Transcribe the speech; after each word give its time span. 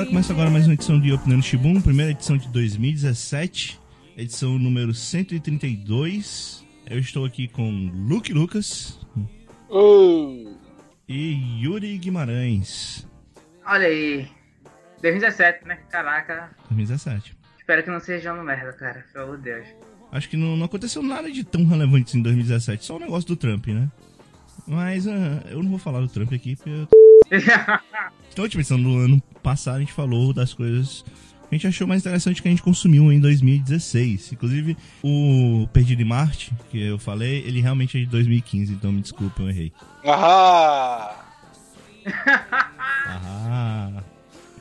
galera, 0.00 0.06
começa 0.06 0.32
agora 0.32 0.50
mais 0.50 0.66
uma 0.66 0.74
edição 0.74 1.00
de 1.00 1.12
Opinando 1.12 1.42
Shibun, 1.42 1.80
primeira 1.80 2.12
edição 2.12 2.36
de 2.36 2.48
2017, 2.48 3.78
edição 4.16 4.58
número 4.58 4.94
132. 4.94 6.64
Eu 6.88 6.98
estou 6.98 7.24
aqui 7.24 7.48
com 7.48 7.90
Luke 8.08 8.32
Lucas 8.32 8.98
Uh, 9.68 10.56
e 11.08 11.62
Yuri 11.62 11.98
Guimarães. 11.98 13.06
Olha 13.66 13.86
aí. 13.86 14.28
2017, 15.02 15.66
né? 15.66 15.78
Caraca. 15.90 16.50
2017. 16.70 17.36
Espero 17.58 17.82
que 17.82 17.90
não 17.90 18.00
seja 18.00 18.32
uma 18.32 18.42
merda, 18.42 18.72
cara. 18.72 19.04
Pelo 19.12 19.24
amor 19.24 19.36
de 19.38 19.44
Deus. 19.44 19.66
Acho 20.12 20.28
que 20.28 20.36
não, 20.36 20.56
não 20.56 20.66
aconteceu 20.66 21.02
nada 21.02 21.30
de 21.30 21.44
tão 21.44 21.64
relevante 21.66 22.16
em 22.16 22.22
2017, 22.22 22.84
só 22.84 22.96
o 22.96 23.00
negócio 23.00 23.28
do 23.28 23.36
Trump, 23.36 23.66
né? 23.68 23.90
Mas 24.66 25.06
ah, 25.06 25.42
eu 25.50 25.62
não 25.62 25.70
vou 25.70 25.78
falar 25.78 26.00
do 26.00 26.08
Trump 26.08 26.32
aqui, 26.32 26.56
porque 26.56 26.70
eu... 26.70 27.19
última 28.38 28.60
edição 28.60 28.80
do 28.80 28.96
ano 28.98 29.22
passado 29.42 29.76
a 29.76 29.80
gente 29.80 29.92
falou 29.92 30.32
das 30.32 30.52
coisas 30.54 31.04
que 31.48 31.54
a 31.54 31.58
gente 31.58 31.66
achou 31.66 31.86
mais 31.86 32.00
interessante 32.02 32.40
que 32.40 32.46
a 32.46 32.50
gente 32.50 32.62
consumiu 32.62 33.10
em 33.12 33.18
2016. 33.18 34.32
Inclusive, 34.32 34.76
o 35.02 35.66
Perdido 35.72 36.00
em 36.00 36.04
Marte, 36.04 36.52
que 36.70 36.80
eu 36.80 36.96
falei, 36.96 37.38
ele 37.44 37.60
realmente 37.60 37.96
é 37.98 38.00
de 38.00 38.06
2015, 38.06 38.72
então 38.72 38.92
me 38.92 39.00
desculpa, 39.02 39.42
eu 39.42 39.50
errei. 39.50 39.72
ah, 40.04 41.16
Ah, 43.06 44.02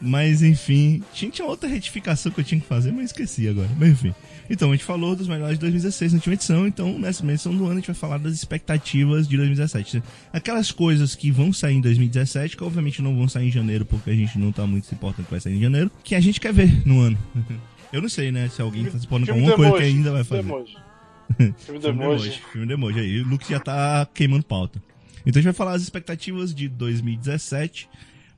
mas 0.01 0.41
enfim, 0.41 1.03
tinha, 1.13 1.29
tinha 1.29 1.47
outra 1.47 1.69
retificação 1.69 2.31
que 2.31 2.39
eu 2.39 2.43
tinha 2.43 2.59
que 2.59 2.67
fazer, 2.67 2.91
mas 2.91 3.05
esqueci 3.05 3.47
agora. 3.47 3.69
Mas 3.77 3.89
enfim. 3.89 4.15
Então, 4.49 4.69
a 4.69 4.71
gente 4.73 4.83
falou 4.83 5.15
dos 5.15 5.27
melhores 5.27 5.55
de 5.55 5.61
2016 5.61 6.13
na 6.13 6.17
última 6.17 6.33
edição, 6.33 6.67
então 6.67 6.97
nessa 6.97 7.23
edição 7.23 7.55
do 7.55 7.65
ano 7.65 7.73
a 7.73 7.75
gente 7.75 7.87
vai 7.87 7.95
falar 7.95 8.17
das 8.17 8.33
expectativas 8.33 9.27
de 9.27 9.37
2017. 9.37 10.01
Aquelas 10.33 10.71
coisas 10.71 11.15
que 11.15 11.29
vão 11.29 11.53
sair 11.53 11.75
em 11.75 11.81
2017, 11.81 12.57
que 12.57 12.63
obviamente 12.63 13.01
não 13.01 13.15
vão 13.15 13.27
sair 13.27 13.49
em 13.49 13.51
janeiro, 13.51 13.85
porque 13.85 14.09
a 14.09 14.15
gente 14.15 14.39
não 14.39 14.51
tá 14.51 14.65
muito 14.65 14.87
se 14.87 14.95
importando 14.95 15.25
que 15.25 15.31
vai 15.31 15.39
sair 15.39 15.57
em 15.57 15.61
janeiro, 15.61 15.91
que 16.03 16.15
a 16.15 16.19
gente 16.19 16.39
quer 16.39 16.51
ver 16.51 16.85
no 16.85 16.99
ano. 16.99 17.17
Eu 17.91 18.01
não 18.01 18.09
sei, 18.09 18.31
né, 18.31 18.47
se 18.49 18.61
alguém 18.61 18.85
tá 18.85 18.99
se 18.99 19.05
importando 19.05 19.33
com 19.33 19.39
alguma 19.39 19.55
coisa 19.55 19.77
que 19.77 19.83
ainda 19.83 20.11
vai 20.11 20.23
fazer. 20.23 20.43
filme 20.45 20.59
do 20.59 20.67
emoji. 20.67 21.53
Filme 21.57 21.79
do 21.79 21.87
emoji. 21.89 22.41
Filme 22.51 22.67
do 22.67 22.73
emoji. 22.73 22.99
Aí 22.99 23.21
o 23.21 23.27
Luke 23.27 23.49
já 23.49 23.59
tá 23.59 24.07
queimando 24.13 24.43
pauta. 24.43 24.81
Então 25.25 25.39
a 25.39 25.41
gente 25.41 25.45
vai 25.45 25.53
falar 25.53 25.73
as 25.73 25.81
expectativas 25.81 26.53
de 26.53 26.67
2017. 26.67 27.89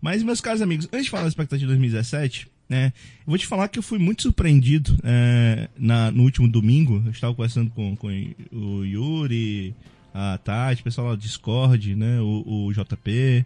Mas, 0.02 0.23
meus 0.23 0.42
caros 0.42 0.62
amigos, 0.62 0.88
antes 0.92 1.06
de 1.06 1.12
falar 1.12 1.23
das 1.23 1.34
expectativas 1.34 1.70
de 1.70 1.80
2017, 1.80 2.51
né, 2.72 2.94
vou 3.25 3.38
te 3.38 3.45
falar 3.45 3.67
que 3.67 3.77
eu 3.77 3.83
fui 3.83 4.00
muito 4.00 4.22
surpreendido 4.22 4.97
é, 5.03 5.67
na, 5.77 6.09
no 6.09 6.23
último 6.23 6.47
domingo. 6.47 7.03
Eu 7.05 7.11
estava 7.11 7.36
conversando 7.36 7.69
com, 7.72 7.97
com 7.97 8.08
o 8.53 8.86
Yuri, 8.86 9.75
a 10.14 10.38
Tati, 10.38 10.80
o 10.80 10.83
pessoal 10.86 11.08
lá 11.08 11.16
do 11.16 11.22
Discord, 11.22 11.94
né, 11.97 12.22
o, 12.22 12.67
o 12.67 12.73
JP. 12.73 13.45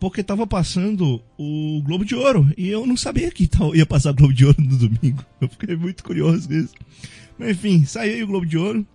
Porque 0.00 0.22
tava 0.22 0.46
passando 0.46 1.20
o 1.36 1.82
Globo 1.84 2.06
de 2.06 2.14
Ouro. 2.14 2.50
E 2.56 2.68
eu 2.68 2.86
não 2.86 2.96
sabia 2.96 3.30
que 3.30 3.50
ia 3.74 3.84
passar 3.84 4.12
o 4.12 4.14
Globo 4.14 4.32
de 4.32 4.46
Ouro 4.46 4.62
no 4.62 4.78
domingo. 4.78 5.22
Eu 5.42 5.48
fiquei 5.50 5.76
muito 5.76 6.02
curioso 6.02 6.48
com 6.48 6.54
isso. 6.54 6.74
Mas 7.38 7.50
enfim, 7.50 7.84
saiu 7.84 8.24
o 8.24 8.28
Globo 8.28 8.46
de 8.46 8.56
Ouro. 8.56 8.86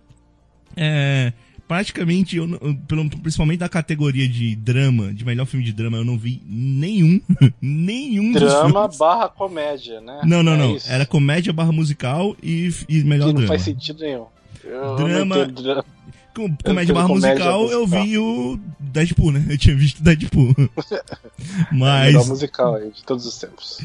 É, 0.76 1.32
praticamente, 1.68 2.36
eu, 2.36 2.46
não- 2.46 2.74
pelo- 2.86 3.08
principalmente 3.10 3.58
da 3.60 3.68
categoria 3.68 4.28
de 4.28 4.54
drama, 4.56 5.12
de 5.12 5.24
melhor 5.24 5.46
filme 5.46 5.64
de 5.64 5.72
drama, 5.72 5.96
eu 5.96 6.04
não 6.04 6.16
vi 6.18 6.42
nenhum. 6.46 7.20
nenhum 7.60 8.32
dos 8.32 8.42
Drama 8.42 8.88
barra 8.88 9.28
comédia, 9.28 10.00
né? 10.00 10.20
Não, 10.24 10.42
não, 10.42 10.52
É 10.54 10.56
não. 10.58 10.76
isso. 10.76 10.90
Era 10.90 11.04
comédia 11.06 11.52
barra 11.52 11.72
musical 11.72 12.36
e, 12.42 12.72
e 12.88 13.02
melhor 13.04 13.26
que 13.28 13.32
não 13.32 13.40
drama. 13.40 13.48
faz 13.48 13.62
sentido 13.62 14.00
nenhum. 14.00 14.26
Eu 14.62 14.96
Drama- 14.96 15.36
não. 15.46 15.84
Com, 16.34 16.52
comédia 16.64 16.92
barra 16.92 17.06
musical, 17.06 17.68
eu 17.70 17.86
vi 17.86 18.18
o 18.18 18.58
Deadpool, 18.80 19.30
né? 19.30 19.46
Eu 19.48 19.56
tinha 19.56 19.76
visto 19.76 20.02
Deadpool. 20.02 20.52
Mas. 21.70 22.06
Melhor 22.12 22.26
musical 22.26 22.74
aí, 22.74 22.90
de 22.90 23.04
todos 23.04 23.24
os 23.24 23.38
tempos. 23.38 23.78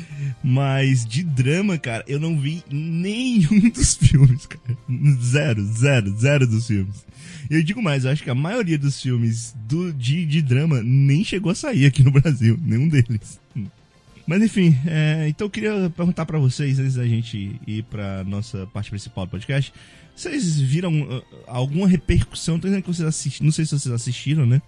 Mas 0.44 1.06
de 1.06 1.22
drama, 1.24 1.78
cara, 1.78 2.04
eu 2.08 2.20
não 2.20 2.40
vi 2.40 2.64
nenhum 2.72 3.70
dos 3.70 3.94
filmes, 3.96 4.48
cara. 4.48 4.78
Zero, 5.22 5.64
zero, 5.64 6.18
zero 6.18 6.48
dos 6.48 6.66
filmes. 6.66 7.06
Eu 7.50 7.64
digo 7.64 7.82
mais, 7.82 8.06
eu 8.06 8.12
acho 8.12 8.24
que 8.24 8.30
a 8.30 8.36
maioria 8.36 8.78
dos 8.78 9.02
filmes 9.02 9.56
do, 9.68 9.92
de, 9.92 10.26
de 10.26 10.42
drama 10.42 10.84
nem 10.84 11.24
chegou 11.24 11.52
a 11.52 11.56
sair 11.56 11.86
aqui 11.86 12.04
no 12.04 12.12
Brasil, 12.14 12.60
nenhum 12.62 12.88
deles. 12.88 13.40
Mas 14.28 14.44
enfim, 14.44 14.78
é, 14.86 15.28
então 15.28 15.48
eu 15.48 15.50
queria 15.50 15.90
perguntar 15.90 16.24
pra 16.28 16.38
vocês, 16.38 16.78
antes 16.78 16.94
da 16.94 17.08
gente 17.08 17.60
ir 17.66 17.84
pra 17.84 18.24
nossa 18.24 18.68
parte 18.68 18.92
principal 18.92 19.26
do 19.26 19.32
podcast, 19.32 19.74
vocês 20.16 20.60
viram 20.60 21.02
uh, 21.02 21.24
alguma 21.48 21.88
repercussão, 21.88 22.60
tô 22.60 22.68
que 22.68 22.82
vocês 22.82 23.08
assistiram, 23.08 23.46
não 23.46 23.52
sei 23.52 23.66
se 23.66 23.72
vocês 23.72 23.94
assistiram, 23.94 24.46
né? 24.46 24.62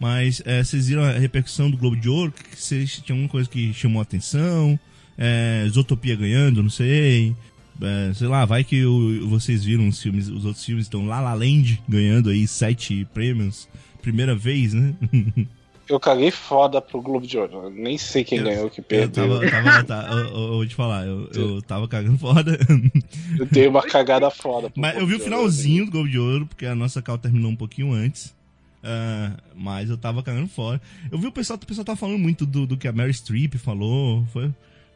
Mas 0.00 0.42
é, 0.44 0.64
vocês 0.64 0.88
viram 0.88 1.04
a 1.04 1.12
repercussão 1.12 1.70
do 1.70 1.76
Globo 1.76 1.96
de 1.96 2.08
Ouro? 2.08 2.32
Que 2.32 2.60
vocês 2.60 3.00
tinham 3.04 3.18
alguma 3.18 3.28
coisa 3.28 3.48
que 3.48 3.72
chamou 3.72 4.00
a 4.00 4.02
atenção? 4.02 4.78
É, 5.16 5.64
Zootopia 5.70 6.16
ganhando, 6.16 6.62
não 6.62 6.70
sei. 6.70 7.36
É, 7.82 8.12
sei 8.14 8.28
lá, 8.28 8.44
vai 8.44 8.62
que 8.64 8.84
o- 8.84 9.28
vocês 9.28 9.64
viram 9.64 9.88
os 9.88 10.00
filmes, 10.00 10.28
os 10.28 10.44
outros 10.44 10.64
filmes 10.64 10.84
estão 10.86 11.06
La 11.06 11.20
La 11.20 11.34
Land 11.34 11.82
ganhando 11.88 12.30
aí 12.30 12.46
sete 12.46 13.04
prêmios. 13.12 13.68
Primeira 14.00 14.34
vez, 14.34 14.72
né? 14.74 14.94
Eu 15.86 16.00
caguei 16.00 16.30
foda 16.30 16.80
pro 16.80 17.02
Globo 17.02 17.26
de 17.26 17.36
Ouro. 17.36 17.64
Eu 17.64 17.70
nem 17.70 17.98
sei 17.98 18.24
quem 18.24 18.38
Eu- 18.38 18.44
ganhou, 18.44 18.70
que 18.70 18.80
Eu 18.80 18.84
perdeu. 18.84 19.28
tava, 19.40 19.50
tava 19.50 19.84
tá, 19.84 20.08
eu, 20.12 20.18
eu- 20.18 20.26
eu 20.28 20.48
vou 20.54 20.66
te 20.66 20.74
falar, 20.74 21.06
eu, 21.06 21.28
eu 21.34 21.60
tava 21.66 21.86
cagando 21.86 22.16
foda. 22.16 22.58
Eu 23.38 23.44
dei 23.46 23.66
uma 23.68 23.82
cagada 23.82 24.30
foda. 24.30 24.72
Mas 24.76 24.94
eu 24.94 25.00
Globo 25.00 25.08
vi 25.08 25.14
o 25.14 25.18
de 25.18 25.22
Ouro. 25.24 25.36
finalzinho 25.36 25.84
do 25.84 25.90
Globo 25.90 26.08
de 26.08 26.18
Ouro, 26.18 26.46
porque 26.46 26.64
a 26.64 26.74
nossa 26.74 27.02
cal 27.02 27.18
terminou 27.18 27.50
um 27.50 27.56
pouquinho 27.56 27.92
antes. 27.92 28.34
Ah, 28.82 29.32
mas 29.54 29.90
eu 29.90 29.98
tava 29.98 30.22
cagando 30.22 30.48
fora. 30.48 30.80
Eu 31.12 31.18
vi 31.18 31.26
o 31.26 31.32
pessoal, 31.32 31.58
o 31.62 31.66
pessoal 31.66 31.84
tava 31.84 31.96
falando 31.98 32.18
muito 32.18 32.46
do, 32.46 32.66
do 32.66 32.76
que 32.78 32.88
a 32.88 32.92
Mary 32.92 33.12
Streep 33.12 33.54
falou. 33.56 34.24
Foi 34.32 34.50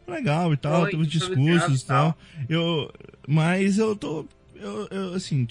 legal 0.08 0.52
e 0.52 0.56
tal, 0.56 0.82
Foi, 0.82 0.90
teve 0.90 1.02
os 1.02 1.12
sobre 1.12 1.34
o 1.34 1.36
discursos 1.36 1.80
e 1.80 1.84
e 1.84 1.86
tal. 1.86 2.16
Eu, 2.48 2.92
mas 3.26 3.78
eu 3.78 3.94
tô. 3.96 4.26
Eu, 4.54 4.88
eu, 4.90 5.14
assim, 5.14 5.46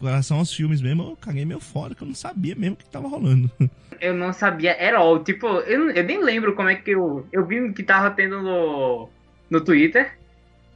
relação 0.00 0.38
aos 0.38 0.52
filmes 0.52 0.80
mesmo, 0.80 1.02
eu 1.02 1.16
caguei 1.16 1.44
meio 1.44 1.58
fora, 1.58 1.94
que 1.94 2.02
eu 2.02 2.06
não 2.06 2.14
sabia 2.14 2.54
mesmo 2.54 2.74
o 2.74 2.76
que 2.78 2.84
tava 2.84 3.08
rolando. 3.08 3.50
Eu 4.00 4.12
não 4.12 4.32
sabia 4.32 4.72
at 4.72 4.92
all. 4.94 5.22
Tipo, 5.22 5.46
eu, 5.46 5.88
eu 5.90 6.02
nem 6.02 6.22
lembro 6.22 6.54
como 6.56 6.68
é 6.68 6.74
que 6.74 6.90
eu. 6.90 7.26
Eu 7.30 7.46
vi 7.46 7.72
que 7.72 7.82
tava 7.84 8.10
tendo 8.10 8.42
no, 8.42 9.08
no 9.48 9.60
Twitter. 9.60 10.18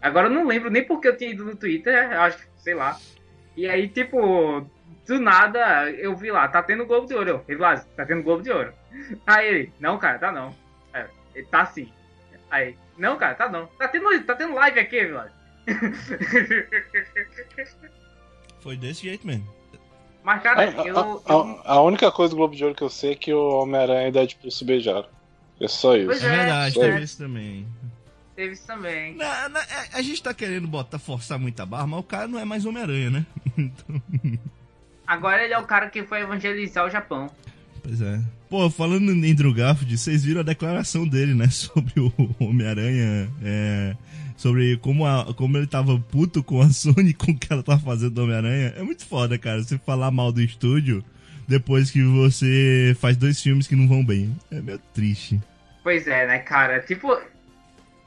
Agora 0.01 0.29
eu 0.29 0.33
não 0.33 0.47
lembro 0.47 0.71
nem 0.71 0.87
porque 0.87 1.09
eu 1.09 1.17
tinha 1.17 1.31
ido 1.31 1.45
no 1.45 1.57
Twitter, 1.57 2.13
eu 2.13 2.21
acho 2.21 2.39
que, 2.39 2.45
sei 2.59 2.75
lá. 2.75 2.97
E 3.57 3.69
aí, 3.69 3.89
tipo, 3.89 4.65
do 5.07 5.21
nada, 5.21 5.91
eu 5.91 6.15
vi 6.15 6.31
lá, 6.31 6.47
tá 6.47 6.63
tendo 6.63 6.87
Globo 6.87 7.07
de 7.07 7.15
Ouro. 7.15 7.31
Eu, 7.31 7.45
ele 7.49 7.59
lá, 7.59 7.77
tá 7.77 8.07
tendo 8.07 8.23
Globo 8.23 8.43
de 8.43 8.51
Ouro. 8.51 8.73
Aí 9.27 9.49
ele, 9.49 9.73
não, 9.81 9.99
cara, 9.99 10.19
tá 10.19 10.31
não. 10.31 10.55
É, 10.95 11.07
tá 11.51 11.67
sim. 11.67 11.91
Aí, 12.51 12.77
não, 12.99 13.17
cara, 13.17 13.35
tá 13.35 13.49
não. 13.49 13.67
Tá 13.67 13.89
tendo, 13.89 14.23
tá 14.25 14.35
tendo 14.35 14.55
live 14.55 14.81
aqui, 14.81 15.07
Vlad. 15.07 15.31
Foi 18.61 18.77
desse 18.77 19.03
jeito 19.03 19.27
mesmo. 19.27 19.47
Mas, 20.23 20.39
A, 20.39 20.41
cara, 20.41 20.61
a- 20.83 20.87
eu. 20.87 20.99
a- 20.99 21.21
eu- 21.33 21.61
a 21.65 21.81
única 21.83 22.11
coisa 22.13 22.31
do 22.31 22.37
Globo 22.37 22.55
de 22.55 22.63
Ouro 22.65 22.75
que 22.77 22.83
eu 22.83 22.91
sei 22.91 23.13
é 23.13 23.15
que 23.15 23.33
o 23.33 23.61
Homem-Aranha 23.63 24.09
e 24.09 24.13
Deadpool 24.13 24.51
se 24.51 24.65
beijaram. 24.65 25.07
É 25.61 25.69
só 25.69 25.97
isso. 25.97 26.07
Pois 26.07 26.23
É 26.23 26.27
É, 26.27 26.37
verdade, 26.37 26.79
é. 26.79 26.83
teve 26.83 27.03
isso 27.05 27.19
também. 27.19 27.67
Teve 28.37 28.53
isso 28.53 28.67
também. 28.67 29.15
Na- 29.15 29.49
na- 29.49 29.61
é, 29.63 29.89
a 29.95 30.03
gente 30.03 30.23
tá 30.23 30.35
querendo 30.35 30.69
botar, 30.69 30.99
forçar 30.99 31.39
muita 31.39 31.65
barra, 31.65 31.87
mas 31.87 32.01
o 32.01 32.05
cara 32.05 32.29
não 32.29 32.39
é 32.39 32.45
mais 32.45 32.65
Homem-Aranha, 32.67 33.11
né? 33.11 33.27
Então, 33.59 34.03
Agora 35.07 35.43
ele 35.43 35.55
é 35.55 35.59
o 35.59 35.65
cara 35.67 35.89
que 35.89 36.03
foi 36.05 36.21
evangelizar 36.21 36.85
o 36.85 36.91
Japão. 36.91 37.31
Pois 37.83 38.01
é. 38.01 38.21
Pô, 38.49 38.69
falando 38.71 39.13
em 39.13 39.31
Andrew 39.33 39.53
Garfield, 39.53 39.97
vocês 39.99 40.25
viram 40.25 40.41
a 40.41 40.45
declaração 40.45 41.07
dele, 41.07 41.35
né? 41.35 41.49
Sobre 41.51 42.01
o 42.01 42.13
Homem-Aranha. 42.39 43.29
É, 43.43 43.97
sobre 44.37 44.77
como, 44.79 45.05
a- 45.05 45.35
como 45.35 45.57
ele 45.59 45.67
tava 45.67 45.99
puto 45.99 46.43
com 46.43 46.61
a 46.63 46.71
Sony, 46.71 47.13
com 47.13 47.33
o 47.33 47.39
que 47.39 47.53
ela 47.53 47.63
tava 47.63 47.81
fazendo 47.81 48.13
do 48.13 48.23
Homem-Aranha. 48.25 48.75
É 48.77 48.83
muito 48.83 49.05
foda, 49.05 49.37
cara. 49.39 49.63
Você 49.63 49.77
falar 49.79 50.11
mal 50.11 50.31
do 50.33 50.41
estúdio 50.41 51.05
depois 51.47 51.91
que 51.91 52.03
você 52.03 52.97
faz 53.01 53.17
dois 53.17 53.41
filmes 53.43 53.67
que 53.67 53.75
não 53.77 53.89
vão 53.89 54.05
bem. 54.05 54.35
É 54.51 54.61
meio 54.61 54.79
triste. 54.95 55.41
Pois 55.83 56.07
é, 56.07 56.27
né, 56.27 56.39
cara? 56.39 56.81
Tipo, 56.81 57.19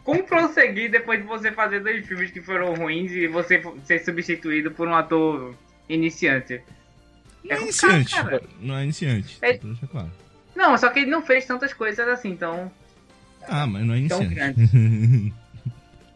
como 0.04 0.24
prosseguir 0.24 0.90
depois 0.90 1.20
de 1.22 1.28
você 1.28 1.52
fazer 1.52 1.82
dois 1.82 2.06
filmes 2.08 2.32
que 2.32 2.42
foram 2.42 2.74
ruins 2.76 3.12
e 3.12 3.28
você 3.28 3.62
ser 3.84 4.00
substituído 4.06 4.72
por 4.72 4.88
um 4.88 4.96
ator 4.96 5.54
iniciante? 5.90 6.62
Não 7.44 7.56
é, 7.56 7.60
É 7.60 7.62
iniciante. 7.64 8.16
cara. 8.16 8.44
Não 8.60 8.76
é 8.78 8.84
iniciante. 8.84 9.38
É- 9.42 9.54
Pra 9.58 9.70
deixar 9.70 9.88
claro. 9.88 10.12
Não, 10.56 10.78
só 10.78 10.90
que 10.90 11.00
ele 11.00 11.10
não 11.12 11.22
fez 11.22 11.46
tantas 11.46 11.74
coisas 11.74 12.08
assim, 12.08 12.30
então. 12.30 12.72
Ah, 13.48 13.66
mas 13.66 13.86
não 13.86 13.94
é 13.96 14.08
Tão 14.08 14.22
iniciante. 14.24 15.34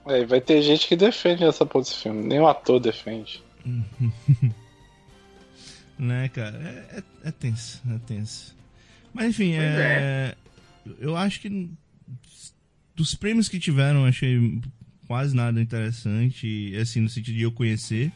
É, 0.08 0.24
vai 0.24 0.40
ter 0.40 0.62
gente 0.62 0.88
que 0.88 0.96
defende 0.96 1.44
essa 1.44 1.66
porra 1.66 1.84
desse 1.84 1.96
filme. 2.04 2.22
Nem 2.28 2.40
o 2.40 2.48
ator 2.48 2.80
defende. 2.80 3.44
né, 5.98 6.30
cara? 6.30 6.58
É, 6.58 6.98
é, 7.00 7.04
é 7.30 7.32
tenso, 7.32 7.82
é 7.90 7.98
tenso. 8.06 8.56
Mas 9.14 9.30
enfim, 9.30 9.54
Pois 9.56 9.64
é, 9.64 10.36
eu 11.00 11.16
acho 11.18 11.40
que 11.40 11.72
dos 12.96 13.16
prêmios 13.16 13.50
que 13.50 13.58
tiveram, 13.60 14.02
eu 14.02 14.06
achei 14.06 14.60
quase 15.08 15.36
nada 15.36 15.60
interessante, 15.62 16.76
assim, 16.80 17.00
no 17.00 17.10
sentido 17.10 17.36
de 17.38 17.42
eu 17.44 17.52
conhecer. 17.52 18.12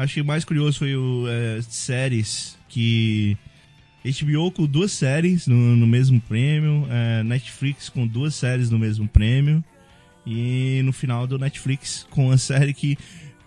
Acho 0.00 0.14
que 0.14 0.20
o 0.22 0.24
mais 0.24 0.46
curioso 0.46 0.78
foi 0.78 0.96
o 0.96 1.26
é, 1.28 1.60
séries 1.60 2.56
que 2.70 3.36
HBO 4.02 4.50
com 4.50 4.64
duas 4.64 4.92
séries 4.92 5.46
no, 5.46 5.54
no 5.54 5.86
mesmo 5.86 6.18
prêmio, 6.22 6.86
é, 6.90 7.22
Netflix 7.22 7.90
com 7.90 8.06
duas 8.06 8.34
séries 8.34 8.70
no 8.70 8.78
mesmo 8.78 9.06
prêmio. 9.06 9.62
E 10.26 10.80
no 10.86 10.92
final 10.92 11.26
do 11.26 11.38
Netflix, 11.38 12.06
com 12.08 12.30
a 12.30 12.38
série 12.38 12.72
que, 12.72 12.96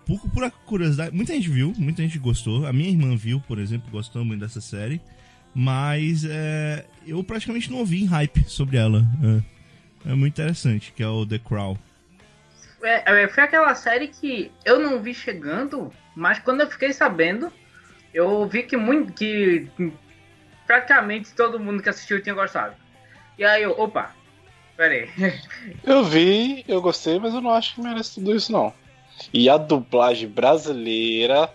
por, 0.06 0.20
curiosidade, 0.68 1.16
muita 1.16 1.34
gente 1.34 1.50
viu, 1.50 1.74
muita 1.76 2.04
gente 2.04 2.20
gostou. 2.20 2.68
A 2.68 2.74
minha 2.74 2.90
irmã 2.90 3.16
viu, 3.16 3.40
por 3.40 3.58
exemplo, 3.58 3.90
gostou 3.90 4.24
muito 4.24 4.42
dessa 4.42 4.62
série. 4.62 5.02
Mas 5.56 6.24
é, 6.24 6.86
eu 7.08 7.24
praticamente 7.24 7.72
não 7.72 7.80
ouvi 7.80 8.06
hype 8.06 8.44
sobre 8.48 8.78
ela. 8.78 9.04
É, 10.06 10.12
é 10.12 10.14
muito 10.14 10.34
interessante, 10.34 10.94
que 10.96 11.02
é 11.02 11.08
o 11.08 11.26
The 11.26 11.40
Crow. 11.40 11.80
É, 12.84 13.24
é, 13.24 13.28
foi 13.28 13.44
aquela 13.44 13.74
série 13.74 14.10
que 14.10 14.52
eu 14.64 14.80
não 14.80 15.02
vi 15.02 15.16
chegando, 15.16 15.92
mas 16.16 16.40
quando 16.40 16.62
eu 16.62 16.70
fiquei 16.70 16.94
sabendo, 16.94 17.52
eu 18.14 18.48
vi 18.48 18.64
que 18.64 18.78
muito 18.78 19.14
que 19.14 19.68
praticamente 20.66 21.34
todo 21.34 21.60
mundo 21.60 21.82
que 21.82 21.90
assistiu 21.90 22.22
tinha 22.22 22.36
gostado. 22.36 22.76
E 23.38 23.44
aí 23.44 23.64
eu, 23.64 23.72
opa, 23.72 24.16
pera 24.78 24.94
aí. 24.94 25.10
Eu 25.84 26.04
vi, 26.04 26.64
eu 26.68 26.82
gostei, 26.82 27.20
mas 27.20 27.34
eu 27.34 27.42
não 27.42 27.52
acho 27.52 27.76
que 27.76 27.82
merece 27.82 28.16
tudo 28.16 28.36
isso 28.36 28.52
não. 28.52 28.74
E 29.34 29.50
a 29.50 29.58
dublagem 29.58 30.28
brasileira, 30.28 31.50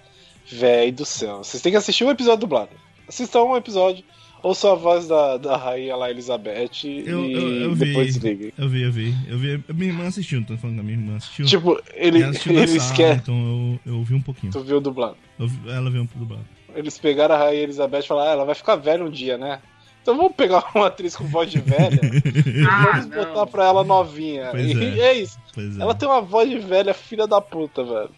velho 0.47 0.93
do 0.93 1.05
céu. 1.05 1.39
Vocês 1.39 1.63
têm 1.63 1.73
que 1.73 1.79
assistir 1.79 2.05
um 2.05 2.11
episódio 2.11 2.41
dublado. 2.41 2.71
Assistam 3.07 3.45
um 3.45 3.57
episódio, 3.57 4.05
ouçam 4.43 4.73
a 4.73 4.75
voz 4.75 5.07
da, 5.09 5.37
da 5.37 5.57
rainha 5.57 5.97
lá, 5.97 6.11
Elizabeth, 6.11 6.85
Eu, 6.85 7.25
e 7.25 7.33
eu, 7.33 7.49
eu 7.63 7.75
depois 7.77 8.17
vi, 8.17 8.29
liguem. 8.31 8.53
eu 8.59 8.69
vi, 8.69 8.83
eu 8.83 8.93
vi, 8.93 9.15
eu 9.29 9.39
vi. 9.39 9.65
Minha 9.73 9.93
irmã 9.93 10.07
assistiu, 10.07 10.41
não 10.41 10.47
tô 10.47 10.57
falando 10.57 10.77
que 10.77 10.81
a 10.81 10.85
minha 10.85 10.97
irmã 10.99 11.17
assistiu. 11.17 11.47
Tipo, 11.47 11.81
ele, 11.95 12.23
ela 12.23 12.31
assistiu 12.31 12.53
eles 12.59 12.83
sala, 12.83 12.97
querem. 12.97 13.17
então 13.17 13.79
eu, 13.87 13.95
eu 13.95 14.03
vi 14.05 14.15
um 14.15 14.23
pouquinho. 14.23 14.53
Tu 14.53 14.61
viu 14.61 14.81
dublado? 14.81 15.17
Eu 15.39 15.49
vi- 15.49 15.71
ela 15.71 15.91
viu 15.91 16.03
um 16.03 16.09
dublado. 16.15 16.45
Eles 16.75 16.99
pegaram 16.99 17.35
a 17.35 17.39
rainha 17.39 17.63
Elizabeth 17.63 18.01
e 18.01 18.07
falaram, 18.07 18.29
ah, 18.31 18.33
ela 18.35 18.45
vai 18.45 18.55
ficar 18.55 18.77
velha 18.77 19.05
um 19.05 19.11
dia, 19.11 19.37
né? 19.39 19.61
Então 20.03 20.17
vamos 20.17 20.33
pegar 20.37 20.65
uma 20.75 20.87
atriz 20.87 21.15
com 21.17 21.25
voz 21.25 21.51
de 21.51 21.59
velha 21.61 22.01
Ah, 22.71 22.93
vamos 22.93 23.07
botar 23.07 23.35
não. 23.35 23.47
pra 23.47 23.65
ela 23.67 23.85
novinha. 23.85 24.49
Pois 24.53 24.71
e 24.71 25.01
é. 25.01 25.05
é 25.09 25.13
isso. 25.15 25.39
Pois 25.53 25.79
é. 25.79 25.83
Ela 25.83 25.95
tem 25.95 26.09
uma 26.09 26.23
voz 26.23 26.49
de 26.49 26.59
velha, 26.59 26.95
filha 26.95 27.27
da 27.27 27.41
puta, 27.41 27.85
velho. 27.85 28.11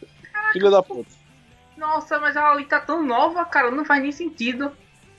Filha 0.53 0.71
da 0.71 0.83
puta. 0.83 1.09
Nossa, 1.77 2.19
mas 2.21 2.37
ela 2.37 2.53
ali 2.53 2.65
tá 2.65 2.79
tão 2.81 3.05
nova, 3.05 3.45
cara, 3.45 3.71
não 3.71 3.85
faz 3.85 4.03
nem 4.03 4.13
sentido. 4.13 4.71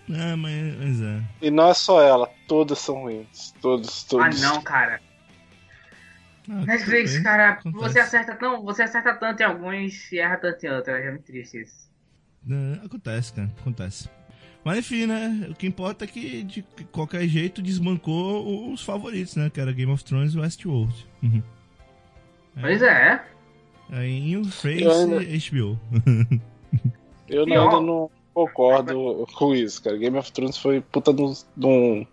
É, 0.10 0.36
mas, 0.36 0.78
mas 0.78 1.02
é. 1.02 1.22
E 1.42 1.52
não 1.52 1.70
é 1.70 1.74
só 1.74 2.02
ela, 2.02 2.30
todas 2.48 2.80
são 2.80 3.02
ruins. 3.04 3.54
Todos, 3.62 4.04
Ah, 4.06 4.10
todos. 4.10 4.42
não, 4.42 4.62
cara. 4.62 5.00
Ah, 6.50 6.66
Netflix, 6.66 7.14
bem, 7.14 7.24
cara, 7.24 7.50
acontece. 7.52 7.84
você 7.94 8.00
acerta 8.00 8.36
tão, 8.36 8.64
você 8.64 8.84
acerta 8.84 9.14
tanto 9.14 9.42
em 9.42 9.46
alguns 9.46 10.12
e 10.12 10.20
erra 10.20 10.38
tanto 10.38 10.66
em 10.66 10.70
outros. 10.70 10.96
É 10.96 11.10
muito 11.12 11.24
triste 11.24 11.62
isso. 11.62 11.90
É, 12.50 12.86
acontece, 12.86 13.32
cara, 13.34 13.50
acontece. 13.62 14.10
Mas 14.64 14.80
enfim, 14.80 15.06
né? 15.06 15.48
O 15.50 15.56
que 15.56 15.66
importa 15.68 16.04
é 16.06 16.08
que 16.08 16.44
de 16.44 16.62
qualquer 16.92 17.28
jeito 17.28 17.62
desbancou 17.62 18.72
os 18.74 18.84
favoritos, 18.84 19.36
né? 19.36 19.50
Que 19.50 19.62
era 19.62 19.72
Game 19.72 19.92
of 19.92 20.04
Thrones 20.04 20.34
e 20.34 20.40
Westworld. 20.40 21.08
Uhum. 21.24 21.42
Pois 22.60 22.82
é. 22.82 23.24
Aí 23.92 24.32
em 24.32 24.38
o 24.38 24.46
Face 24.46 24.84
ainda- 24.88 25.20
HBO. 25.24 25.80
Eu 27.28 27.46
não, 27.46 27.64
ainda 27.64 27.82
não 27.82 28.12
concordo 28.34 29.28
com 29.36 29.54
isso, 29.56 29.82
cara. 29.84 29.98
Game 29.98 30.18
of 30.18 30.32
Thrones 30.32 30.58
foi 30.58 30.82
puta 30.82 31.14
de, 31.14 31.22
um- 31.22 31.34
de 31.58 31.66
um- 31.66 32.06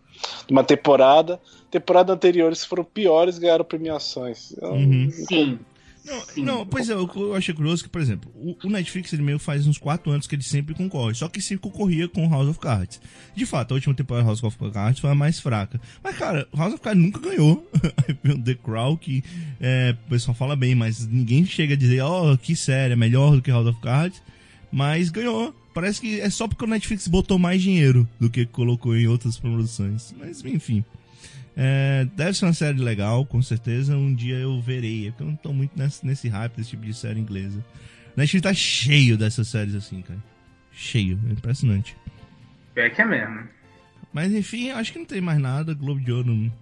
uma 0.50 0.64
temporada. 0.64 1.40
Temporada 1.70 2.12
anteriores 2.12 2.64
foram 2.64 2.84
piores 2.84 3.38
ganharam 3.38 3.64
premiações. 3.64 4.52
Eu- 4.60 4.72
Uhum. 4.72 5.10
Sim. 5.10 5.58
Não, 6.04 6.20
Sim. 6.22 6.42
não, 6.42 6.64
pois 6.66 6.88
é, 6.88 6.96
o 6.96 7.06
que 7.06 7.20
eu 7.20 7.34
achei 7.34 7.54
curioso 7.54 7.82
que, 7.84 7.90
por 7.90 8.00
exemplo, 8.00 8.30
o, 8.34 8.56
o 8.66 8.70
Netflix 8.70 9.12
ele 9.12 9.20
meio 9.20 9.38
faz 9.38 9.66
uns 9.66 9.76
4 9.76 10.10
anos 10.10 10.26
que 10.26 10.34
ele 10.34 10.42
sempre 10.42 10.74
concorre, 10.74 11.12
só 11.14 11.28
que 11.28 11.38
sempre 11.42 11.68
concorria 11.70 12.08
com 12.08 12.26
House 12.30 12.48
of 12.48 12.58
Cards. 12.58 12.98
De 13.34 13.44
fato, 13.44 13.72
a 13.72 13.74
última 13.74 13.94
temporada 13.94 14.24
de 14.24 14.28
House 14.30 14.42
of 14.42 14.70
Cards 14.72 15.00
foi 15.00 15.10
a 15.10 15.14
mais 15.14 15.38
fraca. 15.38 15.78
Mas, 16.02 16.16
cara, 16.16 16.48
House 16.56 16.72
of 16.72 16.80
Cards 16.80 17.02
nunca 17.02 17.20
ganhou. 17.20 17.62
The 18.42 18.54
Crown, 18.54 18.96
que 18.96 19.22
é, 19.60 19.94
o 20.06 20.08
pessoal 20.08 20.34
fala 20.34 20.56
bem, 20.56 20.74
mas 20.74 21.06
ninguém 21.06 21.44
chega 21.44 21.74
a 21.74 21.76
dizer, 21.76 22.00
ó, 22.00 22.34
que 22.38 22.56
série, 22.56 22.94
é 22.94 22.96
melhor 22.96 23.36
do 23.36 23.42
que 23.42 23.50
House 23.50 23.66
of 23.68 23.78
Cards. 23.82 24.22
Mas 24.70 25.08
ganhou. 25.10 25.54
Parece 25.74 26.00
que 26.00 26.20
é 26.20 26.28
só 26.28 26.48
porque 26.48 26.64
o 26.64 26.68
Netflix 26.68 27.06
botou 27.06 27.38
mais 27.38 27.62
dinheiro 27.62 28.08
do 28.18 28.28
que 28.28 28.44
colocou 28.46 28.96
em 28.96 29.06
outras 29.06 29.38
produções. 29.38 30.14
Mas, 30.18 30.44
enfim. 30.44 30.84
É, 31.56 32.06
deve 32.16 32.36
ser 32.36 32.44
uma 32.46 32.52
série 32.52 32.78
legal, 32.78 33.24
com 33.26 33.40
certeza. 33.42 33.96
Um 33.96 34.14
dia 34.14 34.36
eu 34.36 34.60
verei. 34.60 35.08
É 35.08 35.10
porque 35.10 35.22
eu 35.22 35.26
não 35.28 35.36
tô 35.36 35.52
muito 35.52 35.72
nesse, 35.76 36.04
nesse 36.06 36.28
hype 36.28 36.56
desse 36.56 36.70
tipo 36.70 36.84
de 36.84 36.94
série 36.94 37.20
inglesa. 37.20 37.58
O 38.16 38.20
Netflix 38.20 38.42
tá 38.42 38.54
cheio 38.54 39.16
dessas 39.16 39.48
séries 39.48 39.74
assim, 39.74 40.02
cara. 40.02 40.22
Cheio, 40.72 41.18
é 41.28 41.32
impressionante. 41.32 41.96
Pior 42.74 42.90
que 42.90 43.02
é 43.02 43.04
mesmo. 43.04 43.40
Mas 44.12 44.32
enfim, 44.32 44.70
acho 44.70 44.92
que 44.92 44.98
não 44.98 45.06
tem 45.06 45.20
mais 45.20 45.40
nada. 45.40 45.74
Globo 45.74 46.00
de 46.00 46.12
Ouro, 46.12 46.34
não- 46.34 46.52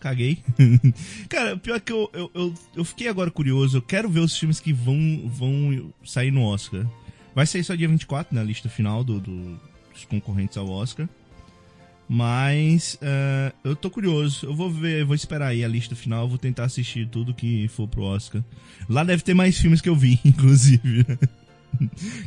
caguei. 0.00 0.42
cara, 1.28 1.56
pior 1.56 1.80
que 1.80 1.92
eu, 1.92 2.10
eu, 2.12 2.30
eu, 2.34 2.54
eu 2.76 2.84
fiquei 2.84 3.08
agora 3.08 3.30
curioso. 3.30 3.78
Eu 3.78 3.82
quero 3.82 4.08
ver 4.10 4.20
os 4.20 4.36
filmes 4.36 4.60
que 4.60 4.72
vão, 4.72 5.28
vão 5.28 5.92
sair 6.04 6.30
no 6.30 6.42
Oscar. 6.42 6.86
Vai 7.34 7.46
sair 7.46 7.64
só 7.64 7.74
dia 7.74 7.88
24, 7.88 8.34
na 8.34 8.42
lista 8.42 8.68
final 8.68 9.02
do, 9.02 9.18
do- 9.20 9.58
dos 9.92 10.04
concorrentes 10.04 10.56
ao 10.56 10.68
Oscar. 10.68 11.08
Mas 12.08 12.98
é, 13.00 13.52
eu 13.64 13.74
tô 13.74 13.88
curioso. 13.90 14.44
Eu 14.46 14.54
vou 14.54 14.70
ver, 14.70 15.04
vou 15.04 15.14
esperar 15.14 15.46
aí 15.48 15.64
a 15.64 15.68
lista 15.68 15.94
final. 15.94 16.28
Vou 16.28 16.36
tentar 16.38 16.64
assistir 16.64 17.08
tudo 17.08 17.32
que 17.32 17.68
for 17.68 17.88
pro 17.88 18.02
Oscar. 18.02 18.42
Lá 18.88 19.02
deve 19.04 19.22
ter 19.22 19.34
mais 19.34 19.56
filmes 19.58 19.80
que 19.80 19.88
eu 19.88 19.96
vi, 19.96 20.20
inclusive. 20.24 21.06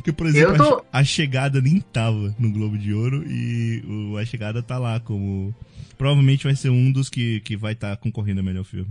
que, 0.02 0.12
por 0.12 0.26
exemplo, 0.26 0.56
tô- 0.58 0.84
a, 0.92 0.98
a 1.00 1.04
Chegada 1.04 1.60
nem 1.60 1.80
tava 1.80 2.34
no 2.38 2.50
Globo 2.50 2.76
de 2.76 2.92
Ouro 2.92 3.22
e 3.30 3.82
o 3.86 4.16
A 4.16 4.24
Chegada 4.24 4.62
tá 4.62 4.76
lá 4.78 4.98
como. 4.98 5.54
Provavelmente 5.96 6.44
vai 6.44 6.56
ser 6.56 6.68
um 6.70 6.90
dos 6.90 7.08
que, 7.08 7.40
que 7.40 7.56
vai 7.56 7.72
estar 7.72 7.96
concorrendo 7.98 8.40
a 8.40 8.42
melhor 8.42 8.64
filme. 8.64 8.90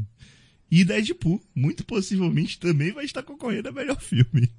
E 0.72 0.84
Deadpool, 0.84 1.42
muito 1.56 1.86
possivelmente, 1.86 2.60
também 2.60 2.92
vai 2.92 3.06
estar 3.06 3.22
concorrendo 3.24 3.70
a 3.70 3.72
melhor 3.72 4.00
filme. 4.02 4.52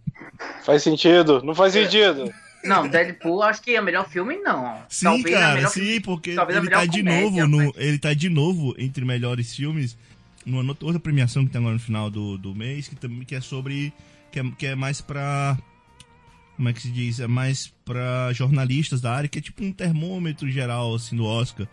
Faz 0.64 0.82
sentido? 0.82 1.42
Não 1.42 1.54
faz 1.54 1.72
sentido. 1.72 2.32
Não, 2.64 2.88
Deadpool 2.88 3.42
acho 3.42 3.62
que 3.62 3.74
é 3.76 3.80
o 3.80 3.84
melhor 3.84 4.08
filme, 4.08 4.36
não. 4.38 4.76
Sim, 4.88 5.04
Talvez 5.04 5.34
cara, 5.36 5.68
sim, 5.68 5.80
filme- 5.80 6.00
porque 6.00 6.30
ele 6.30 6.70
tá 6.70 6.86
de 6.86 6.98
comédia, 6.98 7.22
novo 7.22 7.46
no, 7.46 7.56
mas- 7.58 7.72
ele 7.76 7.98
tá 7.98 8.14
de 8.14 8.28
novo 8.28 8.74
entre 8.78 9.04
melhores 9.04 9.54
filmes 9.54 9.96
numa 10.44 10.62
outra 10.80 10.98
premiação 10.98 11.44
que 11.44 11.50
tem 11.52 11.60
agora 11.60 11.74
no 11.74 11.80
final 11.80 12.08
do, 12.10 12.38
do 12.38 12.54
mês, 12.54 12.88
que 12.88 12.96
também 12.96 13.24
que 13.24 13.34
é 13.34 13.40
sobre 13.40 13.92
que 14.32 14.40
é, 14.40 14.44
que 14.58 14.66
é 14.66 14.74
mais 14.74 15.00
pra 15.00 15.56
como 16.56 16.68
é 16.68 16.72
que 16.72 16.80
se 16.80 16.90
diz? 16.90 17.20
É 17.20 17.26
mais 17.26 17.72
pra 17.84 18.32
jornalistas 18.32 19.00
da 19.00 19.12
área, 19.12 19.28
que 19.28 19.38
é 19.38 19.42
tipo 19.42 19.62
um 19.62 19.70
termômetro 19.72 20.50
geral 20.50 20.94
assim 20.94 21.14
do 21.14 21.24
Oscar. 21.24 21.66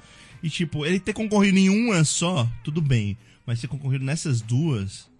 E 0.43 0.49
tipo, 0.49 0.85
ele 0.85 0.99
ter 0.99 1.13
concorrido 1.13 1.57
em 1.57 1.69
uma 1.69 2.03
só, 2.03 2.47
tudo 2.63 2.81
bem, 2.81 3.17
mas 3.45 3.59
ter 3.61 3.67
concorrido 3.67 4.03
nessas 4.05 4.41
duas 4.41 5.11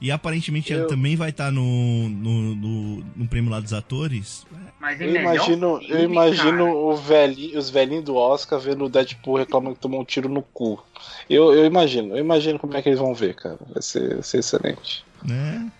e 0.00 0.10
aparentemente 0.10 0.72
ele 0.72 0.82
Eu- 0.82 0.86
também 0.88 1.16
vai 1.16 1.30
estar 1.30 1.50
no, 1.50 2.08
no, 2.08 2.54
no, 2.54 3.04
no 3.16 3.28
prêmio 3.28 3.50
lá 3.50 3.60
dos 3.60 3.72
atores. 3.72 4.46
Mas 4.80 5.00
Eu 5.00 5.06
melhor 5.06 5.34
imagino, 5.34 5.78
filme, 5.78 5.94
eu 5.94 6.04
imagino 6.04 6.96
velhinho, 6.96 7.58
os 7.58 7.70
velhinhos 7.70 8.04
do 8.04 8.16
Oscar 8.16 8.60
vendo 8.60 8.84
o 8.84 8.88
Deadpool 8.88 9.38
reclamando 9.38 9.76
que 9.76 9.80
tomou 9.80 10.00
um 10.00 10.04
tiro 10.04 10.28
no 10.28 10.42
cu. 10.42 10.84
Eu, 11.30 11.54
eu 11.54 11.64
imagino, 11.64 12.14
eu 12.14 12.18
imagino 12.18 12.58
como 12.58 12.76
é 12.76 12.82
que 12.82 12.88
eles 12.90 12.98
vão 12.98 13.14
ver, 13.14 13.34
cara. 13.34 13.58
Vai 13.72 13.82
ser, 13.82 14.14
vai 14.14 14.22
ser 14.22 14.38
excelente. 14.40 15.04
né? 15.24 15.72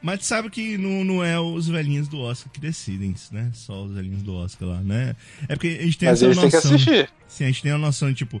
Mas 0.00 0.20
tu 0.20 0.26
sabe 0.26 0.48
que 0.50 0.78
não, 0.78 1.02
não 1.02 1.24
é 1.24 1.40
os 1.40 1.66
velhinhos 1.66 2.06
do 2.06 2.20
Oscar 2.20 2.52
que 2.52 2.60
decidem 2.60 3.10
isso, 3.10 3.34
né? 3.34 3.50
Só 3.52 3.82
os 3.82 3.92
velhinhos 3.92 4.22
do 4.22 4.34
Oscar 4.36 4.68
lá, 4.68 4.80
né? 4.80 5.16
É 5.48 5.56
porque 5.56 5.78
a 5.80 5.82
gente 5.84 5.98
tem 5.98 6.08
Mas 6.08 6.18
essa 6.22 6.26
eles 6.26 6.38
têm 6.38 6.48
que 6.50 6.54
noção. 6.56 6.74
assistir. 6.74 7.10
Sim, 7.26 7.44
a 7.44 7.46
gente 7.48 7.62
tem 7.62 7.72
a 7.72 7.78
noção, 7.78 8.14
tipo, 8.14 8.40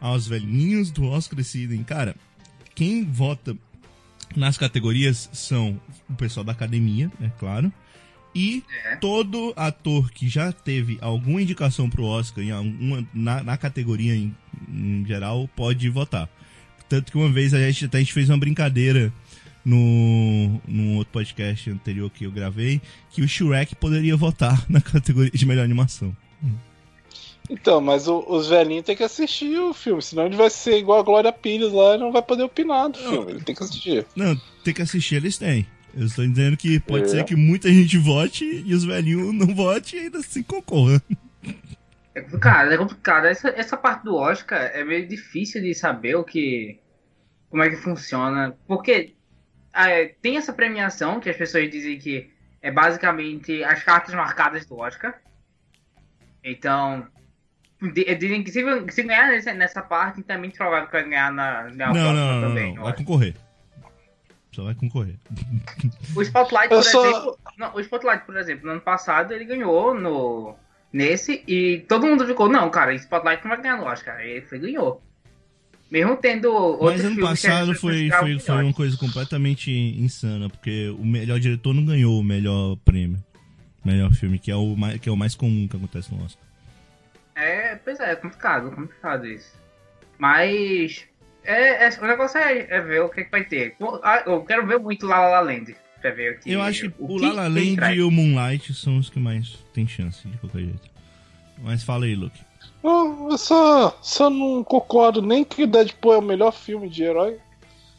ah, 0.00 0.12
os 0.12 0.26
velhinhos 0.26 0.90
do 0.90 1.04
Oscar 1.06 1.36
decidem. 1.36 1.84
Cara, 1.84 2.16
quem 2.74 3.04
vota 3.04 3.56
nas 4.36 4.58
categorias 4.58 5.28
são 5.32 5.80
o 6.08 6.14
pessoal 6.14 6.44
da 6.44 6.52
academia, 6.52 7.10
é 7.20 7.28
claro. 7.38 7.72
E 8.34 8.64
É. 8.86 8.96
todo 8.96 9.52
ator 9.56 10.10
que 10.10 10.28
já 10.28 10.50
teve 10.50 10.98
alguma 11.00 11.40
indicação 11.40 11.88
pro 11.88 12.04
Oscar 12.04 12.42
em 12.42 12.50
alguma, 12.50 13.06
na, 13.14 13.42
na 13.44 13.56
categoria 13.56 14.14
em, 14.16 14.34
em 14.68 15.04
geral 15.06 15.48
pode 15.54 15.88
votar. 15.88 16.28
Tanto 16.88 17.12
que 17.12 17.18
uma 17.18 17.30
vez 17.30 17.54
a 17.54 17.60
gente, 17.60 17.84
até 17.84 17.98
a 17.98 18.00
gente 18.00 18.12
fez 18.12 18.28
uma 18.28 18.36
brincadeira 18.38 19.12
no, 19.64 20.60
no 20.66 20.94
outro 20.96 21.12
podcast 21.12 21.70
anterior 21.70 22.10
que 22.10 22.24
eu 22.24 22.32
gravei, 22.32 22.82
que 23.10 23.22
o 23.22 23.28
Shrek 23.28 23.76
poderia 23.76 24.16
votar 24.16 24.64
na 24.68 24.80
categoria 24.80 25.30
de 25.32 25.46
melhor 25.46 25.64
animação. 25.64 26.14
Então, 27.50 27.80
mas 27.80 28.08
o- 28.08 28.24
os 28.26 28.48
velhinhos 28.48 28.84
têm 28.86 28.96
que 28.96 29.02
assistir 29.02 29.58
o 29.58 29.74
filme, 29.74 30.00
senão 30.00 30.24
ele 30.26 30.36
vai 30.36 30.48
ser 30.48 30.78
igual 30.78 30.98
a 31.00 31.02
Glória 31.02 31.32
Pires 31.32 31.72
lá 31.72 31.94
e 31.94 31.98
não 31.98 32.10
vai 32.10 32.22
poder 32.22 32.42
opinar 32.42 32.88
do 32.88 32.98
filme. 32.98 33.32
Ele 33.32 33.44
tem 33.44 33.54
que 33.54 33.62
assistir. 33.62 34.06
Não, 34.16 34.34
tem 34.64 34.72
que 34.72 34.80
assistir, 34.82 35.16
eles 35.16 35.36
têm. 35.36 35.66
Eu 35.94 36.06
estou 36.06 36.26
dizendo 36.26 36.56
que 36.56 36.80
pode 36.80 37.04
É. 37.04 37.08
ser 37.08 37.24
que 37.24 37.36
muita 37.36 37.68
gente 37.68 37.96
vote 37.98 38.44
e 38.66 38.74
os 38.74 38.82
velhinhos 38.84 39.32
não 39.34 39.54
votem 39.54 40.00
e 40.00 40.02
ainda 40.04 40.18
assim 40.18 40.42
concorram. 40.42 41.00
É 42.14 42.20
complicado, 42.22 42.72
é 42.72 42.76
complicado. 42.76 43.24
Essa, 43.26 43.48
essa 43.50 43.76
parte 43.76 44.04
do 44.04 44.14
Oscar 44.16 44.60
é 44.74 44.82
meio 44.82 45.06
difícil 45.06 45.60
de 45.62 45.74
saber 45.74 46.14
o 46.16 46.24
que. 46.24 46.80
como 47.50 47.62
é 47.62 47.70
que 47.70 47.76
funciona. 47.76 48.56
Porque 48.66 49.14
é, 49.72 50.06
tem 50.22 50.36
essa 50.36 50.52
premiação 50.52 51.20
que 51.20 51.28
as 51.30 51.36
pessoas 51.36 51.70
dizem 51.70 51.98
que 51.98 52.28
é 52.62 52.70
basicamente 52.72 53.62
as 53.62 53.82
cartas 53.84 54.14
marcadas 54.14 54.64
do 54.66 54.76
Oscar. 54.78 55.14
Então. 56.42 57.06
Di- 57.92 58.14
Dizem 58.16 58.42
que 58.42 58.50
se, 58.50 58.62
se 58.90 59.02
ganhar 59.02 59.28
nessa, 59.28 59.52
nessa 59.54 59.82
parte, 59.82 60.22
também 60.22 60.50
é 60.50 60.52
provável 60.56 60.86
que 60.86 60.92
vai 60.92 61.04
ganhar 61.08 61.32
na, 61.32 61.64
na 61.64 61.86
Não, 61.86 61.92
próxima 61.92 62.12
não, 62.12 62.40
não, 62.40 62.48
também. 62.48 62.74
não, 62.74 62.82
vai 62.82 62.92
acho. 62.92 63.04
concorrer. 63.04 63.34
Só 64.52 64.62
vai 64.64 64.74
concorrer. 64.74 65.16
O 66.14 66.22
Spotlight, 66.22 66.68
por 66.68 66.82
só- 66.84 67.04
exemplo. 67.10 67.38
Não, 67.58 67.74
o 67.74 67.80
Spotlight, 67.80 68.24
por 68.24 68.36
exemplo, 68.36 68.66
no 68.66 68.72
ano 68.72 68.80
passado 68.80 69.32
ele 69.32 69.44
ganhou 69.44 69.94
no. 69.94 70.54
Nesse, 70.92 71.42
e 71.48 71.84
todo 71.88 72.06
mundo 72.06 72.24
ficou, 72.24 72.48
não, 72.48 72.70
cara, 72.70 72.94
Spotlight 72.94 73.42
não 73.42 73.50
vai 73.50 73.60
ganhar 73.60 73.76
no 73.78 73.84
Oscar. 73.84 74.20
Ele 74.20 74.42
foi, 74.42 74.60
ganhou. 74.60 75.02
Mesmo 75.90 76.16
tendo 76.16 76.52
outro 76.52 76.84
Mas 76.86 77.04
ano 77.04 77.26
a 77.26 77.30
passado 77.30 77.66
gente 77.66 77.78
foi, 77.80 78.10
foi, 78.10 78.38
foi 78.38 78.62
uma 78.62 78.72
coisa 78.72 78.96
completamente 78.96 79.70
insana, 79.72 80.48
porque 80.48 80.88
o 80.96 81.04
melhor 81.04 81.40
diretor 81.40 81.74
não 81.74 81.84
ganhou 81.84 82.18
o 82.18 82.22
melhor 82.22 82.76
prêmio. 82.84 83.18
Melhor 83.84 84.12
filme, 84.12 84.38
que 84.38 84.50
é 84.52 84.56
o 84.56 84.76
mais, 84.76 84.98
que 85.00 85.08
é 85.08 85.12
o 85.12 85.16
mais 85.16 85.34
comum 85.34 85.66
que 85.68 85.76
acontece 85.76 86.14
no 86.14 86.24
Oscar. 86.24 86.42
É, 87.34 87.76
pois 87.76 87.98
é, 88.00 88.12
é 88.12 88.16
complicado, 88.16 88.70
complicado 88.70 89.26
isso. 89.26 89.52
Mas. 90.18 91.04
É, 91.44 91.86
é- 91.86 91.98
o 92.00 92.06
negócio 92.06 92.38
é, 92.38 92.66
é 92.70 92.80
ver 92.80 93.02
o 93.02 93.08
que, 93.08 93.24
que 93.24 93.30
vai 93.30 93.44
ter. 93.44 93.74
Eu, 93.78 94.00
ah, 94.02 94.22
eu 94.24 94.42
quero 94.44 94.66
ver 94.66 94.78
muito 94.78 95.06
La 95.06 95.28
La 95.28 95.40
Land. 95.40 95.76
Pra 96.00 96.10
ver 96.10 96.36
o 96.36 96.40
que, 96.40 96.52
Eu 96.52 96.62
acho 96.62 96.90
que 96.90 96.94
o 96.98 97.16
que 97.16 97.26
La 97.26 97.32
La 97.32 97.48
Land 97.48 97.96
e 97.96 98.02
o 98.02 98.10
Moonlight 98.10 98.72
são 98.74 98.98
os 98.98 99.08
que 99.10 99.18
mais 99.18 99.58
tem 99.72 99.86
chance, 99.86 100.26
de 100.26 100.36
qualquer 100.38 100.60
jeito. 100.60 100.90
Mas 101.62 101.82
fala 101.82 102.04
aí, 102.04 102.14
Luke. 102.14 102.38
Eu 102.82 103.28
eu 103.30 103.38
só, 103.38 103.98
só 104.02 104.28
não 104.28 104.62
concordo 104.62 105.22
nem 105.22 105.44
que 105.44 105.66
Deadpool 105.66 106.14
é 106.14 106.18
o 106.18 106.22
melhor 106.22 106.52
filme 106.52 106.88
de 106.88 107.02
herói. 107.02 107.38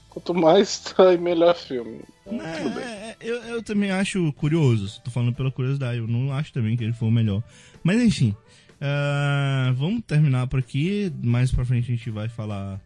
Quanto 0.09 0.33
mais 0.33 0.79
tá 0.79 1.13
em 1.13 1.17
melhor 1.17 1.55
filme. 1.55 2.01
Tudo 2.23 2.69
bem. 2.69 2.83
É, 2.83 3.15
eu, 3.19 3.35
eu 3.43 3.63
também 3.63 3.91
acho 3.91 4.31
curioso, 4.33 5.01
tô 5.03 5.11
falando 5.11 5.33
pela 5.33 5.51
curiosidade, 5.51 5.97
eu 5.97 6.07
não 6.07 6.31
acho 6.31 6.53
também 6.53 6.77
que 6.77 6.83
ele 6.83 6.93
foi 6.93 7.07
o 7.07 7.11
melhor. 7.11 7.43
Mas 7.83 8.01
enfim, 8.01 8.35
ah, 8.81 9.73
vamos 9.77 10.03
terminar 10.05 10.47
por 10.47 10.59
aqui, 10.59 11.11
mais 11.23 11.51
pra 11.51 11.65
frente 11.65 11.91
a 11.91 11.95
gente 11.95 12.09
vai 12.09 12.27
falar 12.29 12.79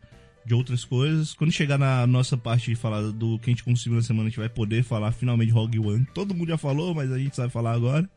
de 0.46 0.54
outras 0.54 0.84
coisas. 0.84 1.34
Quando 1.34 1.52
chegar 1.52 1.78
na 1.78 2.08
nossa 2.08 2.38
parte 2.38 2.72
de 2.72 2.76
falar 2.76 3.12
do 3.12 3.38
que 3.40 3.50
a 3.50 3.54
gente 3.54 3.64
conseguiu 3.64 3.98
na 3.98 4.02
semana, 4.02 4.28
a 4.28 4.30
gente 4.30 4.40
vai 4.40 4.50
poder 4.50 4.84
falar 4.84 5.12
finalmente 5.12 5.50
de 5.50 5.54
Rogue 5.54 5.80
One. 5.80 6.08
Todo 6.14 6.34
mundo 6.34 6.50
já 6.50 6.58
falou, 6.58 6.94
mas 6.94 7.12
a 7.12 7.20
gente 7.20 7.36
sabe 7.36 7.52
falar 7.52 7.74
agora. 7.74 8.10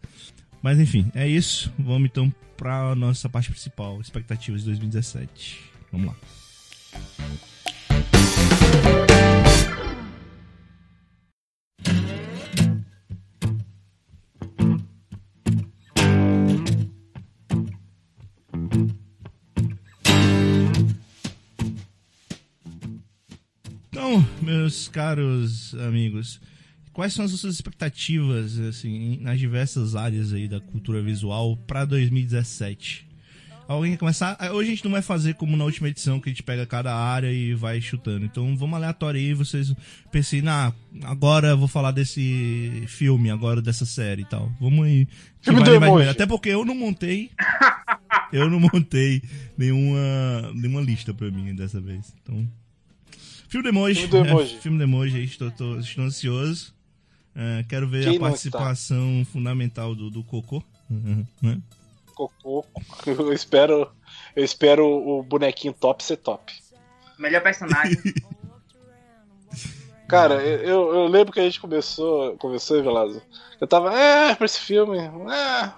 Mas 0.63 0.79
enfim, 0.79 1.11
é 1.15 1.29
isso. 1.29 1.73
Vamos 1.79 2.09
então 2.09 2.33
pra 2.57 2.95
nossa 2.95 3.29
parte 3.29 3.51
principal, 3.51 4.01
expectativas 4.01 4.61
de 4.61 4.67
2017. 4.69 5.61
Vamos 5.91 6.07
lá. 6.09 6.17
Meus 24.73 24.89
caros 24.89 25.75
amigos, 25.75 26.41
quais 26.95 27.13
são 27.13 27.27
as 27.27 27.31
suas 27.33 27.55
expectativas 27.55 28.59
assim 28.59 29.19
nas 29.21 29.39
diversas 29.39 29.95
áreas 29.95 30.33
aí 30.33 30.49
da 30.49 30.61
cultura 30.61 31.03
visual 31.03 31.59
para 31.59 31.85
2017? 31.85 33.07
Alguém 33.69 33.93
quer 33.93 33.99
começar? 33.99 34.35
Ah, 34.39 34.51
Hoje 34.53 34.69
a 34.69 34.75
gente 34.75 34.85
não 34.85 34.93
vai 34.93 35.03
fazer 35.03 35.35
como 35.35 35.59
na 35.59 35.65
última 35.65 35.89
edição 35.89 36.19
que 36.19 36.31
a 36.31 36.33
gente 36.33 36.43
pega 36.43 36.65
cada 36.65 36.95
área 36.95 37.31
e 37.31 37.55
vai 37.55 37.83
chutando. 37.83 38.25
Então 38.25 38.57
vamos 38.57 38.75
aleatório 38.75 39.21
aí, 39.21 39.35
vocês 39.35 39.75
pensem, 40.11 40.43
ah, 40.49 40.73
agora 41.03 41.49
eu 41.49 41.59
vou 41.59 41.69
falar 41.69 41.91
desse 41.91 42.85
filme, 42.87 43.31
agora 43.31 43.61
dessa 43.61 43.85
série 43.85 44.23
e 44.23 44.27
tal. 44.27 44.51
Vamos 44.59 44.87
aí. 44.87 45.07
Filme 45.43 45.63
do 45.63 45.75
emoji. 45.75 46.09
Até 46.09 46.25
porque 46.25 46.49
eu 46.49 46.65
não 46.65 46.75
montei. 46.75 47.31
eu 48.33 48.49
não 48.49 48.59
montei 48.59 49.23
nenhuma, 49.57 50.51
nenhuma 50.55 50.81
lista 50.81 51.13
pra 51.13 51.31
mim 51.31 51.55
dessa 51.55 51.79
vez. 51.79 52.15
Então. 52.23 52.62
Filme 53.53 53.65
do 53.65 53.69
emoji. 53.69 54.01
Filme 54.07 54.25
do 54.25 54.31
emoji. 54.31 54.55
É, 54.55 54.59
filme 54.63 54.79
do 54.79 54.85
emoji 54.85 55.17
aí, 55.19 55.25
estou, 55.25 55.51
tô- 55.51 55.79
estou 55.79 56.05
ansioso. 56.05 56.73
É, 57.37 57.63
quero 57.69 57.87
ver 57.87 58.05
Quem 58.05 58.09
a 58.09 58.13
não 58.15 58.21
participação 58.21 59.27
fundamental 59.31 59.95
do, 59.95 60.09
do 60.09 60.25
Cocô. 60.25 60.63
Uhum, 60.91 61.27
né? 61.43 61.61
Cocô. 62.15 62.65
Eu 63.07 63.31
espero, 63.31 63.91
eu 64.35 64.43
espero 64.45 64.87
o 64.87 65.23
bonequinho 65.23 65.75
top 65.75 66.03
ser 66.03 66.17
top. 66.17 66.51
Melhor 67.19 67.43
personagem. 67.43 67.99
Cara, 70.09 70.35
eu, 70.43 70.95
eu 70.95 71.07
lembro 71.07 71.33
que 71.33 71.41
a 71.41 71.43
gente 71.43 71.61
começou, 71.61 72.37
começou, 72.39 72.83
Velazzo. 72.83 73.21
Eu 73.61 73.67
tava, 73.67 73.95
é, 73.99 74.35
pra 74.35 74.47
esse 74.47 74.61
filme, 74.61 74.99
é, 74.99 75.73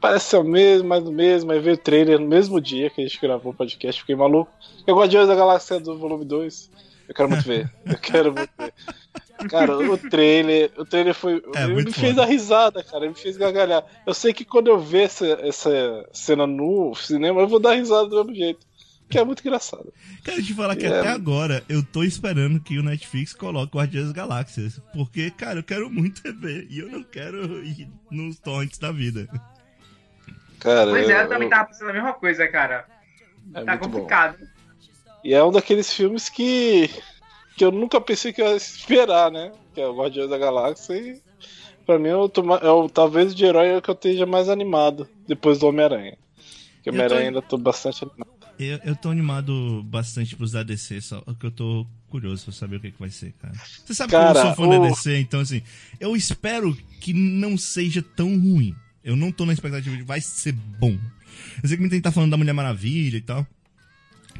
parece 0.00 0.26
ser 0.30 0.36
o 0.36 0.44
mesmo, 0.44 0.88
mais 0.88 1.04
do 1.04 1.12
mesmo. 1.12 1.52
Aí 1.52 1.60
veio 1.60 1.74
o 1.76 1.78
trailer 1.78 2.18
no 2.18 2.26
mesmo 2.28 2.60
dia 2.60 2.90
que 2.90 3.00
a 3.00 3.06
gente 3.06 3.20
gravou 3.20 3.52
o 3.52 3.54
podcast, 3.54 4.00
fiquei 4.00 4.16
maluco. 4.16 4.50
Eu 4.86 4.94
gosto 4.94 5.10
de 5.10 5.26
da 5.26 5.34
Galáxia 5.34 5.80
do 5.80 5.98
volume 5.98 6.24
2. 6.24 6.70
Eu 7.08 7.14
quero 7.14 7.28
muito 7.30 7.44
ver. 7.44 7.70
Eu 7.86 7.98
quero 7.98 8.32
muito 8.34 8.50
ver. 8.58 8.72
Cara, 9.48 9.78
o 9.78 9.96
trailer, 9.96 10.70
o 10.76 10.84
trailer 10.84 11.14
foi. 11.14 11.42
É, 11.54 11.64
ele 11.64 11.84
me 11.84 11.92
fez 11.92 12.14
dar 12.16 12.24
risada, 12.26 12.82
cara. 12.82 13.04
Ele 13.04 13.10
me 13.14 13.18
fez 13.18 13.36
gargalhar. 13.36 13.84
Eu 14.06 14.12
sei 14.12 14.32
que 14.34 14.44
quando 14.44 14.66
eu 14.68 14.78
ver 14.80 15.02
essa, 15.04 15.26
essa 15.42 16.08
cena 16.12 16.46
no 16.46 16.94
cinema, 16.94 17.40
eu 17.40 17.48
vou 17.48 17.60
dar 17.60 17.74
risada 17.74 18.08
do 18.08 18.16
mesmo 18.24 18.34
jeito. 18.34 18.66
Que 19.08 19.18
é 19.18 19.24
muito 19.24 19.40
engraçado. 19.40 19.90
Quero 20.22 20.42
te 20.42 20.52
falar 20.52 20.76
que 20.76 20.84
É. 20.84 20.98
até 21.00 21.08
agora 21.08 21.64
eu 21.66 21.82
tô 21.82 22.02
esperando 22.04 22.60
que 22.60 22.78
o 22.78 22.82
Netflix 22.82 23.32
coloque 23.32 23.74
o 23.74 23.78
Guardiões 23.78 24.06
das 24.08 24.14
Galáxias. 24.14 24.78
Porque, 24.92 25.30
cara, 25.30 25.60
eu 25.60 25.62
quero 25.64 25.88
muito 25.88 26.20
ver. 26.38 26.66
E 26.68 26.80
eu 26.80 26.90
não 26.90 27.02
quero 27.02 27.64
ir 27.64 27.88
nos 28.10 28.38
torrents 28.38 28.76
da 28.78 28.92
vida. 28.92 29.26
Cara, 30.58 30.90
pois 30.90 31.08
é, 31.08 31.12
eu 31.14 31.22
eu- 31.22 31.28
também 31.28 31.48
tava 31.48 31.68
pensando 31.68 31.88
a 31.90 31.92
mesma 31.94 32.12
coisa, 32.12 32.46
cara. 32.48 32.84
é 33.54 33.64
tá 33.64 33.76
muito 33.76 33.88
bom. 33.88 34.06
E 35.24 35.34
é 35.34 35.42
um 35.42 35.50
daqueles 35.52 35.92
filmes 35.92 36.28
que, 36.28 36.88
que 37.56 37.64
eu 37.64 37.70
nunca 37.72 38.00
pensei 38.00 38.32
que 38.32 38.40
ia 38.42 38.54
esperar, 38.56 39.30
né? 39.30 39.52
Que 39.74 39.80
é 39.80 39.86
o 39.86 39.96
Guardiões 39.96 40.30
da 40.30 40.38
Galáxia 40.38 40.94
e 40.94 41.20
pra 41.84 41.98
mim 41.98 42.08
eu 42.08 42.28
tô 42.28 42.42
ma- 42.42 42.60
é 42.62 42.70
o, 42.70 42.88
talvez 42.88 43.34
de 43.34 43.44
herói 43.44 43.68
é 43.68 43.76
o 43.76 43.82
que 43.82 43.90
eu 43.90 43.94
esteja 43.94 44.26
mais 44.26 44.48
animado 44.48 45.08
depois 45.26 45.58
do 45.58 45.66
Homem-Aranha. 45.66 46.16
Porque 46.76 46.90
Homem-Aranha 46.90 47.20
tô- 47.20 47.26
ainda 47.28 47.42
tô 47.42 47.58
bastante 47.58 48.04
animado. 48.04 48.28
Eu, 48.58 48.78
eu 48.84 48.96
tô 48.96 49.08
animado 49.10 49.82
bastante 49.84 50.34
pros 50.34 50.52
da 50.52 50.62
DC, 50.64 51.00
só 51.00 51.20
que 51.38 51.46
eu 51.46 51.50
tô 51.50 51.86
curioso 52.08 52.44
pra 52.44 52.52
saber 52.52 52.76
o 52.76 52.80
que, 52.80 52.90
que 52.90 52.98
vai 52.98 53.10
ser, 53.10 53.32
cara. 53.40 53.54
Você 53.84 53.94
sabe 53.94 54.10
que 54.10 54.16
eu 54.16 54.20
Cara, 54.20 54.34
não 54.44 54.54
sou 54.54 54.64
fã 54.64 54.68
da 54.70 54.80
o- 54.80 54.88
DC, 54.88 55.18
então 55.20 55.40
assim, 55.40 55.62
eu 56.00 56.16
espero 56.16 56.76
que 57.00 57.12
não 57.12 57.56
seja 57.56 58.02
tão 58.02 58.28
ruim. 58.38 58.74
Eu 59.04 59.14
não 59.16 59.30
tô 59.30 59.46
na 59.46 59.52
expectativa 59.52 59.96
de 59.96 60.02
vai 60.02 60.20
ser 60.20 60.52
bom. 60.52 60.96
Eu 61.62 61.68
sei 61.68 61.76
que 61.76 61.80
muita 61.80 61.94
gente 61.94 62.02
tá 62.04 62.10
falando 62.12 62.30
da 62.32 62.36
Mulher 62.36 62.52
Maravilha 62.52 63.16
e 63.16 63.20
tal. 63.20 63.46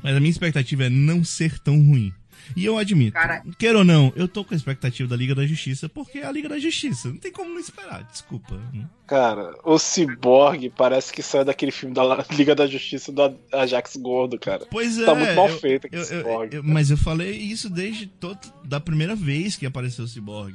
Mas 0.02 0.16
a 0.16 0.20
minha 0.20 0.30
expectativa 0.30 0.84
é 0.84 0.90
não 0.90 1.22
ser 1.24 1.58
tão 1.58 1.76
ruim. 1.80 2.12
E 2.56 2.64
eu 2.64 2.78
admito, 2.78 3.12
Cara- 3.12 3.42
queira 3.58 3.78
ou 3.78 3.84
não, 3.84 4.10
eu 4.16 4.26
tô 4.26 4.42
com 4.42 4.54
a 4.54 4.56
expectativa 4.56 5.06
da 5.06 5.14
Liga 5.16 5.34
da 5.34 5.46
Justiça, 5.46 5.86
porque 5.86 6.18
é 6.18 6.24
a 6.26 6.32
Liga 6.32 6.48
da 6.48 6.58
Justiça. 6.58 7.08
Não 7.08 7.18
tem 7.18 7.30
como 7.30 7.50
não 7.50 7.60
esperar, 7.60 8.02
desculpa. 8.04 8.58
Cara, 9.06 9.54
o 9.64 9.78
Cyborg 9.78 10.70
parece 10.74 11.12
que 11.12 11.22
saiu 11.22 11.44
daquele 11.44 11.70
filme 11.72 11.94
da 11.94 12.24
Liga 12.30 12.54
da 12.54 12.66
Justiça 12.66 13.12
do 13.12 13.36
Ajax 13.52 13.96
Gordo, 13.96 14.38
cara. 14.38 14.64
Pois 14.70 14.98
é. 14.98 15.04
Tá 15.04 15.14
muito 15.14 15.34
mal 15.34 15.48
eu- 15.48 15.58
feito 15.58 15.86
aquele 15.88 16.00
eu- 16.00 16.06
eu- 16.06 16.22
Cyborg. 16.22 16.54
eu- 16.56 16.62
mas 16.64 16.90
eu 16.90 16.96
falei 16.96 17.32
isso 17.36 17.68
desde 17.68 18.06
todo, 18.06 18.38
da 18.64 18.80
primeira 18.80 19.14
vez 19.14 19.54
que 19.56 19.66
apareceu 19.66 20.04
o 20.04 20.08
Cyborg. 20.08 20.54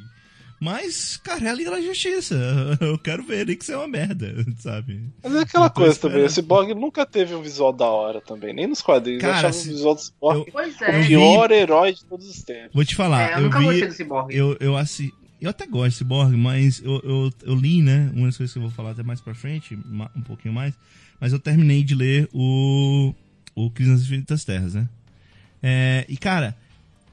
Mas, 0.64 1.18
cara, 1.18 1.46
é 1.46 1.50
a 1.50 1.54
Liga 1.54 1.72
da 1.72 1.82
Justiça. 1.82 2.36
Eu 2.80 2.98
quero 2.98 3.22
ver 3.24 3.42
ele 3.42 3.56
que 3.58 3.64
isso 3.64 3.74
é 3.74 3.78
uma 3.78 3.88
merda, 3.88 4.34
sabe? 4.60 5.02
Mas 5.22 5.36
é 5.36 5.40
aquela 5.42 5.66
Eu 5.66 5.70
tô 5.70 5.82
coisa 5.82 6.00
também, 6.00 6.22
o 6.24 6.26
esperando. 6.26 6.64
Cyborg 6.66 6.74
nunca 6.74 7.06
teve 7.06 7.36
um 7.36 7.42
visual 7.42 7.74
da 7.74 7.86
hora 7.86 8.22
também, 8.22 8.54
nem 8.54 8.66
nos 8.68 8.82
quadrinhos. 8.82 9.22
Cara, 9.22 9.34
eu 9.34 9.38
achava 9.40 9.54
se- 9.54 9.70
o 9.70 9.72
visual 9.74 9.96
do 9.96 10.02
Cyborg 10.02 10.52
Pois 10.52 10.80
o 10.80 10.84
é. 10.86 11.02
vi- 11.02 11.08
pior 11.10 11.52
herói 11.52 11.94
de 11.94 12.06
todos 12.06 12.28
os 12.30 12.42
tempos. 12.44 12.74
Vou 12.74 12.86
te 12.86 12.96
falar, 12.96 13.30
É, 13.30 13.34
eu, 13.34 13.38
eu, 13.38 13.44
nunca 13.44 13.60
gostei 13.62 13.82
vi. 13.82 13.88
do 13.88 13.94
Cyborg. 13.94 14.34
Eu, 14.36 14.58
eu, 14.62 14.78
assi... 14.78 15.12
eu 15.42 15.50
até 15.50 15.68
gosto 15.68 15.90
de 15.90 15.96
Cyborg, 15.98 16.36
mas 16.38 16.82
eu, 16.82 17.02
eu, 17.04 17.34
eu 17.44 17.56
li, 17.56 17.82
né? 17.82 18.10
Uma 18.16 18.28
das 18.28 18.38
coisas 18.38 18.54
que 18.54 18.58
eu 18.60 18.64
vou 18.64 18.72
falar 18.72 18.92
até 18.92 19.04
mais 19.04 19.20
pra 19.20 19.36
frente, 19.36 19.78
um 20.16 20.22
pouquinho 20.22 20.54
mais. 20.54 20.74
Mas 21.20 21.34
eu 21.34 21.40
terminei 21.40 21.84
de 21.84 21.94
ler 21.94 22.30
o. 22.34 23.14
O 23.56 23.70
Crise 23.70 23.92
nas 23.92 24.02
Infinitas 24.02 24.44
Terras, 24.46 24.74
né? 24.74 24.88
É, 25.62 26.06
e, 26.10 26.18
cara, 26.18 26.56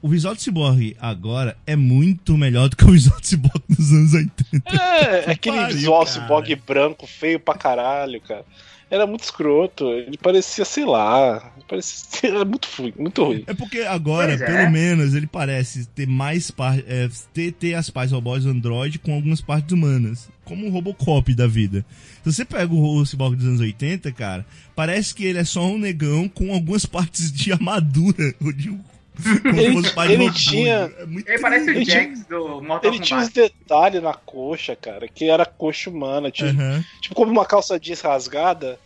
o 0.01 0.07
visual 0.09 0.33
de 0.35 0.41
Cyborg 0.41 0.95
agora 0.99 1.55
é 1.65 1.75
muito 1.75 2.37
melhor 2.37 2.69
do 2.69 2.75
que 2.75 2.83
o 2.85 2.91
visual 2.91 3.19
de 3.19 3.27
Cyborg 3.27 3.61
dos 3.69 3.91
anos 3.91 4.13
80. 4.13 4.75
É, 4.75 5.31
aquele 5.31 5.57
pariu, 5.57 5.75
visual 5.75 6.05
cara. 6.05 6.21
cyborg 6.21 6.55
branco, 6.67 7.07
feio 7.07 7.39
pra 7.39 7.53
caralho, 7.55 8.19
cara. 8.21 8.43
Era 8.89 9.07
muito 9.07 9.23
escroto. 9.23 9.85
Ele 9.89 10.17
parecia, 10.17 10.65
sei 10.65 10.83
lá. 10.83 11.53
Parecia 11.67 12.27
era 12.29 12.43
muito 12.43 12.67
ruim, 12.77 12.93
muito 12.99 13.23
ruim. 13.23 13.43
É 13.47 13.53
porque 13.53 13.79
agora, 13.81 14.37
Pois 14.37 14.41
é. 14.41 14.45
pelo 14.45 14.69
menos, 14.71 15.13
ele 15.13 15.27
parece 15.27 15.85
ter 15.87 16.05
mais 16.05 16.51
partes. 16.51 16.83
É, 16.87 17.09
ter, 17.33 17.53
ter 17.53 17.73
as 17.75 17.89
partes 17.89 18.11
robôs 18.11 18.45
Android 18.45 18.99
com 18.99 19.13
algumas 19.13 19.39
partes 19.39 19.71
humanas. 19.71 20.27
Como 20.43 20.67
um 20.67 20.69
Robocop 20.71 21.33
da 21.33 21.47
vida. 21.47 21.85
Se 22.21 22.33
você 22.33 22.43
pega 22.43 22.73
o, 22.73 23.05
Cyborg 23.05 23.37
dos 23.37 23.45
anos 23.45 23.61
80, 23.61 24.11
cara, 24.11 24.45
parece 24.75 25.15
que 25.15 25.23
ele 25.23 25.39
é 25.39 25.45
só 25.45 25.65
um 25.65 25.77
negão 25.77 26.27
com 26.27 26.53
algumas 26.53 26.83
partes 26.87 27.31
de 27.31 27.53
armadura. 27.53 28.35
Ou 28.43 28.51
de, 28.51 28.69
um- 28.71 28.81
Ele- 29.45 30.13
ele 30.13 30.31
tinha- 30.31 30.91
É 30.97 31.03
Ele 31.33 31.39
parece 31.39 31.67
o 31.67 31.69
Ele 31.71 31.85
tinha- 31.85 32.03
Jax 32.03 32.25
do 32.25 32.61
Mortal 32.61 32.91
Ele 32.91 32.99
tinha 32.99 33.19
uns 33.19 33.29
Kombat. 33.29 33.53
detalhes 33.59 34.03
na 34.03 34.13
coxa, 34.13 34.75
cara, 34.75 35.07
que 35.07 35.29
era 35.29 35.45
coxa 35.45 35.89
humana. 35.89 36.31
Tinha, 36.31 36.51
Aham. 36.51 36.83
Tipo 37.01 37.15
como 37.15 37.31
uma 37.31 37.45
calça 37.45 37.79
jeans 37.79 38.01
rasgada. 38.01 38.79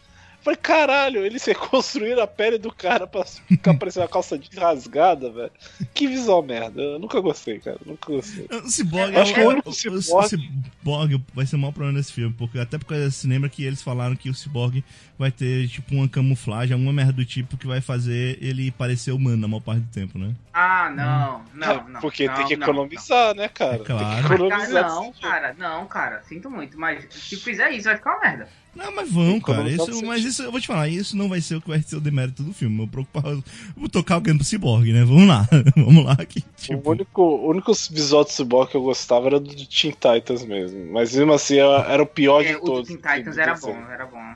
Falei, 0.46 0.58
caralho, 0.62 1.26
eles 1.26 1.44
reconstruíram 1.44 2.22
a 2.22 2.28
pele 2.28 2.60
do 2.60 2.72
cara 2.72 3.08
pra 3.08 3.26
ficar 3.26 3.74
parecendo 3.80 4.04
uma 4.06 4.12
calça 4.12 4.38
de 4.38 4.48
rasgada, 4.58 5.32
velho. 5.32 5.52
Que 5.92 6.08
visual 6.08 6.44
merda. 6.44 6.80
Eu 6.82 7.00
nunca 7.00 7.20
gostei, 7.20 7.58
cara. 7.60 7.80
Nunca 7.84 8.14
gostei. 8.14 8.46
O 8.52 8.70
Cyborg, 8.70 9.18
acho 9.18 9.34
que 9.34 9.40
o 9.42 9.50
único 9.50 9.70
o- 9.70 9.72
o- 9.72 9.74
Cyborg- 9.76 10.24
o 10.24 10.28
Cyborg 10.30 11.24
vai 11.34 11.46
ser 11.48 11.56
o 11.56 11.60
maior 11.60 11.72
problema 11.72 11.98
desse 11.98 12.14
filme, 12.14 12.34
porque 12.38 12.60
até 12.60 12.78
porque 12.78 13.10
se 13.10 13.28
lembra 13.28 13.50
que 13.50 13.64
eles 13.66 13.82
falaram 13.82 14.16
que 14.16 14.30
o 14.30 14.36
Cyborg 14.36 14.84
vai 15.18 15.32
ter 15.32 15.68
tipo 15.68 15.96
uma 15.96 16.08
camuflagem, 16.08 16.74
alguma 16.74 16.94
merda 16.94 17.14
do 17.14 17.26
tipo 17.26 17.58
que 17.58 17.66
vai 17.66 17.82
fazer 17.82 18.38
ele 18.40 18.70
parecer 18.70 19.12
humano 19.14 19.38
na 19.38 19.48
maior 19.48 19.62
parte 19.62 19.82
do 19.82 19.92
tempo, 19.92 20.20
né? 20.20 20.32
Ah, 20.54 20.92
não, 20.96 21.44
não, 21.56 21.90
não. 21.90 22.02
Porque 22.02 22.28
não, 22.28 22.36
tem 22.36 22.46
que 22.46 22.56
não, 22.56 22.68
economizar, 22.68 23.34
né, 23.34 23.48
cara? 23.48 23.76
É 23.78 23.80
claro. 23.80 24.06
Tem 24.06 24.16
que 24.16 24.22
Cara, 24.28 24.36
economizar. 24.36 24.84
não, 24.90 25.00
desse 25.08 25.22
jeito. 25.22 25.22
cara, 25.22 25.56
não, 25.58 25.86
cara, 25.88 26.22
sinto 26.28 26.52
muito, 26.52 26.80
mas 26.80 27.04
se 27.10 27.36
fizer 27.38 27.72
isso 27.72 27.86
vai 27.86 27.96
ficar 27.98 28.12
uma 28.12 28.22
merda. 28.22 28.48
Não, 28.76 28.94
mas 28.94 29.10
vão, 29.10 29.40
cara. 29.40 29.70
Isso, 29.70 30.06
mas 30.06 30.24
isso, 30.26 30.44
eu 30.44 30.52
vou 30.52 30.60
te 30.60 30.68
falar, 30.68 30.90
isso 30.90 31.16
não 31.16 31.30
vai 31.30 31.40
ser 31.40 31.56
o 31.56 31.62
que 31.62 31.70
vai 31.70 31.82
ser 31.82 31.96
o 31.96 32.02
demérito 32.02 32.44
do 32.44 32.54
filme. 32.54 32.82
Eu 32.84 32.88
preocupar, 32.88 33.26
eu 33.32 33.44
vou 33.76 33.88
tocar 33.88 34.16
alguém 34.16 34.36
pro 34.36 34.46
Cyborg, 34.46 34.92
né? 34.92 35.06
Vamos 35.06 35.28
lá, 35.28 35.48
vamos 35.78 36.04
lá. 36.04 36.16
Que, 36.18 36.40
O 36.40 36.44
tipo, 36.58 36.92
único, 36.92 37.22
o 37.22 37.50
único 37.50 37.72
visual 37.74 38.26
do 38.26 38.32
Cyborg 38.32 38.70
que 38.72 38.78
eu 38.78 38.84
gostava 38.84 39.28
era 39.28 39.40
do 39.40 39.50
Teen 39.56 39.94
Titans 39.94 40.44
mesmo. 40.46 40.92
Mas 40.92 41.16
mesmo 41.16 41.32
assim 41.34 41.58
era, 41.58 41.86
era 41.90 42.04
o 42.04 42.08
pior 42.08 42.44
É, 42.44 42.50
de 42.50 42.56
o 42.58 42.62
todos. 42.62 42.88
Teen 42.90 42.98
Titans 42.98 43.38
era 43.38 43.56
bom, 43.56 43.78
era 43.90 44.06
bom. 44.06 44.34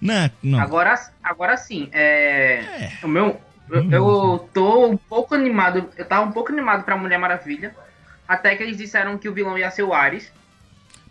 não, 0.00 0.30
não. 0.42 0.58
Agora, 0.60 0.94
agora 1.22 1.56
sim, 1.58 1.88
é. 1.92 2.60
É. 2.60 2.92
O 3.02 3.08
meu. 3.08 3.38
Eu, 3.70 3.90
eu 3.90 4.48
tô 4.52 4.86
um 4.86 4.96
pouco 4.96 5.34
animado. 5.34 5.88
Eu 5.96 6.04
tava 6.06 6.26
um 6.26 6.32
pouco 6.32 6.52
animado 6.52 6.84
pra 6.84 6.96
Mulher 6.96 7.18
Maravilha. 7.18 7.74
Até 8.26 8.54
que 8.56 8.62
eles 8.62 8.76
disseram 8.76 9.16
que 9.18 9.28
o 9.28 9.34
vilão 9.34 9.56
ia 9.58 9.70
ser 9.70 9.82
o 9.82 9.92
Ares. 9.92 10.30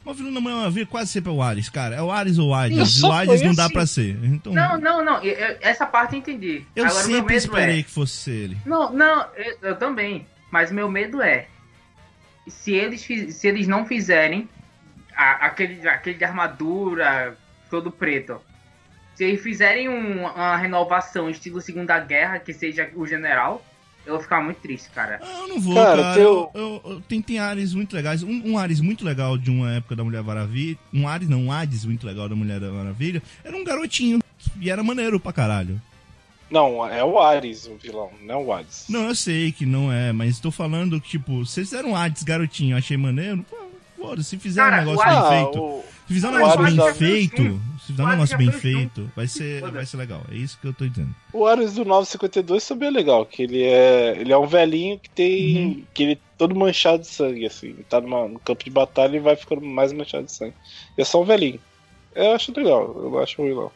Mas 0.04 0.16
o 0.16 0.18
vilão 0.18 0.34
da 0.34 0.42
Mulher 0.42 0.56
Maravilha 0.56 0.86
quase 0.88 1.12
sempre 1.12 1.32
é 1.32 1.34
o 1.36 1.42
Ares, 1.44 1.70
cara. 1.70 1.96
É 1.96 2.02
o 2.02 2.10
Ares 2.12 2.40
ou 2.40 2.48
o 2.48 2.52
Eu 2.52 2.56
Hades. 2.56 2.94
só 3.00 3.10
O 3.10 3.12
Hades 3.12 3.38
foi 3.40 3.48
não 3.48 3.54
dá 3.56 3.66
assim. 3.66 3.74
pra 3.74 3.86
ser. 3.86 4.20
Então, 4.24 4.52
Não, 4.52 4.80
não, 4.80 5.06
não. 5.06 5.24
eu- 5.24 5.34
eu- 5.34 5.58
essa 5.62 5.86
parte 5.86 6.14
eu 6.16 6.20
entendi. 6.20 6.66
eu 6.76 6.86
Agora, 6.86 7.04
sempre 7.04 7.36
esperei 7.36 7.80
é. 7.80 7.84
que 7.84 7.92
fosse 7.92 8.32
ele. 8.32 8.58
Não, 8.66 8.92
não, 8.92 9.28
eu, 9.36 9.58
eu 9.62 9.76
também. 9.78 10.26
Mas 10.50 10.72
meu 10.72 10.90
medo 10.90 11.22
é. 11.22 11.48
Se 12.48 12.74
eles, 12.74 13.02
se 13.02 13.48
eles 13.48 13.68
não 13.68 13.86
fizerem 13.86 14.50
a- 15.16 15.46
aquele, 15.46 15.88
aquele 15.88 16.18
de 16.18 16.24
armadura 16.26 17.38
todo 17.70 17.92
preto. 17.92 18.42
Se 19.16 19.24
eles 19.26 19.42
fizerem 19.42 19.88
um- 19.88 20.26
uma 20.26 20.58
renovação 20.58 21.30
estilo 21.30 21.62
Segunda 21.62 22.00
Guerra, 22.00 22.40
que 22.40 22.54
seja 22.54 22.90
o 22.96 23.06
general, 23.06 23.64
eu 24.06 24.14
vou 24.14 24.22
ficar 24.22 24.42
muito 24.44 24.58
triste, 24.58 24.90
cara. 24.92 25.20
Ah, 25.22 25.40
eu 25.42 25.48
não 25.48 25.60
vou, 25.60 25.76
Cara, 25.76 26.02
cara. 26.02 26.14
teu- 26.16 26.50
Eu, 26.54 26.62
eu- 26.62 26.82
eu- 26.94 27.02
tem, 27.02 27.22
tem 27.22 27.40
Ares 27.40 27.74
muito 27.74 27.96
legais. 27.96 28.24
Um, 28.24 28.42
um 28.52 28.58
Ares 28.58 28.80
muito 28.82 29.06
legal 29.06 29.38
de 29.38 29.50
uma 29.52 29.72
época 29.74 29.96
da 29.96 30.04
Mulher 30.04 30.24
Maravilha. 30.24 30.78
Um 30.94 31.08
Ares, 31.08 31.30
não, 31.30 31.44
um 31.46 31.52
Hades 31.52 31.86
muito 31.86 32.06
legal 32.06 32.28
da 32.28 32.36
Mulher 32.36 32.60
Maravilha. 32.62 33.22
Era 33.44 33.56
um 33.56 33.64
garotinho. 33.64 34.20
E 34.60 34.70
era 34.70 34.82
maneiro 34.84 35.20
pra 35.20 35.32
caralho. 35.32 35.80
Não, 36.50 36.86
é 36.86 37.02
o 37.04 37.18
Ares 37.20 37.66
o 37.66 37.76
vilão, 37.78 38.10
não 38.24 38.36
é 38.36 38.38
o 38.44 38.52
Hades. 38.54 38.86
Não, 38.90 39.04
eu 39.06 39.16
sei 39.16 39.52
que 39.54 39.66
não 39.66 39.92
é, 39.92 40.12
mas 40.12 40.38
tô 40.40 40.52
falando 40.52 41.00
que, 41.00 41.10
tipo, 41.12 41.46
se 41.46 41.54
vocês 41.54 41.70
fizeram 41.70 41.92
um 41.92 41.96
Hades 41.96 42.24
garotinho, 42.24 42.74
eu 42.74 42.78
achei 42.78 42.98
maneiro. 42.98 43.46
Pô, 43.50 43.56
foda, 43.98 44.22
se 44.24 44.38
fizer 44.38 44.62
Cara, 44.62 44.78
um 44.82 44.86
negócio 44.86 45.02
o 45.02 45.10
bem 45.10 45.18
Ah, 45.18 45.30
feito. 45.30 45.60
o- 45.62 45.86
Se 46.08 46.14
fizer 46.16 46.28
um 46.28 46.32
negócio 46.32 46.60
bem 46.62 46.94
feito, 46.94 47.62
se 47.80 47.88
fizer 47.88 48.04
um 48.04 48.08
negócio 48.08 48.38
bem 48.38 48.52
feito, 48.52 49.12
vai 49.16 49.28
ser, 49.28 49.62
vai 49.72 49.86
ser 49.86 49.98
legal. 49.98 50.22
É 50.30 50.36
isso 50.36 50.58
que 50.60 50.68
eu 50.68 50.74
tô 50.74 50.86
dizendo. 50.88 51.16
O 51.32 51.46
Ares 51.46 51.74
do 51.74 51.86
952 51.86 52.68
também 52.68 52.90
é 52.90 52.92
legal, 52.92 53.26
que 53.26 53.44
ele 53.44 53.64
é, 53.64 54.18
ele 54.20 54.34
é 54.34 54.38
um 54.38 54.46
velhinho 54.48 55.00
que 55.00 55.10
tem, 55.10 55.58
Uhum. 55.66 55.84
que 55.94 56.04
ele 56.04 56.12
é 56.14 56.18
todo 56.38 56.54
manchado 56.56 57.00
de 57.04 57.08
sangue, 57.08 57.46
assim, 57.46 57.68
Ele 57.68 57.86
tá 57.88 58.02
numa- 58.02 58.28
no 58.28 58.40
campo 58.40 58.64
de 58.64 58.70
batalha 58.70 59.16
e 59.16 59.20
vai 59.20 59.36
ficando 59.36 59.62
mais 59.62 59.94
manchado 59.94 60.26
de 60.26 60.32
sangue. 60.34 60.54
E 60.98 61.02
é 61.02 61.06
só 61.06 61.22
um 61.22 61.26
velhinho. 61.26 61.60
Eu 62.14 62.34
acho 62.34 62.52
legal, 62.58 62.94
eu 62.98 63.20
acho 63.20 63.42
ruim 63.42 63.56
não. 63.56 63.72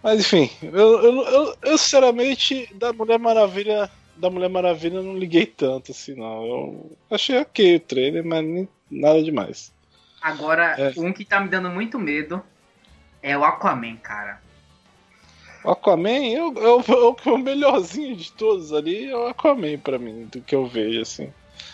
Mas 0.00 0.20
enfim, 0.20 0.48
eu, 0.62 0.70
eu, 1.02 1.22
eu, 1.26 1.54
eu, 1.62 1.78
sinceramente 1.78 2.68
da 2.76 2.92
Mulher 2.92 3.18
Maravilha, 3.18 3.90
da 4.16 4.30
Mulher 4.30 4.48
Maravilha 4.48 4.96
eu 4.98 5.02
não 5.02 5.18
liguei 5.18 5.44
tanto 5.44 5.90
assim 5.90 6.14
não. 6.14 6.44
Eu 6.46 6.92
achei 7.10 7.36
ok 7.40 7.76
o 7.76 7.80
trailer, 7.80 8.24
mas 8.24 8.44
nem, 8.44 8.68
nada 8.88 9.20
demais. 9.22 9.72
Agora, 10.28 10.74
É. 10.78 10.92
um 10.96 11.12
que 11.12 11.24
tá 11.24 11.40
me 11.40 11.48
dando 11.48 11.70
muito 11.70 11.98
medo 11.98 12.42
é 13.22 13.36
o 13.36 13.44
Aquaman, 13.44 13.96
cara. 13.96 14.40
O 15.64 15.70
Aquaman 15.70 16.32
é 16.34 16.42
o, 16.42 16.52
é 16.58 16.68
o- 16.92 17.16
é 17.26 17.30
o 17.30 17.38
melhorzinho 17.38 18.14
de 18.14 18.30
todos 18.32 18.72
ali, 18.72 19.10
é 19.10 19.16
o 19.16 19.26
Aquaman 19.28 19.78
pra 19.78 19.98
mim, 19.98 20.28
do 20.30 20.40
que 20.40 20.54
eu 20.54 20.66
vejo, 20.66 21.00
assim. 21.00 21.32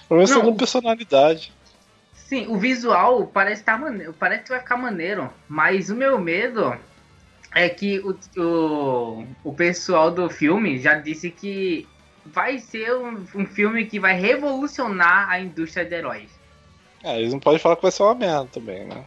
Pelo 0.09 0.19
menos 0.21 0.35
o- 0.37 0.55
personalidade. 0.55 1.53
Sim, 2.15 2.47
o 2.49 2.57
visual 2.57 3.27
parece, 3.27 3.63
tá 3.63 3.77
maneiro, 3.77 4.15
parece 4.15 4.45
que 4.45 4.49
vai 4.51 4.61
ficar 4.61 4.77
maneiro, 4.77 5.31
mas 5.49 5.91
o 5.91 5.95
meu 5.95 6.19
medo 6.19 6.75
é 7.55 7.69
que 7.69 7.99
o, 8.01 8.19
o, 8.41 9.27
o 9.45 9.55
pessoal 9.55 10.11
do 10.11 10.31
filme 10.31 10.79
já 10.79 10.95
disse 10.95 11.31
que 11.31 11.87
vai 12.25 12.59
ser 12.59 12.95
um, 12.97 13.25
um 13.35 13.47
filme 13.47 13.85
que 13.85 14.01
vai 14.01 14.15
revolucionar 14.19 15.29
a 15.29 15.39
indústria 15.39 15.85
de 15.85 15.95
heróis. 15.95 16.31
Ah, 17.05 17.19
eles 17.19 17.33
não 17.33 17.41
podem 17.41 17.59
falar 17.59 17.77
que 17.77 17.83
vai 17.83 17.91
ser 17.93 18.03
uma 18.03 18.15
merda 18.15 18.47
também, 18.53 18.85
né? 18.87 19.05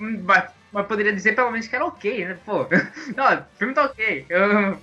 Hum, 0.00 0.20
Mas, 0.24 0.44
mas 0.72 0.86
poderia 0.86 1.12
dizer 1.12 1.34
pelo 1.34 1.50
menos 1.50 1.66
que 1.68 1.74
era 1.76 1.86
ok, 1.86 2.24
né? 2.26 2.36
Pô, 2.44 2.66
não, 3.16 3.34
o 3.38 3.42
filme 3.58 3.74
tá 3.74 3.84
ok. 3.84 4.26
Eu- 4.28 4.78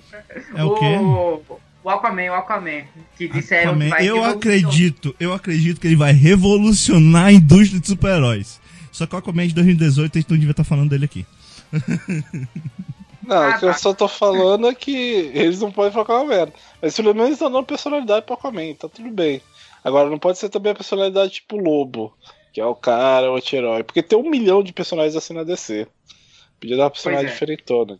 É 0.54 0.64
o 0.64 0.74
quê? 0.74 0.96
O, 0.98 1.42
o 1.84 1.90
Aquaman, 1.90 2.30
o 2.30 2.34
Aquaman, 2.34 2.82
que 3.16 3.28
disseram 3.28 3.72
Aquaman, 3.72 3.84
que 3.84 3.90
vai 3.90 4.06
eu 4.08 4.24
acredito, 4.24 5.14
eu 5.20 5.32
acredito 5.32 5.80
que 5.80 5.86
ele 5.86 5.96
vai 5.96 6.12
revolucionar 6.12 7.26
a 7.26 7.32
indústria 7.32 7.80
de 7.80 7.86
super-heróis. 7.88 8.60
Só 8.90 9.06
que 9.06 9.14
o 9.14 9.18
Aquaman 9.18 9.46
de 9.46 9.54
2018 9.54 10.16
a 10.16 10.20
gente 10.20 10.30
não 10.30 10.38
devia 10.38 10.50
estar 10.52 10.64
falando 10.64 10.90
dele 10.90 11.04
aqui. 11.04 11.26
Não, 13.22 13.36
Ah, 13.36 13.56
o 13.56 13.58
que 13.58 13.64
eu 13.64 13.72
tá. 13.72 13.78
só 13.78 13.92
tô 13.92 14.06
falando 14.08 14.68
é 14.68 14.74
que 14.74 14.92
eles 15.34 15.60
não 15.60 15.70
podem 15.72 15.92
falar 15.92 16.04
que 16.06 16.12
é 16.12 16.14
uma 16.14 16.24
merda. 16.26 16.52
Mas 16.80 16.94
pelo 16.96 17.14
menos 17.14 17.32
estão 17.32 17.50
dando 17.50 17.66
personalidade 17.66 18.24
pro 18.24 18.34
Aquaman, 18.34 18.74
tá 18.74 18.88
tudo 18.88 19.10
bem. 19.10 19.40
Agora 19.84 20.08
não 20.10 20.18
pode 20.18 20.38
ser 20.38 20.48
também 20.48 20.72
a 20.72 20.76
personalidade 20.76 21.34
tipo 21.34 21.56
Lobo, 21.56 22.12
que 22.56 22.60
é 22.62 22.64
o 22.64 22.74
cara, 22.74 23.30
o 23.30 23.36
anti-herói. 23.36 23.84
Porque 23.84 24.02
tem 24.02 24.18
um 24.18 24.30
milhão 24.30 24.62
de 24.62 24.72
personagens 24.72 25.14
assim 25.14 25.34
na 25.34 25.44
DC. 25.44 25.86
Podia 26.58 26.74
dar 26.78 26.84
uma 26.84 26.90
personagem 26.90 27.26
é. 27.26 27.30
diferentona. 27.30 27.98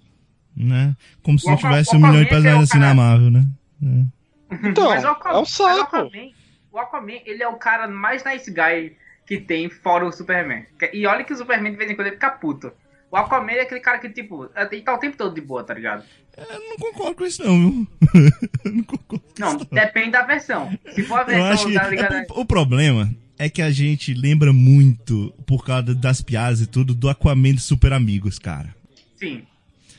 Né? 0.57 0.97
Como 1.23 1.38
se 1.38 1.47
O 1.47 1.51
não 1.51 1.59
tivesse 1.59 1.95
o 1.95 1.99
um 1.99 2.01
milhão 2.01 2.23
de 2.23 2.23
é 2.23 2.29
personagens 2.31 2.71
assim 2.71 2.79
na 2.79 2.85
cara- 2.87 2.95
Marvel, 2.95 3.31
né? 3.31 3.47
É. 3.83 4.66
Então, 4.66 4.88
Mas 4.88 5.05
o 5.05 5.09
Aquaman, 5.09 5.35
é 5.35 5.37
um 5.37 5.40
mas 5.40 5.51
o 5.51 5.53
saco. 5.53 5.97
Aquaman, 5.97 6.31
o 6.73 6.79
Aquaman, 6.79 7.21
ele 7.27 7.42
é 7.42 7.49
o 7.49 7.57
cara 7.57 7.87
mais 7.87 8.25
nice 8.25 8.51
guy 8.51 8.97
que 9.27 9.38
tem 9.38 9.69
fora 9.69 10.07
o 10.07 10.11
Superman. 10.11 10.64
E 10.90 11.07
olha 11.07 11.23
que 11.23 11.35
o 11.35 11.37
Superman 11.37 11.73
de 11.73 11.77
vez 11.77 11.90
em 11.90 11.95
quando 11.95 12.07
ele 12.07 12.16
fica 12.16 12.31
puto. 12.31 12.73
O 13.11 13.16
Aquaman 13.19 13.53
é 13.53 13.61
aquele 13.61 13.81
cara 13.81 13.99
que, 13.99 14.09
tipo, 14.09 14.49
ele 14.57 14.81
tá 14.81 14.95
o 14.95 14.99
tempo 14.99 15.19
todo 15.19 15.35
de 15.35 15.42
boa, 15.42 15.64
tá 15.64 15.75
ligado? 15.75 16.03
Eu 16.35 16.61
não 16.61 16.77
concordo 16.79 17.14
com 17.16 17.27
isso, 17.27 17.45
não, 17.45 17.59
viu? 17.59 17.87
Eu 18.64 18.73
não 18.73 18.85
concordo 18.85 19.23
com 19.23 19.38
Não, 19.38 19.57
isso, 19.57 19.69
depende 19.71 20.12
da 20.12 20.23
versão. 20.23 20.71
Se 20.92 21.03
for 21.03 21.21
a 21.21 21.25
versão 21.25 21.66
que 21.66 21.75
da 21.75 21.88
Liga 21.88 22.09
da... 22.09 22.21
é, 22.21 22.27
o, 22.31 22.40
o 22.40 22.47
problema 22.47 23.14
é 23.38 23.49
que 23.49 23.62
a 23.62 23.70
gente 23.70 24.14
lembra 24.14 24.53
muito, 24.53 25.33
por 25.46 25.64
causa 25.64 25.94
das 25.94 26.20
piadas 26.20 26.61
e 26.61 26.66
tudo, 26.66 26.94
do 26.94 27.09
Aquaman 27.09 27.55
de 27.55 27.61
Super 27.61 27.92
Amigos, 27.92 28.38
cara. 28.38 28.75
Sim. 29.16 29.42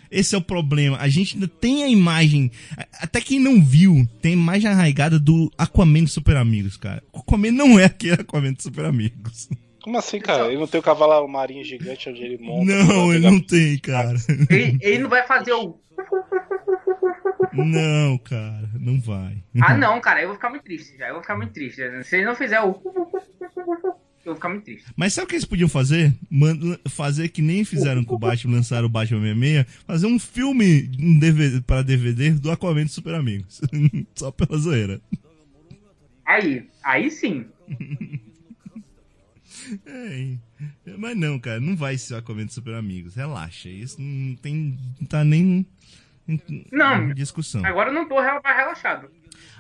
Esse 0.10 0.36
é 0.36 0.38
o 0.38 0.42
problema. 0.42 0.98
A 0.98 1.10
gente 1.10 1.36
ainda 1.36 1.48
tem 1.48 1.84
a 1.84 1.90
imagem. 1.90 2.50
Até 3.00 3.20
quem 3.20 3.40
não 3.40 3.62
viu, 3.62 4.08
tem 4.22 4.32
a 4.32 4.36
imagem 4.36 4.70
arraigada 4.70 5.20
do 5.20 5.52
Aquaman 5.58 6.06
de 6.06 6.12
Super 6.12 6.38
Amigos, 6.38 6.78
cara. 6.78 7.04
O 7.12 7.20
Aquaman 7.20 7.52
não 7.52 7.78
é 7.78 7.86
aquele 7.86 8.14
Aquaman 8.14 8.54
de 8.54 8.64
Super 8.64 8.86
Amigos. 8.86 9.50
Como 9.82 9.98
assim, 9.98 10.20
cara? 10.20 10.48
Ele 10.48 10.58
não 10.58 10.68
tem 10.68 10.80
o 10.80 10.84
cavalo 10.84 11.28
marinho 11.28 11.64
gigante 11.64 12.10
onde 12.10 12.22
ele 12.22 12.38
monta? 12.38 12.66
Não, 12.66 13.14
ele 13.14 13.30
não 13.30 13.40
tem, 13.40 13.78
cara. 13.80 14.18
Ele, 14.50 14.78
ele 14.82 15.00
não 15.00 15.10
vai 15.10 15.26
fazer 15.26 15.54
o... 15.54 15.80
Não, 17.66 18.18
cara, 18.18 18.70
não 18.80 19.00
vai. 19.00 19.44
Ah, 19.62 19.78
não, 19.78 20.00
cara, 20.02 20.22
eu 20.22 20.28
vou 20.28 20.36
ficar 20.36 20.50
muito 20.50 20.64
triste 20.64 20.98
já. 20.98 21.08
Eu 21.08 21.14
vou 21.14 21.22
ficar 21.22 21.38
muito 21.38 21.54
triste. 21.54 21.82
Se 22.04 22.18
ele 22.18 22.26
não 22.26 22.36
fizer 22.36 22.62
o... 22.62 22.82
Eu 24.28 24.34
vou 24.34 24.36
ficar 24.36 24.50
muito 24.50 24.66
triste. 24.66 24.92
Mas 24.96 25.14
sabe 25.14 25.26
o 25.26 25.30
que 25.30 25.36
eles 25.36 25.46
podiam 25.46 25.70
fazer? 25.70 26.14
Fazer 26.90 27.30
que 27.30 27.42
nem 27.42 27.64
fizeram 27.64 28.04
com 28.04 28.16
o 28.16 28.20
Batman, 28.20 28.58
lançaram 28.58 28.86
o 28.86 28.90
Batman 28.90 29.22
66, 29.22 29.66
fazer 29.86 30.08
um 30.08 30.20
filme 30.20 30.92
um 31.00 31.18
DVD, 31.18 31.62
para 31.62 31.82
DVD 31.82 32.32
do 32.32 32.52
Aquaman 32.52 32.84
de 32.86 32.92
Super 32.92 33.16
Amigos. 33.16 33.62
Só 34.16 34.30
pela 34.30 34.58
zoeira. 34.58 35.00
Aí, 36.26 36.68
aí 36.84 37.10
sim. 37.10 37.46
É, 39.86 40.38
mas 40.98 41.18
não, 41.18 41.40
cara, 41.40 41.60
não 41.60 41.76
vai 41.76 41.98
ser 41.98 42.16
o 42.16 42.18
Aquaman 42.18 42.46
de 42.46 42.54
Super 42.54 42.74
Amigos. 42.74 43.16
Relaxa, 43.16 43.70
isso 43.70 44.02
não 44.02 44.36
tem. 44.36 44.78
Não 45.00 45.08
tá 45.08 45.24
nem. 45.24 45.66
Em- 46.28 46.66
Não. 46.72 47.10
em 47.10 47.14
discussão. 47.14 47.66
Agora 47.66 47.90
eu 47.90 47.94
não 47.94 48.08
tô 48.08 48.16
mais 48.16 48.42
relaxado. 48.44 49.10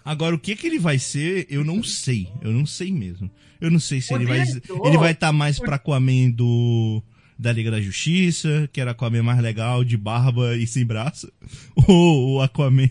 Agora, 0.03 0.35
o 0.35 0.39
que 0.39 0.55
que 0.55 0.65
ele 0.67 0.79
vai 0.79 0.97
ser, 0.99 1.45
eu 1.49 1.63
não 1.63 1.83
sei. 1.83 2.29
Eu 2.41 2.51
não 2.51 2.65
sei 2.65 2.91
mesmo. 2.91 3.29
Eu 3.59 3.69
não 3.71 3.79
sei 3.79 3.99
se 4.01 4.13
O 4.13 4.17
ele 4.17 4.25
vai. 4.25 4.41
diretor- 4.43 4.87
Ele 4.87 4.97
vai 4.97 5.11
estar 5.11 5.31
mais 5.31 5.59
pra 5.59 5.75
Aquaman 5.75 6.29
do. 6.31 7.01
Da 7.39 7.51
Liga 7.51 7.69
da 7.69 7.79
Justiça, 7.79 8.67
que 8.73 8.81
era 8.81 8.91
Aquaman 8.91 9.21
mais 9.21 9.39
legal, 9.39 9.83
de 9.83 9.95
barba 9.95 10.55
e 10.55 10.65
sem 10.65 10.83
braço. 10.85 11.31
Ou 11.87 12.35
o 12.37 12.41
Aquaman. 12.41 12.89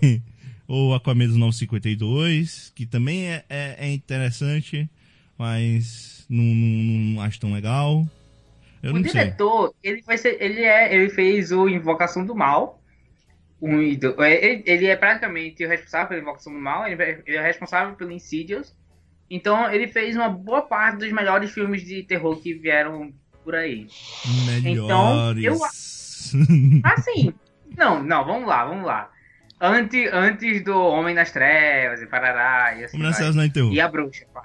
Ou 0.68 0.90
o 0.90 0.94
Aquaman 0.94 1.26
dos 1.26 1.36
952, 1.36 2.72
que 2.74 2.86
também 2.86 3.26
é, 3.26 3.44
é, 3.48 3.76
é 3.88 3.92
interessante, 3.92 4.88
mas 5.38 6.24
não, 6.28 6.42
não, 6.44 7.14
não 7.14 7.22
acho 7.22 7.40
tão 7.40 7.52
legal. 7.52 8.06
Eu 8.82 8.90
o 8.92 8.94
não 8.94 9.02
sei. 9.02 9.12
diretor, 9.12 9.74
ele 9.82 10.02
vai 10.02 10.18
ser. 10.18 10.36
Ele 10.40 10.60
é. 10.60 10.94
Ele 10.94 11.10
fez 11.10 11.50
o 11.50 11.68
Invocação 11.68 12.24
do 12.24 12.34
Mal. 12.34 12.80
Um 13.60 13.94
do- 13.96 14.22
é, 14.22 14.44
Ele, 14.44 14.62
ele 14.66 14.86
é 14.86 14.96
praticamente 14.96 15.64
o 15.64 15.68
responsável 15.68 16.08
pela 16.08 16.20
Invocação 16.20 16.52
do 16.52 16.58
Mal, 16.58 16.86
ele 16.86 17.02
é 17.02 17.22
ele 17.26 17.36
é 17.36 17.42
responsável 17.42 17.94
pelo 17.96 18.12
Insidious. 18.12 18.76
Então 19.30 19.70
ele 19.72 19.88
fez 19.88 20.14
uma 20.14 20.28
boa 20.28 20.62
parte 20.62 20.98
dos 20.98 21.10
melhores 21.12 21.50
filmes 21.52 21.82
de 21.84 22.02
terror 22.02 22.40
que 22.40 22.54
vieram 22.54 23.12
por 23.42 23.54
aí. 23.54 23.86
Melhores. 24.62 26.32
Assim, 26.84 27.32
não, 27.76 28.02
não, 28.02 28.24
vamos 28.24 28.48
lá, 28.48 28.64
vamos 28.64 28.84
lá. 28.84 29.10
Antes, 29.60 30.12
antes 30.12 30.62
do 30.62 30.76
Homem 30.78 31.14
nas 31.14 31.30
Trevas 31.32 32.02
e 32.02 32.06
Parará 32.06 32.74
e 32.74 32.84
assim 32.84 32.96
Homem 32.98 33.08
vai. 33.10 33.16
Trevas 33.16 33.36
não 33.36 33.42
é 33.44 33.48
terror. 33.48 33.72
E 33.72 33.80
a 33.80 33.88
Bruxa, 33.88 34.26
pá. 34.32 34.42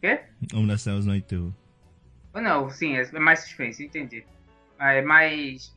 Quê? 0.00 0.20
Homem 0.52 0.66
das 0.66 0.82
Trevas 0.82 1.06
não 1.06 1.14
é 1.14 1.20
terror. 1.20 1.52
Não, 2.34 2.68
sim, 2.68 2.96
é 2.96 3.10
mais 3.18 3.40
suspense, 3.40 3.84
entendi. 3.84 4.24
É, 4.78 5.00
mas, 5.02 5.74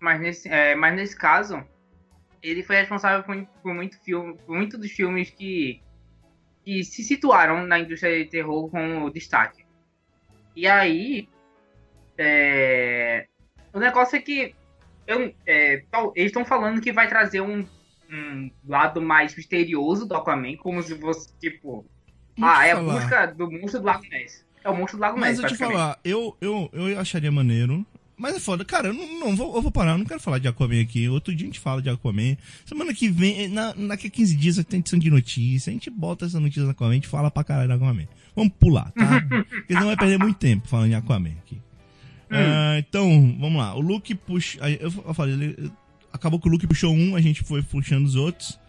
mas, 0.00 0.20
nesse, 0.20 0.48
é, 0.48 0.74
mas 0.74 0.94
nesse 0.94 1.16
caso, 1.16 1.62
ele 2.42 2.62
foi 2.62 2.76
responsável 2.76 3.22
por, 3.22 3.46
por 3.62 3.74
muito 3.74 3.98
filme, 4.00 4.36
por 4.46 4.56
muito 4.56 4.78
dos 4.78 4.90
filmes 4.90 5.30
que, 5.30 5.80
que 6.64 6.82
se 6.82 7.02
situaram 7.02 7.66
na 7.66 7.78
indústria 7.78 8.24
de 8.24 8.30
terror 8.30 8.68
com 8.70 9.10
destaque. 9.10 9.64
E 10.56 10.66
aí, 10.66 11.28
é, 12.18 13.26
o 13.72 13.78
negócio 13.78 14.16
é 14.16 14.20
que 14.20 14.54
eu, 15.06 15.34
é, 15.46 15.84
eles 16.14 16.30
estão 16.30 16.44
falando 16.44 16.80
que 16.80 16.92
vai 16.92 17.08
trazer 17.08 17.40
um, 17.40 17.66
um 18.10 18.50
lado 18.66 19.00
mais 19.00 19.34
misterioso 19.34 20.06
do 20.06 20.14
Aquaman, 20.14 20.56
como 20.56 20.82
se 20.82 20.98
fosse 20.98 21.36
tipo, 21.38 21.84
Vou 22.40 22.48
ah, 22.48 22.66
é 22.66 22.72
a 22.72 22.82
busca 22.82 23.26
do 23.26 23.50
monstro 23.50 23.80
do 23.80 23.86
Lago 23.86 24.04
Ness. 24.08 24.46
É 24.64 24.70
o 24.70 24.74
monstro 24.74 24.96
do 24.96 25.02
Lago 25.02 25.18
Mas 25.18 25.38
Ness, 25.38 25.50
eu 25.50 25.56
te 25.56 25.62
falar, 25.62 25.98
eu, 26.02 26.36
eu, 26.40 26.70
eu 26.72 26.98
acharia 26.98 27.30
maneiro. 27.30 27.84
Mas 28.20 28.36
é 28.36 28.38
foda, 28.38 28.66
cara, 28.66 28.88
eu 28.88 28.92
não, 28.92 29.18
não 29.18 29.34
vou, 29.34 29.56
eu 29.56 29.62
vou 29.62 29.70
parar, 29.70 29.92
eu 29.92 29.98
não 29.98 30.04
quero 30.04 30.20
falar 30.20 30.38
de 30.38 30.46
Aquaman 30.46 30.82
aqui. 30.82 31.08
Outro 31.08 31.34
dia 31.34 31.46
a 31.46 31.48
gente 31.48 31.58
fala 31.58 31.80
de 31.80 31.88
Aquaman. 31.88 32.36
Semana 32.66 32.92
que 32.92 33.08
vem, 33.08 33.48
na, 33.48 33.72
daqui 33.72 34.08
a 34.08 34.10
15 34.10 34.36
dias 34.36 34.64
tem 34.64 34.80
edição 34.80 34.98
de 34.98 35.08
notícia. 35.08 35.70
A 35.70 35.72
gente 35.72 35.88
bota 35.88 36.26
essa 36.26 36.38
notícia 36.38 36.64
do 36.64 36.70
Aquaman, 36.70 36.90
a 36.90 36.94
gente 36.96 37.08
fala 37.08 37.30
pra 37.30 37.42
caralho 37.42 37.68
do 37.68 37.74
Aquaman. 37.74 38.06
Vamos 38.36 38.52
pular, 38.60 38.92
tá? 38.92 39.22
Porque 39.48 39.72
não 39.72 39.86
vai 39.86 39.96
perder 39.96 40.18
muito 40.18 40.36
tempo 40.36 40.68
falando 40.68 40.90
de 40.90 40.96
Aquaman 40.96 41.30
aqui. 41.30 41.62
Ah, 42.30 42.76
então, 42.78 43.36
vamos 43.40 43.58
lá. 43.58 43.74
O 43.74 43.80
Luke 43.80 44.14
puxa. 44.14 44.58
eu 44.68 45.14
falei, 45.14 45.34
ele, 45.34 45.72
acabou 46.12 46.38
que 46.38 46.46
o 46.46 46.50
Luke 46.50 46.66
puxou 46.66 46.94
um, 46.94 47.16
a 47.16 47.22
gente 47.22 47.42
foi 47.42 47.62
puxando 47.62 48.04
os 48.04 48.16
outros. 48.16 48.60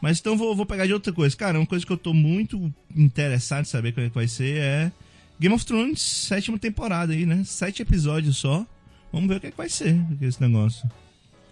Mas 0.00 0.20
então 0.20 0.36
vou, 0.36 0.54
vou 0.54 0.66
pegar 0.66 0.86
de 0.86 0.92
outra 0.92 1.12
coisa. 1.12 1.36
Cara, 1.36 1.58
uma 1.58 1.66
coisa 1.66 1.84
que 1.84 1.90
eu 1.90 1.96
tô 1.96 2.14
muito 2.14 2.72
interessado 2.94 3.62
em 3.62 3.68
saber 3.68 3.90
como 3.90 4.06
é 4.06 4.08
que 4.08 4.14
vai 4.14 4.28
ser 4.28 4.56
é 4.56 4.92
Game 5.40 5.52
of 5.52 5.66
Thrones, 5.66 6.00
sétima 6.00 6.56
temporada 6.60 7.12
aí, 7.12 7.26
né? 7.26 7.42
Sete 7.44 7.82
episódios 7.82 8.36
só. 8.36 8.64
Vamos 9.14 9.28
ver 9.28 9.36
o 9.36 9.40
que, 9.40 9.46
é 9.46 9.50
que 9.52 9.56
vai 9.56 9.68
ser 9.68 9.96
esse 10.20 10.40
negócio. 10.40 10.90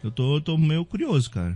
Eu 0.03 0.11
tô, 0.11 0.41
tô 0.41 0.59
meio 0.59 0.85
curioso, 0.85 1.31
cara. 1.31 1.55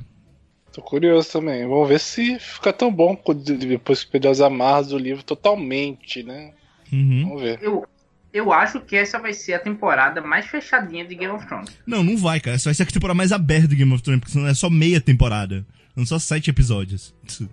Tô 0.73 0.81
curioso 0.81 1.33
também. 1.33 1.67
Vamos 1.67 1.89
ver 1.89 1.99
se 1.99 2.39
fica 2.39 2.73
tão 2.73 2.93
bom 2.93 3.21
depois 3.59 4.05
que 4.05 4.13
perder 4.13 4.29
as 4.29 4.41
amarras 4.41 4.87
do 4.89 4.99
livro 4.99 5.25
totalmente, 5.25 6.23
né? 6.23 6.53
Uhum. 6.93 7.25
Vamos 7.25 7.43
ver. 7.43 7.59
Eu, 7.61 7.85
eu 8.33 8.53
acho 8.53 8.81
que 8.83 8.95
essa 8.95 9.19
vai 9.19 9.33
ser 9.33 9.55
a 9.55 9.59
temporada 9.59 10.21
mais 10.21 10.47
fechadinha 10.47 11.05
de 11.05 11.17
Game 11.17 11.35
of 11.35 11.45
Thrones. 11.45 11.77
Não, 11.85 12.05
não 12.05 12.17
vai, 12.17 12.39
cara. 12.39 12.55
Essa 12.55 12.69
vai 12.69 12.75
ser 12.75 12.85
a 12.85 12.87
temporada 12.87 13.17
mais 13.17 13.33
aberta 13.33 13.67
do 13.67 13.75
Game 13.75 13.93
of 13.93 14.01
Thrones, 14.01 14.21
porque 14.21 14.33
senão 14.33 14.47
é 14.47 14.55
só 14.55 14.71
meia 14.71 15.01
temporada. 15.01 15.67
Não 15.97 16.07
só 16.07 16.21
sete 16.21 16.51
episódios. 16.51 17.13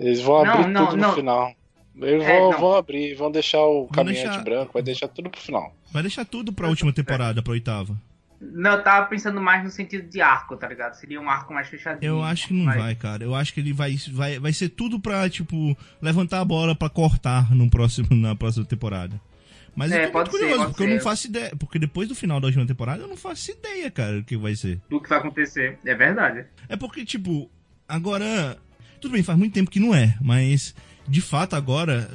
Eles 0.00 0.22
vão 0.22 0.46
Não, 0.46 0.54
abrir 0.54 0.68
não, 0.72 0.86
tudo 0.86 0.96
não. 0.96 1.08
no 1.10 1.14
final. 1.14 1.54
Eles 1.96 2.22
É, 2.24 2.38
vão, 2.38 2.52
vão 2.58 2.74
abrir, 2.74 3.14
vão 3.14 3.30
deixar 3.30 3.60
o 3.62 3.86
caminhante 3.88 4.26
deixar- 4.28 4.42
branco, 4.44 4.72
vai 4.72 4.82
deixar 4.82 5.08
tudo 5.08 5.28
pro 5.30 5.40
final. 5.40 5.76
Vai 5.92 6.02
deixar 6.02 6.24
tudo 6.24 6.52
pra 6.52 6.68
última 6.68 6.92
temporada, 6.92 7.42
pra 7.42 7.52
oitava. 7.52 7.96
Não, 8.40 8.72
eu 8.72 8.82
tava 8.82 9.06
pensando 9.06 9.40
mais 9.40 9.62
no 9.62 9.70
sentido 9.70 10.08
de 10.08 10.20
arco, 10.20 10.56
tá 10.56 10.66
ligado? 10.68 10.94
Seria 10.94 11.20
um 11.20 11.30
arco 11.30 11.54
mais 11.54 11.68
fechadinho. 11.68 12.08
Eu 12.08 12.22
acho 12.24 12.48
que 12.48 12.54
não 12.54 12.64
mas- 12.64 12.76
vai, 12.80 12.94
cara. 12.96 13.22
Eu 13.22 13.34
acho 13.36 13.54
que 13.54 13.60
ele 13.60 13.72
vai, 13.72 13.94
vai, 14.10 14.38
vai 14.40 14.52
ser 14.52 14.70
tudo 14.70 14.98
pra, 14.98 15.28
tipo, 15.30 15.76
levantar 16.00 16.40
a 16.40 16.44
bola 16.44 16.74
pra 16.74 16.88
cortar 16.88 17.54
no 17.54 17.70
próximo, 17.70 18.08
na 18.16 18.34
próxima 18.34 18.64
temporada. 18.64 19.20
Mas 19.76 19.92
É, 19.92 20.06
eu 20.06 20.10
tô 20.10 20.12
muito 20.12 20.12
pode 20.12 20.30
ser, 20.32 20.38
curioso, 20.38 20.58
pode 20.58 20.70
porque 20.72 20.82
eu 20.82 20.88
não 20.88 20.96
ser. 20.98 21.04
faço 21.04 21.26
ideia. 21.28 21.52
Porque 21.56 21.78
depois 21.78 22.08
do 22.08 22.14
final 22.16 22.40
da 22.40 22.46
última 22.46 22.66
temporada, 22.66 23.02
eu 23.02 23.08
não 23.08 23.16
faço 23.16 23.52
ideia, 23.52 23.90
cara, 23.92 24.18
o 24.18 24.24
que 24.24 24.36
vai 24.36 24.54
ser. 24.56 24.80
Do 24.90 25.00
que 25.00 25.08
vai 25.08 25.18
acontecer. 25.18 25.78
É 25.84 25.94
verdade. 25.94 26.44
É 26.68 26.76
porque, 26.76 27.04
tipo, 27.04 27.48
agora. 27.88 28.56
Tudo 29.00 29.12
bem, 29.12 29.22
faz 29.22 29.38
muito 29.38 29.52
tempo 29.54 29.70
que 29.70 29.80
não 29.80 29.94
é, 29.94 30.14
mas 30.20 30.74
de 31.08 31.20
fato 31.20 31.54
agora 31.54 32.10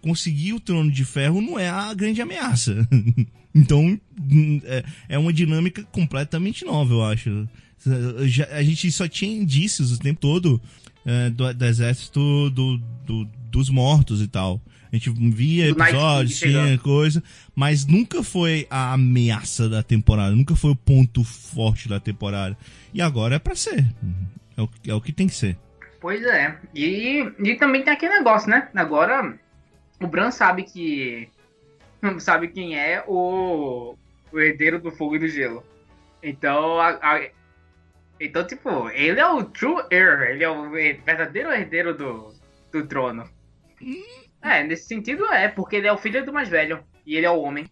conseguir 0.00 0.52
o 0.52 0.60
trono 0.60 0.90
de 0.90 1.04
ferro 1.04 1.40
não 1.40 1.58
é 1.58 1.68
a 1.68 1.92
grande 1.94 2.20
ameaça. 2.22 2.86
então 3.54 3.98
hum, 4.20 4.60
é, 4.64 4.84
é 5.10 5.18
uma 5.18 5.32
dinâmica 5.32 5.82
completamente 5.84 6.64
nova, 6.64 6.92
eu 6.92 7.04
acho. 7.04 7.48
A 8.52 8.62
gente 8.62 8.90
só 8.90 9.06
tinha 9.06 9.36
indícios 9.36 9.92
o 9.92 9.98
tempo 9.98 10.20
todo 10.20 10.60
é, 11.04 11.28
do, 11.30 11.52
do 11.52 11.64
exército 11.64 12.50
do, 12.50 12.78
do- 13.06 13.28
dos 13.50 13.68
mortos 13.68 14.20
e 14.22 14.26
tal. 14.26 14.60
A 14.90 14.96
gente 14.96 15.10
via 15.10 15.66
episódios, 15.90 16.38
tinha 16.38 16.78
coisa, 16.78 17.22
mas 17.54 17.84
nunca 17.84 18.22
foi 18.22 18.64
a 18.70 18.92
ameaça 18.92 19.68
da 19.68 19.82
temporada, 19.82 20.34
nunca 20.36 20.54
foi 20.54 20.70
o 20.70 20.76
ponto 20.76 21.24
forte 21.24 21.88
da 21.88 21.98
temporada. 21.98 22.56
E 22.92 23.02
agora 23.02 23.34
é 23.34 23.38
pra 23.40 23.56
ser. 23.56 23.84
É 24.56 24.62
o, 24.62 24.68
é 24.86 24.94
o 24.94 25.00
que 25.00 25.12
tem 25.12 25.26
que 25.26 25.34
ser. 25.34 25.58
Pois 26.04 26.22
é. 26.22 26.54
E, 26.74 27.32
e 27.38 27.54
também 27.54 27.82
tem 27.82 27.90
aquele 27.90 28.18
negócio, 28.18 28.50
né? 28.50 28.68
Agora, 28.74 29.38
o 29.98 30.06
Bran 30.06 30.30
sabe 30.30 30.62
que. 30.64 31.30
Sabe 32.18 32.48
quem 32.48 32.78
é 32.78 33.02
o, 33.08 33.96
o 34.30 34.38
herdeiro 34.38 34.78
do 34.78 34.90
fogo 34.90 35.16
e 35.16 35.18
do 35.18 35.26
gelo. 35.26 35.64
Então, 36.22 36.78
a- 36.78 36.98
a- 37.00 37.26
então, 38.20 38.46
tipo, 38.46 38.90
ele 38.90 39.18
é 39.18 39.26
o 39.26 39.44
true 39.44 39.82
heir. 39.90 40.20
Ele 40.28 40.44
é 40.44 40.50
o 40.50 40.70
verdadeiro 40.70 41.50
herdeiro 41.50 41.96
do, 41.96 42.34
do 42.70 42.86
trono. 42.86 43.26
É, 44.42 44.62
nesse 44.62 44.86
sentido 44.86 45.24
é, 45.32 45.48
porque 45.48 45.76
ele 45.76 45.86
é 45.86 45.92
o 45.94 45.96
filho 45.96 46.22
do 46.22 46.34
mais 46.34 46.50
velho. 46.50 46.84
E 47.06 47.16
ele 47.16 47.24
é 47.24 47.30
o 47.30 47.40
homem. 47.40 47.64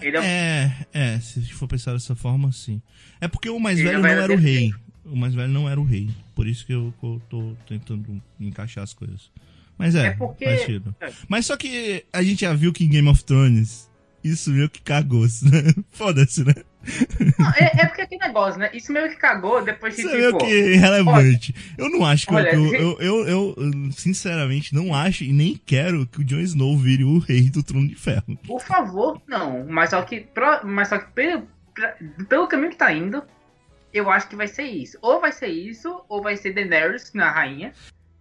Ele 0.00 0.16
é, 0.16 0.20
o- 0.20 0.24
É, 0.24 0.86
é, 0.92 1.20
se 1.20 1.40
for 1.52 1.68
pensar 1.68 1.92
dessa 1.92 2.16
forma, 2.16 2.50
sim. 2.50 2.82
É 3.20 3.28
porque 3.28 3.48
o 3.48 3.60
mais 3.60 3.78
Ele 3.78 3.86
velho 3.90 3.98
é 3.98 4.02
não 4.02 4.08
era 4.24 4.32
o 4.32 4.36
rei. 4.36 4.72
O 5.04 5.14
mais 5.14 5.34
velho 5.36 5.52
não 5.52 5.68
era 5.70 5.80
o 5.80 5.84
rei. 5.84 6.10
Por 6.36 6.46
isso 6.46 6.64
que 6.64 6.72
eu, 6.72 6.94
eu 7.02 7.20
tô 7.28 7.54
tentando 7.66 8.22
encaixar 8.38 8.84
as 8.84 8.94
coisas. 8.94 9.32
Mas 9.76 9.94
é, 9.96 10.06
É 10.06 10.10
porque- 10.12 10.44
faz 10.44 10.60
sentido. 10.60 10.94
é. 11.00 11.10
Mas 11.28 11.46
só 11.46 11.56
que 11.56 12.04
a 12.12 12.22
gente 12.22 12.42
já 12.42 12.52
viu 12.54 12.72
que 12.72 12.84
em 12.84 12.88
Game 12.88 13.08
of 13.08 13.24
Thrones, 13.24 13.90
isso 14.22 14.50
meio 14.50 14.68
que 14.70 14.80
cagou, 14.82 15.22
né? 15.42 15.72
Foda-se, 15.90 16.44
né? 16.44 16.54
Não, 17.38 17.48
é, 17.50 17.72
é 17.82 17.86
porque 17.86 18.02
aquele 18.02 18.20
negócio, 18.24 18.60
né? 18.60 18.70
Isso 18.72 18.92
meio 18.92 19.08
que 19.08 19.16
cagou 19.16 19.60
depois 19.64 19.94
que, 19.96 20.02
Isso 20.02 20.10
é 20.10 20.16
meio 20.18 20.32
tipo... 20.32 20.44
que 20.44 20.74
irrelevante. 20.74 21.54
eu 21.76 21.90
não 21.90 22.04
acho 22.06 22.26
que 22.28 22.34
olha, 22.34 22.54
eu, 22.54 22.72
eu, 22.74 23.00
eu, 23.00 23.26
eu, 23.26 23.54
eu, 23.58 23.92
sinceramente, 23.92 24.72
não 24.74 24.94
acho 24.94 25.24
e 25.24 25.32
nem 25.32 25.56
quero 25.66 26.06
que 26.06 26.20
o 26.20 26.24
Jon 26.24 26.38
Snow 26.40 26.76
vire 26.78 27.02
o 27.02 27.18
rei 27.18 27.50
do 27.50 27.62
Trono 27.62 27.88
de 27.88 27.96
Ferro. 27.96 28.38
Por 28.46 28.60
favor, 28.62 29.20
não. 29.26 29.66
Mas 29.66 29.90
só 29.90 30.00
que, 30.02 30.26
mas 30.64 30.88
só 30.88 30.98
que 30.98 31.10
pelo, 31.12 31.48
pelo 32.28 32.46
caminho 32.46 32.70
que 32.70 32.76
tá 32.78 32.92
indo, 32.92 33.20
eu 33.96 34.10
acho 34.10 34.28
que 34.28 34.36
vai 34.36 34.48
ser 34.48 34.64
isso. 34.64 34.98
Ou 35.02 35.20
vai 35.20 35.32
ser 35.32 35.48
isso, 35.48 36.02
ou 36.08 36.22
vai 36.22 36.36
ser 36.36 36.52
Daenerys 36.52 37.12
na 37.14 37.30
rainha, 37.30 37.72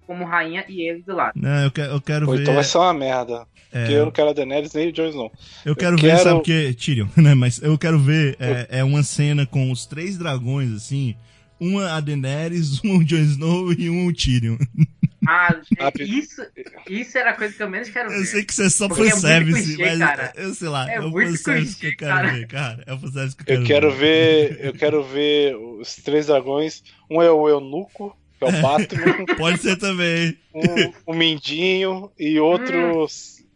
como 0.07 0.23
rainha 0.25 0.63
e 0.69 0.81
ele 0.87 1.01
do 1.03 1.15
lado. 1.15 1.33
Não, 1.35 1.63
eu, 1.65 1.71
que- 1.71 1.81
eu 1.81 2.01
quero 2.01 2.27
Ou 2.27 2.35
ver. 2.35 2.41
então 2.43 2.53
vai 2.55 2.63
ser 2.63 2.77
uma 2.77 2.93
merda. 2.93 3.47
é, 3.71 3.79
Porque 3.81 3.93
eu 3.93 4.05
não 4.05 4.11
quero 4.11 4.29
a 4.29 4.33
Daenerys 4.33 4.73
nem 4.73 4.89
o 4.89 4.91
Jon 4.93 5.07
Snow. 5.09 5.31
Eu 5.65 5.75
quero 5.75 5.95
Eu 5.95 6.01
ver, 6.01 6.09
quero- 6.11 6.23
sabe 6.23 6.39
o 6.39 6.41
que? 6.41 6.73
Tyrion, 6.75 7.07
né? 7.17 7.33
Mas 7.33 7.61
eu 7.61 7.77
quero 7.77 7.99
ver 7.99 8.37
é, 8.39 8.79
é 8.79 8.83
uma 8.83 9.03
cena 9.03 9.45
com 9.45 9.71
os 9.71 9.85
três 9.85 10.17
dragões, 10.17 10.71
assim. 10.71 11.15
Uma 11.59 11.93
a 11.93 11.99
Daenerys, 12.01 12.81
um 12.85 12.97
o 12.97 13.03
Jon 13.03 13.17
Snow 13.17 13.71
e 13.73 13.89
um 13.89 14.07
o 14.07 14.13
Tyrion. 14.13 14.57
Ah, 15.27 15.61
Ah, 15.79 15.91
isso, 15.99 16.41
isso 16.89 17.17
era 17.17 17.31
a 17.31 17.33
coisa 17.33 17.53
que 17.55 17.63
eu 17.63 17.69
menos 17.69 17.89
quero 17.89 18.09
ver. 18.09 18.19
Eu 18.19 18.25
sei 18.25 18.43
que 18.45 18.61
é 18.61 18.69
só 18.69 18.85
é 18.85 18.89
fanservice, 18.89 19.75
clichê, 19.75 19.83
mas 19.83 19.99
cara. 19.99 20.33
eu 20.35 20.53
sei 20.53 20.67
lá, 20.69 20.89
É 20.91 20.95
é, 20.95 20.99
o 21.01 21.09
muito 21.09 21.31
fanservice 21.31 21.75
que 21.77 21.87
eu 21.87 21.95
quero 21.97 22.11
cara. 22.13 22.31
ver, 22.31 22.47
cara. 22.47 22.83
É 22.85 22.93
o 22.93 22.99
fanservice 22.99 23.35
que 23.35 23.41
eu 23.41 23.45
quero, 23.45 23.61
Eu 23.61 23.65
quero 23.65 23.91
ver. 23.91 24.59
Eu 24.65 24.73
quero 24.73 25.03
ver 25.03 25.55
os 25.55 25.95
três 25.95 26.27
dragões. 26.27 26.83
Um 27.09 27.21
é 27.21 27.31
o 27.31 27.47
Eunuco, 27.49 28.15
que 28.39 28.45
é 28.45 28.47
o 28.47 28.61
Batman, 28.61 29.25
Pode 29.37 29.59
ser 29.61 29.77
também. 29.77 30.37
um, 30.53 30.93
o 31.05 31.13
Mindinho 31.13 32.11
e 32.19 32.39
outro, 32.39 33.07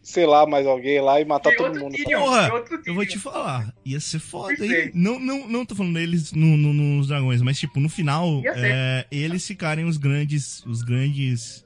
sei 0.09 0.25
lá, 0.25 0.45
mais 0.45 0.65
alguém 0.65 0.99
lá 0.99 1.21
e 1.21 1.25
matar 1.25 1.53
E 1.53 1.55
todo 1.55 1.79
mundo. 1.79 1.95
Porra, 2.03 2.51
Eu 2.85 2.93
vou 2.95 3.05
te 3.05 3.19
falar, 3.19 3.73
ia 3.85 3.99
ser 3.99 4.19
foda, 4.19 4.65
hein? 4.65 4.91
Não, 4.93 5.19
não, 5.19 5.47
não 5.47 5.65
tô 5.65 5.75
falando 5.75 5.93
deles 5.93 6.31
no, 6.33 6.57
no- 6.57 6.73
nos 6.73 7.07
dragões, 7.07 7.41
mas 7.41 7.59
tipo, 7.59 7.79
no 7.79 7.87
final, 7.89 8.41
é, 8.45 9.05
eles 9.11 9.45
ficarem 9.45 9.85
os 9.85 9.97
grandes. 9.97 10.65
Os 10.65 10.81
grandes. 10.81 11.65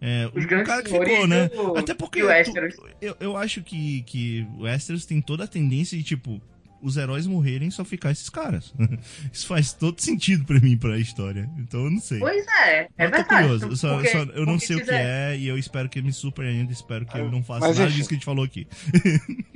É, 0.00 0.28
Os 0.34 0.44
o 0.44 0.48
grandes 0.48 0.66
cara 0.68 0.82
que 0.82 0.90
ficou, 0.90 1.26
né? 1.26 1.48
do- 1.48 1.78
Até 1.78 1.94
porque 1.94 2.18
e 2.18 2.22
Westeros. 2.22 2.74
eu, 3.00 3.16
eu 3.18 3.36
acho 3.36 3.62
que, 3.62 4.02
que 4.02 4.46
o 4.58 4.62
Westeros 4.64 5.06
tem 5.06 5.20
toda 5.22 5.44
a 5.44 5.46
tendência 5.48 5.96
de, 5.96 6.04
tipo, 6.04 6.40
os 6.82 6.96
heróis 6.96 7.26
morrerem 7.26 7.68
e 7.68 7.72
só 7.72 7.84
ficar 7.84 8.10
esses 8.10 8.28
caras. 8.28 8.74
Isso 9.32 9.46
faz 9.46 9.72
todo 9.72 10.00
sentido 10.00 10.44
pra 10.44 10.58
mim, 10.60 10.76
pra 10.76 10.98
história. 10.98 11.48
Então 11.58 11.84
eu 11.84 11.90
não 11.90 12.00
sei. 12.00 12.18
Pois 12.18 12.46
é, 12.64 12.88
é 12.98 13.06
eu 13.06 13.10
tô 13.10 13.16
verdade. 13.16 13.26
curioso. 13.28 13.66
Eu, 13.66 13.76
só, 13.76 13.94
Porque- 13.94 14.08
só- 14.08 14.18
eu 14.24 14.46
não 14.46 14.58
sei 14.58 14.76
o 14.76 14.84
que 14.84 14.90
é 14.90 15.36
e 15.36 15.48
eu 15.48 15.58
espero 15.58 15.88
que 15.88 15.98
ele 15.98 16.06
me 16.06 16.12
surpreenda. 16.12 16.72
Espero 16.72 17.04
que 17.06 17.16
ele 17.16 17.30
não 17.30 17.42
faça 17.42 17.66
nada 17.68 17.90
disso 17.90 18.08
que 18.08 18.14
a 18.14 18.18
gente 18.18 18.24
falou 18.24 18.44
aqui. 18.44 18.66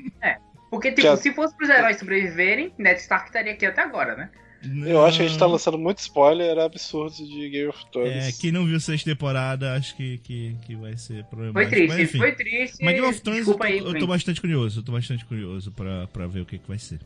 Porque, 0.71 0.91
tipo, 0.91 1.03
Já- 1.03 1.17
se 1.17 1.33
fosse 1.35 1.55
pros 1.57 1.69
heróis 1.69 1.99
sobreviverem, 1.99 2.73
Ned 2.79 3.01
Stark 3.01 3.27
estaria 3.27 3.53
aqui 3.53 3.67
até 3.67 3.83
agora, 3.83 4.15
né? 4.17 4.31
Eu 4.63 5.05
acho 5.07 5.19
que 5.19 5.25
a 5.25 5.29
gente 5.29 5.39
tá 5.39 5.47
lançando 5.47 5.79
muito 5.79 5.99
spoiler 6.01 6.59
absurdo 6.59 7.15
de 7.17 7.49
Game 7.49 7.69
of 7.69 7.79
Thrones. 7.91 8.29
É, 8.29 8.33
quem 8.33 8.53
não 8.53 8.67
viu 8.67 8.79
sexta 8.79 9.11
temporada, 9.11 9.75
acho 9.75 9.97
que, 9.97 10.19
que, 10.19 10.55
que 10.67 10.77
vai 10.77 10.97
ser 10.99 11.25
problemático. 11.25 11.71
Foi 11.71 11.71
triste, 11.71 11.89
Mas, 11.89 12.01
enfim. 12.01 12.19
foi 12.19 12.33
triste. 12.33 12.85
Mas 12.85 12.95
Game 12.95 13.07
of 13.07 13.21
Thrones 13.23 13.49
eu 13.49 13.55
tô, 13.55 13.63
aí, 13.63 13.79
eu 13.79 13.99
tô 13.99 14.07
bastante 14.07 14.41
curioso, 14.41 14.81
eu 14.81 14.85
tô 14.85 14.93
bastante 14.93 15.25
curioso 15.25 15.73
pra, 15.73 16.07
pra 16.09 16.27
ver 16.27 16.41
o 16.41 16.47
que, 16.47 16.59
que 16.59 16.69
vai 16.69 16.79
ser. 16.79 17.01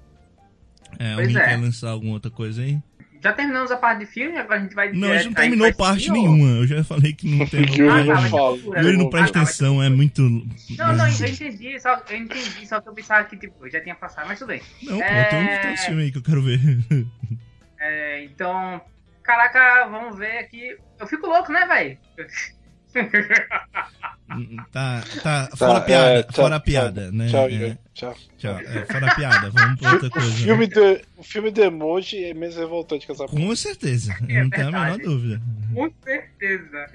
É, 0.98 1.14
Pois 1.14 1.28
alguém 1.28 1.36
é. 1.36 1.44
quer 1.44 1.60
lançar 1.60 1.90
alguma 1.90 2.14
outra 2.14 2.30
coisa 2.30 2.62
aí? 2.62 2.78
Já 3.24 3.32
terminamos 3.32 3.70
a 3.72 3.76
parte 3.78 4.00
de 4.00 4.06
filme, 4.06 4.36
agora 4.36 4.60
a 4.60 4.62
gente 4.62 4.74
vai 4.74 4.92
Não, 4.92 5.10
a 5.10 5.16
gente 5.16 5.26
não 5.28 5.32
terminou 5.32 5.72
parte 5.74 6.10
nenhuma. 6.10 6.46
Eu 6.58 6.66
já 6.66 6.84
falei 6.84 7.14
que 7.14 7.26
não 7.26 7.46
tem. 7.48 7.64
Eu 7.78 7.90
Ah, 7.90 8.04
não 8.04 8.14
tá, 8.14 8.28
falo. 8.28 8.74
é. 8.76 8.82
Yuri 8.82 8.96
não 8.98 9.08
presta 9.08 9.40
atenção, 9.40 9.82
é 9.82 9.88
muito. 9.88 10.20
Não, 10.20 10.94
não, 10.94 11.08
eu 11.08 11.14
entendi, 11.26 11.80
só, 11.80 12.02
eu 12.10 12.16
entendi, 12.18 12.66
só 12.68 12.82
que 12.82 12.88
eu 12.90 12.92
pensava 12.92 13.24
que 13.24 13.36
tipo, 13.38 13.66
já 13.70 13.80
tinha 13.80 13.94
passado, 13.94 14.28
mas 14.28 14.38
tudo 14.38 14.48
bem. 14.48 14.60
Não, 14.82 14.98
pô, 14.98 15.02
É. 15.02 15.24
tem 15.24 15.42
um, 15.42 15.60
tem 15.62 15.72
um 15.72 15.76
filme 15.78 16.02
aí 16.02 16.12
que 16.12 16.18
eu 16.18 16.22
quero 16.22 16.42
ver. 16.42 16.60
É, 17.80 18.24
então, 18.24 18.80
caraca, 19.22 19.86
vamos 19.88 20.18
ver 20.18 20.38
aqui. 20.38 20.76
Eu 21.00 21.06
fico 21.06 21.26
louco, 21.26 21.50
né, 21.50 21.66
velho? 21.66 21.98
tá, 24.72 25.02
tá. 25.22 25.48
Fora 25.56 25.78
a 25.78 25.82
é, 25.82 25.84
piada, 25.84 26.22
tchau, 26.24 26.32
fora 26.34 26.56
a 26.56 26.58
tchau, 26.58 26.64
piada, 26.64 27.12
né? 27.12 27.28
Tchau, 27.28 27.48
É. 27.48 27.78
Tchau. 27.94 28.14
tchau. 28.38 28.58
É, 28.58 28.84
fora 28.86 29.06
a 29.10 29.14
piada, 29.14 29.50
vamos 29.50 29.80
pra 29.80 29.92
outra 29.92 30.08
O 30.08 30.10
coisa. 30.10 30.28
né? 30.30 30.34
filme, 30.36 30.66
do, 30.66 31.00
o 31.18 31.22
filme 31.22 31.50
do 31.50 31.62
emoji 31.62 32.24
é 32.24 32.34
menos 32.34 32.56
revoltante 32.56 33.06
que 33.06 33.12
essa 33.12 33.26
porra. 33.26 33.40
Com 33.40 33.56
certeza, 33.56 34.16
eu 34.28 34.42
não 34.44 34.50
tenho 34.50 34.68
a 34.68 34.72
menor 34.72 34.98
dúvida. 34.98 35.40
Com 35.74 35.92
certeza. 36.02 36.86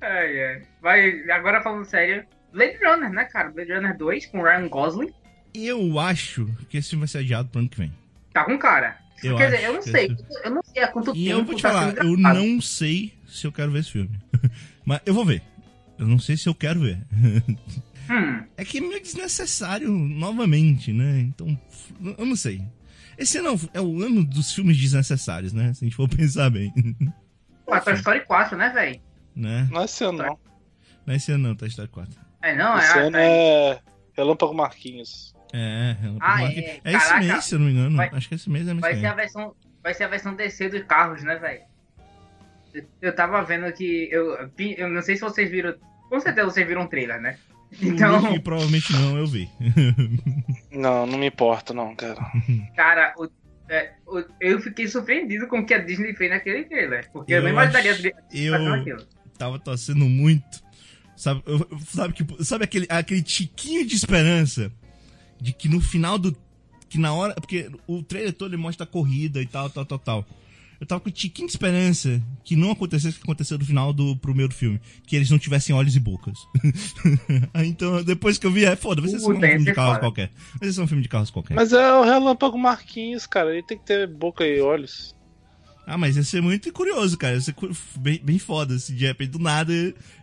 Ai, 0.00 0.44
ai. 0.44 0.62
Vai, 0.80 1.30
agora 1.30 1.62
falando 1.62 1.84
sério, 1.84 2.24
Blade 2.52 2.78
Runner, 2.84 3.10
né, 3.10 3.24
cara? 3.24 3.50
Blade 3.50 3.72
Runner 3.72 3.96
2 3.96 4.26
com 4.26 4.42
Ryan 4.42 4.68
Gosling. 4.68 5.12
Eu 5.54 5.98
acho 6.00 6.46
que 6.68 6.78
esse 6.78 6.90
filme 6.90 7.00
vai 7.02 7.08
ser 7.08 7.18
adiado 7.18 7.48
pro 7.48 7.60
ano 7.60 7.68
que 7.68 7.78
vem. 7.78 7.92
Tá 8.32 8.44
com 8.44 8.58
cara. 8.58 8.96
Eu 9.22 9.36
Quer 9.36 9.44
acho 9.46 9.54
dizer, 9.56 9.66
eu 9.68 9.72
não 9.74 9.82
sei. 9.82 10.06
esse- 10.06 10.44
Eu 10.44 10.50
não 10.50 10.62
sei 10.64 10.82
há 10.82 10.88
quanto 10.88 11.10
E 11.14 11.26
tempo 11.26 11.30
eu 11.40 11.44
vou 11.44 11.54
te 11.54 11.62
tá 11.62 11.68
falar, 11.70 11.94
eu 11.98 12.16
não 12.16 12.60
sei 12.60 13.14
se 13.28 13.46
eu 13.46 13.52
quero 13.52 13.70
ver 13.70 13.80
esse 13.80 13.92
filme. 13.92 14.10
Mas 14.84 15.00
eu 15.06 15.14
vou 15.14 15.24
ver. 15.24 15.42
Eu 15.98 16.06
não 16.06 16.18
sei 16.18 16.36
se 16.36 16.48
eu 16.48 16.54
quero 16.54 16.80
ver. 16.80 16.98
Hum, 18.10 18.44
É 18.56 18.64
que 18.64 18.78
é 18.78 18.80
meio 18.80 19.00
desnecessário 19.00 19.88
novamente, 19.88 20.92
né? 20.92 21.20
Então, 21.20 21.56
eu 22.18 22.26
não 22.26 22.34
sei. 22.34 22.60
Esse 23.16 23.38
ano 23.38 23.58
é 23.72 23.80
o 23.80 24.02
ano 24.02 24.24
dos 24.24 24.52
filmes 24.52 24.76
desnecessários, 24.76 25.52
né? 25.52 25.72
Se 25.72 25.84
a 25.84 25.86
gente 25.86 25.94
for 25.96 26.08
pensar 26.10 26.50
bem. 26.50 26.72
pô, 27.64 27.80
Toy 27.80 27.94
Story 27.94 28.24
4, 28.26 28.56
né, 28.58 28.70
velho? 28.70 29.00
né? 29.36 29.68
Não 29.70 29.82
é 29.82 29.84
esse 29.84 30.02
ano, 30.04 30.18
não. 30.18 30.38
Não 31.06 31.14
é 31.14 31.16
esse 31.16 31.30
ano 31.30 31.48
não, 31.48 31.54
tá 31.54 31.64
Story 31.68 31.88
4. 31.88 32.12
É, 32.42 32.56
não, 32.56 32.76
Esse 32.76 32.98
é. 32.98 33.02
ano 33.06 33.16
é, 33.16 33.68
é 33.70 33.80
Relâmpago 34.16 34.52
Marquinhos. 34.52 35.32
É, 35.52 35.90
é, 35.92 35.96
Ah, 36.20 36.42
é, 36.42 36.46
é, 36.58 36.80
é 36.84 36.92
esse 36.94 37.18
mês, 37.20 37.44
se 37.44 37.54
eu 37.54 37.58
não 37.60 37.66
me 37.66 37.72
engano. 37.72 37.96
Vai- 37.96 38.10
Acho 38.12 38.28
que 38.28 38.34
esse 38.34 38.50
mês 38.50 38.66
é 38.66 38.72
mês 38.74 38.80
Vai 38.80 38.96
ser 38.96 39.06
a 39.06 39.14
versão. 39.14 39.54
Vai 39.80 39.94
ser 39.94 40.04
a 40.04 40.08
versão 40.08 40.34
DC 40.34 40.68
dos 40.70 40.82
carros, 40.82 41.22
né, 41.22 41.36
velho? 41.36 41.62
Eu- 43.00 43.14
tava 43.14 43.42
vendo 43.42 43.70
que. 43.72 44.08
Eu, 44.10 44.36
eu 44.76 44.88
não 44.88 45.02
sei 45.02 45.16
se 45.16 45.22
vocês 45.22 45.50
viram. 45.50 45.74
Com 46.08 46.20
certeza 46.20 46.46
vocês 46.50 46.66
viram 46.66 46.82
o 46.82 46.88
trailer, 46.88 47.20
né? 47.20 47.36
Então... 47.80 48.38
Provavelmente 48.40 48.92
não, 48.92 49.16
eu 49.16 49.26
vi. 49.26 49.48
Não, 50.70 51.06
não 51.06 51.18
me 51.18 51.26
importa, 51.26 51.72
não, 51.74 51.94
cara. 51.94 52.20
cara, 52.76 53.14
o- 53.16 53.28
é, 53.68 53.92
o- 54.06 54.24
eu 54.40 54.60
fiquei 54.60 54.86
surpreendido 54.88 55.46
com 55.46 55.60
o 55.60 55.66
que 55.66 55.74
a 55.74 55.78
Disney 55.78 56.14
fez 56.14 56.30
naquele 56.30 56.64
trailer. 56.64 57.10
Porque 57.12 57.32
eu, 57.32 57.36
Eu 57.38 57.42
não 57.44 57.50
imaginaria 57.50 57.92
acho- 57.92 58.06
eu- 58.34 58.74
aquilo. 58.74 59.06
Tava 59.38 59.58
torcendo 59.58 60.04
muito. 60.04 60.62
Sabe, 61.16 61.42
eu- 61.46 61.66
sabe, 61.86 62.14
que, 62.14 62.44
sabe 62.44 62.64
aquele, 62.64 62.86
aquele 62.88 63.22
tiquinho 63.22 63.86
de 63.86 63.94
esperança 63.94 64.70
de 65.40 65.52
que 65.52 65.68
no 65.68 65.80
final 65.80 66.18
do. 66.18 66.36
Que 66.88 66.98
na 66.98 67.12
hora. 67.14 67.34
Porque 67.34 67.70
o 67.86 68.02
trailer 68.02 68.32
todo 68.32 68.50
ele 68.54 68.60
mostra 68.62 68.84
a 68.84 68.86
corrida 68.86 69.40
e 69.40 69.46
tal, 69.46 69.70
tal, 69.70 69.84
tal, 69.84 69.98
tal. 69.98 70.26
Eu 70.82 70.86
tava 70.86 71.00
com 71.00 71.10
tiquinho 71.12 71.46
de 71.46 71.52
esperança 71.52 72.20
que 72.42 72.56
não 72.56 72.72
acontecesse 72.72 73.14
o 73.14 73.20
que 73.20 73.22
aconteceu 73.22 73.56
no 73.56 73.64
final 73.64 73.92
do 73.92 74.16
primeiro 74.16 74.52
filme. 74.52 74.80
Que 75.06 75.14
eles 75.14 75.30
não 75.30 75.38
tivessem 75.38 75.72
olhos 75.72 75.94
e 75.94 76.00
bocas. 76.00 76.36
Aí, 77.54 77.68
então, 77.68 78.02
depois 78.02 78.36
que 78.36 78.44
eu 78.44 78.50
vi, 78.50 78.64
é 78.64 78.74
foda, 78.74 79.00
vai 79.00 79.08
ser 79.08 79.20
só 79.20 79.30
um 79.30 79.38
filme 79.38 79.58
de 79.58 79.64
ser 79.66 79.74
carros 79.76 79.98
qualquer. 79.98 80.32
Vai 80.58 80.68
ser 80.68 80.72
só 80.72 80.82
um 80.82 80.86
filme 80.88 81.04
de 81.04 81.08
carros 81.08 81.30
qualquer. 81.30 81.54
Mas 81.54 81.72
é 81.72 81.92
o 81.92 82.02
Relâmpago 82.02 82.58
Marquinhos, 82.58 83.28
cara. 83.28 83.52
Ele 83.52 83.62
tem 83.62 83.78
que 83.78 83.84
ter 83.84 84.08
boca 84.08 84.44
e 84.44 84.60
olhos. 84.60 85.14
Ah, 85.86 85.96
mas 85.96 86.16
ia 86.16 86.24
ser 86.24 86.42
muito 86.42 86.72
curioso, 86.72 87.16
cara. 87.16 87.34
Ia 87.34 87.40
ser 87.40 87.54
bem, 88.00 88.20
bem 88.20 88.40
foda 88.40 88.76
se 88.76 88.92
de 88.92 89.06
repente 89.06 89.30
do 89.30 89.38
nada 89.38 89.72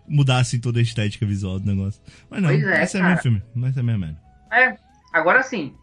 mudasse 0.09 0.59
toda 0.59 0.79
a 0.79 0.81
estética 0.81 1.25
visual 1.25 1.57
do 1.57 1.73
negócio. 1.73 2.01
Mas 2.29 2.41
não, 2.41 2.49
Pois 2.49 2.63
é, 2.65 2.83
esse 2.83 2.97
é 2.97 2.99
cara. 2.99 3.13
meu 3.13 3.23
filme. 3.23 3.41
Mas 3.55 3.77
é 3.77 3.81
minha 3.81 3.97
merda. 3.97 4.21
É, 4.51 4.75
agora 5.13 5.41
sim. 5.41 5.73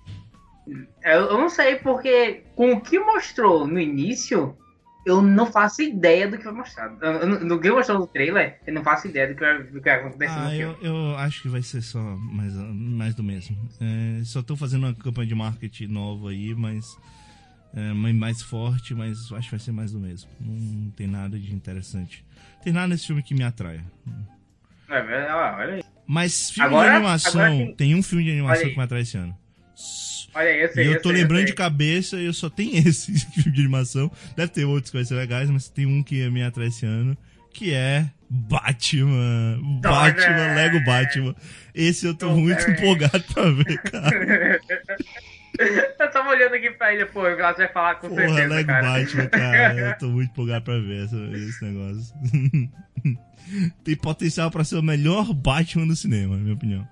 Eu, 1.03 1.31
eu 1.31 1.39
não 1.39 1.49
sei 1.49 1.77
porque 1.77 2.43
com 2.55 2.75
o 2.75 2.81
que 2.83 2.99
mostrou 2.99 3.67
no 3.67 3.81
início, 3.81 4.55
eu 5.07 5.23
não 5.23 5.47
faço 5.47 5.81
ideia 5.81 6.29
do 6.29 6.37
que. 6.37 6.47
Eu- 6.47 6.55
eu- 7.01 7.40
No 7.45 7.59
que 7.61 7.71
mostrou 7.71 8.01
no 8.01 8.07
trailer, 8.07 8.59
eu 8.66 8.75
não 8.75 8.83
faço 8.83 9.07
ideia 9.07 9.29
do 9.29 9.35
que 9.35 9.40
vai, 9.40 9.62
do 9.62 9.81
que 9.81 9.88
vai 9.88 9.95
acontecer 10.01 10.27
no 10.27 10.47
Ah, 10.47 10.51
filme. 10.51 10.77
eu, 10.83 10.92
eu 10.95 11.16
acho 11.16 11.40
que 11.42 11.49
vai 11.49 11.62
ser 11.62 11.81
só 11.81 12.01
mais, 12.01 12.53
mais 12.55 13.14
do 13.14 13.23
mesmo. 13.23 13.57
É, 13.81 14.23
só 14.25 14.42
tô 14.42 14.57
fazendo 14.57 14.85
uma 14.85 14.95
campanha 14.95 15.29
de 15.29 15.35
marketing 15.35 15.87
nova 15.87 16.31
aí, 16.31 16.55
mas. 16.55 16.97
É, 17.75 17.92
mais- 17.92 18.40
forte, 18.42 18.95
mas 18.95 19.31
acho 19.33 19.42
que 19.42 19.51
vai 19.51 19.61
ser 19.61 19.73
mais 19.73 19.92
do 19.92 20.01
mesmo. 20.01 20.31
Não 20.40 20.90
tem 20.92 21.07
nada 21.07 21.38
de 21.38 21.53
interessante. 21.55 22.25
Tem 22.64 22.73
nada 22.73 22.88
nesse 22.88 23.07
filme 23.07 23.23
que 23.23 23.35
me 23.35 23.42
atraia. 23.45 23.85
É, 24.88 24.97
é, 24.99 25.33
olha 25.35 25.75
aí. 25.75 25.85
Mas 26.07 26.51
filme 26.51 26.69
Agora- 26.69 26.88
de 26.90 26.97
animação. 26.97 27.40
tem- 27.59 27.75
tem... 27.75 27.95
um 27.95 28.03
filme 28.03 28.25
de 28.25 28.31
animação 28.31 28.69
que 28.71 28.77
me 28.77 28.83
atrai 28.83 29.03
esse 29.03 29.16
ano. 29.19 29.37
Olha 30.37 30.72
sei. 30.72 30.85
e 30.88 30.92
eu 30.92 31.01
tô 31.03 31.09
sei, 31.11 31.18
lembrando 31.18 31.40
sei. 31.40 31.46
de 31.46 31.55
cabeça 31.55 32.16
e 32.16 32.27
eu 32.27 32.33
só 32.35 32.49
tenho 32.51 32.77
esse 32.88 33.12
filme 33.18 33.51
de 33.53 33.61
animação. 33.61 34.11
Deve 34.37 34.53
ter 34.53 34.64
outros 34.64 34.90
que 34.90 34.96
vai 34.96 35.05
ser 35.05 35.14
legais, 35.14 35.49
mas 35.51 35.68
tem 35.68 35.87
um 35.87 36.03
que 36.03 36.29
me 36.31 36.42
atrai 36.42 36.66
esse 36.68 36.85
ano, 36.85 37.16
que 37.53 37.72
é 37.72 38.07
Batman. 38.29 39.59
Batman, 39.81 40.55
Lego 40.55 40.85
Batman. 40.85 41.35
Esse 41.75 42.07
eu 42.07 42.14
tô 42.14 42.29
Tom 42.29 42.37
muito 42.40 42.70
empolgado 42.70 43.22
pra 43.33 43.51
ver, 43.51 43.79
cara. 43.90 44.61
eu 45.99 46.11
tava 46.11 46.29
olhando 46.31 46.55
aqui 46.55 46.70
pra 46.72 46.92
ele, 46.92 47.07
pô, 47.07 47.27
o 47.27 47.37
Glass 47.37 47.57
vai 47.57 47.68
falar 47.68 47.94
com 47.96 48.09
Porra, 48.09 48.27
certeza, 48.29 48.49
Lego 48.55 48.66
cara. 48.66 48.83
Batman, 48.99 49.27
cara. 49.29 49.75
Eu 49.90 49.99
tô 49.99 50.09
muito 50.09 50.31
empolgado 50.31 50.64
pra 50.64 50.79
ver 50.79 51.05
essa- 51.05 51.31
esse 51.35 51.64
negócio. 51.64 52.14
tem 53.85 53.96
potencial 53.96 54.51
pra 54.51 54.64
ser 54.64 54.77
o 54.77 54.83
melhor 54.83 55.33
Batman 55.33 55.87
do 55.87 55.96
cinema, 55.96 56.37
na 56.37 56.42
minha 56.42 56.55
opinião. 56.55 56.87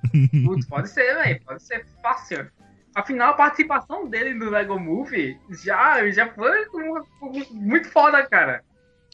Putz, 0.45 0.67
pode 0.67 0.89
ser, 0.89 1.15
velho, 1.17 1.41
pode 1.45 1.63
ser 1.63 1.85
fácil. 2.03 2.47
Afinal, 2.95 3.31
a 3.31 3.35
participação 3.35 4.09
dele 4.09 4.35
no 4.35 4.51
Lego 4.51 4.79
Movie 4.79 5.37
já, 5.65 6.09
já 6.11 6.29
foi 6.33 6.53
muito 7.51 7.89
foda, 7.91 8.25
cara. 8.27 8.63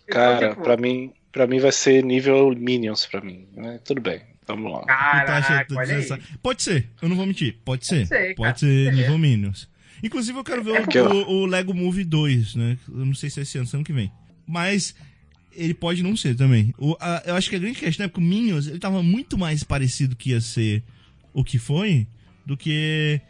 Então, 0.09 0.21
Cara, 0.39 0.49
tipo, 0.51 0.63
pra 0.63 0.77
mim, 0.77 1.13
pra 1.33 1.47
mim 1.47 1.59
vai 1.61 1.73
ser 1.73 2.03
nível 2.05 2.51
Minions 2.55 3.07
pra 3.07 3.21
mim. 3.21 3.47
né? 3.55 3.79
Tudo 3.85 4.01
bem, 4.01 4.21
vamos 4.47 4.71
lá. 4.73 4.85
Caraca? 4.85 5.67
Pode 6.43 6.63
ser, 6.63 6.89
eu 7.01 7.09
não 7.09 7.17
vou 7.17 7.27
mentir. 7.27 7.57
Pode 7.65 7.87
ser. 7.87 8.07
Pode 8.09 8.09
ser 8.09 8.35
pode 8.35 8.61
ser. 8.61 8.93
nível 8.93 9.17
Minions. 9.19 9.69
Inclusive, 10.03 10.39
eu 10.39 10.45
quero 10.45 10.63
ver 10.65 10.75
É 10.77 10.81
o, 10.81 10.83
porque- 10.83 11.01
o- 11.01 11.29
o 11.29 11.47
Lego 11.47 11.73
Movie 11.75 12.05
2, 12.05 12.55
né? 12.55 12.77
Eu 12.89 13.05
não 13.07 13.15
sei 13.15 13.31
se 13.31 13.41
é 13.41 13.43
esse 13.43 13.57
ano, 13.59 13.67
se 13.67 13.75
é 13.75 13.79
ano 13.79 13.85
que 13.85 13.93
vem. 13.93 14.11
Mas 14.47 14.95
ele 15.53 15.75
pode 15.75 16.03
não 16.03 16.17
ser 16.17 16.35
também. 16.35 16.75
O- 16.79 16.97
a- 17.01 17.23
eu 17.27 17.35
acho 17.35 17.49
que 17.51 17.57
a 17.57 17.59
grande 17.59 17.79
questão 17.79 18.07
é 18.07 18.09
que 18.09 18.19
o 18.19 18.23
Minions 18.23 18.67
ele 18.67 18.79
tava 18.79 19.03
muito 19.03 19.37
mais 19.39 19.63
parecido 19.63 20.17
que 20.17 20.31
ia 20.31 20.41
ser 20.41 20.83
o 21.33 21.45
que 21.45 21.59
foi 21.59 22.07
do 22.47 22.57
que, 22.57 23.21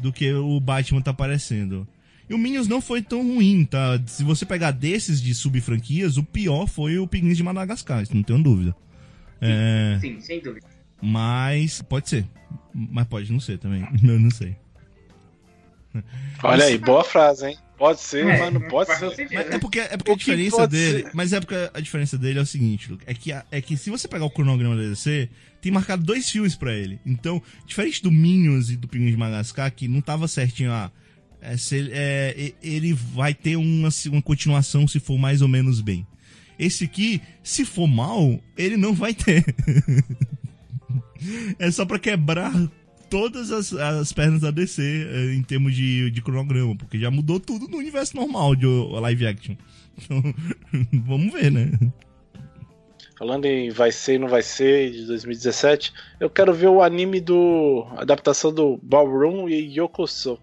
do 0.00 0.12
que 0.12 0.32
o 0.32 0.58
Batman 0.60 1.00
tá 1.00 1.12
parecendo. 1.12 1.86
E 2.28 2.34
o 2.34 2.38
Minions 2.38 2.68
não 2.68 2.80
foi 2.80 3.02
tão 3.02 3.22
ruim, 3.22 3.64
tá? 3.64 4.00
Se 4.06 4.22
você 4.22 4.46
pegar 4.46 4.70
desses 4.70 5.20
de 5.20 5.34
sub-franquias, 5.34 6.16
o 6.16 6.22
pior 6.22 6.66
foi 6.68 6.98
o 6.98 7.06
Pinguins 7.06 7.36
de 7.36 7.42
Madagascar, 7.42 8.02
isso 8.02 8.14
não 8.14 8.22
tenho 8.22 8.42
dúvida. 8.42 8.74
É. 9.40 9.98
Sim, 10.00 10.20
sem 10.20 10.40
dúvida. 10.40 10.66
Mas 11.02 11.82
pode 11.82 12.08
ser. 12.08 12.26
Mas 12.72 13.06
pode 13.06 13.32
não 13.32 13.40
ser 13.40 13.58
também. 13.58 13.82
Eu 14.02 14.20
não 14.20 14.30
sei. 14.30 14.56
Olha 16.42 16.66
aí, 16.66 16.78
boa 16.78 17.02
frase, 17.02 17.48
hein? 17.48 17.58
Pode 17.80 18.00
ser, 18.00 18.26
É, 18.26 18.38
mas 18.38 18.52
não 18.52 18.60
pode 18.68 18.90
ser. 18.98 19.06
é 19.32 19.58
porque, 19.58 19.80
é 19.80 19.96
porque 19.96 20.10
a 20.10 20.12
O 20.12 20.16
diferença 20.18 20.66
dele. 20.68 21.02
ser? 21.04 21.10
Mas 21.14 21.32
é 21.32 21.40
porque 21.40 21.54
a 21.72 21.80
diferença 21.80 22.18
dele 22.18 22.38
é 22.38 22.42
o 22.42 22.46
seguinte, 22.46 22.92
Luke, 22.92 23.02
é 23.06 23.14
que, 23.14 23.32
a- 23.32 23.42
é 23.50 23.58
que 23.62 23.74
se 23.74 23.88
você 23.88 24.06
pegar 24.06 24.26
o 24.26 24.30
cronograma 24.30 24.76
da 24.76 24.82
DC, 24.82 25.30
tem 25.62 25.72
marcado 25.72 26.02
dois 26.04 26.28
filmes 26.28 26.54
pra 26.54 26.74
ele. 26.74 27.00
Então, 27.06 27.42
diferente 27.66 28.02
do 28.02 28.12
Minions 28.12 28.68
e 28.68 28.76
do 28.76 28.86
Pinguim 28.86 29.10
de 29.10 29.16
Madagascar, 29.16 29.72
que 29.72 29.88
não 29.88 30.02
tava 30.02 30.28
certinho 30.28 30.68
lá. 30.68 30.92
é, 31.40 31.56
se 31.56 31.74
ele, 31.76 31.90
é, 31.94 32.52
ele 32.62 32.92
vai 32.92 33.32
ter 33.32 33.56
uma, 33.56 33.88
uma 34.08 34.20
continuação 34.20 34.86
se 34.86 35.00
for 35.00 35.16
mais 35.18 35.40
ou 35.40 35.48
menos 35.48 35.80
bem. 35.80 36.06
Esse 36.58 36.84
aqui, 36.84 37.22
se 37.42 37.64
for 37.64 37.86
mal, 37.86 38.38
ele 38.58 38.76
não 38.76 38.92
vai 38.94 39.14
ter. 39.14 39.42
é 41.58 41.70
só 41.70 41.86
pra 41.86 41.98
quebrar 41.98 42.52
todas 43.10 43.50
as, 43.50 43.72
as 43.72 44.12
pernas 44.12 44.40
da 44.42 44.50
DC 44.50 44.80
eh, 44.82 45.34
em 45.34 45.42
termos 45.42 45.74
de, 45.74 46.10
de 46.10 46.22
cronograma, 46.22 46.74
porque 46.76 46.98
já 46.98 47.10
mudou 47.10 47.38
tudo 47.40 47.66
no 47.68 47.76
universo 47.78 48.16
normal 48.16 48.54
de 48.56 48.66
o- 48.66 48.98
live 49.00 49.26
action. 49.26 49.56
Então, 49.98 50.22
vamos 51.04 51.32
ver, 51.32 51.50
né? 51.50 51.72
Falando 53.18 53.44
em 53.44 53.68
vai 53.70 53.92
ser 53.92 54.14
e 54.14 54.18
não 54.18 54.28
vai 54.28 54.42
ser 54.42 54.92
de 54.92 55.04
2017, 55.06 55.92
eu 56.18 56.30
quero 56.30 56.54
ver 56.54 56.68
o 56.68 56.80
anime 56.82 57.20
do 57.20 57.86
a 57.96 58.00
adaptação 58.02 58.50
do 58.52 58.78
Ballroom 58.82 59.46
e 59.48 59.78
Yokoso, 59.78 60.38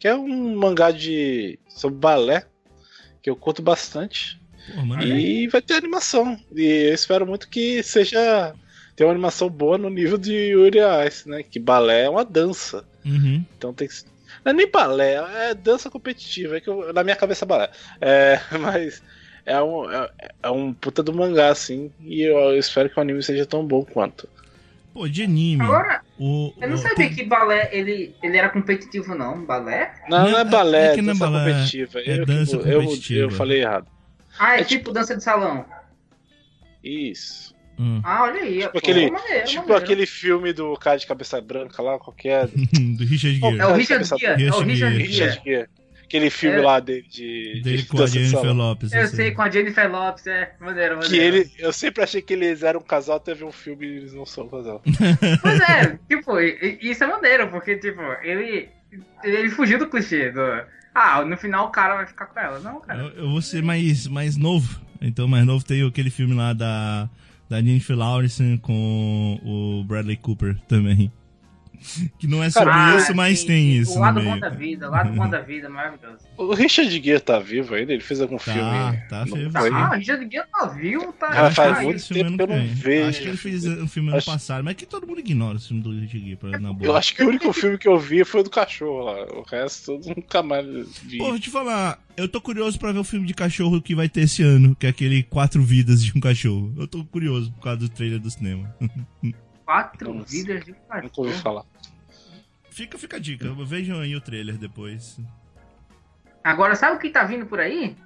que 0.00 0.08
é 0.08 0.14
um 0.16 0.56
mangá 0.56 0.90
de 0.90 1.56
sobre 1.68 1.98
balé 1.98 2.44
que 3.22 3.30
eu 3.30 3.36
curto 3.36 3.62
bastante. 3.62 4.40
E 5.06 5.46
vai 5.48 5.62
ter 5.62 5.74
animação. 5.74 6.36
E 6.52 6.88
eu 6.88 6.94
espero 6.94 7.24
muito 7.24 7.48
que 7.48 7.80
seja. 7.84 8.54
Tenha 8.96 9.06
uma 9.08 9.12
animação 9.12 9.48
boa 9.50 9.76
no 9.76 9.90
nível 9.90 10.16
de 10.16 10.32
Yuri 10.32 10.78
Ice, 11.06 11.28
né? 11.28 11.42
Que 11.42 11.60
balé 11.60 12.04
é 12.06 12.10
uma 12.10 12.24
dança. 12.24 12.82
Uhum. 13.04 13.44
Então 13.58 13.72
tem 13.74 13.86
que. 13.86 13.94
Não 14.44 14.50
é 14.50 14.54
nem 14.54 14.70
balé, 14.70 15.14
é 15.50 15.54
dança 15.54 15.90
competitiva. 15.90 16.56
É 16.56 16.60
que 16.60 16.68
eu- 16.70 16.92
na 16.92 17.04
minha 17.04 17.14
cabeça 17.16 17.44
é 17.44 17.48
balé. 17.48 17.70
É, 18.00 18.40
mas 18.58 19.02
é 19.44 19.60
um, 19.62 19.90
é, 19.90 20.10
é 20.44 20.50
um 20.50 20.72
puta 20.72 21.02
do 21.02 21.12
mangá, 21.12 21.48
assim. 21.50 21.92
E 22.00 22.22
eu, 22.22 22.36
eu 22.38 22.58
espero 22.58 22.88
que 22.88 22.98
o 22.98 23.02
anime 23.02 23.22
seja 23.22 23.44
tão 23.44 23.66
bom 23.66 23.84
quanto. 23.84 24.26
Pô, 24.94 25.06
de 25.06 25.24
anime. 25.24 25.62
Agora, 25.62 26.00
o, 26.18 26.54
eu 26.58 26.68
não 26.70 26.76
o- 26.76 26.78
sabia 26.78 27.10
que 27.10 27.22
balé 27.22 27.68
ele, 27.72 28.14
ele 28.22 28.38
era 28.38 28.48
competitivo, 28.48 29.14
não. 29.14 29.44
Balé? 29.44 29.92
Não, 30.08 30.24
Não, 30.24 30.30
não, 30.30 30.38
é 30.38 30.40
é- 30.40 30.44
balé, 30.44 30.78
é 30.78 30.88
é, 30.96 30.98
é 30.98 31.02
dança 31.02 31.26
balé, 31.30 31.44
competitiva. 31.52 32.00
é 32.00 32.18
eu, 32.20 32.24
dança 32.26 32.56
eu- 32.56 32.80
competitiva. 32.80 33.20
Eu, 33.20 33.30
falei 33.30 33.60
errado. 33.60 33.86
Ah, 34.38 34.56
é, 34.56 34.60
É 34.60 34.64
tipo, 34.64 34.90
dança 34.90 35.14
de 35.14 35.22
salão. 35.22 35.66
Isso. 36.82 37.54
Hum. 37.78 38.00
Ah, 38.04 38.22
olha 38.24 38.42
aí. 38.42 38.60
Tipo 38.60 38.72
pô, 38.72 38.78
aquele- 38.78 39.10
maneiro, 39.10 39.44
tipo 39.46 39.62
maneiro. 39.62 39.84
aquele 39.84 40.06
filme 40.06 40.52
do 40.52 40.74
cara 40.76 40.96
de 40.98 41.06
cabeça 41.06 41.40
branca 41.40 41.82
lá, 41.82 41.98
qualquer. 41.98 42.46
do 42.96 43.04
Richard 43.04 43.38
Gere. 43.38 43.58
É 43.58 43.66
o 43.66 43.74
Richard 43.74 44.04
Gere. 44.18 44.46
É 44.46 44.50
o 44.50 44.60
Richard 44.60 44.76
Gere. 44.76 44.94
Gere. 44.94 45.06
Richard 45.06 45.40
Gere. 45.44 45.68
Aquele 46.04 46.30
filme 46.30 46.58
É. 46.58 46.62
lá 46.62 46.78
dele 46.78 47.02
de. 47.10 47.60
Dele 47.64 47.78
de 47.78 47.86
com 47.86 48.00
a 48.00 48.06
Jennifer. 48.06 48.52
Lopes. 48.54 48.92
Eu 48.92 49.00
assim. 49.02 49.16
sei, 49.16 49.30
com 49.32 49.42
a 49.42 49.50
Jennifer 49.50 49.90
Lopes, 49.90 50.26
é. 50.28 50.52
Maneiro, 50.60 50.96
maneiro. 50.98 51.08
Que 51.14 51.16
ele. 51.20 51.50
Eu 51.58 51.72
sempre 51.72 52.04
achei 52.04 52.22
que 52.22 52.32
eles 52.32 52.62
eram 52.62 52.78
um 52.78 52.84
casal, 52.84 53.18
teve 53.18 53.42
um 53.42 53.50
filme 53.50 53.86
e 53.86 53.96
eles 53.96 54.12
não 54.14 54.24
são 54.24 54.44
um 54.44 54.48
casal. 54.48 54.80
Pois 55.42 55.60
é, 55.68 55.98
tipo, 56.08 56.38
isso 56.40 57.02
é 57.02 57.06
maneiro, 57.08 57.48
porque, 57.48 57.76
tipo, 57.76 58.00
ele. 58.22 58.68
Ele 59.24 59.50
fugiu 59.50 59.78
do 59.80 59.88
clichê 59.88 60.30
do. 60.30 60.40
Ah, 60.94 61.22
no 61.24 61.36
final 61.36 61.66
o 61.66 61.70
cara 61.70 61.96
vai 61.96 62.06
ficar 62.06 62.26
com 62.26 62.38
ela. 62.38 62.60
Não, 62.60 62.80
cara. 62.80 63.00
Eu, 63.02 63.24
eu 63.24 63.30
vou 63.30 63.42
ser 63.42 63.62
mais, 63.62 64.06
mais 64.06 64.36
novo. 64.36 64.80
Então, 65.02 65.26
mais 65.26 65.44
novo 65.44 65.64
tem 65.64 65.84
aquele 65.86 66.08
filme 66.08 66.34
lá 66.34 66.52
da, 66.52 67.10
da 67.48 67.60
Jennifer 67.60 67.96
Lawrence 67.96 68.58
com 68.62 69.40
o 69.44 69.84
Bradley 69.84 70.16
Cooper 70.16 70.58
também. 70.68 71.10
Que 72.18 72.26
não 72.26 72.42
é 72.42 72.50
sobre 72.50 72.70
Cara, 72.70 72.96
isso, 72.98 73.14
mas 73.14 73.40
sim, 73.40 73.46
tem 73.46 73.72
isso 73.78 73.96
O 73.96 74.00
lado 74.00 74.20
bom 74.20 74.38
da 74.38 74.48
vida, 74.48 74.88
o 74.88 74.90
lado 74.90 75.12
bom 75.12 75.28
da 75.28 75.40
vida, 75.42 75.68
maravilhoso. 75.68 76.24
O 76.36 76.52
Richard 76.54 76.90
Gere 77.02 77.20
tá 77.20 77.38
vivo 77.38 77.74
ainda? 77.74 77.92
Ele 77.92 78.02
fez 78.02 78.20
algum 78.20 78.36
Tá, 78.38 78.52
filme? 78.52 79.08
tá 79.08 79.24
vivo, 79.24 79.58
aí? 79.58 79.64
sim. 79.70 79.74
Ah, 79.74 79.94
Richard 79.94 80.28
Gere 80.30 80.46
tá 80.50 80.66
vivo, 80.66 81.12
tá. 81.12 81.32
Já 81.32 81.50
faz 81.50 81.72
muito 81.82 81.88
fez 81.90 82.02
esse 82.02 82.14
filme 82.14 82.24
tempo 82.30 82.36
que 82.36 82.42
eu 82.52 82.54
ano 82.56 82.66
não 82.66 82.74
vem. 82.74 82.74
vejo. 82.74 83.08
Acho 83.08 83.20
que 83.22 83.28
ele 83.28 83.36
fez 83.36 83.64
um 83.66 83.88
filme 83.88 84.08
ano 84.08 84.18
Acho- 84.18 84.30
passado, 84.30 84.64
mas 84.64 84.74
que 84.74 84.86
todo 84.86 85.06
mundo 85.06 85.20
ignora 85.20 85.56
esse 85.56 85.68
filme 85.68 85.82
do 85.82 85.90
Richard 85.92 86.20
Gere, 86.24 86.36
pra- 86.36 86.58
na 86.58 86.72
boa. 86.72 86.86
Eu 86.86 86.96
acho 86.96 87.14
que 87.14 87.22
o 87.22 87.28
único 87.28 87.52
filme 87.52 87.78
que 87.78 87.88
eu 87.88 87.98
vi 87.98 88.24
foi 88.24 88.40
o 88.40 88.44
do 88.44 88.50
cachorro 88.50 89.04
lá. 89.04 89.22
O 89.34 89.42
resto 89.42 89.92
eu 89.92 90.00
nunca 90.16 90.42
mais 90.42 90.66
vi. 91.02 91.18
Pô, 91.18 91.26
vou 91.30 91.38
te 91.38 91.50
falar, 91.50 91.98
eu 92.16 92.28
tô 92.28 92.40
curioso 92.40 92.78
pra 92.78 92.92
ver 92.92 92.98
o 92.98 93.04
filme 93.04 93.26
de 93.26 93.34
cachorro 93.34 93.80
que 93.80 93.94
vai 93.94 94.08
ter 94.08 94.22
esse 94.22 94.42
ano, 94.42 94.74
que 94.74 94.86
é 94.86 94.90
aquele 94.90 95.22
Quatro 95.22 95.62
Vidas 95.62 96.02
de 96.04 96.12
um 96.16 96.20
Cachorro. 96.20 96.72
Eu 96.76 96.86
tô 96.86 97.04
curioso 97.04 97.52
por 97.52 97.62
causa 97.62 97.78
do 97.78 97.88
trailer 97.88 98.18
do 98.18 98.30
cinema. 98.30 98.74
Quatro 99.64 100.14
Nossa. 100.14 100.30
vidas 100.30 100.64
de 100.64 100.70
Nunca 100.70 100.96
ouvi 101.16 101.30
cachorro. 101.32 101.32
falar. 101.42 101.62
Fica, 102.76 102.98
fica 102.98 103.16
a 103.16 103.18
dica, 103.18 103.50
vejam 103.64 103.98
aí 104.00 104.14
o 104.14 104.20
trailer 104.20 104.58
depois. 104.58 105.18
Agora, 106.44 106.74
sabe 106.74 106.96
o 106.96 106.98
que 106.98 107.08
tá 107.08 107.24
vindo 107.24 107.46
por 107.46 107.58
aí? 107.58 107.96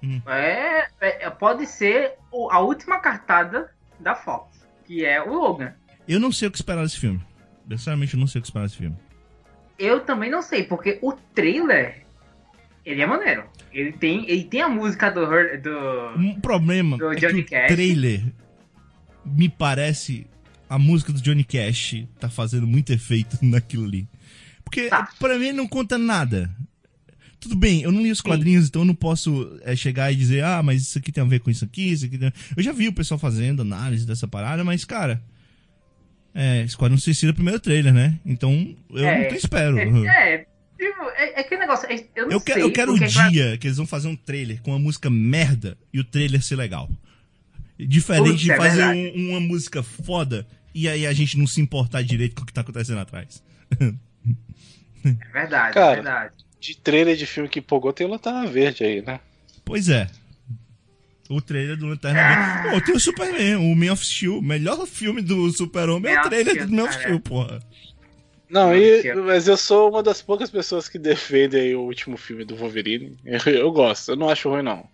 Hum. 0.00 0.22
É, 0.26 0.86
é- 1.00 1.30
Pode 1.30 1.66
ser 1.66 2.12
o- 2.30 2.48
a 2.48 2.60
última 2.60 3.00
cartada 3.00 3.72
da 3.98 4.14
Fox, 4.14 4.64
que 4.84 5.04
é 5.04 5.20
o 5.20 5.34
Logan. 5.34 5.74
Eu 6.06 6.20
não 6.20 6.30
sei 6.30 6.46
o 6.46 6.52
que 6.52 6.56
esperar 6.56 6.84
desse 6.84 7.00
filme. 7.00 7.20
Sinceramente, 7.68 8.14
eu 8.14 8.20
não 8.20 8.28
sei 8.28 8.38
o 8.38 8.42
que 8.42 8.46
esperar 8.48 8.64
desse 8.66 8.76
filme. 8.76 8.96
Eu 9.76 10.00
também 10.04 10.30
não 10.30 10.40
sei, 10.40 10.62
porque 10.62 11.00
o 11.02 11.12
trailer. 11.34 12.06
Ele 12.86 13.02
é 13.02 13.06
maneiro. 13.06 13.44
Ele 13.72 13.90
tem, 13.92 14.28
ele 14.30 14.44
tem 14.44 14.60
a 14.62 14.68
música 14.68 15.10
do. 15.10 15.26
Do 15.58 16.18
Um 16.18 16.40
problema 16.40 16.96
Do 16.96 17.10
é 17.10 17.16
que 17.16 17.26
Johnny 17.26 17.40
o 17.40 17.46
Cash. 17.46 17.66
trailer 17.68 18.22
me 19.24 19.48
parece 19.48 20.28
a 20.68 20.78
música 20.78 21.12
do 21.12 21.20
Johnny 21.20 21.44
Cash 21.44 22.04
tá 22.20 22.28
fazendo 22.28 22.66
muito 22.68 22.92
efeito 22.92 23.36
naquilo 23.42 23.84
ali. 23.84 24.08
Porque 24.72 24.88
Tá. 24.88 25.06
pra 25.18 25.38
mim 25.38 25.52
não 25.52 25.68
conta 25.68 25.98
nada. 25.98 26.50
Tudo 27.38 27.54
bem, 27.54 27.82
eu 27.82 27.92
não 27.92 28.00
li 28.02 28.10
os 28.10 28.22
quadrinhos, 28.22 28.68
então 28.68 28.82
eu 28.82 28.86
não 28.86 28.94
posso 28.94 29.58
é, 29.62 29.76
chegar 29.76 30.10
e 30.10 30.16
dizer, 30.16 30.42
ah, 30.44 30.62
mas 30.62 30.80
isso 30.80 30.96
aqui 30.96 31.12
tem 31.12 31.22
a 31.22 31.26
ver 31.26 31.40
com 31.40 31.50
isso 31.50 31.62
aqui, 31.64 31.90
isso 31.92 32.06
aqui 32.06 32.16
tem... 32.16 32.32
Eu 32.56 32.62
já 32.62 32.72
vi 32.72 32.88
o 32.88 32.92
pessoal 32.92 33.18
fazendo 33.18 33.60
análise 33.60 34.06
dessa 34.06 34.26
parada, 34.26 34.64
mas, 34.64 34.84
cara, 34.86 35.22
é, 36.34 36.62
Esquadrão 36.62 36.96
Suicida 36.96 37.30
é 37.30 37.32
o 37.32 37.34
primeiro 37.34 37.60
trailer, 37.60 37.92
né? 37.92 38.18
Então, 38.24 38.74
eu 38.90 39.06
É, 39.06 39.22
não 39.24 39.28
te 39.28 39.36
espero. 39.44 39.76
É, 39.78 39.82
é, 39.82 40.38
tipo, 40.78 41.02
é, 41.16 41.40
é 41.40 41.42
que 41.42 41.56
negócio. 41.58 41.86
é- 41.90 42.06
Eu 42.16 42.26
não 42.26 42.32
Eu, 42.32 42.40
sei. 42.40 42.46
quero, 42.54 42.60
eu 42.60 42.72
quero 42.72 42.94
o 42.94 42.96
vai- 42.98 43.30
dia 43.30 43.58
que 43.58 43.66
eles 43.66 43.76
vão 43.76 43.86
fazer 43.86 44.08
um 44.08 44.16
trailer 44.16 44.62
com 44.62 44.70
uma 44.70 44.78
música 44.78 45.10
merda 45.10 45.76
e 45.92 46.00
o 46.00 46.04
trailer 46.04 46.40
ser 46.42 46.56
legal. 46.56 46.88
Diferente 47.78 48.24
Putz, 48.30 48.40
de 48.40 48.52
é 48.52 48.56
fazer 48.56 48.84
um- 48.86 49.30
uma 49.30 49.40
música 49.40 49.82
foda 49.82 50.46
e 50.74 50.88
aí 50.88 51.06
a 51.06 51.12
gente 51.12 51.36
não 51.36 51.46
se 51.46 51.60
importar 51.60 52.00
direito 52.02 52.36
com 52.36 52.42
o 52.42 52.46
que 52.46 52.52
tá 52.54 52.60
acontecendo 52.62 53.00
atrás. 53.00 53.42
É 55.04 55.10
verdade, 55.32 55.74
Cara. 55.74 55.92
é 55.92 55.94
verdade. 55.96 56.34
De 56.60 56.76
trailer 56.76 57.16
de 57.16 57.26
filme 57.26 57.48
que 57.48 57.58
empolgou, 57.58 57.92
tem 57.92 58.06
o 58.06 58.10
Lanterna 58.10 58.46
Verde 58.46 58.84
aí, 58.84 59.02
né? 59.02 59.18
Pois 59.64 59.88
é. 59.88 60.08
O 61.28 61.40
trailer 61.40 61.76
do 61.76 61.86
Lanterna 61.86 62.62
Verde. 62.62 62.70
Pô, 62.74 62.80
tem 62.84 62.94
o 62.94 63.00
Superman, 63.00 63.56
o 63.56 63.74
Man 63.74 63.92
of 63.92 64.04
Steel. 64.04 64.38
O 64.38 64.42
melhor 64.42 64.86
filme 64.86 65.22
do 65.22 65.50
Super-Homem 65.50 66.12
é 66.12 66.20
o 66.20 66.28
trailer 66.28 66.52
Steel, 66.54 66.66
do 66.68 66.72
Man 66.76 66.84
of. 66.84 66.94
Steel, 66.94 67.20
porra. 67.20 67.60
Não, 68.50 68.76
e- 68.76 69.14
mas 69.14 69.48
eu 69.48 69.56
sou 69.56 69.88
uma 69.90 70.02
das 70.02 70.20
poucas 70.20 70.50
pessoas 70.50 70.86
que 70.88 70.98
defendem 70.98 71.74
o 71.74 71.80
último 71.80 72.16
filme 72.18 72.44
do 72.44 72.54
Wolverine. 72.54 73.16
Eu, 73.24 73.40
eu 73.52 73.72
gosto, 73.72 74.10
eu 74.12 74.16
não 74.16 74.28
acho 74.28 74.50
ruim, 74.50 74.62
não. 74.62 74.86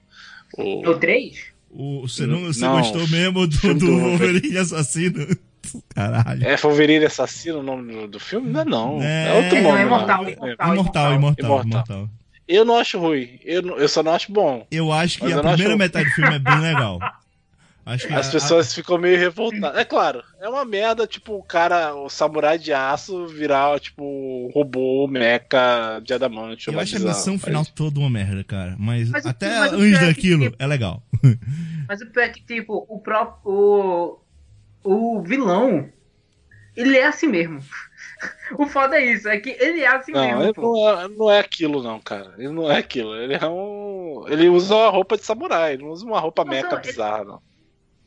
O- 0.56 0.88
O 0.88 0.98
3? 0.98 1.46
O, 1.70 2.02
você 2.02 2.24
não, 2.24 2.40
você 2.44 2.60
Não, 2.60 2.78
gostou 2.78 3.06
mesmo 3.08 3.46
do, 3.46 3.58
do 3.58 3.74
do 3.74 3.98
Wolverine 4.00 4.56
assassino? 4.58 5.26
Caralho. 5.94 6.46
É 6.46 6.56
Wolverine 6.56 7.04
assassino 7.06 7.58
o 7.60 7.62
nome 7.62 7.92
do, 7.92 8.08
do 8.08 8.20
filme? 8.20 8.50
Não 8.50 8.60
é 8.60 8.64
não. 8.64 9.02
É, 9.02 9.28
É, 9.28 9.32
outro 9.34 9.54
não, 9.56 9.62
nome. 9.62 9.78
é. 9.78 9.82
Imortal, 9.84 10.24
É. 10.26 10.30
Imortal. 10.32 10.72
Imortal, 10.74 11.14
imortal, 11.14 11.44
Imortal. 11.46 11.64
imortal. 11.64 12.08
Eu 12.46 12.64
não 12.64 12.76
acho 12.78 12.98
ruim. 12.98 13.38
Eu, 13.44 13.60
não- 13.62 13.76
eu 13.76 13.88
só 13.88 14.02
não 14.02 14.12
acho 14.12 14.32
bom. 14.32 14.66
Eu 14.70 14.90
acho 14.92 15.18
que 15.18 15.24
Mas 15.24 15.32
a 15.32 15.36
não 15.36 15.42
primeira 15.42 15.70
acho- 15.74 15.78
metade 15.78 16.04
do 16.08 16.14
filme 16.14 16.34
é 16.34 16.38
bem 16.38 16.60
legal. 16.60 16.98
Acho 17.84 18.06
que 18.06 18.12
As 18.12 18.28
a- 18.28 18.32
pessoas 18.32 18.74
ficam 18.74 18.98
meio 18.98 19.18
revoltadas. 19.18 19.78
É 19.78 19.82
claro, 19.84 20.22
é 20.42 20.46
uma 20.48 20.62
merda, 20.62 21.06
tipo, 21.06 21.34
o 21.36 21.42
cara, 21.42 21.94
o 21.94 22.10
samurai 22.10 22.58
de 22.58 22.70
aço 22.70 23.26
virar, 23.28 23.80
tipo, 23.80 24.50
robô, 24.54 25.06
mecha 25.08 25.98
de 26.04 26.12
adamante. 26.12 26.68
Eu 26.68 26.78
acho 26.78 26.96
a 26.96 27.00
missão 27.00 27.38
final 27.38 27.64
toda 27.64 27.98
uma 27.98 28.10
merda, 28.10 28.44
cara. 28.44 28.76
Mas, 28.78 29.08
Mas 29.08 29.24
até 29.24 29.58
mas 29.58 29.72
antes 29.72 29.78
pior 29.88 29.96
é 29.96 29.98
que, 30.00 30.06
daquilo, 30.06 30.44
tipo, 30.50 30.56
é 30.58 30.66
legal. 30.66 31.02
Mas 31.88 32.02
o 32.02 32.06
pior 32.10 32.22
é 32.24 32.28
que, 32.28 32.42
tipo, 32.42 32.84
o 32.90 32.98
próprio. 32.98 34.18
O, 34.84 35.20
vilão. 35.22 35.88
Ele 36.76 36.96
é 36.96 37.06
assim 37.06 37.26
mesmo. 37.28 37.60
O 38.58 38.66
foda 38.66 38.96
é 38.98 39.12
isso, 39.12 39.28
é 39.28 39.38
que 39.38 39.50
ele 39.50 39.80
é 39.82 39.86
assim 39.88 40.10
Não, 40.10 40.20
mesmo. 40.24 40.42
ele 40.42 40.52
não 40.56 40.88
é, 41.00 41.08
não 41.08 41.30
é 41.30 41.38
aquilo, 41.38 41.82
não, 41.82 42.00
cara. 42.00 42.34
Ele 42.36 42.48
não 42.48 42.68
é 42.68 42.78
aquilo. 42.78 43.14
Ele 43.14 43.34
é 43.34 43.46
um. 43.46 44.24
Ele 44.26 44.48
usa 44.48 44.74
uma 44.74 44.88
roupa 44.90 45.16
de 45.16 45.24
samurai, 45.24 45.74
ele 45.74 45.84
não 45.84 45.90
usa 45.90 46.04
uma 46.04 46.18
roupa 46.18 46.42
Não, 46.44 46.50
mecha 46.50 46.66
não, 46.68 46.78
ele- 46.78 46.86
bizarra, 46.86 47.24
não. 47.24 47.42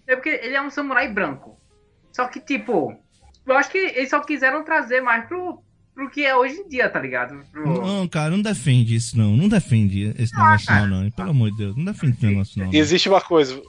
É 0.08 0.16
porque 0.16 0.30
ele 0.30 0.56
é 0.56 0.62
um 0.62 0.70
samurai 0.70 1.08
branco. 1.08 1.58
Só 2.12 2.28
que, 2.28 2.42
tipo, 2.42 2.94
eu 3.48 3.56
acho 3.56 3.70
que 3.70 3.78
eles 3.78 4.10
só 4.10 4.20
quiseram 4.20 4.66
trazer 4.66 5.00
mais 5.00 5.26
pro, 5.28 5.64
pro 5.96 6.10
que 6.10 6.26
é 6.26 6.36
hoje 6.36 6.56
em 6.56 6.68
dia, 6.68 6.90
tá 6.90 7.00
ligado? 7.00 7.42
Pro... 7.52 7.82
Não, 7.86 8.08
cara, 8.08 8.32
não 8.32 8.42
defende 8.42 8.96
isso, 8.96 9.18
não. 9.18 9.38
Não 9.38 9.48
defende 9.48 10.14
esse 10.20 10.36
negócio, 10.36 10.68
cara. 10.68 10.88
não, 10.88 11.04
não. 11.04 11.12
Pelo 11.12 11.30
amor 11.30 11.52
de 11.52 11.58
Deus, 11.58 11.78
não 11.78 11.86
defende 11.86 12.14
esse 12.18 12.26
negócio, 12.26 12.64
não. 12.66 12.74
E 12.74 12.78
existe 12.78 13.08
uma 13.08 13.22
coisa: 13.22 13.62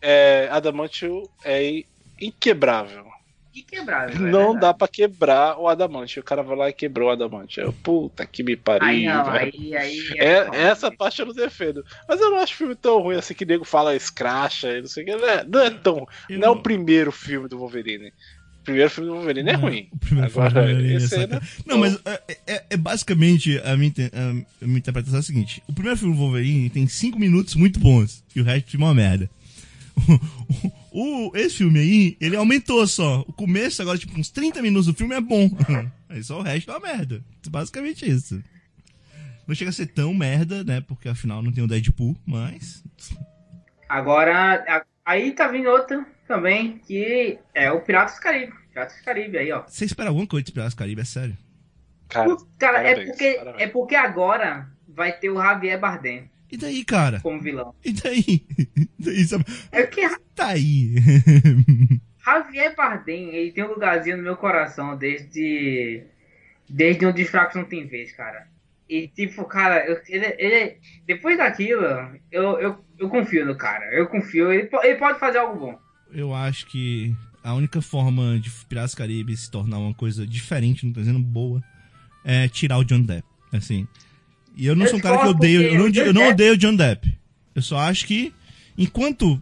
é, 0.00 0.48
Adamantio 0.52 1.22
é 1.44 1.82
inquebrável. 2.26 3.12
E 3.54 3.62
quebrar. 3.62 4.14
Não 4.18 4.58
dá 4.58 4.72
pra 4.72 4.88
quebrar 4.88 5.58
o 5.58 5.68
Adamante. 5.68 6.18
O 6.18 6.22
cara 6.22 6.42
vai 6.42 6.56
lá 6.56 6.68
e 6.70 6.72
quebrou 6.72 7.08
o 7.08 7.12
Adamante. 7.12 7.60
Eu, 7.60 7.70
puta 7.70 8.24
que 8.24 8.42
me 8.42 8.56
pariu. 8.56 8.88
Aí 8.88 9.04
não, 9.04 9.28
aí, 9.28 9.76
aí. 9.76 9.98
É, 10.16 10.46
foda. 10.46 10.56
essa 10.56 10.90
parte 10.90 11.20
eu 11.20 11.26
não 11.26 11.34
defendo. 11.34 11.84
Mas 12.08 12.18
eu 12.18 12.30
não 12.30 12.38
acho 12.38 12.54
o 12.54 12.56
filme 12.56 12.74
tão 12.74 12.98
ruim 13.02 13.16
assim 13.16 13.34
que 13.34 13.44
o 13.44 13.46
nego 13.46 13.64
fala 13.64 13.94
escracha 13.94 14.78
e 14.78 14.80
não 14.80 14.88
sei 14.88 15.02
o 15.02 15.06
que. 15.06 15.16
Não 15.16 15.28
é, 15.28 15.44
não 15.44 15.60
é 15.60 15.70
tão. 15.70 16.08
Eu 16.30 16.38
Não 16.38 16.48
é 16.48 16.50
o 16.50 16.62
primeiro 16.62 17.12
filme 17.12 17.46
do 17.46 17.58
Wolverine. 17.58 18.08
O 18.08 18.64
primeiro 18.64 18.88
filme 18.88 19.10
do 19.10 19.16
Wolverine 19.16 19.50
é 19.50 19.54
ruim. 19.54 19.88
O 19.92 19.98
primeiro 19.98 20.30
filme 20.30 20.46
Agora, 20.48 20.64
do 20.64 20.72
Wolverine 20.72 21.04
é 21.04 21.26
né? 21.26 21.40
Não, 21.66 21.76
mas 21.78 21.98
é, 22.06 22.22
é- 22.46 22.64
é 22.70 22.76
basicamente 22.78 23.60
a 23.64 23.76
minha, 23.76 23.92
a 24.62 24.64
minha 24.64 24.78
interpretação 24.78 25.18
é 25.18 25.20
a 25.20 25.22
seguinte: 25.22 25.62
o 25.68 25.74
primeiro 25.74 25.98
filme 25.98 26.14
do 26.14 26.20
Wolverine 26.20 26.70
tem 26.70 26.88
5 26.88 27.18
minutos 27.18 27.54
muito 27.54 27.78
bons 27.78 28.24
e 28.34 28.40
o 28.40 28.44
resto 28.44 28.74
é 28.74 28.78
uma 28.78 28.94
merda. 28.94 29.28
O, 30.94 31.32
esse 31.34 31.56
filme 31.56 31.78
aí, 31.80 32.16
ele 32.20 32.36
aumentou 32.36 32.86
só. 32.86 33.20
O 33.20 33.32
começo, 33.32 33.80
agora, 33.80 33.96
tipo, 33.98 34.18
uns 34.18 34.30
30 34.30 34.60
minutos 34.60 34.86
do 34.86 34.94
filme 34.94 35.14
é 35.14 35.20
bom. 35.20 35.48
Aí 36.08 36.22
só 36.22 36.38
o 36.38 36.42
resto 36.42 36.70
é 36.70 36.74
uma 36.76 36.80
merda. 36.86 37.24
Basicamente 37.48 38.08
isso. 38.08 38.42
Não 39.46 39.54
chega 39.54 39.70
a 39.70 39.72
ser 39.72 39.86
tão 39.86 40.12
merda, 40.12 40.62
né? 40.62 40.82
Porque 40.82 41.08
afinal 41.08 41.42
não 41.42 41.50
tem 41.50 41.64
o 41.64 41.66
Deadpool, 41.66 42.14
mas. 42.26 42.84
Agora, 43.88 44.62
a- 44.68 44.84
aí 45.04 45.32
tá 45.32 45.48
vindo 45.48 45.68
outra 45.68 46.04
também, 46.28 46.78
que 46.78 47.38
é 47.54 47.70
o 47.72 47.80
Piratas 47.80 48.16
do 48.16 48.20
Caribe. 48.20 48.52
Piratas 48.70 48.96
do 48.98 49.04
Caribe 49.04 49.38
aí, 49.38 49.52
ó. 49.52 49.62
Você 49.66 49.84
espera 49.84 50.10
alguma 50.10 50.26
coisa 50.26 50.44
de 50.44 50.52
Piratas 50.52 50.74
do 50.74 50.78
Caribe, 50.78 51.00
é 51.00 51.04
sério. 51.04 51.36
Cara, 52.08 52.36
Cara, 52.58 52.78
é 52.80 52.82
parabéns, 52.82 53.08
porque, 53.10 53.32
parabéns. 53.34 53.62
é 53.62 53.66
porque 53.68 53.94
agora 53.96 54.70
vai 54.86 55.12
ter 55.18 55.30
o 55.30 55.42
Javier 55.42 55.80
Bardem. 55.80 56.30
E 56.52 56.56
daí, 56.58 56.84
cara? 56.84 57.18
como 57.20 57.40
vilão. 57.40 57.74
E 57.84 57.92
daí? 57.92 58.46
E 58.76 58.88
daí, 59.04 59.24
sabe? 59.24 59.44
É 59.72 59.84
que 59.86 60.02
Tá 60.34 60.48
aí. 60.48 60.94
Javier 62.24 62.74
Bardem, 62.76 63.34
ele 63.34 63.52
tem 63.52 63.64
um 63.64 63.68
lugarzinho 63.68 64.16
no 64.16 64.22
meu 64.22 64.36
coração 64.36 64.96
desde. 64.96 66.04
Desde 66.68 67.04
onde 67.04 67.22
os 67.22 67.28
fracos 67.28 67.56
não 67.56 67.64
tem 67.64 67.86
vez, 67.86 68.12
cara. 68.12 68.46
E 68.88 69.08
tipo, 69.08 69.44
cara, 69.44 69.84
eu- 69.86 70.00
ele, 70.08 70.26
ele- 70.38 70.76
depois 71.06 71.36
daquilo, 71.36 71.82
eu, 72.30 72.58
eu, 72.60 72.84
eu 72.98 73.08
confio 73.08 73.44
no 73.44 73.56
cara. 73.56 73.84
Eu 73.92 74.06
confio, 74.06 74.52
ele, 74.52 74.68
ele 74.82 74.94
pode 74.96 75.18
fazer 75.18 75.38
algo 75.38 75.58
bom. 75.58 75.78
Eu 76.12 76.34
acho 76.34 76.66
que 76.66 77.14
a 77.42 77.54
única 77.54 77.82
forma 77.82 78.38
de 78.38 78.50
Piratas 78.68 78.94
Caribe 78.94 79.36
se 79.36 79.50
tornar 79.50 79.78
uma 79.78 79.92
coisa 79.94 80.26
diferente, 80.26 80.86
não 80.86 80.92
tô 80.92 81.00
dizendo 81.00 81.18
boa, 81.18 81.62
é 82.24 82.48
tirar 82.48 82.78
o 82.78 82.84
John 82.84 83.02
Depp. 83.02 83.26
Assim. 83.52 83.86
E 84.56 84.66
eu 84.66 84.74
não 84.76 84.84
Eu 84.84 84.90
sou 84.90 84.98
um 84.98 85.02
cara 85.02 85.18
que 85.18 85.26
odeio. 85.28 85.62
Eu 85.62 85.78
não, 85.78 85.86
eu 85.88 86.12
não 86.14 86.22
Depp- 86.22 86.32
odeio 86.34 86.52
o 86.54 86.56
John 86.56 86.74
Depp. 86.76 87.14
Eu 87.54 87.62
só 87.62 87.78
acho 87.78 88.06
que 88.06 88.32
enquanto 88.76 89.40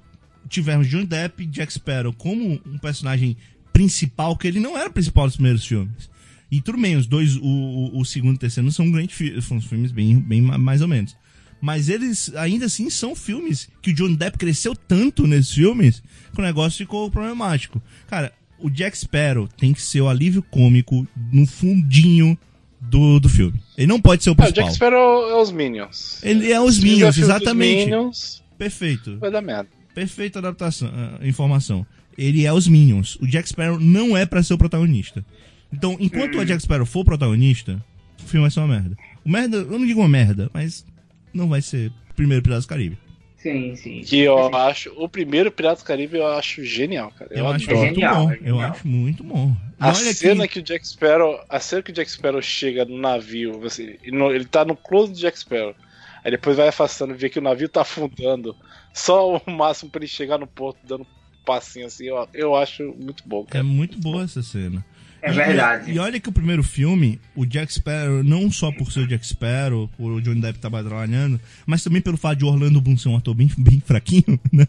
tivermos 0.48 0.88
John 0.88 1.04
Depp 1.04 1.42
e 1.42 1.46
Jack 1.46 1.72
Sparrow 1.72 2.12
como 2.12 2.60
um 2.66 2.78
personagem 2.78 3.36
principal, 3.72 4.36
que 4.36 4.46
ele 4.48 4.60
não 4.60 4.76
era 4.76 4.90
principal 4.90 5.26
dos 5.26 5.36
primeiros 5.36 5.64
filmes. 5.64 6.10
E 6.50 6.60
tudo 6.60 6.78
bem, 6.80 6.96
os 6.96 7.06
dois, 7.06 7.36
o, 7.36 7.42
o, 7.44 8.00
o 8.00 8.04
segundo 8.04 8.32
e 8.32 8.36
o 8.36 8.38
terceiro, 8.38 8.64
não 8.64 8.72
são 8.72 8.90
grandes 8.90 9.16
fi- 9.16 9.40
são 9.40 9.60
filmes 9.60 9.92
bem, 9.92 10.18
bem 10.18 10.42
ma- 10.42 10.58
mais 10.58 10.80
ou 10.82 10.88
menos. 10.88 11.16
Mas 11.60 11.88
eles, 11.88 12.34
ainda 12.34 12.66
assim, 12.66 12.90
são 12.90 13.14
filmes 13.14 13.68
que 13.80 13.90
o 13.90 13.94
John 13.94 14.14
Depp 14.14 14.38
cresceu 14.38 14.74
tanto 14.74 15.26
nesses 15.26 15.52
filmes 15.52 16.02
que 16.34 16.40
o 16.40 16.44
negócio 16.44 16.78
ficou 16.78 17.08
problemático. 17.10 17.80
Cara, 18.08 18.32
o 18.58 18.68
Jack 18.68 18.98
Sparrow 18.98 19.46
tem 19.46 19.72
que 19.72 19.80
ser 19.80 20.00
o 20.00 20.08
alívio 20.08 20.42
cômico 20.42 21.06
no 21.32 21.46
fundinho 21.46 22.36
do, 22.80 23.20
do 23.20 23.28
filme. 23.28 23.60
Ele 23.76 23.86
não 23.86 24.00
pode 24.00 24.22
ser 24.24 24.30
o 24.30 24.32
Ah, 24.32 24.34
o 24.34 24.36
principal. 24.36 24.64
Jack 24.64 24.74
Sparrow 24.76 25.30
é 25.30 25.40
os 25.40 25.50
Minions. 25.52 26.22
Ele 26.22 26.50
é 26.52 26.60
os 26.60 26.76
Se 26.76 26.82
Minions, 26.82 27.18
exatamente. 27.18 27.84
Minions, 27.84 28.42
Perfeito. 28.56 29.18
vai 29.18 29.30
dar 29.30 29.42
merda. 29.42 29.68
Perfeita 29.94 30.38
adaptação, 30.38 30.90
ah, 30.92 31.18
informação. 31.26 31.86
Ele 32.16 32.44
é 32.44 32.52
os 32.52 32.66
Minions. 32.68 33.16
O 33.20 33.26
Jack 33.26 33.48
Sparrow 33.48 33.78
não 33.80 34.16
é 34.16 34.26
pra 34.26 34.42
ser 34.42 34.54
o 34.54 34.58
protagonista. 34.58 35.24
Então, 35.72 35.96
enquanto 36.00 36.38
o 36.38 36.44
Jack 36.44 36.62
Sparrow 36.62 36.84
for 36.86 37.04
protagonista, 37.04 37.82
o 38.22 38.26
filme 38.26 38.42
vai 38.42 38.50
ser 38.50 38.60
uma 38.60 38.68
merda. 38.68 38.96
O 39.24 39.30
merda, 39.30 39.56
eu 39.58 39.78
não 39.78 39.86
digo 39.86 40.00
uma 40.00 40.08
merda, 40.08 40.50
mas 40.52 40.84
não 41.32 41.48
vai 41.48 41.62
ser 41.62 41.90
o 42.10 42.14
primeiro 42.14 42.42
Piratas 42.42 42.64
do 42.64 42.68
Caribe. 42.68 42.98
Sim, 43.42 43.74
sim. 43.74 44.00
Que 44.02 44.20
eu 44.20 44.54
acho. 44.54 44.92
O 44.96 45.08
primeiro 45.08 45.50
Piratas 45.50 45.82
do 45.82 45.86
Caribe 45.86 46.18
eu 46.18 46.26
acho 46.26 46.62
genial, 46.64 47.10
cara. 47.12 47.30
Eu, 47.32 47.38
Eu, 47.38 47.48
acho 47.48 47.70
adoro. 47.70 47.78
muito 47.86 47.94
genial, 47.94 48.14
bom. 48.26 48.30
é 48.30 48.34
Eu 48.34 48.38
genial. 48.38 48.60
acho 48.70 48.88
muito 48.88 49.24
bom. 49.24 49.56
A 49.78 49.88
olha 49.88 50.12
cena 50.14 50.46
que... 50.46 50.54
que 50.54 50.58
o 50.60 50.62
Jack 50.62 50.86
Sparrow. 50.86 51.40
A 51.48 51.58
cena 51.58 51.82
que 51.82 51.90
o 51.90 51.94
Jack 51.94 52.10
Sparrow 52.10 52.42
chega 52.42 52.84
no 52.84 52.98
navio, 52.98 53.58
você, 53.58 53.98
ele, 54.02 54.16
no- 54.16 54.30
ele 54.30 54.44
tá 54.44 54.64
no 54.64 54.76
close 54.76 55.12
do 55.12 55.18
Jack 55.18 55.38
Sparrow. 55.38 55.74
Aí 56.22 56.30
depois 56.30 56.56
vai 56.56 56.68
afastando 56.68 57.14
e 57.14 57.16
vê 57.16 57.30
que 57.30 57.38
o 57.38 57.42
navio 57.42 57.68
tá 57.68 57.80
afundando. 57.80 58.54
Só 58.92 59.36
o 59.38 59.50
máximo 59.50 59.90
pra 59.90 60.00
ele 60.00 60.08
chegar 60.08 60.36
no 60.38 60.46
porto 60.46 60.78
dando 60.84 61.02
um 61.04 61.44
passinho 61.46 61.86
assim. 61.86 62.04
Eu, 62.04 62.28
eu 62.34 62.54
acho 62.54 62.82
muito 62.98 63.22
bom, 63.26 63.44
É 63.48 63.52
cara. 63.52 63.64
muito 63.64 63.98
boa 63.98 64.22
essa 64.24 64.42
cena. 64.42 64.84
É 65.22 65.30
verdade. 65.32 65.92
E, 65.92 65.98
olha 65.98 66.18
que 66.18 66.28
o 66.28 66.32
primeiro 66.32 66.62
filme, 66.62 67.20
o 67.36 67.44
Jack 67.44 67.72
Sparrow, 67.72 68.22
não 68.22 68.50
só 68.50 68.72
por 68.72 68.90
ser 68.90 69.00
o 69.00 69.06
Jack 69.06 69.26
Sparrow, 69.26 69.88
por 69.96 70.10
o 70.12 70.20
Johnny 70.20 70.40
Depp 70.40 70.56
estar 70.58 70.70
trabalhando, 70.70 71.38
mas 71.66 71.84
também 71.84 72.00
pelo 72.00 72.16
fato 72.16 72.38
de 72.38 72.44
Orlando 72.44 72.80
Bloom 72.80 72.96
ser 72.96 73.08
um 73.10 73.16
ator 73.16 73.34
bem, 73.34 73.50
bem 73.58 73.80
fraquinho, 73.80 74.40
né? 74.52 74.66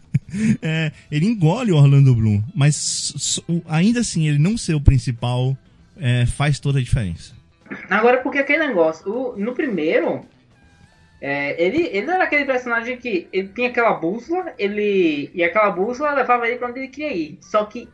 É, 0.60 0.92
ele 1.10 1.26
engole 1.26 1.72
o 1.72 1.76
Orlando 1.76 2.14
Bloom, 2.14 2.42
mas 2.54 3.40
ainda 3.68 4.00
assim, 4.00 4.28
ele 4.28 4.38
não 4.38 4.56
ser 4.58 4.74
o 4.74 4.80
principal 4.80 5.56
é, 5.96 6.26
faz 6.26 6.58
toda 6.58 6.78
a 6.78 6.82
diferença. 6.82 7.32
Agora, 7.88 8.18
porque 8.18 8.38
aquele 8.38 8.66
negócio, 8.66 9.10
o- 9.10 9.36
no 9.38 9.54
primeiro, 9.54 10.26
é, 11.20 11.62
ele, 11.64 11.84
ele 11.92 12.10
era 12.10 12.24
aquele 12.24 12.44
personagem 12.44 12.96
que 12.98 13.28
ele 13.32 13.48
tinha 13.48 13.68
aquela 13.68 13.94
bússola, 13.94 14.52
ele 14.58 15.30
e 15.34 15.42
aquela 15.42 15.70
bússola 15.70 16.12
levava 16.14 16.46
ele 16.48 16.56
pra 16.58 16.68
onde 16.68 16.80
ele 16.80 16.88
queria 16.88 17.14
ir. 17.16 17.38
Só 17.40 17.64
que 17.64 17.88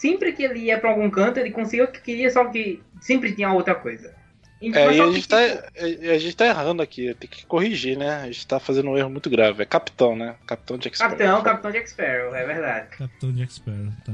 sempre 0.00 0.32
que 0.32 0.42
ele 0.42 0.60
ia 0.60 0.78
pra 0.78 0.90
algum 0.90 1.10
canto, 1.10 1.38
ele 1.38 1.50
conseguia 1.50 1.84
o 1.84 1.88
que 1.92 2.00
queria, 2.00 2.30
só 2.30 2.44
que 2.46 2.80
sempre 3.00 3.32
tinha 3.32 3.52
outra 3.52 3.74
coisa. 3.74 4.14
Então, 4.62 4.82
É, 4.82 4.92
e 4.92 4.96
só 4.96 5.02
a 5.04 5.06
que, 5.08 5.12
gente, 5.14 5.28
tá, 5.28 5.38
tipo, 5.48 6.10
a 6.10 6.18
gente 6.18 6.36
tá 6.36 6.46
errando 6.46 6.82
aqui, 6.82 7.14
tem 7.18 7.28
que 7.30 7.46
corrigir, 7.46 7.96
né? 7.96 8.16
A 8.22 8.26
gente 8.26 8.46
tá 8.46 8.58
fazendo 8.60 8.90
um 8.90 8.96
erro 8.98 9.08
muito 9.10 9.28
grave. 9.30 9.62
É 9.62 9.66
capitão, 9.66 10.14
né? 10.16 10.34
Capitão 10.46 10.76
Jack 10.78 10.96
Sparrow. 10.96 11.16
Capitão, 11.16 11.42
Capitão 11.42 11.70
Jack 11.72 11.90
Sparrow, 11.90 12.34
é 12.34 12.46
verdade. 12.46 12.86
Capitão 12.96 13.32
Jack 13.32 13.52
Sparrow, 13.54 13.92
tá. 14.04 14.12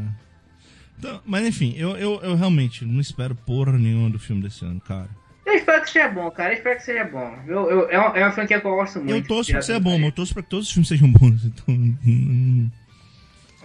Então, 0.99 1.20
mas 1.26 1.47
enfim, 1.47 1.74
eu, 1.76 1.97
eu, 1.97 2.20
eu 2.22 2.34
realmente 2.37 2.84
não 2.84 3.01
espero 3.01 3.34
porra 3.34 3.72
nenhuma 3.78 4.09
do 4.11 4.18
filme 4.18 4.43
desse 4.43 4.64
ano, 4.64 4.80
cara. 4.80 5.09
Eu 5.45 5.55
espero 5.55 5.82
que 5.82 5.91
seja 5.91 6.09
bom, 6.09 6.30
cara. 6.30 6.53
Eu 6.53 6.57
espero 6.57 6.76
que 6.76 6.82
seja 6.84 7.05
bom. 7.05 7.39
Eu, 7.47 7.70
eu- 7.70 7.91
é, 7.91 7.99
uma, 7.99 8.18
é 8.18 8.22
uma 8.24 8.32
franquia 8.32 8.61
que 8.61 8.66
eu 8.66 8.74
gosto 8.74 8.99
muito. 9.01 9.11
Eu 9.14 9.22
torço 9.26 9.51
pra 9.51 9.61
que 9.61 9.66
seja 9.66 9.78
do 9.78 9.84
bom, 9.84 9.97
mas 9.99 10.07
eu 10.07 10.12
torço 10.12 10.32
pra 10.34 10.43
que 10.43 10.49
todos 10.49 10.66
os 10.66 10.72
filmes 10.72 10.89
sejam 10.89 11.11
bons. 11.11 11.43
Então, 11.47 12.70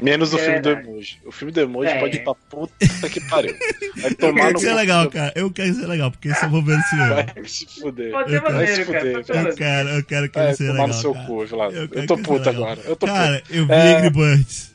Menos 0.02 0.34
o 0.34 0.38
É 0.38 0.40
filme 0.40 0.60
do 0.62 0.70
verdade. 0.70 0.90
emoji. 0.90 1.18
O 1.26 1.32
filme 1.32 1.52
do 1.52 1.60
emoji 1.62 1.90
É. 1.92 2.00
pode 2.00 2.18
ir 2.18 2.24
pra 2.24 2.34
puta 2.36 3.10
que 3.10 3.22
pariu. 3.22 3.56
Vai 3.98 4.12
eu 4.12 4.16
tomar 4.16 4.34
quero 4.34 4.48
no 4.48 4.54
que 4.56 4.60
seja 4.62 4.72
cu 4.72 4.78
legal, 4.78 5.04
do- 5.06 5.12
cara. 5.12 5.34
Eu 5.36 5.52
quero 5.52 5.70
que 5.70 5.76
seja 5.76 5.88
legal, 5.88 6.12
porque 6.12 6.28
eu 6.30 6.50
vou 6.50 6.64
ver 6.64 6.78
no 6.78 6.84
cinema. 6.84 7.16
Vai 7.16 7.46
se 7.46 7.66
fuder. 7.68 8.12
Pode 8.12 8.30
ser 8.32 8.36
Eu 8.38 8.42
quero- 8.42 8.56
Vai 8.56 8.68
se 8.68 8.72
maneiro, 8.72 8.92
cara. 8.92 9.00
fuder, 9.06 9.26
ser 9.26 9.48
Eu 9.52 9.56
quero, 9.56 9.90
eu 9.90 10.04
quero 10.04 10.30
que 10.30 10.40
ele 10.40 10.56
seja 10.56 10.72
tomar 10.72 10.84
legal. 10.86 10.88
no 10.88 10.94
seu 11.02 11.14
cara. 11.14 11.26
cu, 11.28 11.46
Vlad. 11.46 11.74
Eu 11.76 11.82
Eu, 11.84 11.90
quero 11.90 12.08
tô 12.08 12.18
puto 12.18 12.50
agora. 12.50 12.82
Eu 12.84 12.96
tô 12.96 13.06
Cara, 13.06 13.40
puto. 13.42 13.54
eu 13.56 13.66
vi 13.68 13.72
É. 13.74 13.98
Angry 13.98 14.10
Birds. 14.10 14.72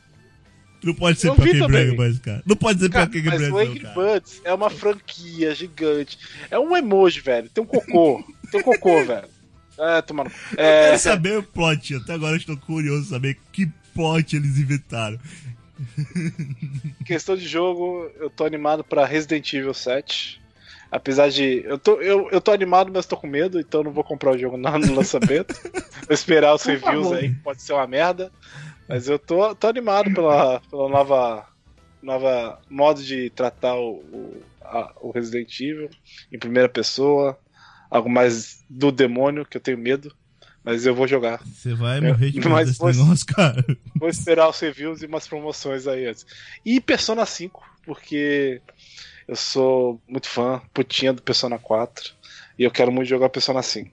Não 0.85 0.95
pode 0.95 1.19
ser 1.19 1.29
Eu 1.29 1.35
pior 1.35 1.45
vi 1.45 1.53
que 1.53 1.59
também. 1.59 1.83
Angry 1.83 1.97
Birds, 1.97 2.19
cara. 2.21 2.43
Não 2.47 2.57
pode 2.57 2.79
ser 2.81 2.89
pior 2.89 2.99
Cara, 3.01 3.11
que 3.11 3.19
Angry 3.19 3.29
mas 3.31 3.39
Birds, 3.41 3.53
o 3.53 3.53
não, 3.57 3.71
Angry. 3.73 4.13
Birds 4.13 4.41
é 4.45 4.55
uma 4.55 4.71
franquia 4.71 5.55
gigante. 5.55 6.19
É 6.49 6.59
um 6.59 6.77
emoji, 6.77 7.21
velho. 7.21 7.49
Tem 7.49 7.65
um 7.65 7.67
cocô. 7.67 8.23
Tem 8.53 8.61
um 8.61 8.63
cocô, 8.63 9.05
velho. 9.05 9.27
É, 9.79 10.01
tomando. 10.03 10.31
Eu 10.57 10.65
É, 10.65 10.85
quero 10.87 10.99
saber 11.01 11.39
o 11.39 11.43
plot. 11.43 11.97
Até 11.97 12.13
agora 12.15 12.33
eu 12.35 12.37
estou 12.39 12.57
curioso 12.57 13.11
saber 13.11 13.37
que 13.53 13.69
plot 13.97 14.37
eles 14.37 14.59
inventaram. 14.59 15.19
questão 17.05 17.37
de 17.37 17.47
jogo, 17.47 18.11
eu 18.17 18.31
tô 18.31 18.45
animado 18.45 18.85
pra 18.85 19.05
Resident 19.05 19.53
Evil 19.53 19.75
7. 19.75 20.41
Apesar 20.91 21.29
de. 21.31 21.63
Eu 21.65 21.79
tô, 21.79 22.01
eu, 22.01 22.29
eu 22.31 22.41
tô 22.41 22.53
animado, 22.53 22.93
mas 22.95 23.07
tô 23.07 23.17
com 23.17 23.27
medo, 23.27 23.59
então 23.59 23.83
não 23.83 23.91
vou 23.91 24.05
comprar 24.05 24.31
o 24.33 24.39
jogo 24.39 24.57
no, 24.57 24.79
no 24.79 24.95
lançamento. 24.95 25.53
vou 26.07 26.15
esperar 26.15 26.55
os 26.55 26.63
Por 26.63 26.71
reviews 26.71 27.05
favor. 27.09 27.17
aí, 27.19 27.29
que 27.35 27.41
pode 27.41 27.61
ser 27.63 27.73
uma 27.73 27.87
merda. 27.87 28.31
Mas 28.89 29.09
eu 29.09 29.19
tô, 29.19 29.53
tô 29.55 29.67
animado 29.67 30.15
pela, 30.15 30.61
pela 30.71 30.89
nova, 30.89 31.45
nova 32.01 32.61
modo 32.71 33.03
de 33.03 33.31
tratar 33.31 33.75
o, 33.75 33.95
o, 33.97 34.43
a- 34.63 34.93
o 35.01 35.11
Resident 35.11 35.59
Evil 35.61 35.91
em 36.33 36.39
primeira 36.39 36.69
pessoa. 36.69 37.37
Algo 37.91 38.09
mais 38.09 38.65
do 38.71 38.91
demônio, 38.93 39.45
que 39.45 39.57
eu 39.57 39.61
tenho 39.61 39.79
medo. 39.79 40.15
Mas 40.67 40.85
eu 40.85 40.95
vou 40.97 41.07
jogar. 41.07 41.41
Você 41.47 41.73
vai 41.75 42.01
morrer 42.01 42.33
de 42.33 42.41
medo 42.41 42.65
desse 42.65 42.79
você- 42.81 42.99
negócio, 43.01 43.25
cara. 43.27 43.65
Vou 43.95 44.09
esperar 44.09 44.49
os 44.51 44.59
reviews 44.59 45.01
e 45.01 45.07
umas 45.07 45.27
promoções 45.29 45.87
aí 45.87 46.07
antes. 46.07 46.27
E 46.65 46.81
Persona 46.81 47.25
5, 47.25 47.63
porque 47.85 48.61
eu 49.29 49.37
sou 49.37 50.01
muito 50.09 50.29
fã, 50.29 50.61
putinha 50.75 51.13
do 51.13 51.23
Persona 51.23 51.57
4. 51.57 52.13
E 52.59 52.65
eu 52.65 52.71
quero 52.73 52.91
muito 52.91 53.07
jogar 53.09 53.29
Persona 53.29 53.63
5. 53.63 53.89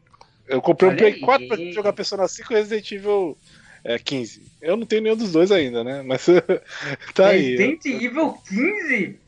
Eu 0.47 0.61
comprei 0.63 0.89
um 0.89 0.93
Olha 0.93 0.99
Play 0.99 1.13
aí. 1.13 1.19
4 1.19 1.47
pra 1.47 1.57
jogar 1.71 1.93
Persona 1.93 2.28
5 2.28 2.51
e 2.51 2.55
Resident 2.55 2.91
Evil 2.91 3.38
é, 3.84 3.99
15. 3.99 4.41
Eu 4.61 4.76
não 4.76 4.86
tenho 4.86 5.03
nenhum 5.03 5.15
dos 5.15 5.32
dois 5.32 5.51
ainda, 5.51 5.84
né? 5.84 6.01
Mas 6.01 6.26
tá 7.13 7.28
aí. 7.28 7.55
Resident 7.55 7.86
Evil 7.86 8.34
15? 8.49 9.19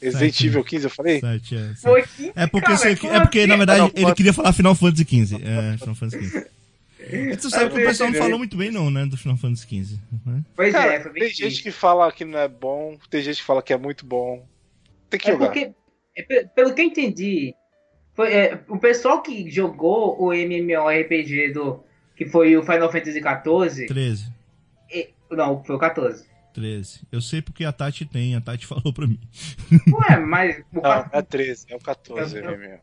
Resident 0.00 0.32
Sete. 0.34 0.46
Evil 0.46 0.64
15, 0.64 0.84
eu 0.84 0.90
falei? 0.90 1.20
Sete, 1.20 1.54
é, 1.56 1.58
sete. 1.68 1.80
Foi 1.82 2.02
15, 2.02 2.32
É 2.36 2.46
porque, 2.46 2.66
cara, 2.66 2.76
você- 2.78 2.90
é 2.90 3.20
porque 3.20 3.46
na 3.46 3.54
assim? 3.54 3.58
verdade, 3.58 3.80
Ah, 3.80 3.82
não, 3.84 3.92
ele 3.94 4.02
pode- 4.04 4.14
queria 4.16 4.32
falar 4.32 4.52
Final 4.52 4.74
Fantasy 4.74 5.04
XV. 5.04 5.36
É, 5.42 5.76
Final 5.78 5.94
Fantasy 5.94 6.24
XV. 6.28 6.46
E 7.10 7.36
tu 7.38 7.48
sabe 7.50 7.70
que 7.70 7.80
o 7.80 7.86
pessoal 7.86 8.10
não 8.10 8.18
falou 8.18 8.38
muito 8.38 8.56
bem, 8.56 8.70
não, 8.70 8.90
né? 8.90 9.06
Do 9.06 9.16
Final 9.16 9.36
Fantasy 9.36 9.62
XV. 9.84 9.98
né? 10.24 10.42
Pois 10.54 10.72
Cara, 10.72 10.94
é, 10.94 11.00
foi 11.00 11.12
bem 11.12 11.20
tem 11.22 11.28
difícil. 11.30 11.50
gente 11.50 11.62
que 11.62 11.70
fala 11.70 12.10
que 12.12 12.24
não 12.24 12.38
é 12.38 12.48
bom, 12.48 12.98
tem 13.10 13.22
gente 13.22 13.36
que 13.38 13.44
fala 13.44 13.62
que 13.62 13.72
é 13.72 13.76
muito 13.78 14.04
bom. 14.04 14.44
Tem 15.08 15.20
que 15.20 15.28
É 15.28 15.32
jogar. 15.32 15.46
porque, 15.46 15.72
é 16.16 16.22
pe- 16.22 16.48
pelo 16.54 16.74
que 16.74 16.80
eu 16.82 16.86
entendi, 16.86 17.54
foi, 18.14 18.32
é, 18.32 18.60
o 18.68 18.78
pessoal 18.78 19.22
que 19.22 19.48
jogou 19.50 20.20
o 20.20 20.32
MMORPG 20.32 21.52
do. 21.52 21.84
que 22.16 22.26
foi 22.26 22.56
o 22.56 22.62
Final 22.62 22.90
Fantasy 22.90 23.20
XIV. 23.22 23.86
13. 23.86 24.32
e- 24.92 25.10
não, 25.30 25.62
foi 25.64 25.76
o 25.76 25.78
14. 25.78 26.24
13. 26.54 27.00
Eu 27.12 27.20
sei 27.20 27.42
porque 27.42 27.64
a 27.64 27.72
Tati 27.72 28.06
tem, 28.06 28.34
a 28.34 28.40
Tati 28.40 28.64
falou 28.66 28.92
pra 28.92 29.06
mim. 29.06 29.20
Ué, 29.92 30.16
mas. 30.18 30.58
O 30.72 30.80
Não, 30.80 31.06
é 31.12 31.22
13, 31.22 31.66
é 31.68 31.76
o 31.76 31.80
14, 31.80 32.36
Eu- 32.38 32.44
eu- 32.44 32.58
MMO. 32.58 32.78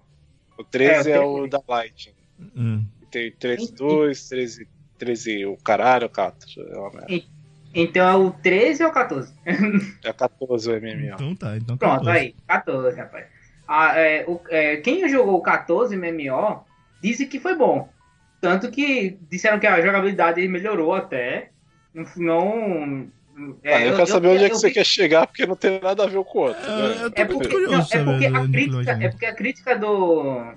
O 0.60 0.64
13 0.64 1.10
É, 1.10 1.14
é, 1.14 1.18
eu 1.18 1.34
o 1.34 1.48
da 1.48 1.60
Light. 1.68 2.14
Hum. 2.56 2.86
Tem 3.14 3.32
13 3.32 3.76
2, 3.76 4.28
13, 4.28 4.68
13 4.98 5.46
o 5.46 5.56
caralho, 5.58 6.08
o 6.08 6.10
4. 6.10 6.48
É, 6.58 6.78
uma 6.80 6.90
merda. 6.90 7.24
Então 7.76 8.08
é 8.10 8.16
o 8.16 8.32
13 8.32 8.84
ou 8.84 8.90
o 8.90 8.94
14? 8.94 9.32
é 10.04 10.12
14 10.12 10.70
o 10.72 10.74
MMO. 10.76 11.14
Então 11.14 11.36
tá, 11.36 11.56
então 11.56 11.78
Pronto, 11.78 12.06
14. 12.06 12.18
aí, 12.20 12.36
14, 12.48 12.98
rapaz. 12.98 13.26
Ah, 13.68 13.98
é, 13.98 14.26
o- 14.28 14.42
é, 14.50 14.78
quem 14.78 15.08
jogou 15.08 15.36
o 15.36 15.42
14 15.42 15.96
MMO 15.96 16.64
disse 17.04 17.28
que 17.28 17.40
foi 17.40 17.56
bom. 17.56 17.88
Tanto 18.42 18.72
que 18.72 19.18
disseram 19.30 19.60
que 19.60 19.68
a 19.68 19.80
jogabilidade 19.80 20.46
melhorou 20.48 20.94
até. 20.94 21.52
Não. 21.94 22.08
não 22.18 23.58
é, 23.64 23.76
Ah, 23.76 23.86
eu, 23.86 23.96
quero 23.96 24.08
saber 24.08 24.28
onde 24.30 24.44
é 24.44 24.48
que 24.48 24.54
eu 24.56 24.60
você 24.60 24.72
quer 24.72 24.86
chegar, 24.86 25.28
porque 25.28 25.46
não 25.46 25.56
tem 25.56 25.80
nada 25.80 26.04
a 26.04 26.08
ver 26.08 26.24
com 26.24 26.40
o 26.40 26.42
outro. 26.42 26.64
É, 26.64 26.76
né? 26.76 27.04
eu 27.04 27.12
tô 27.12 27.22
É 27.22 27.26
porque, 27.26 27.48
curioso 27.48 27.72
não, 27.72 27.80
é 27.80 28.04
porque 28.04 28.26
a 28.26 28.48
crítica, 28.48 28.92
é 29.02 29.10
porque 29.10 29.26
a 29.26 29.36
crítica 29.36 29.78
do 29.78 30.54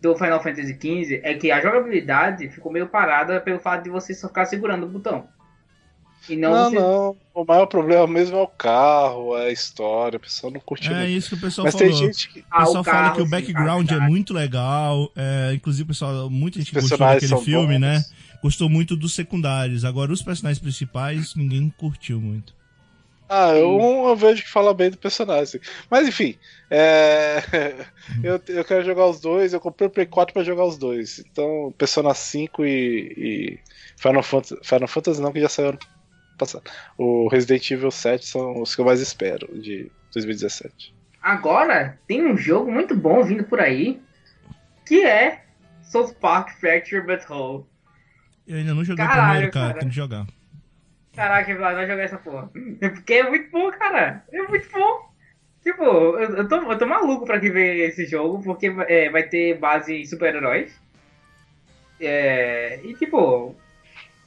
do 0.00 0.14
Final 0.16 0.42
Fantasy 0.42 0.74
XV 0.74 1.20
é 1.22 1.34
que 1.34 1.50
a 1.50 1.60
jogabilidade 1.60 2.48
ficou 2.48 2.70
meio 2.70 2.86
parada 2.86 3.40
pelo 3.40 3.58
fato 3.58 3.84
de 3.84 3.90
você 3.90 4.14
só 4.14 4.28
ficar 4.28 4.46
segurando 4.46 4.84
o 4.84 4.88
botão. 4.88 5.28
E 6.28 6.36
não, 6.36 6.50
não, 6.50 6.70
você... 6.70 6.76
não, 6.76 7.16
O 7.34 7.44
maior 7.44 7.66
problema 7.66 8.06
mesmo 8.06 8.36
é 8.36 8.42
o 8.42 8.48
carro, 8.48 9.36
é 9.36 9.46
a 9.46 9.52
história. 9.52 10.16
O 10.16 10.20
pessoal 10.20 10.52
não 10.52 10.60
curtiu. 10.60 10.92
É 10.92 11.00
muito. 11.00 11.10
isso 11.10 11.28
que 11.30 11.34
o 11.36 11.40
pessoal 11.40 11.66
Mas 11.66 11.74
falou. 11.74 11.88
Tem 11.88 11.96
gente 11.96 12.28
que... 12.28 12.40
O 12.40 12.42
pessoal 12.42 12.60
ah, 12.76 12.80
o 12.80 12.84
fala 12.84 12.84
carro, 12.84 13.16
que 13.16 13.22
o 13.22 13.28
background 13.28 13.88
sim, 13.88 13.94
é 13.94 14.00
muito 14.00 14.34
legal. 14.34 15.12
É, 15.14 15.52
inclusive, 15.54 15.84
o 15.84 15.86
pessoal, 15.86 16.28
muita 16.28 16.58
gente 16.58 16.74
gostou 16.74 16.98
daquele 16.98 17.36
filme, 17.38 17.74
bons. 17.74 17.80
né? 17.80 18.04
Gostou 18.42 18.68
muito 18.68 18.96
dos 18.96 19.14
secundários. 19.14 19.84
Agora, 19.84 20.12
os 20.12 20.22
personagens 20.22 20.58
principais, 20.58 21.34
ninguém 21.36 21.72
curtiu 21.76 22.20
muito. 22.20 22.54
Ah, 23.28 23.50
eu, 23.50 23.80
eu 23.80 24.16
vejo 24.16 24.42
que 24.42 24.50
fala 24.50 24.72
bem 24.72 24.90
do 24.90 24.98
personagem. 24.98 25.60
Mas 25.90 26.06
enfim, 26.06 26.38
é... 26.70 27.42
eu, 28.22 28.40
eu 28.48 28.64
quero 28.64 28.84
jogar 28.84 29.06
os 29.06 29.20
dois. 29.20 29.52
Eu 29.52 29.60
comprei 29.60 29.88
o 29.88 29.90
Play 29.90 30.06
4 30.06 30.32
pra 30.32 30.44
jogar 30.44 30.64
os 30.64 30.78
dois. 30.78 31.18
Então, 31.18 31.74
Persona 31.76 32.14
5 32.14 32.64
e, 32.64 32.68
e 33.16 33.58
Final, 33.96 34.22
Fantasy, 34.22 34.56
Final 34.62 34.88
Fantasy 34.88 35.20
não, 35.20 35.32
que 35.32 35.40
já 35.40 35.48
saiu 35.48 35.70
ano 35.70 35.78
passado. 36.38 36.70
O 36.96 37.28
Resident 37.28 37.70
Evil 37.70 37.90
7 37.90 38.24
são 38.24 38.62
os 38.62 38.74
que 38.74 38.80
eu 38.80 38.84
mais 38.84 39.00
espero 39.00 39.48
de 39.60 39.90
2017. 40.12 40.94
Agora, 41.20 41.98
tem 42.06 42.24
um 42.24 42.36
jogo 42.36 42.70
muito 42.70 42.94
bom 42.94 43.24
vindo 43.24 43.42
por 43.44 43.58
aí, 43.58 44.00
que 44.86 45.04
é 45.04 45.42
South 45.82 46.14
Park 46.20 46.50
Fracture 46.60 47.04
But 47.04 47.28
Whole. 47.28 47.64
Eu 48.46 48.58
ainda 48.58 48.74
não 48.74 48.84
joguei 48.84 49.04
Caralho, 49.04 49.30
primeiro, 49.30 49.52
cara, 49.52 49.66
cara. 49.68 49.80
tem 49.80 49.88
que 49.88 49.94
jogar. 49.94 50.26
Caraca, 51.16 51.56
vai 51.56 51.86
jogar 51.86 52.02
essa 52.02 52.18
porra. 52.18 52.50
Porque 52.78 53.14
é 53.14 53.28
muito 53.28 53.50
bom, 53.50 53.70
cara. 53.72 54.22
É 54.30 54.42
muito 54.42 54.70
bom. 54.70 55.06
Tipo, 55.62 55.82
eu, 55.82 56.46
tô, 56.46 56.70
eu 56.70 56.78
tô 56.78 56.86
maluco 56.86 57.24
pra 57.26 57.40
que 57.40 57.50
ver 57.50 57.88
esse 57.88 58.06
jogo, 58.06 58.40
porque 58.40 58.72
é, 58.86 59.10
vai 59.10 59.24
ter 59.24 59.58
base 59.58 59.96
em 59.96 60.06
super-heróis. 60.06 60.80
É, 62.00 62.78
e 62.84 62.94
tipo, 62.94 63.56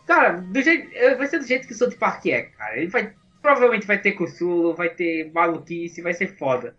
cara, 0.05 0.41
do 0.41 0.61
jeito, 0.61 0.89
vai 1.17 1.27
ser 1.27 1.39
do 1.39 1.47
jeito 1.47 1.65
que 1.65 1.71
o 1.71 1.77
South 1.77 1.95
Park 1.97 2.25
é, 2.25 2.41
cara. 2.41 2.77
Ele 2.77 2.87
vai, 2.87 3.13
provavelmente 3.41 3.87
vai 3.87 3.97
ter 3.97 4.11
Cthulhu, 4.13 4.73
vai 4.73 4.89
ter 4.89 5.31
maluquice, 5.31 6.01
vai 6.01 6.13
ser 6.13 6.27
foda. 6.35 6.75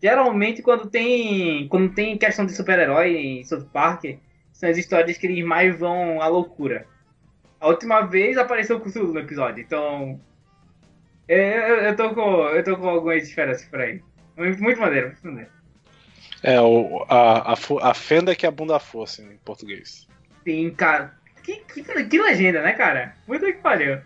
Geralmente 0.00 0.62
quando 0.62 0.88
tem, 0.88 1.66
quando 1.66 1.92
tem 1.92 2.16
questão 2.16 2.46
de 2.46 2.52
super-herói 2.52 3.16
em 3.16 3.44
South 3.44 3.66
Park, 3.72 4.04
são 4.52 4.68
as 4.68 4.78
histórias 4.78 5.18
que 5.18 5.26
eles 5.26 5.44
mais 5.44 5.76
vão 5.76 6.22
à 6.22 6.28
loucura. 6.28 6.86
A 7.60 7.68
última 7.68 8.02
vez 8.02 8.36
apareceu 8.36 8.76
o 8.76 8.80
Cthulhu 8.80 9.12
no 9.12 9.20
episódio, 9.20 9.62
então. 9.62 10.20
Eu, 11.26 11.38
eu, 11.38 11.76
eu, 11.76 11.96
tô, 11.96 12.14
com, 12.14 12.48
eu 12.48 12.62
tô 12.62 12.76
com 12.76 12.88
algumas 12.88 13.22
esperanças 13.22 13.64
por 13.66 13.80
aí. 13.80 14.02
Muito 14.36 14.80
maneiro, 14.80 15.08
muito 15.08 15.26
maneiro. 15.26 15.50
É, 16.42 16.60
o, 16.60 17.06
a, 17.08 17.52
a, 17.52 17.90
a 17.90 17.94
fenda 17.94 18.34
que 18.34 18.46
a 18.46 18.50
bunda 18.50 18.78
fosse 18.78 19.22
em 19.22 19.38
português. 19.38 20.06
Sim, 20.44 20.70
cara. 20.70 21.14
Que, 21.42 21.56
que, 21.56 21.82
que 21.82 22.20
legenda, 22.20 22.62
né, 22.62 22.72
cara? 22.72 23.16
Muito 23.26 23.46
que 23.46 23.54
pariu. 23.54 23.98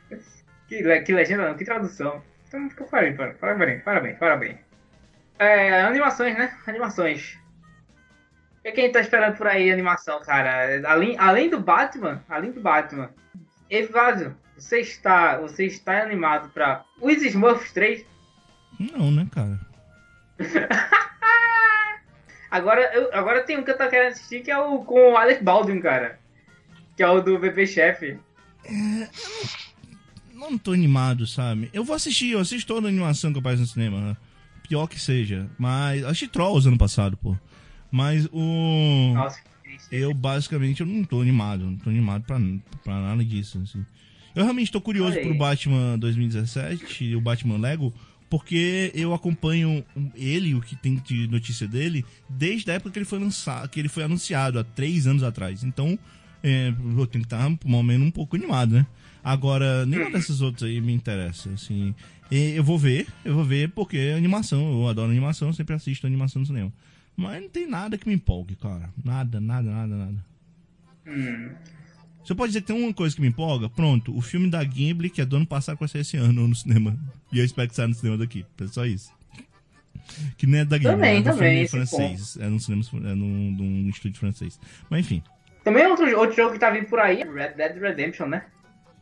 Que, 0.69 1.01
que 1.01 1.13
legenda 1.13 1.49
não, 1.49 1.57
que 1.57 1.65
tradução. 1.65 2.23
Então, 2.47 2.69
parabéns, 2.91 3.17
parabéns, 3.39 3.83
parabéns, 3.83 4.19
parabéns. 4.19 4.57
É, 5.39 5.83
animações, 5.83 6.37
né? 6.37 6.57
Animações. 6.67 7.39
Que, 8.69 8.73
que 8.73 8.81
a 8.81 8.85
gente 8.85 8.93
tá 8.93 9.01
esperando 9.01 9.37
por 9.37 9.47
aí, 9.47 9.71
animação, 9.71 10.21
cara? 10.21 10.83
Além, 10.87 11.17
além 11.19 11.49
do 11.49 11.59
Batman, 11.59 12.23
além 12.29 12.53
do 12.53 12.61
Batman, 12.61 13.11
Evásio, 13.71 14.37
você 14.57 14.81
está, 14.81 15.39
você 15.39 15.67
está 15.67 16.03
animado 16.03 16.51
para 16.51 16.85
os 17.01 17.23
Smurfs 17.23 17.73
3? 17.73 18.05
Não, 18.79 19.11
né, 19.11 19.27
cara? 19.31 19.59
agora, 22.51 22.81
eu, 22.95 23.13
agora 23.15 23.43
tem 23.43 23.59
um 23.59 23.63
que 23.63 23.71
eu 23.71 23.79
tô 23.79 23.89
querendo 23.89 24.13
assistir 24.13 24.43
que 24.43 24.51
é 24.51 24.59
o 24.59 24.81
com 24.81 25.13
o 25.13 25.17
Alex 25.17 25.43
Baldwin, 25.43 25.81
cara. 25.81 26.19
Que 26.97 27.03
é 27.03 27.09
o 27.09 27.21
do 27.21 27.39
Bebê 27.39 27.67
Chef. 27.67 28.19
É, 28.65 29.09
não, 30.35 30.59
tô 30.59 30.73
animado, 30.73 31.27
sabe? 31.27 31.71
Eu 31.73 31.85
vou 31.85 31.97
assistir, 31.97 32.33
eu 32.33 32.41
assisto 32.41 32.67
toda 32.67 32.87
a 32.89 32.91
animação 32.91 33.33
que 33.33 33.39
aparece 33.39 33.63
no 33.63 33.67
cinema. 33.67 34.01
Né? 34.01 34.17
Pior 34.69 34.87
que 34.87 35.01
seja. 35.01 35.49
Mas. 35.59 36.05
Assisti 36.05 36.29
Trolls 36.29 36.69
ano 36.69 36.79
passado, 36.79 37.17
pô. 37.17 37.37
Mas 37.91 38.29
o. 38.33 39.13
Nossa, 39.15 39.41
eu 39.91 40.13
basicamente 40.13 40.81
eu 40.81 40.87
não 40.87 41.05
tô 41.05 41.21
animado, 41.21 41.65
não 41.65 41.77
tô 41.77 41.91
animado 41.91 42.25
pra, 42.25 42.39
pra 42.85 43.01
nada 43.01 43.25
disso, 43.25 43.61
assim. 43.63 43.85
Eu 44.35 44.45
realmente 44.45 44.71
tô 44.71 44.81
curioso 44.81 45.17
Olha 45.17 45.23
pro 45.23 45.37
Batman 45.37 45.99
2017 45.99 47.05
e 47.05 47.17
o 47.17 47.21
Batman 47.21 47.59
Lego, 47.59 47.93
porque 48.29 48.93
eu 48.95 49.15
acompanho 49.15 49.85
ele, 50.15 50.55
o 50.55 50.61
que 50.61 50.77
tem 50.77 50.97
de 50.97 51.27
notícia 51.29 51.67
dele, 51.67 52.05
desde 52.29 52.71
a 52.71 52.75
época 52.75 52.91
que 52.91 52.99
ele 52.99 53.07
foi 53.07 53.19
lançado, 53.19 53.69
que 53.69 53.81
ele 53.81 53.89
foi 53.89 54.05
anunciado 54.05 54.59
há 54.59 54.65
três 54.65 55.07
anos 55.07 55.23
atrás. 55.23 55.65
Então, 55.65 55.99
é, 56.43 56.69
eu 56.69 57.07
tenho 57.07 57.25
que 57.25 57.35
estar 57.35 57.49
um 57.49 57.59
momento 57.65 58.05
um 58.05 58.11
pouco 58.11 58.37
animado, 58.37 58.75
né? 58.75 58.87
Agora, 59.25 59.85
nenhuma 59.85 60.11
dessas 60.11 60.41
outras 60.41 60.71
aí 60.71 60.81
me 60.81 60.93
interessa, 60.93 61.51
assim. 61.51 61.95
Eu 62.31 62.63
vou 62.63 62.79
ver, 62.79 63.07
eu 63.25 63.35
vou 63.35 63.45
ver 63.45 63.71
porque 63.71 63.97
é 63.97 64.15
animação, 64.15 64.71
eu 64.71 64.87
adoro 64.87 65.11
animação, 65.11 65.53
sempre 65.53 65.75
assisto 65.75 66.07
animação 66.07 66.41
no 66.41 66.47
cinema. 66.47 66.73
Mas 67.19 67.43
não 67.43 67.49
tem 67.49 67.67
nada 67.67 67.99
que 67.99 68.07
me 68.07 68.15
empolgue, 68.15 68.55
cara. 68.55 68.91
Nada, 69.05 69.41
nada, 69.41 69.69
nada, 69.69 69.97
nada. 69.97 70.25
Hum. 71.05 71.51
Você 72.23 72.33
pode 72.33 72.51
dizer 72.51 72.61
que 72.61 72.69
tem 72.69 72.81
uma 72.81 72.95
coisa 72.95 73.13
que 73.17 73.21
me 73.21 73.27
empolga? 73.27 73.69
Pronto, 73.69 74.17
o 74.17 74.21
filme 74.21 74.49
da 74.49 74.63
Gimli, 74.63 75.11
que 75.11 75.21
é 75.21 75.25
do 75.25 75.35
ano 75.35 75.47
passado, 75.47 75.77
vai 75.79 75.89
sair 75.89 76.03
esse 76.03 76.17
ano 76.17 76.47
no 76.47 76.55
cinema. 76.55 76.97
E 77.33 77.41
eu 77.41 77.45
espero 77.45 77.69
que 77.69 77.75
saia 77.75 77.89
no 77.89 77.95
cinema 77.95 78.17
daqui. 78.17 78.47
É 78.61 78.67
só 78.69 78.87
isso. 78.87 79.13
Que 80.37 80.47
nem 80.47 80.61
é 80.61 80.65
da 80.65 80.77
Gimli, 80.77 80.93
também, 80.93 81.19
é 81.19 81.23
também, 81.23 81.67
filme 81.67 81.87
francês. 81.87 82.37
É 82.41 82.47
num 82.47 82.61
cinema, 82.61 82.85
é 82.95 83.15
num, 83.17 83.51
num 83.51 83.89
estúdio 83.89 84.21
francês. 84.21 84.61
Mas 84.89 85.01
enfim. 85.01 85.21
Também 85.65 85.87
outro, 85.89 86.17
outro 86.17 86.37
jogo 86.37 86.53
que 86.53 86.61
tá 86.61 86.71
vindo 86.71 86.87
por 86.87 87.01
aí, 87.01 87.25
Red 87.25 87.55
Dead 87.55 87.77
Redemption, 87.79 88.29
né? 88.29 88.45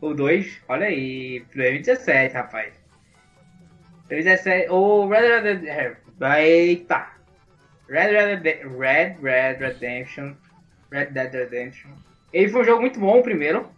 O 0.01 0.15
2, 0.15 0.63
olha 0.69 0.87
aí, 0.87 1.45
2017, 1.55 2.35
rapaz. 2.35 2.73
2017, 4.09 4.71
o 4.71 5.07
Red 5.07 5.43
Dead... 5.43 5.97
Eita! 6.39 7.16
Red 7.89 8.11
Red, 8.11 8.43
Red 8.79 9.17
Red 9.23 9.57
Redemption. 9.59 10.35
Red 10.91 11.07
Dead 11.07 11.33
Redemption. 11.33 11.91
Ele 12.33 12.49
foi 12.49 12.63
um 12.63 12.65
jogo 12.65 12.81
muito 12.81 13.01
bom, 13.01 13.23
primeiro. 13.23 13.69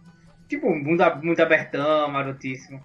Tipo, 0.47 0.73
muito, 0.73 1.03
muito 1.23 1.41
abertão, 1.41 2.09
marotíssimo. 2.09 2.81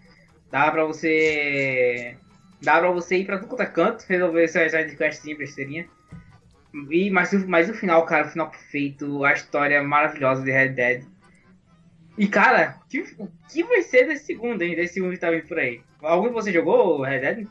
Dá 0.50 0.70
pra 0.70 0.84
você. 0.84 2.16
Dá 2.62 2.78
pra 2.78 2.90
você 2.90 3.18
ir 3.18 3.26
pra 3.26 3.38
tudo 3.38 3.48
quanto 3.48 3.62
é 3.62 3.66
canto, 3.66 4.04
resolver 4.08 4.48
suas 4.48 4.72
sidequestinhas, 4.72 5.38
besteirinha. 5.38 5.86
E, 6.90 7.10
mas, 7.10 7.32
mas 7.46 7.70
o 7.70 7.74
final, 7.74 8.04
cara, 8.04 8.26
o 8.26 8.30
final 8.30 8.50
perfeito, 8.50 9.24
a 9.24 9.32
história 9.32 9.82
maravilhosa 9.82 10.42
de 10.42 10.50
Red 10.50 10.70
Dead. 10.70 11.04
E, 12.16 12.26
cara, 12.28 12.78
o 13.18 13.28
que 13.48 13.64
vai 13.64 13.82
ser 13.82 14.06
desse 14.06 14.26
segundo, 14.26 14.62
hein? 14.62 14.74
Desse 14.74 14.94
segundo 14.94 15.12
que 15.12 15.18
tá 15.18 15.30
vindo 15.30 15.46
por 15.46 15.58
aí? 15.58 15.80
Algum 16.00 16.28
de 16.28 16.34
vocês 16.34 16.54
jogou 16.54 17.02
Red 17.02 17.20
Dead? 17.20 17.46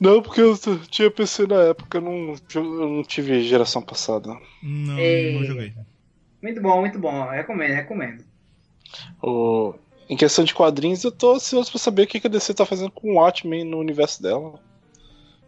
Não, 0.00 0.22
porque 0.22 0.40
eu 0.40 0.56
tinha 0.88 1.10
PC 1.10 1.46
na 1.46 1.60
época, 1.62 1.98
eu 1.98 2.02
não, 2.02 2.34
eu 2.54 2.88
não 2.88 3.02
tive 3.02 3.42
geração 3.42 3.82
passada. 3.82 4.36
Não, 4.62 4.98
Ei. 4.98 5.34
não 5.34 5.44
joguei. 5.44 5.72
Muito 6.42 6.60
bom, 6.60 6.80
muito 6.80 6.98
bom. 6.98 7.30
Recomendo, 7.30 7.74
recomendo. 7.74 8.24
O... 9.22 9.74
Em 10.08 10.16
questão 10.16 10.44
de 10.44 10.52
quadrinhos, 10.52 11.04
eu 11.04 11.12
tô 11.12 11.34
ansioso 11.34 11.70
pra 11.70 11.78
saber 11.78 12.02
o 12.02 12.06
que 12.06 12.26
a 12.26 12.30
DC 12.30 12.54
tá 12.54 12.66
fazendo 12.66 12.90
com 12.90 13.12
o 13.12 13.14
Watchmen 13.14 13.64
no 13.64 13.78
universo 13.78 14.22
dela. 14.22 14.54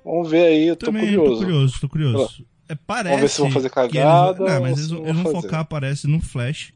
Vamos 0.05 0.31
ver 0.31 0.47
aí, 0.47 0.69
eu 0.69 0.77
tô 0.77 0.87
Também 0.87 1.03
curioso. 1.03 1.33
Tô 1.33 1.39
curioso, 1.39 1.81
tô 1.81 1.89
curioso. 1.89 2.47
É, 2.69 2.75
parece 2.75 3.09
Vamos 3.09 3.21
ver 3.23 3.29
se 3.29 3.41
vão 3.41 3.51
fazer 3.51 3.71
cagada. 3.71 4.43
Eles... 4.43 4.53
Não, 4.53 4.61
mas 4.61 4.79
eles, 4.79 4.91
eles 4.91 5.23
vão 5.23 5.33
focar, 5.33 5.67
parece, 5.67 6.07
no 6.07 6.21
Flash 6.21 6.73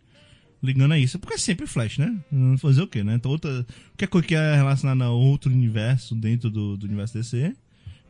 ligando 0.63 0.93
a 0.93 0.99
isso. 0.99 1.19
Porque 1.19 1.35
é 1.35 1.39
sempre 1.39 1.67
Flash, 1.67 1.99
né? 1.99 2.19
Fazer 2.59 2.83
o 2.83 2.87
quê, 2.87 3.03
né? 3.03 3.15
Então, 3.15 3.31
outra, 3.31 3.67
qualquer 3.91 4.09
coisa 4.09 4.27
que 4.27 4.35
é 4.35 4.55
relacionada 4.55 5.05
a 5.05 5.11
outro 5.11 5.51
universo 5.51 6.15
dentro 6.15 6.51
do, 6.51 6.77
do 6.77 6.87
universo 6.87 7.15
DC 7.15 7.55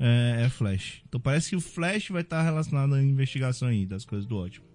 é, 0.00 0.44
é, 0.44 0.48
Flash. 0.48 1.02
Então 1.08 1.20
parece 1.20 1.50
que 1.50 1.56
o 1.56 1.60
Flash 1.60 2.08
vai 2.08 2.22
estar 2.22 2.42
relacionado 2.42 2.94
à 2.94 3.02
investigação 3.02 3.68
aí 3.68 3.84
das 3.84 4.04
coisas 4.04 4.26
do 4.26 4.36
ótimo. 4.36 4.66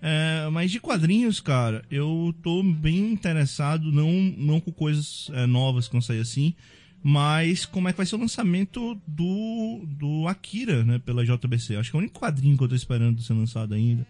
É, 0.00 0.48
mas 0.52 0.70
de 0.70 0.78
quadrinhos, 0.78 1.40
cara, 1.40 1.84
eu 1.90 2.32
tô 2.40 2.62
bem 2.62 3.12
interessado, 3.12 3.90
não, 3.90 4.12
não 4.36 4.60
com 4.60 4.70
coisas 4.70 5.28
é, 5.34 5.44
novas 5.44 5.88
que 5.88 5.92
vão 5.92 6.00
sair 6.00 6.20
assim, 6.20 6.54
mas 7.02 7.66
como 7.66 7.88
é 7.88 7.92
que 7.92 7.96
vai 7.96 8.06
ser 8.06 8.14
o 8.14 8.20
lançamento 8.20 9.00
do, 9.06 9.84
do 9.86 10.28
Akira, 10.28 10.84
né, 10.84 11.00
pela 11.00 11.24
JBC. 11.24 11.74
Acho 11.74 11.90
que 11.90 11.96
é 11.96 11.98
o 11.98 12.02
único 12.02 12.20
quadrinho 12.20 12.56
que 12.56 12.62
eu 12.62 12.68
tô 12.68 12.76
esperando 12.76 13.20
ser 13.22 13.34
lançado 13.34 13.74
ainda 13.74 14.06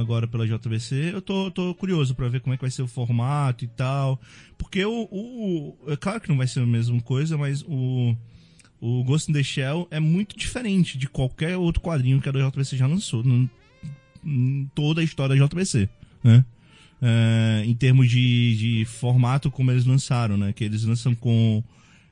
agora 0.00 0.28
pela 0.28 0.46
JVC. 0.46 1.10
Eu 1.12 1.20
tô, 1.20 1.50
tô 1.50 1.74
curioso 1.74 2.14
para 2.14 2.28
ver 2.28 2.40
como 2.40 2.54
é 2.54 2.56
que 2.56 2.62
vai 2.62 2.70
ser 2.70 2.82
o 2.82 2.86
formato 2.86 3.64
e 3.64 3.68
tal. 3.68 4.20
Porque 4.56 4.84
o, 4.84 5.08
o. 5.10 5.76
É 5.88 5.96
claro 5.96 6.20
que 6.20 6.28
não 6.28 6.36
vai 6.36 6.46
ser 6.46 6.60
a 6.60 6.66
mesma 6.66 7.00
coisa, 7.00 7.36
mas 7.36 7.62
o. 7.66 8.16
O 8.80 9.04
Ghost 9.04 9.30
in 9.30 9.34
the 9.34 9.42
Shell 9.44 9.86
é 9.92 10.00
muito 10.00 10.36
diferente 10.36 10.98
de 10.98 11.08
qualquer 11.08 11.56
outro 11.56 11.80
quadrinho 11.80 12.20
que 12.20 12.28
a 12.28 12.32
JVC 12.32 12.76
já 12.76 12.86
lançou. 12.86 13.24
em 14.24 14.70
toda 14.74 15.00
a 15.00 15.04
história 15.04 15.36
da 15.36 15.46
JVC, 15.46 15.88
né? 16.22 16.44
É, 17.00 17.62
em 17.64 17.74
termos 17.74 18.08
de, 18.08 18.56
de 18.56 18.84
formato 18.84 19.50
como 19.50 19.70
eles 19.70 19.84
lançaram, 19.84 20.36
né? 20.36 20.52
Que 20.52 20.64
eles 20.64 20.84
lançam 20.84 21.14
com. 21.14 21.62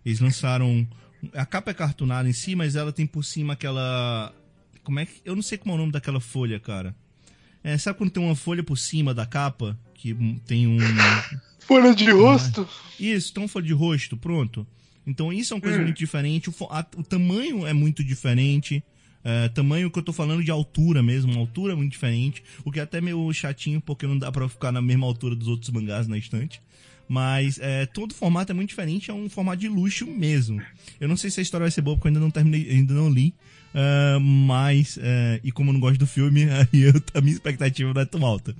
Eles 0.04 0.20
lançaram. 0.20 0.86
A 1.34 1.44
capa 1.44 1.70
é 1.70 1.74
cartunada 1.74 2.28
em 2.28 2.32
si, 2.32 2.54
mas 2.54 2.76
ela 2.76 2.92
tem 2.92 3.06
por 3.06 3.24
cima 3.24 3.52
aquela. 3.52 4.32
Como 4.82 4.98
é 4.98 5.06
que. 5.06 5.20
Eu 5.24 5.34
não 5.34 5.42
sei 5.42 5.58
como 5.58 5.72
é 5.72 5.74
o 5.74 5.78
nome 5.78 5.92
daquela 5.92 6.20
folha, 6.20 6.58
cara 6.58 6.94
É, 7.62 7.76
sabe 7.78 7.98
quando 7.98 8.10
tem 8.10 8.22
uma 8.22 8.34
folha 8.36 8.62
por 8.62 8.76
cima 8.78 9.12
da 9.12 9.26
capa? 9.26 9.78
Que 9.94 10.14
tem 10.46 10.66
um. 10.66 10.78
Folha 11.60 11.94
de 11.94 12.10
rosto? 12.10 12.66
Isso, 12.98 13.32
tem 13.32 13.42
uma 13.42 13.48
folha 13.48 13.66
de 13.66 13.72
rosto, 13.72 14.16
pronto. 14.16 14.66
Então 15.06 15.32
isso 15.32 15.52
é 15.52 15.56
uma 15.56 15.60
coisa 15.60 15.78
Hum. 15.78 15.82
muito 15.84 15.96
diferente. 15.98 16.48
O, 16.50 16.54
a- 16.70 16.86
o 16.96 17.02
tamanho 17.02 17.66
é 17.66 17.72
muito 17.72 18.02
diferente. 18.02 18.82
É, 19.22 19.48
tamanho 19.50 19.90
que 19.90 19.98
eu 19.98 20.02
tô 20.02 20.12
falando 20.14 20.42
de 20.42 20.50
altura 20.50 21.02
mesmo, 21.02 21.30
uma 21.32 21.40
altura 21.40 21.76
muito 21.76 21.92
diferente. 21.92 22.42
O 22.64 22.72
que 22.72 22.80
é 22.80 22.82
até 22.82 23.00
meio 23.02 23.30
chatinho, 23.34 23.80
porque 23.80 24.06
não 24.06 24.16
dá 24.18 24.32
pra 24.32 24.48
ficar 24.48 24.72
na 24.72 24.80
mesma 24.80 25.06
altura 25.06 25.36
dos 25.36 25.46
outros 25.48 25.70
mangás 25.70 26.08
na 26.08 26.16
estante. 26.16 26.62
Mas 27.06 27.58
é, 27.60 27.84
todo 27.86 28.14
formato 28.14 28.52
é 28.52 28.54
muito 28.54 28.68
diferente, 28.70 29.10
é 29.10 29.14
um 29.14 29.28
formato 29.28 29.58
de 29.58 29.68
luxo 29.68 30.06
mesmo. 30.06 30.62
Eu 31.00 31.08
não 31.08 31.16
sei 31.16 31.28
se 31.28 31.40
a 31.40 31.42
história 31.42 31.64
vai 31.64 31.70
ser 31.70 31.82
boa, 31.82 31.96
porque 31.96 32.06
eu 32.06 32.10
ainda 32.10 32.20
não 32.20 32.30
terminei, 32.30 32.70
ainda 32.70 32.94
não 32.94 33.10
li. 33.10 33.34
Ah, 33.74 34.18
mas, 34.20 34.98
é, 35.00 35.40
e 35.44 35.52
como 35.52 35.70
eu 35.70 35.74
não 35.74 35.80
gosto 35.80 35.98
do 35.98 36.06
filme, 36.06 36.44
aí 36.50 36.80
eu- 36.82 36.92
a 37.14 37.20
minha 37.20 37.32
expectativa 37.32 37.92
não 37.94 38.00
é 38.00 38.04
tão 38.04 38.24
alta. 38.26 38.54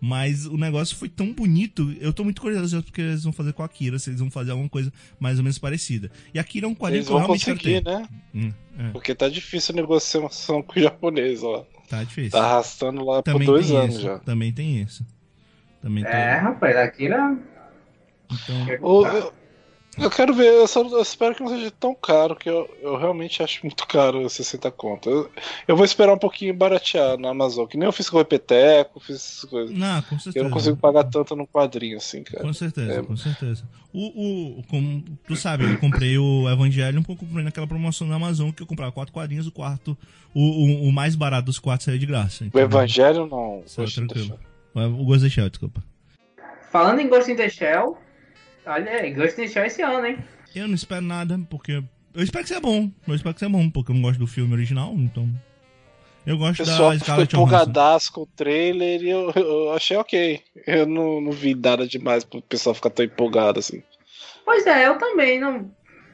Mas 0.00 0.46
o 0.46 0.56
negócio 0.56 0.96
foi 0.96 1.08
tão 1.08 1.32
bonito, 1.32 1.94
eu 2.00 2.12
tô 2.12 2.24
muito 2.24 2.40
curioso 2.42 2.82
porque 2.82 3.00
eles 3.00 3.24
vão 3.24 3.32
fazer 3.32 3.52
com 3.52 3.62
a 3.62 3.66
Akira, 3.66 3.98
se 3.98 4.10
eles 4.10 4.20
vão 4.20 4.30
fazer 4.30 4.50
alguma 4.50 4.68
coisa 4.68 4.92
mais 5.18 5.38
ou 5.38 5.44
menos 5.44 5.58
parecida. 5.58 6.10
E 6.34 6.38
Akira 6.38 6.66
é 6.66 6.68
um 6.68 6.74
quadrinho 6.74 6.98
Eles 6.98 7.06
que 7.06 7.12
eu 7.12 7.18
realmente 7.18 7.46
conseguir, 7.46 7.84
né? 7.84 8.08
Hum, 8.34 8.52
é, 8.78 8.90
Porque 8.90 9.14
tá 9.14 9.28
difícil 9.28 9.72
a 9.74 9.76
negociação 9.76 10.62
com 10.62 10.78
o 10.78 10.82
japonês, 10.82 11.42
ó. 11.42 11.66
tá 11.88 12.04
difícil. 12.04 12.38
Tá 12.38 12.44
arrastando 12.44 13.04
lá 13.04 13.22
por 13.22 13.32
Também 13.32 13.46
dois 13.46 13.66
tem 13.68 13.76
anos 13.76 13.94
isso, 13.94 14.02
já. 14.02 14.18
Também 14.20 14.52
tem 14.52 14.82
isso. 14.82 15.06
Também 15.80 16.04
É, 16.04 16.34
tem. 16.34 16.42
rapaz, 16.42 16.76
é. 16.76 16.92
Então, 18.32 18.66
Ô, 18.82 19.32
eu, 20.00 20.10
quero 20.10 20.34
ver, 20.34 20.46
eu, 20.52 20.66
só, 20.66 20.82
eu 20.82 21.00
espero 21.02 21.34
que 21.34 21.42
não 21.42 21.50
seja 21.50 21.70
tão 21.70 21.94
caro, 21.94 22.34
que 22.36 22.48
eu, 22.48 22.68
eu 22.82 22.96
realmente 22.96 23.42
acho 23.42 23.60
muito 23.64 23.86
caro 23.86 24.28
60 24.28 24.70
conto. 24.70 25.08
Eu, 25.10 25.30
eu 25.68 25.76
vou 25.76 25.84
esperar 25.84 26.12
um 26.12 26.18
pouquinho 26.18 26.54
baratear 26.54 27.18
na 27.18 27.30
Amazon, 27.30 27.66
que 27.66 27.76
nem 27.76 27.86
eu 27.86 27.92
fiz 27.92 28.08
com 28.10 28.16
o 28.16 28.20
Epeteco, 28.20 28.98
fiz 29.00 29.16
essas 29.16 29.44
coisas. 29.50 29.76
não, 29.76 30.02
com 30.02 30.18
certeza. 30.18 30.38
Eu 30.38 30.44
não 30.44 30.50
consigo 30.50 30.76
pagar 30.76 31.04
tanto 31.04 31.34
num 31.36 31.46
quadrinho 31.46 31.96
assim, 31.98 32.22
cara. 32.22 32.42
Com 32.42 32.52
certeza, 32.52 32.92
É. 32.92 33.02
com 33.02 33.16
certeza. 33.16 33.64
O, 33.92 34.58
o, 34.58 34.62
como 34.68 35.02
tu 35.26 35.34
sabe, 35.34 35.64
eu 35.64 35.78
comprei 35.78 36.16
o 36.16 36.48
Evangelho, 36.48 37.00
um 37.00 37.02
pouco 37.02 37.24
comprei 37.26 37.44
naquela 37.44 37.66
promoção 37.66 38.06
na 38.06 38.16
Amazon 38.16 38.50
que 38.52 38.62
eu 38.62 38.66
comprava 38.66 38.92
quatro 38.92 39.12
quadrinhos, 39.12 39.46
o 39.46 39.52
quarto, 39.52 39.96
o, 40.34 40.40
o, 40.40 40.88
o 40.88 40.92
mais 40.92 41.16
barato 41.16 41.46
dos 41.46 41.58
quatro 41.58 41.84
saiu 41.84 41.98
de 41.98 42.06
graça. 42.06 42.44
O 42.44 42.46
Então, 42.46 42.60
Evangelho 42.60 43.26
não. 43.26 43.62
Saiu 43.66 43.86
Poxa, 43.86 43.96
tranquilo. 44.06 44.38
O 44.74 45.04
Ghost 45.04 45.26
of 45.26 45.30
Shell, 45.34 45.50
desculpa. 45.50 45.82
Falando 46.70 47.00
em 47.00 47.08
Ghost 47.08 47.28
in 47.32 47.34
the 47.34 47.48
Shell, 47.48 47.98
olha 48.70 48.90
aí, 48.92 49.12
Ghost 49.12 49.40
in 49.40 49.44
the 49.44 49.48
Shell 49.50 49.64
esse 49.66 49.82
ano, 49.82 50.06
hein? 50.06 50.18
Eu 50.54 50.66
não 50.68 50.74
espero 50.74 51.02
nada, 51.02 51.38
porque. 51.50 51.82
Eu 52.14 52.22
espero 52.24 52.42
que 52.44 52.48
seja 52.48 52.60
bom. 52.60 52.90
Eu 53.06 53.14
espero 53.14 53.34
que 53.34 53.40
seja 53.40 53.50
bom, 53.50 53.70
porque 53.70 53.90
eu 53.92 53.94
não 53.94 54.02
gosto 54.02 54.18
do 54.18 54.26
filme 54.26 54.52
original, 54.52 54.92
então. 54.96 55.28
Eu 56.26 56.36
gosto 56.36 56.58
pessoal 56.58 56.90
da 56.90 56.98
Scarlett 56.98 57.34
Johansson. 57.34 57.46
empolgadaço 57.56 58.12
com 58.12 58.22
o 58.22 58.26
trailer 58.26 59.00
e 59.02 59.08
eu, 59.08 59.32
eu 59.34 59.72
achei 59.72 59.96
ok. 59.96 60.40
Eu 60.66 60.86
não, 60.86 61.20
não 61.20 61.32
vi 61.32 61.54
nada 61.54 61.86
demais 61.86 62.24
pro 62.24 62.42
pessoal 62.42 62.74
ficar 62.74 62.90
tão 62.90 63.04
empolgado 63.04 63.58
assim. 63.58 63.82
Pois 64.44 64.66
é, 64.66 64.86
eu 64.86 64.98
também, 64.98 65.40
não. 65.40 65.70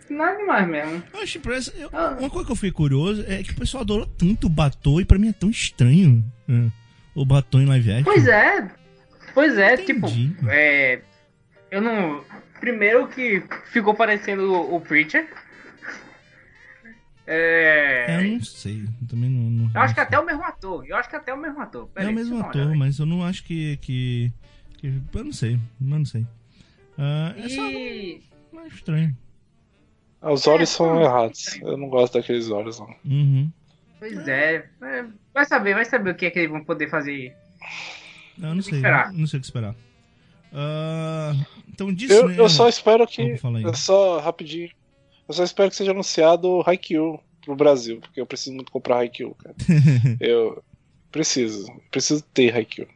Nada 0.09 0.37
demais 0.39 0.69
mesmo. 0.69 1.03
Eu 1.13 1.21
achei 1.23 1.41
parece- 1.41 1.73
eu- 1.77 1.91
Ah. 1.93 2.17
Uma 2.21 2.31
coisa 2.31 2.47
que 2.47 2.53
eu 2.53 2.57
fiquei 2.57 2.71
curioso 2.71 3.25
é 3.27 3.43
que 3.43 3.51
o 3.51 3.57
pessoal 3.57 3.83
adorou 3.83 4.07
tanto 4.07 4.47
o 4.47 4.51
Batom 4.51 5.01
e 5.01 5.05
pra 5.05 5.19
mim 5.19 5.31
é 5.31 5.33
tão 5.33 5.51
estranho 5.51 6.23
é, 6.49 6.71
o 7.15 7.25
Batom 7.25 7.61
em 7.61 7.67
live 7.67 7.91
action. 7.91 8.05
Pois 8.05 8.29
é, 8.29 8.71
pois 9.35 9.59
é, 9.59 9.75
Entendi. 9.75 10.29
tipo, 10.29 10.49
é. 10.49 11.01
Eu 11.69 11.81
não. 11.83 12.23
Primeiro 12.61 13.07
que 13.09 13.43
ficou 13.73 13.95
parecendo 13.95 14.53
o, 14.75 14.81
Preacher. 14.81 15.29
É, 17.27 18.07
É. 18.09 18.25
eu 18.25 18.31
não 18.33 18.41
sei. 18.43 18.85
eu 19.03 19.09
Também 19.09 19.29
não. 19.29 19.51
não 19.51 19.71
Eu 19.75 19.81
acho 19.81 19.95
que 19.95 20.01
até 20.01 20.19
o 20.19 20.25
mesmo 20.25 20.45
ator. 20.45 20.85
Eu 20.87 20.97
acho 20.97 21.09
que 21.09 21.17
até 21.17 21.35
o 21.35 21.37
mesmo 21.39 21.61
ator. 21.61 21.89
É 21.95 21.95
Peraí, 22.01 22.13
o 22.13 22.15
mesmo 22.15 22.41
ator, 22.41 22.75
mas 22.77 22.99
eu 22.99 23.07
não 23.07 23.25
acho 23.25 23.43
que. 23.45 23.77
que, 23.79 24.33
que- 24.79 24.93
eu 25.15 25.25
não 25.25 25.33
sei. 25.33 25.55
Eu 25.55 25.99
não 25.99 26.05
sei. 26.05 26.27
Ah, 26.99 27.35
é 27.37 27.49
só 27.49 27.69
E. 27.69 28.23
mais 28.53 28.73
estranho. 28.73 29.17
Ah, 30.23 30.33
Os 30.33 30.47
olhos 30.47 30.73
É, 30.73 30.77
são 30.77 31.01
errados. 31.03 31.61
Eu 31.61 31.77
não 31.77 31.89
gosto 31.89 32.15
daqueles 32.15 32.49
olhos, 32.51 32.79
não. 32.79 32.95
Uhum. 33.05 33.51
Pois 33.99 34.29
é, 34.29 34.69
é, 34.83 35.05
Vai 35.35 35.45
saber, 35.47 35.75
vai 35.75 35.85
saber 35.85 36.11
o 36.11 36.15
que 36.15 36.27
é 36.27 36.31
que 36.31 36.39
eles 36.39 36.51
vão 36.51 36.65
poder 36.65 36.89
fazer. 36.89 37.35
Eu 38.41 38.55
não 38.55 38.63
sei. 38.63 38.75
esperar. 38.77 39.13
Não 39.13 39.27
sei 39.27 39.39
o 39.39 39.41
que 39.41 39.47
esperar. 39.47 39.75
Ah, 40.53 41.35
então 41.69 41.93
disso, 41.93 42.13
Eu, 42.13 42.29
né? 42.29 42.37
eu 42.39 42.49
só 42.49 42.69
espero 42.69 43.07
que. 43.07 43.39
Eu 43.63 43.75
só, 43.75 44.21
rapidinho. 44.21 44.71
Eu 45.29 45.35
só 45.35 45.45
espero 45.45 45.71
que 45.71 45.77
seja 45.77 45.91
anunciado 45.91 46.49
o 46.49 46.63
Haikyuu 46.65 47.21
pro 47.45 47.57
Brasil, 47.57 48.01
porque 48.01 48.21
eu 48.21 48.27
preciso 48.27 48.55
muito 48.55 48.73
comprar 48.73 48.99
Haikyuu, 48.99 49.35
cara. 49.35 49.55
eu 50.21 50.63
preciso. 51.11 51.67
Preciso 51.91 52.23
ter 52.23 52.55
Haikyuu. 52.55 52.89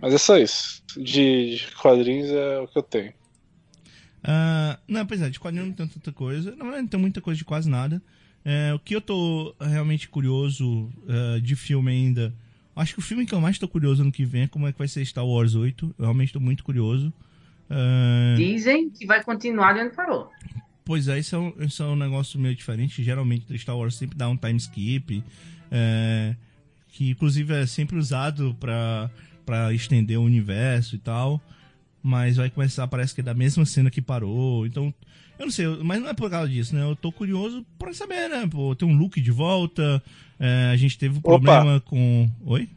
Mas 0.00 0.14
é 0.14 0.18
só 0.18 0.36
isso. 0.38 0.82
De, 0.96 1.56
de 1.56 1.66
quadrinhos 1.76 2.30
é 2.30 2.60
o 2.60 2.68
que 2.68 2.78
eu 2.78 2.82
tenho. 2.82 3.12
Ah, 4.22 4.78
não, 4.88 5.04
pois 5.06 5.20
é, 5.20 5.28
de 5.28 5.38
quadrinho 5.38 5.66
não 5.66 5.72
tem 5.72 5.86
tanta 5.86 6.12
coisa. 6.12 6.50
Na 6.56 6.64
verdade, 6.64 6.82
não 6.82 6.88
tem 6.88 7.00
muita 7.00 7.20
coisa 7.20 7.38
de 7.38 7.44
quase 7.44 7.68
nada. 7.68 8.02
É, 8.44 8.72
o 8.74 8.78
que 8.78 8.94
eu 8.94 9.00
tô 9.00 9.54
realmente 9.60 10.08
curioso 10.08 10.90
ah, 11.08 11.38
de 11.40 11.56
filme 11.56 11.90
ainda. 11.90 12.34
Acho 12.76 12.94
que 12.94 12.98
o 12.98 13.02
filme 13.02 13.24
que 13.24 13.34
eu 13.34 13.40
mais 13.40 13.58
tô 13.58 13.68
curioso 13.68 14.02
no 14.02 14.10
que 14.10 14.24
vem 14.24 14.42
é 14.42 14.48
como 14.48 14.66
é 14.66 14.72
que 14.72 14.78
vai 14.78 14.88
ser 14.88 15.04
Star 15.04 15.24
Wars 15.24 15.54
8. 15.54 15.94
Eu 15.98 16.04
realmente 16.04 16.32
tô 16.32 16.40
muito 16.40 16.64
curioso. 16.64 17.12
Ah, 17.70 18.34
Dizem 18.36 18.90
que 18.90 19.06
vai 19.06 19.22
continuar 19.22 19.72
de 19.74 19.80
onde 19.80 19.94
parou. 19.94 20.30
Pois 20.84 21.08
é, 21.08 21.18
isso 21.18 21.34
é, 21.34 21.38
um, 21.38 21.54
isso 21.60 21.82
é 21.82 21.86
um 21.86 21.96
negócio 21.96 22.38
meio 22.38 22.54
diferente. 22.54 23.02
Geralmente 23.02 23.50
o 23.52 23.58
Star 23.58 23.76
Wars 23.76 23.94
sempre 23.94 24.18
dá 24.18 24.28
um 24.28 24.36
time 24.36 24.56
skip, 24.56 25.24
é, 25.70 26.34
que 26.88 27.10
inclusive 27.10 27.54
é 27.54 27.66
sempre 27.66 27.96
usado 27.96 28.54
pra, 28.60 29.10
pra 29.46 29.72
estender 29.72 30.18
o 30.18 30.22
universo 30.22 30.96
e 30.96 30.98
tal. 30.98 31.40
Mas 32.02 32.36
vai 32.36 32.50
começar, 32.50 32.86
parece 32.86 33.14
que 33.14 33.22
é 33.22 33.24
da 33.24 33.32
mesma 33.32 33.64
cena 33.64 33.90
que 33.90 34.02
parou. 34.02 34.66
Então, 34.66 34.92
eu 35.38 35.46
não 35.46 35.50
sei, 35.52 35.66
mas 35.82 36.00
não 36.00 36.08
é 36.08 36.14
por 36.14 36.30
causa 36.30 36.48
disso, 36.50 36.74
né? 36.74 36.82
Eu 36.82 36.94
tô 36.96 37.10
curioso 37.12 37.64
pra 37.78 37.92
saber, 37.92 38.28
né? 38.28 38.46
Pô, 38.50 38.74
tem 38.74 38.86
um 38.88 38.96
look 38.96 39.20
de 39.20 39.30
volta. 39.30 40.02
é, 40.38 40.70
a 40.72 40.76
gente 40.76 40.98
teve 40.98 41.14
um 41.16 41.18
Opa. 41.18 41.28
problema 41.28 41.80
com. 41.80 42.28
Oi? 42.44 42.68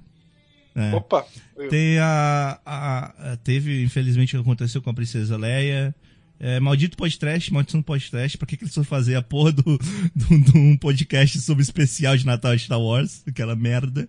É. 0.76 0.94
Opa! 0.96 1.26
eu- 1.58 1.70
Tem 1.70 1.98
a, 2.00 2.60
a- 2.66 3.32
a- 3.34 3.38
Teve, 3.38 3.84
infelizmente, 3.84 4.36
o 4.36 4.40
que 4.40 4.48
aconteceu 4.48 4.82
com 4.82 4.90
a 4.90 4.94
Princesa 4.94 5.36
Leia. 5.38 5.94
É, 6.40 6.60
maldito 6.60 6.96
podcast, 6.96 7.52
maldição 7.52 7.80
do 7.80 7.84
podcast. 7.84 8.38
Pra 8.38 8.46
que, 8.46 8.56
que 8.58 8.64
eles 8.64 8.74
foram 8.74 8.86
fazer 8.86 9.16
a 9.16 9.24
porra 9.24 9.52
do, 9.52 9.64
do, 10.16 10.40
de 10.40 10.56
um 10.58 10.78
podcast 10.78 11.42
sobre 11.42 11.64
especial 11.64 12.16
de 12.16 12.26
Natal 12.28 12.56
de 12.56 12.62
Star 12.64 12.80
Wars? 12.80 13.24
Aquela 13.28 13.56
merda. 13.56 14.08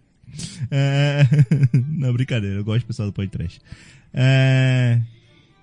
É... 0.71 1.23
Não, 1.73 2.13
brincadeira, 2.13 2.57
eu 2.57 2.65
gosto 2.65 2.85
do 2.85 2.87
pessoal 2.89 3.09
do 3.09 3.15
podcast. 3.15 3.59
É... 4.13 5.01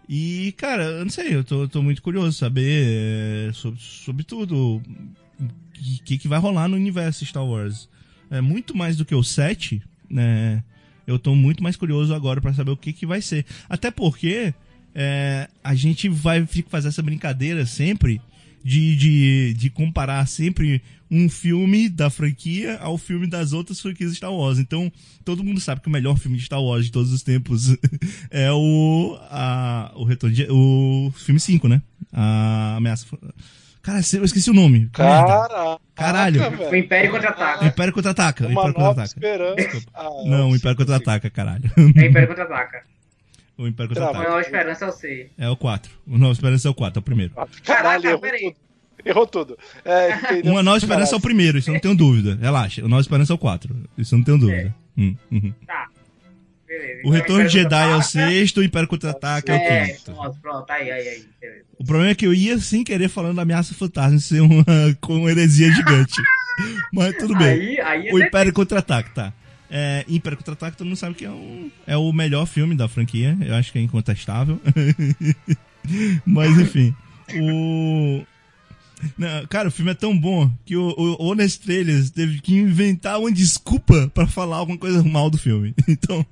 E, 0.08 0.54
cara, 0.58 0.84
eu 0.84 1.04
não 1.04 1.10
sei, 1.10 1.36
eu 1.36 1.44
tô, 1.44 1.68
tô 1.68 1.82
muito 1.82 2.02
curioso 2.02 2.38
saber 2.38 3.50
é, 3.50 3.54
sobre, 3.54 3.80
sobre 3.82 4.24
tudo. 4.24 4.82
O 5.40 6.04
que, 6.04 6.18
que 6.18 6.28
vai 6.28 6.40
rolar 6.40 6.68
no 6.68 6.76
universo 6.76 7.26
Star 7.26 7.46
Wars. 7.46 7.90
É 8.30 8.42
muito 8.42 8.76
mais 8.76 8.96
do 8.96 9.06
que 9.06 9.16
o 9.16 9.24
7, 9.24 9.82
né? 10.10 10.64
Eu 11.08 11.20
tô 11.20 11.36
muito 11.36 11.62
mais 11.62 11.76
curioso 11.76 12.14
agora 12.14 12.42
pra 12.42 12.54
saber 12.54 12.72
o 12.72 12.78
que, 12.78 12.94
que 12.94 13.06
vai 13.06 13.22
ser. 13.22 13.46
Até 13.70 13.92
porque 13.92 14.54
é, 14.94 15.48
a 15.64 15.76
gente 15.76 16.10
vai 16.10 16.48
fazer 16.70 16.88
essa 16.88 17.04
brincadeira 17.04 17.66
sempre 17.66 18.22
de, 18.66 18.96
de, 18.96 19.54
de 19.54 19.70
comparar 19.70 20.28
sempre 20.28 20.82
um 21.12 21.30
filme 21.30 21.88
da 21.88 22.10
franquia 22.10 22.80
ao 22.80 22.98
filme 22.98 23.28
das 23.28 23.54
outras 23.54 23.80
franquias 23.80 24.10
de 24.10 24.18
Star 24.18 24.34
Wars. 24.34 24.58
Então, 24.58 24.92
todo 25.24 25.44
mundo 25.44 25.60
sabe 25.60 25.82
que 25.82 25.88
o 25.88 25.92
melhor 25.92 26.18
filme 26.18 26.36
de 26.36 26.46
Star 26.46 26.60
Wars 26.60 26.86
de 26.86 26.92
todos 26.92 27.14
os 27.14 27.22
tempos 27.22 27.78
é 28.32 28.52
o, 28.52 29.16
a, 29.30 29.92
o 29.96 30.04
Retorno 30.04 30.36
de, 30.36 30.48
o 30.50 31.14
filme 31.16 31.40
5, 31.40 31.68
né? 31.68 31.80
A 32.12 32.78
Ameaça. 32.78 33.06
Cara, 33.84 34.00
eu 34.14 34.26
esqueci 34.26 34.50
o 34.50 34.54
nome. 34.54 34.90
Que 34.92 35.00
merda. 35.04 35.28
Caraca, 35.28 35.80
Caralho. 35.94 36.42
O. 36.72 36.76
Império 36.76 37.12
Contra-Ataca. 37.12 37.66
Império 37.68 37.94
Contra-Ataca. 37.94 38.48
Uma 38.48 38.52
Império 38.52 38.74
nova 38.80 38.96
Contra-Ataca. 38.96 39.06
esperança. 39.06 39.86
Ah, 39.94 40.10
Não, 40.26 40.50
o 40.50 40.56
Império. 40.56 40.76
Contra-Ataca, 40.76 41.30
caralho. 41.30 41.72
É 41.78 42.08
Império 42.08 42.28
Contra-Ataca. 42.30 42.82
O 43.58 43.68
Império 43.68 43.90
Contra-Ataca. 43.94 44.28
nova 44.30 44.42
esperança 44.42 44.86
eu 44.86 44.92
sei. 44.92 45.30
É 45.38 45.50
o 45.50 45.56
4. 45.56 45.92
O 46.08 46.18
Nova 46.18 46.34
Esperança 46.34 46.68
é 46.68 46.72
o 46.72 46.74
4, 46.74 46.98
é 46.98 47.00
o 47.00 47.04
primeiro. 47.04 47.34
Caralho, 47.34 47.54
Caraca, 47.64 48.08
errou 48.08 48.20
peraí. 48.20 48.42
tudo. 48.42 48.56
Errou 49.06 49.28
tudo. 49.28 49.58
É? 49.86 50.10
Uma 50.50 50.62
Nova 50.64 50.78
Esperança 50.78 51.16
é 51.16 51.18
o 51.18 51.22
primeiro, 51.22 51.58
isso 51.58 51.70
eu 51.70 51.74
não 51.74 51.80
tenho 51.80 51.96
dúvida. 51.96 52.38
Relaxa, 52.42 52.84
o 52.84 52.88
Nova 52.90 53.02
Esperança 53.02 53.32
é 53.32 53.36
o 53.36 53.38
4. 53.38 53.76
Isso 53.98 54.14
eu 54.14 54.18
não 54.18 54.26
tenho 54.26 54.38
dúvida. 54.38 54.76
Hum, 54.98 55.16
uhum. 55.32 55.54
Tá. 55.66 55.88
Beleza. 56.68 57.02
O 57.06 57.10
Retorno 57.12 57.46
de 57.48 57.54
Jedi 57.54 57.92
é 57.92 57.96
o 57.96 58.02
sexto, 58.02 58.58
o 58.60 58.64
Império 58.64 58.88
Contra-Ataque 58.90 59.52
é 59.52 59.54
o 59.54 59.58
É, 59.58 59.88
quinto. 59.88 60.12
pronto, 60.12 60.38
pronto. 60.42 60.72
Aí, 60.72 60.92
aí, 60.92 61.08
aí. 61.08 61.24
Beleza. 61.40 61.66
O 61.78 61.86
problema 61.86 62.12
é 62.12 62.16
que 62.16 62.26
eu 62.26 62.34
ia 62.34 62.58
sem 62.58 62.84
querer 62.84 63.08
falando 63.08 63.36
da 63.36 63.44
ameaça 63.44 63.74
fantasma 63.74 64.18
ser 64.20 64.42
uma 64.42 64.66
com 65.00 65.16
uma 65.18 65.32
heresia 65.32 65.72
gigante. 65.72 66.22
Mas 66.92 67.16
tudo 67.18 67.38
bem. 67.38 67.80
Aí, 67.80 67.80
aí 67.82 68.12
O 68.12 68.22
é 68.22 68.28
Império 68.28 68.52
Contra-Ataque, 68.52 69.14
tá. 69.14 69.32
É, 69.70 70.06
Império 70.08 70.38
Contra-Ataque 70.38 70.78
todo 70.78 70.88
mundo 70.88 70.98
sabe 70.98 71.16
que 71.16 71.26
é, 71.26 71.32
um, 71.32 71.72
é 71.88 71.98
o 71.98 72.12
melhor 72.12 72.46
filme 72.46 72.76
da 72.76 72.88
franquia. 72.88 73.38
Eu 73.42 73.56
acho 73.56 73.72
que 73.72 73.80
é 73.80 73.82
incontestável. 73.82 74.60
Mas 76.26 76.58
enfim. 76.60 76.96
O. 77.34 78.24
Não, 79.18 79.46
cara, 79.48 79.68
o 79.68 79.72
filme 79.72 79.92
é 79.92 79.96
tão 79.96 80.18
bom 80.18 80.50
que 80.66 80.76
o, 80.76 80.88
o 80.98 81.24
Honest 81.24 81.62
Trailers 81.62 82.10
teve 82.10 82.40
que 82.40 82.56
inventar 82.56 83.20
uma 83.20 83.32
desculpa 83.32 84.10
pra 84.14 84.26
falar 84.26 84.58
alguma 84.58 84.78
coisa 84.78 85.04
mal 85.04 85.30
do 85.30 85.38
filme. 85.38 85.74
Então, 85.88 86.26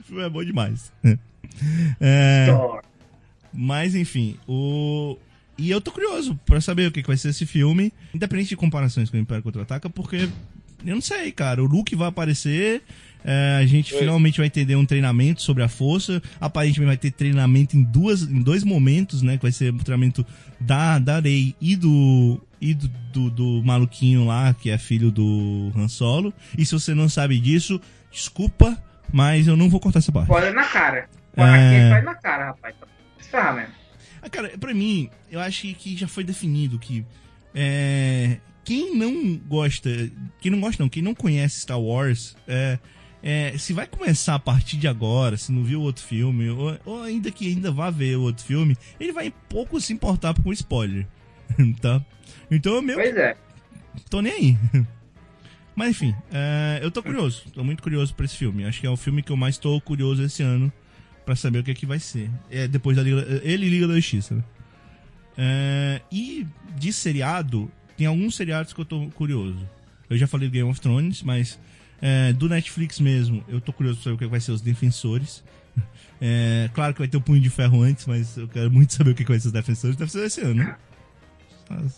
o 0.00 0.02
filme 0.02 0.22
é 0.22 0.28
bom 0.28 0.44
demais. 0.44 0.92
É, 2.00 2.46
mas 3.52 3.94
enfim, 3.94 4.36
o. 4.48 5.18
E 5.58 5.70
eu 5.70 5.78
tô 5.78 5.92
curioso 5.92 6.38
pra 6.46 6.58
saber 6.58 6.88
o 6.88 6.92
que 6.92 7.02
vai 7.02 7.18
ser 7.18 7.30
esse 7.30 7.44
filme, 7.44 7.92
independente 8.14 8.48
de 8.50 8.56
comparações 8.56 9.10
com 9.10 9.18
o 9.18 9.20
Império 9.20 9.42
Contra-Ataca, 9.42 9.90
porque 9.90 10.26
eu 10.84 10.94
não 10.94 11.02
sei, 11.02 11.32
cara. 11.32 11.62
O 11.62 11.66
Luke 11.66 11.94
vai 11.94 12.08
aparecer, 12.08 12.82
é, 13.24 13.58
a 13.60 13.66
gente 13.66 13.92
Oi. 13.94 14.00
finalmente 14.00 14.38
vai 14.38 14.46
entender 14.46 14.76
um 14.76 14.86
treinamento 14.86 15.42
sobre 15.42 15.62
a 15.62 15.68
força. 15.68 16.22
Aparentemente 16.40 16.86
vai 16.86 16.96
ter 16.96 17.10
treinamento 17.10 17.76
em, 17.76 17.82
duas, 17.82 18.22
em 18.22 18.42
dois 18.42 18.64
momentos, 18.64 19.22
né? 19.22 19.36
Que 19.36 19.42
vai 19.42 19.52
ser 19.52 19.72
o 19.72 19.78
treinamento 19.78 20.24
da, 20.58 20.98
da 20.98 21.20
Rey 21.20 21.54
e 21.60 21.76
do. 21.76 22.40
E 22.62 22.74
do, 22.74 22.88
do, 23.10 23.30
do 23.30 23.62
maluquinho 23.64 24.26
lá, 24.26 24.52
que 24.52 24.68
é 24.68 24.76
filho 24.76 25.10
do 25.10 25.72
Han 25.74 25.88
Solo. 25.88 26.32
E 26.58 26.66
se 26.66 26.72
você 26.72 26.94
não 26.94 27.08
sabe 27.08 27.38
disso, 27.40 27.80
desculpa, 28.12 28.76
mas 29.10 29.46
eu 29.46 29.56
não 29.56 29.70
vou 29.70 29.80
cortar 29.80 30.00
essa 30.00 30.12
parte. 30.12 30.26
Spoiler 30.26 30.52
na 30.52 30.64
cara. 30.64 31.08
É. 31.36 31.42
Aqui 31.42 31.90
vai 31.90 32.02
na 32.02 32.14
cara, 32.16 32.46
rapaz. 32.48 32.74
Tá 32.78 32.86
se 33.18 33.30
ferrar 33.30 33.54
mesmo. 33.54 33.74
Ah, 34.20 34.28
cara, 34.28 34.52
pra 34.58 34.74
mim, 34.74 35.08
eu 35.30 35.40
acho 35.40 35.62
que 35.74 35.96
já 35.96 36.06
foi 36.06 36.22
definido 36.22 36.78
que 36.78 37.04
é, 37.54 38.36
quem 38.70 38.94
não 38.94 39.36
gosta, 39.48 39.90
quem 40.40 40.52
não 40.52 40.60
gosta 40.60 40.80
não, 40.80 40.88
quem 40.88 41.02
não 41.02 41.12
conhece 41.12 41.62
Star 41.62 41.80
Wars, 41.80 42.36
é, 42.46 42.78
é, 43.20 43.58
se 43.58 43.72
vai 43.72 43.84
começar 43.84 44.36
a 44.36 44.38
partir 44.38 44.76
de 44.76 44.86
agora, 44.86 45.36
se 45.36 45.50
não 45.50 45.64
viu 45.64 45.80
outro 45.80 46.04
filme, 46.04 46.48
ou, 46.50 46.78
ou 46.84 47.02
ainda 47.02 47.32
que 47.32 47.48
ainda 47.48 47.72
vá 47.72 47.90
ver 47.90 48.14
outro 48.14 48.44
filme, 48.44 48.76
ele 49.00 49.12
vai 49.12 49.34
pouco 49.48 49.80
se 49.80 49.92
importar 49.92 50.40
com 50.40 50.52
spoiler, 50.52 51.04
tá? 51.82 52.00
Então 52.48 52.74
eu 52.76 52.80
meio 52.80 52.96
Pois 52.96 53.16
é. 53.16 53.36
tô 54.08 54.22
nem 54.22 54.32
aí. 54.32 54.58
Mas 55.74 55.90
enfim, 55.90 56.14
é, 56.32 56.78
eu 56.80 56.92
tô 56.92 57.02
curioso, 57.02 57.46
tô 57.52 57.64
muito 57.64 57.82
curioso 57.82 58.14
pra 58.14 58.24
esse 58.24 58.36
filme. 58.36 58.64
Acho 58.64 58.80
que 58.80 58.86
é 58.86 58.90
o 58.90 58.96
filme 58.96 59.20
que 59.20 59.32
eu 59.32 59.36
mais 59.36 59.58
tô 59.58 59.80
curioso 59.80 60.22
esse 60.22 60.44
ano 60.44 60.72
pra 61.26 61.34
saber 61.34 61.58
o 61.58 61.64
que 61.64 61.72
é 61.72 61.74
que 61.74 61.86
vai 61.86 61.98
ser. 61.98 62.30
É 62.48 62.68
depois 62.68 62.96
da 62.96 63.02
Liga, 63.02 63.40
ele 63.42 63.66
e 63.66 63.68
Liga 63.68 63.88
da 63.88 63.94
Justiça, 63.94 64.36
né? 64.36 64.44
É, 65.36 66.00
e 66.12 66.46
de 66.76 66.92
seriado, 66.92 67.68
tem 68.00 68.06
alguns 68.06 68.34
seriados 68.34 68.72
que 68.72 68.80
eu 68.80 68.84
tô 68.86 69.10
curioso. 69.14 69.68
Eu 70.08 70.16
já 70.16 70.26
falei 70.26 70.48
do 70.48 70.52
Game 70.52 70.70
of 70.70 70.80
Thrones, 70.80 71.22
mas 71.22 71.58
é, 72.00 72.32
do 72.32 72.48
Netflix 72.48 72.98
mesmo, 72.98 73.44
eu 73.46 73.60
tô 73.60 73.74
curioso 73.74 73.98
pra 73.98 74.04
saber 74.04 74.14
o 74.14 74.18
que 74.18 74.26
vai 74.26 74.40
ser 74.40 74.52
os 74.52 74.62
Defensores. 74.62 75.44
É, 76.22 76.68
claro 76.74 76.92
que 76.92 76.98
vai 76.98 77.08
ter 77.08 77.16
o 77.16 77.20
Punho 77.22 77.40
de 77.40 77.48
Ferro 77.48 77.80
antes, 77.80 78.04
mas 78.04 78.36
eu 78.36 78.46
quero 78.46 78.70
muito 78.70 78.92
saber 78.92 79.12
o 79.12 79.14
que 79.14 79.24
vai 79.24 79.40
ser 79.40 79.46
os 79.46 79.52
Defensores. 79.54 79.96
Deve 79.96 80.12
ser 80.12 80.26
esse 80.26 80.42
ano, 80.42 80.56
né? 80.56 80.76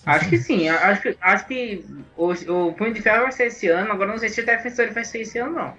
Acho 0.06 0.28
que 0.28 0.38
sim. 0.38 0.68
Acho 0.68 1.02
que, 1.02 1.16
acho 1.20 1.46
que 1.48 1.84
o, 2.16 2.30
o 2.30 2.72
Punho 2.72 2.94
de 2.94 3.02
Ferro 3.02 3.22
vai 3.24 3.32
ser 3.32 3.48
esse 3.48 3.66
ano. 3.66 3.90
Agora 3.90 4.12
não 4.12 4.18
sei 4.18 4.28
se 4.28 4.40
o 4.40 4.46
Defensor 4.46 4.92
vai 4.92 5.04
ser 5.04 5.22
esse 5.22 5.38
ano, 5.38 5.54
não. 5.54 5.74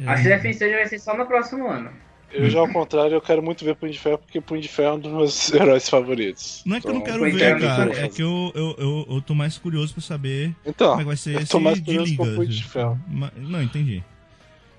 É. 0.00 0.08
Acho 0.08 0.22
que 0.22 0.28
o 0.28 0.32
Defensor 0.32 0.68
vai 0.68 0.88
ser 0.88 0.98
só 0.98 1.16
no 1.16 1.26
próximo 1.26 1.68
ano. 1.68 1.92
Eu 2.34 2.50
já 2.50 2.58
ao 2.60 2.68
contrário, 2.68 3.14
eu 3.14 3.20
quero 3.20 3.42
muito 3.42 3.64
ver 3.64 3.76
Punho 3.76 3.92
de 3.92 3.98
Ferro, 3.98 4.18
porque 4.18 4.40
Punho 4.40 4.60
de 4.60 4.68
Ferro 4.68 4.88
é 4.88 4.92
um 4.94 4.98
dos 5.00 5.12
meus 5.12 5.52
heróis 5.54 5.88
favoritos. 5.88 6.62
Não 6.66 6.76
é 6.76 6.80
que 6.80 6.88
eu 6.88 6.92
não 6.92 7.00
Então, 7.00 7.12
quero 7.20 7.32
ver, 7.32 7.42
é, 7.42 7.58
cara. 7.60 7.96
É 7.98 8.08
que 8.08 8.22
eu, 8.22 8.52
eu, 8.54 8.74
eu, 8.78 9.06
eu 9.10 9.22
tô 9.22 9.34
mais 9.34 9.56
curioso 9.56 9.92
pra 9.94 10.02
saber 10.02 10.54
Então, 10.66 10.88
como 10.88 11.00
é 11.00 11.04
que 11.04 11.08
vai 11.08 11.16
ser 11.16 11.34
eu 11.34 11.40
esse 11.40 11.50
tô 11.52 11.60
mais 11.60 11.78
de 11.78 11.84
curioso 11.84 12.10
liga. 12.10 12.24
com 12.24 12.30
o 12.30 12.34
Punho 12.36 12.48
de 12.48 12.64
Ferro. 12.64 13.00
Não, 13.36 13.62
entendi. 13.62 14.02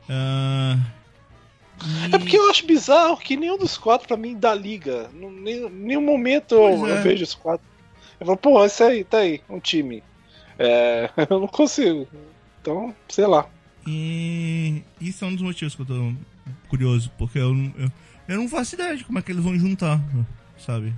Ah, 0.09 0.77
e- 2.09 2.15
É 2.15 2.19
porque 2.19 2.37
eu 2.37 2.49
acho 2.49 2.65
bizarro 2.65 3.17
que 3.17 3.35
nenhum 3.37 3.57
dos 3.57 3.77
quatro 3.77 4.07
pra 4.07 4.17
mim 4.17 4.37
dá 4.37 4.53
liga. 4.53 5.09
Em 5.13 5.31
nenhum, 5.41 5.69
nenhum 5.69 6.01
momento 6.01 6.55
eu, 6.55 6.87
é. 6.87 6.91
eu 6.91 7.01
vejo 7.03 7.23
os 7.23 7.33
quatro. 7.33 7.65
Eu 8.19 8.25
falo, 8.25 8.37
pô, 8.37 8.63
esse 8.65 8.81
aí, 8.83 9.03
tá 9.03 9.19
aí, 9.19 9.41
um 9.49 9.59
time. 9.59 10.03
É, 10.59 11.09
eu 11.29 11.39
não 11.39 11.47
consigo. 11.47 12.07
Então, 12.61 12.93
sei 13.09 13.25
lá. 13.27 13.47
E 13.87 14.81
isso 14.99 15.23
é 15.23 15.27
um 15.27 15.33
dos 15.33 15.41
motivos 15.43 15.75
que 15.75 15.81
eu 15.81 15.85
tô 15.85 16.13
curioso, 16.67 17.11
porque 17.17 17.39
eu, 17.39 17.53
não- 17.53 17.73
eu, 17.77 17.91
eu 18.27 18.37
não 18.37 18.47
faço 18.49 18.75
ideia 18.75 18.95
de 18.97 19.03
como 19.03 19.19
é 19.19 19.21
que 19.21 19.31
eles 19.31 19.43
vão 19.43 19.57
juntar, 19.57 19.99
sabe? 20.57 20.93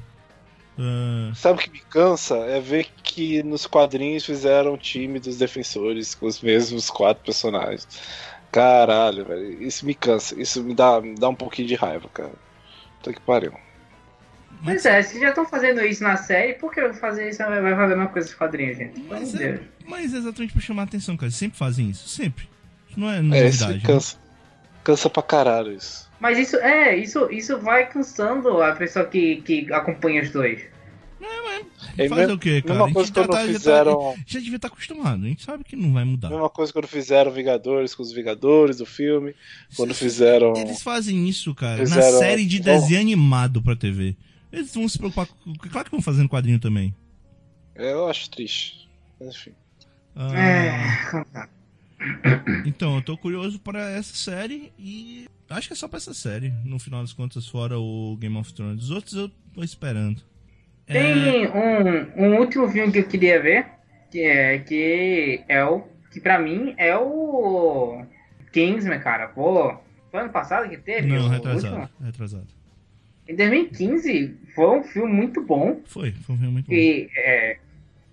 Ah, 0.80 1.32
Sabe 1.34 1.60
o 1.60 1.64
que 1.64 1.72
me 1.72 1.80
cansa? 1.80 2.36
É 2.38 2.60
ver 2.60 2.88
que 3.04 3.42
nos 3.44 3.66
quadrinhos 3.66 4.26
fizeram 4.26 4.74
um 4.74 4.78
time 4.78 5.20
dos 5.20 5.38
defensores 5.38 6.14
com 6.14 6.28
os 6.28 6.40
mesmos 6.42 6.90
quatro 6.90 7.24
personagens. 7.24 7.88
Caralho, 8.52 9.26
velho. 9.26 9.62
Isso 9.64 9.86
me 9.86 9.94
cansa. 9.96 10.40
Isso 10.40 10.64
me 10.64 10.74
dá, 10.76 11.02
me 11.02 11.16
dá 11.16 11.30
um 11.30 11.36
pouquinho 11.36 11.68
de 11.68 11.76
raiva, 11.76 12.08
cara. 12.14 12.32
Puta 12.98 13.14
que 13.14 13.22
pariu. 13.22 13.54
Pois 14.64 14.86
é, 14.86 15.02
se 15.04 15.20
já 15.20 15.30
estão 15.30 15.46
fazendo 15.46 15.82
isso 15.82 16.02
na 16.04 16.16
série, 16.18 16.54
por 16.54 16.72
que 16.74 16.80
eu 16.80 16.92
vou 16.92 17.00
fazer 17.00 17.30
isso? 17.30 17.40
Vai 17.40 17.48
fazer 17.76 17.84
a 17.84 17.88
mesma 17.88 18.08
coisa 18.08 18.28
com 18.28 18.34
os 18.34 18.38
quadrinhos, 18.38 18.78
gente? 18.78 19.00
Mas, 19.08 19.32
de 19.32 19.44
é, 19.44 19.62
mas 19.88 20.14
é 20.14 20.18
exatamente 20.18 20.54
pra 20.54 20.62
chamar 20.62 20.84
a 20.84 20.86
atenção, 20.86 21.16
cara. 21.18 21.32
Sempre 21.32 21.58
fazem 21.58 21.90
isso, 21.90 22.08
sempre. 22.08 22.48
Isso 22.90 23.00
não 23.00 23.10
é 23.10 23.18
É, 23.18 23.20
isso 23.20 23.26
novidade. 23.28 23.74
me 23.88 23.94
né? 23.94 24.00
Cansa. 24.88 25.10
Pra 25.10 25.24
caralho 25.24 25.72
isso. 25.74 26.08
Mas 26.20 26.38
isso, 26.40 26.56
é, 26.58 26.96
isso, 26.96 27.30
isso 27.32 27.60
vai 27.60 27.88
cansando 27.90 28.62
a 28.62 28.74
pessoa 28.76 29.06
que, 29.06 29.38
que 29.42 29.72
acompanha 29.74 30.22
os 30.24 30.32
dois. 30.32 30.62
É 31.98 32.08
Fazer 32.08 32.28
me- 32.28 32.34
o 32.34 32.38
quê, 32.40 32.62
cara? 32.62 32.74
mesma 32.74 32.84
A 32.84 32.88
gente 32.88 32.94
coisa 32.96 33.08
já 33.08 33.14
quando 33.16 33.30
tá- 33.32 33.38
já 33.42 33.48
tá- 33.48 33.54
fizeram. 33.54 34.16
Já 34.26 34.40
devia 34.40 34.56
estar 34.58 34.68
acostumado, 34.68 35.26
a 35.26 35.28
gente 35.28 35.44
sabe 35.44 35.64
que 35.64 35.76
não 35.76 35.92
vai 35.94 36.04
mudar. 36.06 36.30
Mesma 36.30 36.50
coisa 36.50 36.72
quando 36.72 36.88
fizeram 36.88 37.32
Vingadores 37.32 37.96
com 37.96 38.04
os 38.04 38.12
Vingadores 38.12 38.78
do 38.78 38.86
filme. 38.86 39.34
Quando 39.76 39.94
fizeram. 39.96 40.54
Eles 40.56 40.82
fazem 40.82 41.28
isso, 41.28 41.54
cara, 41.56 41.78
na 41.80 41.86
Fizeram- 41.86 42.20
série 42.20 42.46
de 42.46 42.58
Bom. 42.60 42.66
desenho 42.66 43.02
animado 43.02 43.62
pra 43.64 43.76
TV. 43.76 44.16
Eles 44.52 44.74
vão 44.74 44.88
se 44.88 44.98
preocupar 44.98 45.26
com. 45.26 45.54
Claro 45.70 45.86
que 45.86 45.92
vão 45.92 46.02
fazendo 46.02 46.30
quadrinho 46.30 46.60
também. 46.60 46.94
É, 47.76 47.94
Eu 47.94 48.08
acho 48.08 48.30
triste. 48.30 48.88
Mas, 49.20 49.36
Enfim. 49.36 49.52
Ah, 50.16 50.40
É, 50.40 51.48
Então, 52.66 52.96
eu 52.96 53.02
tô 53.02 53.18
curioso 53.18 53.60
pra 53.60 53.90
essa 53.90 54.16
série 54.16 54.72
e. 54.78 55.28
Acho 55.50 55.68
que 55.68 55.74
é 55.74 55.78
só 55.78 55.88
pra 55.88 55.98
essa 55.98 56.14
série, 56.14 56.54
no 56.66 56.78
final 56.78 57.02
das 57.02 57.14
contas, 57.14 57.48
fora 57.48 57.80
o 57.80 58.18
Game 58.20 58.36
of 58.38 58.54
Thrones. 58.54 58.84
Os 58.84 58.92
outros 58.92 59.14
eu 59.14 59.32
tô 59.54 59.64
esperando. 59.64 60.22
É, 60.86 60.94
Tem 60.94 61.48
um, 61.48 62.26
um 62.26 62.38
último 62.38 62.68
filme 62.70 62.92
que 62.92 63.00
eu 63.00 63.08
queria 63.08 63.42
ver, 63.42 63.66
que 64.12 64.22
é, 64.22 64.60
que 64.60 65.44
é 65.48 65.64
o. 65.64 65.84
Que 66.12 66.20
pra 66.20 66.38
mim 66.40 66.74
é 66.78 66.96
o. 66.98 68.06
Kingsman, 68.52 69.00
cara. 69.00 69.28
Pô, 69.28 69.78
foi 70.12 70.22
ano 70.22 70.30
passado 70.30 70.70
que 70.70 70.78
teve? 70.78 71.08
Não, 71.08 71.28
retrasado. 71.28 71.76
último? 71.76 71.90
Retrasado. 72.04 72.48
Em 73.28 73.36
2015 73.36 74.38
foi 74.56 74.80
um 74.80 74.84
filme 74.84 75.12
muito 75.12 75.44
bom. 75.44 75.82
Foi, 75.86 76.12
foi 76.12 76.36
um 76.36 76.38
filme 76.38 76.54
muito 76.54 76.68
bom. 76.68 76.74
E 76.74 77.10
é, 77.16 77.58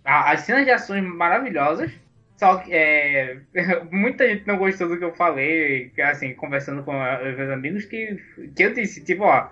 as 0.05 0.41
cenas 0.41 0.65
de 0.65 0.71
ações 0.71 1.03
maravilhosas. 1.05 1.91
Só 2.37 2.57
que 2.57 2.73
é, 2.73 3.39
muita 3.91 4.29
gente 4.29 4.47
não 4.47 4.59
gostou 4.59 4.89
do 4.89 4.99
que 4.99 5.05
eu 5.05 5.15
falei, 5.15 5.93
assim, 6.03 6.35
conversando 6.35 6.83
com 6.83 6.93
meus 6.93 7.51
amigos, 7.51 7.85
que, 7.85 8.19
que 8.55 8.63
eu 8.63 8.75
disse, 8.75 9.05
tipo, 9.05 9.23
ó, 9.25 9.49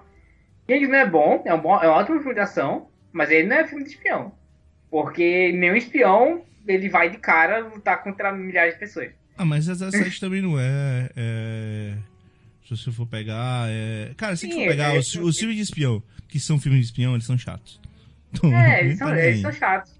Kingsman 0.67 1.01
é 1.01 1.07
bom, 1.07 1.43
é 1.47 1.55
um, 1.55 1.61
bom, 1.61 1.81
é 1.81 1.89
um 1.89 1.93
ótimo 1.93 2.19
filme 2.19 2.35
de 2.35 2.41
ação, 2.41 2.89
mas 3.13 3.31
ele 3.31 3.49
não 3.49 3.57
é 3.57 3.67
filme 3.67 3.85
de 3.85 3.91
espião. 3.91 4.33
Porque 4.91 5.53
nenhum 5.53 5.77
espião, 5.77 6.45
ele 6.67 6.89
vai 6.89 7.11
de 7.11 7.19
cara 7.19 7.61
lutar 7.61 8.03
contra 8.03 8.33
milhares 8.33 8.75
de 8.75 8.81
pessoas. 8.81 9.11
Ah, 9.37 9.45
mas 9.45 9.69
essa 9.69 9.91
série 9.91 10.11
também 10.21 10.43
não 10.43 10.59
é, 10.59 11.11
é. 11.17 11.95
Se 12.65 12.77
você 12.77 12.93
for 12.93 13.07
pegar. 13.07 13.67
É... 13.69 14.13
Cara, 14.17 14.37
se 14.37 14.47
Sim, 14.47 14.53
for 14.53 14.69
pegar 14.69 14.95
é- 14.95 14.99
os, 14.99 15.15
os 15.15 15.39
filmes 15.39 15.57
de 15.57 15.63
espião, 15.63 16.03
que 16.29 16.39
são 16.39 16.61
filmes 16.61 16.81
de 16.81 16.87
espião, 16.87 17.15
eles 17.15 17.25
são 17.25 17.39
chatos. 17.39 17.81
Então, 18.33 18.53
É, 18.55 18.81
eles 18.85 18.99
são, 18.99 19.17
eles 19.17 19.41
são 19.41 19.53
chatos. 19.53 19.99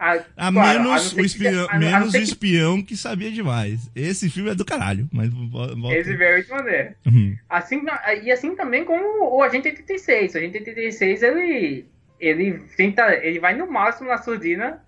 A, 0.00 0.12
A 0.48 0.50
claro, 0.50 0.78
menos, 0.80 0.86
não 0.86 0.94
o 0.94 0.98
ser 1.10 1.14
que- 1.16 1.26
espião, 1.26 1.66
a- 1.68 1.72
a 1.74 1.78
menos 1.78 2.08
o 2.08 2.12
que- 2.12 2.18
espião 2.22 2.82
que 2.82 2.96
sabia 2.96 3.30
demais. 3.30 3.90
Esse 3.94 4.30
filme 4.30 4.48
é 4.50 4.54
do 4.54 4.64
caralho, 4.64 5.06
mas 5.12 5.28
volta. 5.28 5.94
Esse 5.94 6.16
maneira. 6.50 6.96
Uhum. 7.06 7.36
Assim, 7.50 7.82
e 8.22 8.32
assim 8.32 8.56
também 8.56 8.82
como 8.82 9.36
o 9.36 9.42
Agente 9.42 9.68
86. 9.68 10.34
O 10.34 10.38
Agente 10.38 10.56
86, 10.58 11.22
ele, 11.22 11.84
ele 12.18 12.60
tenta, 12.78 13.12
ele 13.22 13.38
vai 13.38 13.54
no 13.54 13.70
máximo 13.70 14.08
na 14.08 14.16
surdina 14.16 14.82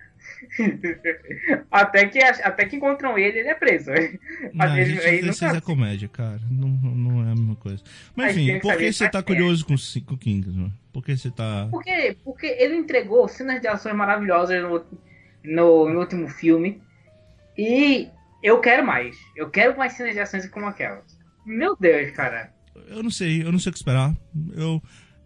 até, 1.71 2.07
que, 2.07 2.19
até 2.19 2.65
que 2.67 2.77
encontram 2.77 3.17
ele, 3.19 3.39
ele 3.41 3.49
é 3.49 3.55
preso. 3.55 3.91
Não, 4.53 4.77
ele, 4.77 4.95
gente, 4.95 5.07
ele 5.07 5.27
nunca- 5.31 5.57
é 5.57 5.61
comédia, 5.61 6.09
cara. 6.09 6.41
Não, 6.51 6.69
não 6.69 7.21
é 7.27 7.33
a 7.33 7.35
mesma 7.35 7.57
coisa. 7.57 7.83
Mas 8.15 8.29
Mas 8.35 8.37
enfim, 8.37 8.59
por 8.61 8.77
que 8.77 8.93
você 8.93 9.09
tá 9.09 9.23
curioso 9.23 9.65
com, 9.67 9.75
o- 9.75 10.05
com 10.07 10.15
o 10.15 10.19
Kingsman? 10.19 10.73
Por 10.93 11.05
que 11.05 11.17
você 11.17 11.31
tá. 11.31 11.69
Por 11.71 11.83
quê? 11.83 12.17
Porque 12.25 12.47
ele 12.47 12.77
entregou 12.77 13.27
cenas 13.29 13.61
de 13.61 13.69
ações 13.69 13.95
maravilhosas 13.95 14.63
no, 14.63 14.85
no, 15.45 15.89
no 15.93 16.01
último 16.01 16.29
filme. 16.29 16.83
E 17.57 18.09
eu 18.43 18.61
quero 18.61 18.85
mais. 18.87 19.17
Eu 19.37 19.51
quero 19.51 19.77
mais 19.77 19.93
cenas 19.95 20.13
de 20.15 20.21
ações 20.21 20.47
como 20.49 20.67
aquelas. 20.67 21.05
Meu 21.47 21.77
Deus, 21.79 22.11
cara. 22.13 22.53
Eu 22.89 23.03
não 23.03 23.11
sei, 23.11 23.43
eu 23.43 23.53
não 23.53 23.59
sei 23.59 23.71
o 23.71 23.73
que 23.73 23.79
esperar. 23.79 24.15
Eu, 24.55 24.83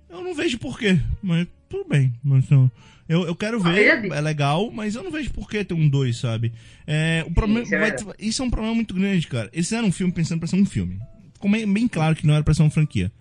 eu 0.09 0.22
não 0.22 0.34
vejo 0.34 0.59
porquê, 0.59 0.99
mas 1.22 1.47
tudo 1.68 1.88
bem. 1.88 2.12
Mas 2.22 2.49
não. 2.51 2.70
Eu, 3.09 3.24
eu 3.26 3.34
quero 3.36 3.61
ver, 3.61 4.02
vi. 4.02 4.09
é 4.11 4.20
legal, 4.20 4.70
mas 4.72 4.94
eu 4.94 5.02
não 5.02 5.11
vejo 5.12 5.30
por 5.30 5.48
que 5.48 5.64
ter 5.64 5.74
um 5.74 5.88
2, 5.88 6.16
sabe? 6.16 6.52
É, 6.86 7.24
o 7.26 7.30
problema, 7.32 7.62
isso 7.62 7.74
é 7.74 7.78
vai- 7.78 8.14
isso 8.18 8.42
é 8.42 8.44
um 8.44 8.50
problema 8.50 8.74
muito 8.74 8.94
grande, 8.94 9.26
cara. 9.26 9.48
Eles 9.52 9.66
fizeram 9.66 9.88
um 9.88 9.92
filme 9.92 10.12
pensando 10.12 10.38
pra 10.40 10.48
ser 10.48 10.57
um 10.57 10.64
filme. 10.64 10.98
Ficou 11.34 11.50
bem, 11.50 11.72
bem 11.72 11.86
claro 11.86 12.16
que 12.16 12.26
não 12.26 12.34
era 12.34 12.42
pra 12.42 12.52
ser 12.54 12.62
uma 12.62 12.70
franquia. 12.70 13.12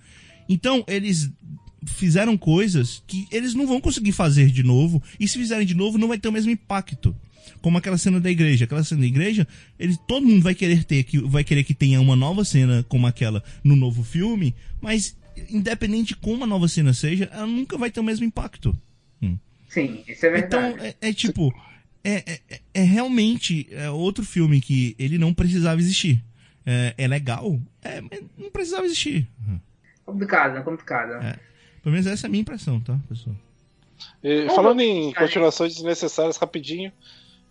Então, 0.49 0.83
eles 0.87 1.31
fizeram 1.85 2.35
coisas 2.37 3.03
que 3.05 3.27
eles 3.31 3.53
não 3.53 3.67
vão 3.67 3.79
conseguir 3.79 4.11
fazer 4.11 4.49
de 4.49 4.63
novo, 4.63 5.01
e 5.19 5.27
se 5.27 5.37
fizerem 5.37 5.65
de 5.67 5.75
novo, 5.75 5.97
não 5.99 6.07
vai 6.07 6.17
ter 6.17 6.27
o 6.29 6.31
mesmo 6.31 6.51
impacto. 6.51 7.15
Como 7.61 7.77
aquela 7.77 7.97
cena 7.97 8.19
da 8.19 8.29
igreja. 8.31 8.65
Aquela 8.65 8.83
cena 8.83 9.01
da 9.01 9.07
igreja, 9.07 9.47
ele, 9.77 9.95
todo 10.07 10.25
mundo 10.25 10.41
vai 10.41 10.55
querer 10.55 10.83
ter, 10.83 11.03
que, 11.03 11.19
vai 11.19 11.43
querer 11.43 11.63
que 11.63 11.75
tenha 11.75 12.01
uma 12.01 12.15
nova 12.15 12.43
cena 12.43 12.83
como 12.89 13.05
aquela 13.05 13.43
no 13.63 13.75
novo 13.75 14.03
filme, 14.03 14.55
mas 14.81 15.15
independente 15.49 16.09
de 16.09 16.15
como 16.15 16.43
a 16.43 16.47
nova 16.47 16.67
cena 16.67 16.91
seja, 16.93 17.29
ela 17.31 17.45
nunca 17.45 17.77
vai 17.77 17.91
ter 17.91 17.99
o 17.99 18.03
mesmo 18.03 18.25
impacto. 18.25 18.75
Hum. 19.21 19.37
Sim, 19.75 20.05
isso 20.07 20.25
é 20.25 20.29
verdade. 20.29 20.73
Então, 20.73 20.85
é, 20.85 21.09
é 21.09 21.13
tipo, 21.13 21.53
é, 22.01 22.39
é, 22.49 22.59
é 22.73 22.81
realmente 22.81 23.67
é 23.71 23.89
outro 23.89 24.23
filme 24.23 24.61
que 24.61 24.95
ele 24.97 25.17
não 25.17 25.33
precisava 25.33 25.77
existir. 25.81 26.23
É, 26.65 26.93
é 26.97 27.07
legal, 27.09 27.59
é, 27.83 27.99
mas 27.99 28.23
não 28.37 28.49
precisava 28.49 28.85
existir. 28.85 29.27
Complicado, 30.05 30.63
complicado. 30.63 31.21
É. 31.21 31.37
Pelo 31.83 31.91
menos 31.91 32.07
essa 32.07 32.25
é 32.25 32.27
a 32.29 32.31
minha 32.31 32.41
impressão, 32.41 32.79
tá, 32.79 32.97
pessoal? 33.09 33.35
E, 34.23 34.47
falando 34.55 34.79
em 34.79 35.13
continuações 35.13 35.75
desnecessárias, 35.75 36.37
rapidinho. 36.37 36.89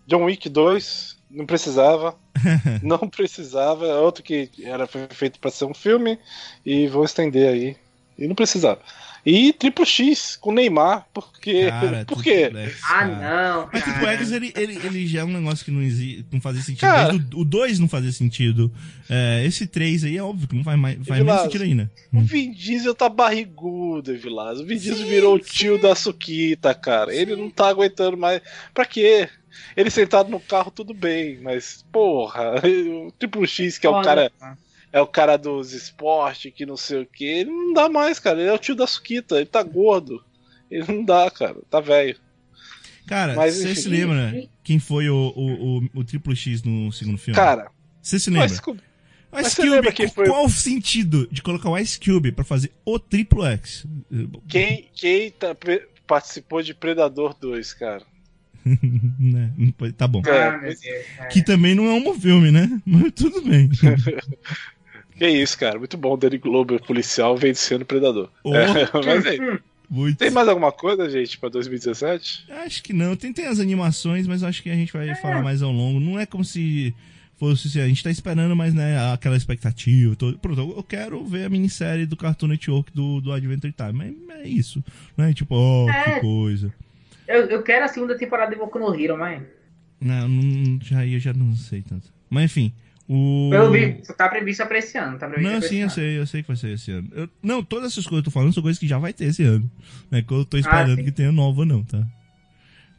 John 0.07 0.25
Wick 0.25 0.49
2, 0.49 1.19
não 1.31 1.45
precisava. 1.45 2.17
não 2.83 2.99
precisava. 3.07 3.87
É 3.87 3.97
outro 3.97 4.25
que 4.25 4.51
era 4.65 4.87
foi 4.87 5.07
feito 5.11 5.39
para 5.39 5.51
ser 5.51 5.67
um 5.67 5.75
filme. 5.75 6.19
E 6.65 6.89
vou 6.89 7.05
estender 7.05 7.51
aí. 7.51 7.77
E 8.17 8.27
não 8.27 8.35
precisava. 8.35 8.81
E 9.27 9.53
Triplo 9.55 9.87
X 9.87 10.37
com 10.37 10.53
Neymar, 10.53 11.07
porque. 11.15 11.71
Cara, 11.71 12.05
Por 12.05 12.23
quê? 12.23 12.43
Triplex, 12.51 12.81
Ah, 12.85 13.07
não. 13.07 13.69
Mas 13.73 13.83
cara. 13.83 13.93
Triplo 13.97 14.09
X, 14.19 14.33
ele, 14.33 14.53
ele, 14.55 14.75
ele 14.87 15.07
já 15.07 15.21
é 15.21 15.25
um 15.25 15.29
negócio 15.33 15.65
que 15.65 15.71
não, 15.71 15.81
exi- 15.81 16.27
não 16.31 16.41
fazia 16.43 16.61
sentido. 16.61 16.81
Cara. 16.81 17.13
Desde 17.13 17.35
o- 17.37 17.41
o 17.41 17.45
2 17.45 17.79
não 17.79 17.89
fazia 17.89 18.13
sentido. 18.13 18.71
É, 19.09 19.43
esse 19.47 19.67
3 19.67 20.05
aí 20.05 20.17
é 20.19 20.23
óbvio 20.23 20.47
que 20.49 20.55
não 20.55 20.63
faz, 20.63 20.79
mais, 20.79 20.97
faz 20.97 21.09
menos 21.09 21.25
Vilazo, 21.25 21.45
sentido 21.45 21.65
ainda. 21.65 21.91
O 22.13 22.21
Vin 22.21 22.53
Diesel 22.53 22.95
tá 22.95 23.09
barrigudo, 23.09 24.15
Vilas. 24.17 24.61
O 24.61 24.67
Vin 24.67 24.77
Diesel 24.77 25.07
virou 25.07 25.37
o 25.37 25.39
tio 25.41 25.81
da 25.81 25.95
Suquita, 25.95 26.75
cara. 26.75 27.15
Ele 27.15 27.35
não 27.35 27.49
tá 27.49 27.69
aguentando 27.69 28.17
mais. 28.19 28.43
Pra 28.75 28.85
quê? 28.85 29.29
Ele 29.77 29.89
sentado 29.89 30.29
no 30.31 30.41
carro, 30.41 30.71
tudo 30.71 30.93
bem, 30.93 31.39
mas, 31.41 31.85
porra, 31.93 32.55
o 33.07 33.11
Triplo 33.13 33.47
X, 33.47 33.79
que 33.79 33.87
é 33.87 33.91
o 33.91 34.03
cara. 34.03 34.31
É 34.95 35.01
o 35.01 35.07
cara 35.09 35.37
dos 35.37 35.73
esportes, 35.73 36.53
que 36.55 36.65
não 36.65 36.77
sei 36.77 37.03
o 37.03 37.07
que. 37.07 37.25
Ele 37.25 37.51
não 37.51 37.73
dá 37.73 37.89
mais, 37.89 38.21
cara. 38.21 38.39
Ele 38.41 38.49
é 38.49 38.53
o 38.53 38.59
tio 38.59 38.77
da 38.77 38.87
Suquita, 38.87 39.35
ele 39.37 39.47
tá 39.47 39.61
gordo. 39.61 40.25
Ele 40.71 40.85
não 40.87 41.05
dá, 41.05 41.29
cara. 41.33 41.57
Tá 41.69 41.81
velho. 41.81 42.17
Cara, 43.07 43.35
você 43.35 43.75
se 43.75 43.89
lembra 43.89 44.33
quem 44.63 44.79
foi 44.79 45.09
o, 45.11 45.33
o, 45.37 45.79
o, 45.79 45.91
o 45.97 46.05
Triplo 46.05 46.35
X 46.35 46.63
no 46.63 46.93
segundo 46.93 47.19
filme? 47.19 47.35
Cara, 47.37 47.71
Você 48.01 48.19
se 48.21 48.31
lembra? 48.31 48.47
mas, 48.47 48.53
Ice 49.49 49.57
Cube, 49.57 49.69
lembra 49.69 49.93
quem 49.93 50.09
foi- 50.09 50.27
qual 50.27 50.45
o 50.47 50.49
sentido 50.49 51.29
de 51.31 51.43
colocar 51.43 51.69
o 51.71 51.77
Ice 51.77 51.99
Cube 51.99 52.31
pra 52.31 52.45
fazer 52.45 52.71
o 52.85 52.99
Triplo 52.99 53.45
X? 53.45 53.85
quem, 54.49 54.89
quem 54.95 55.31
tá- 55.33 55.57
participou 56.07 56.63
de 56.63 56.73
Predador 56.73 57.35
2, 57.39 57.75
cara? 57.75 58.03
Né? 59.21 59.53
Tá 59.97 60.07
bom. 60.09 60.23
É, 60.27 60.49
Ah, 60.49 60.61
é. 60.65 61.27
Que 61.27 61.43
também 61.43 61.75
não 61.75 61.85
é 61.87 61.93
um 61.93 62.03
bom 62.03 62.15
filme, 62.19 62.51
né? 62.51 62.81
Mas 62.87 63.13
tudo 63.15 63.43
bem. 63.43 63.69
Que 65.17 65.29
isso, 65.29 65.59
cara. 65.59 65.79
Muito 65.79 65.97
bom. 65.97 66.17
Danny 66.19 66.39
Glover, 66.39 66.83
policial, 66.83 67.37
vencendo 67.37 67.85
Predador. 67.85 68.29
Oh. 68.43 68.55
É, 68.55 68.67
mas 69.05 69.27
aí, 69.27 69.39
Muito. 69.89 70.19
tem 70.19 70.31
mais 70.31 70.49
alguma 70.49 70.73
coisa, 70.73 71.09
gente, 71.09 71.39
pra 71.39 71.49
2017? 71.49 72.47
Acho 72.65 72.83
que 72.83 72.93
não. 72.93 73.15
Tem, 73.17 73.33
tem 73.33 73.47
as 73.47 73.61
animações, 73.61 74.27
mas 74.27 74.43
acho 74.43 74.63
que 74.63 74.71
a 74.71 74.75
gente 74.75 74.93
vai 74.93 75.15
falar 75.17 75.43
mais 75.43 75.63
ao 75.63 75.71
longo. 75.73 76.01
Não 76.01 76.19
é 76.19 76.27
como 76.27 76.45
se 76.45 76.95
fosse 77.37 77.69
assim, 77.69 77.81
a 77.81 77.87
gente 77.89 78.03
tá 78.03 78.11
esperando, 78.11 78.55
mas 78.57 78.73
né, 78.75 78.97
aquela 79.13 79.37
expectativa. 79.37 80.15
Todo... 80.17 80.39
Pronto, 80.39 80.61
eu- 80.61 80.77
eu 80.77 80.83
quero 80.83 81.25
ver 81.25 81.45
a 81.45 81.49
minissérie 81.49 82.07
do 82.07 82.17
Cartoon 82.17 82.47
Network 82.49 82.93
do, 82.93 83.21
do 83.21 83.33
Adventure 83.33 83.73
Time. 83.73 84.17
Mas 84.27 84.39
é 84.41 84.49
isso. 84.49 84.83
Não 85.17 85.25
é 85.27 85.33
tipo, 85.35 85.55
oh, 85.55 85.89
É. 85.91 86.15
que 86.15 86.21
coisa. 86.21 86.73
Eu, 87.29 87.43
eu 87.47 87.63
quero 87.63 87.85
a 87.85 87.89
segunda 87.89 88.17
temporada 88.19 88.51
de 88.53 88.59
Boku 88.59 88.79
no 88.79 88.95
Hero, 88.99 89.17
mas. 89.19 89.43
Não, 90.01 90.29
não, 90.29 90.79
já, 90.83 91.07
eu 91.07 91.19
já 91.19 91.33
não 91.33 91.55
sei 91.57 91.83
tanto. 91.83 92.13
Mas 92.29 92.45
enfim. 92.47 92.73
O... 93.09 93.51
Pelo 93.51 93.71
visto, 93.71 94.15
tá 94.15 94.29
previsto 94.29 94.65
pra 94.67 94.79
esse 94.79 94.97
ano. 94.97 95.19
Tá 95.19 95.29
previsto 95.29 95.53
Não, 95.53 95.61
pra 95.61 95.69
sim, 95.69 95.77
eu 95.77 95.91
sei, 95.91 96.19
eu 96.19 96.27
sei 96.27 96.43
que 96.43 96.49
vai 96.49 96.57
ser 96.57 96.71
esse 96.71 96.91
ano. 96.91 97.09
Eu- 97.13 97.29
não, 97.43 97.63
todas 97.63 97.93
essas 97.93 98.07
coisas 98.07 98.23
que 98.23 98.29
eu 98.29 98.31
tô 98.31 98.31
falando 98.31 98.55
são 98.55 98.63
coisas 98.63 98.79
que 98.79 98.89
já 98.89 98.99
vai 98.99 99.13
ter 99.13 99.27
esse 99.27 99.43
ano. 99.43 99.71
Não 100.11 100.19
é 100.19 100.23
que 100.23 100.33
eu 100.33 100.45
tô 100.45 100.57
esperando 100.57 100.97
sim. 100.97 101.05
que 101.05 101.13
tenha 101.13 101.31
nova, 101.31 101.65
não, 101.67 101.85
tá? 101.85 102.07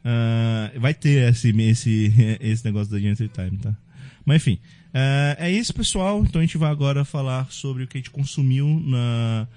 Ah, 0.04 0.70
vai 0.76 0.94
ter 0.94 1.28
esse, 1.28 1.50
esse, 1.60 2.12
esse 2.40 2.64
negócio 2.64 2.90
da 2.90 2.96
Adventure 2.96 3.28
Time, 3.28 3.58
tá? 3.58 3.76
Mas 4.24 4.36
enfim. 4.36 4.60
ah, 4.94 5.36
é 5.38 5.50
isso, 5.50 5.74
pessoal. 5.74 6.22
Então 6.22 6.40
a 6.40 6.44
gente 6.44 6.56
vai 6.56 6.70
agora 6.70 7.04
falar 7.04 7.50
sobre 7.50 7.82
o 7.82 7.88
que 7.88 7.98
a 7.98 8.00
gente 8.00 8.10
consumiu 8.10 8.80
na. 8.84 9.48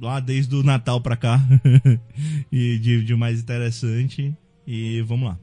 Lá 0.00 0.20
desde 0.20 0.54
o 0.54 0.62
Natal 0.62 1.00
pra 1.00 1.16
cá. 1.16 1.40
e 2.50 2.78
de, 2.78 3.04
de 3.04 3.14
mais 3.14 3.40
interessante. 3.40 4.34
E 4.66 5.00
vamos 5.02 5.28
lá. 5.28 5.38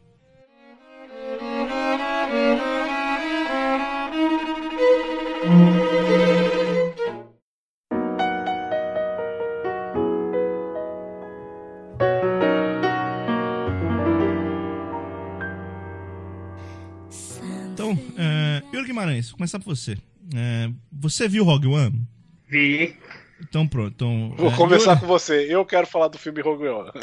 Então, 17.74 17.98
é, 18.18 18.62
Yuri 18.74 18.88
Guimarães, 18.88 19.30
vou 19.30 19.38
começar 19.38 19.60
por 19.60 19.76
você. 19.76 19.98
É, 20.36 20.70
você 20.92 21.28
viu 21.28 21.44
Rogue 21.44 21.68
One? 21.68 22.02
Vi. 22.48 22.96
Então 23.42 23.66
pronto. 23.68 23.94
Então, 23.96 24.34
Vou 24.38 24.52
é, 24.52 24.56
conversar 24.56 24.92
Yuri- 24.92 25.02
com 25.02 25.08
você. 25.08 25.46
Eu 25.50 25.66
quero 25.66 25.88
falar 25.88 26.10
do 26.10 26.18
filme 26.18 26.42
Rogue 26.42 26.68
One. 26.68 26.92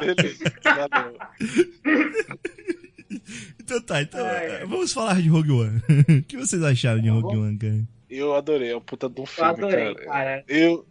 Beleza. 0.00 0.44
Valeu. 0.64 1.16
Então 3.60 3.80
tá, 3.80 4.02
então 4.02 4.26
é, 4.26 4.64
vamos 4.64 4.92
falar 4.92 5.20
de 5.20 5.28
Rogue 5.28 5.50
One. 5.50 5.82
o 6.20 6.22
que 6.22 6.36
vocês 6.36 6.62
acharam 6.62 7.00
de 7.00 7.08
Rogue 7.08 7.36
One, 7.36 7.58
cara? 7.58 7.84
Eu 8.08 8.34
adorei, 8.34 8.70
é 8.70 8.76
um 8.76 8.80
puta 8.80 9.08
de 9.08 9.20
um 9.20 9.24
Eu 9.24 9.26
filme, 9.26 9.50
adorei, 9.50 9.94
cara. 9.94 10.06
cara. 10.06 10.44
Eu. 10.48 10.86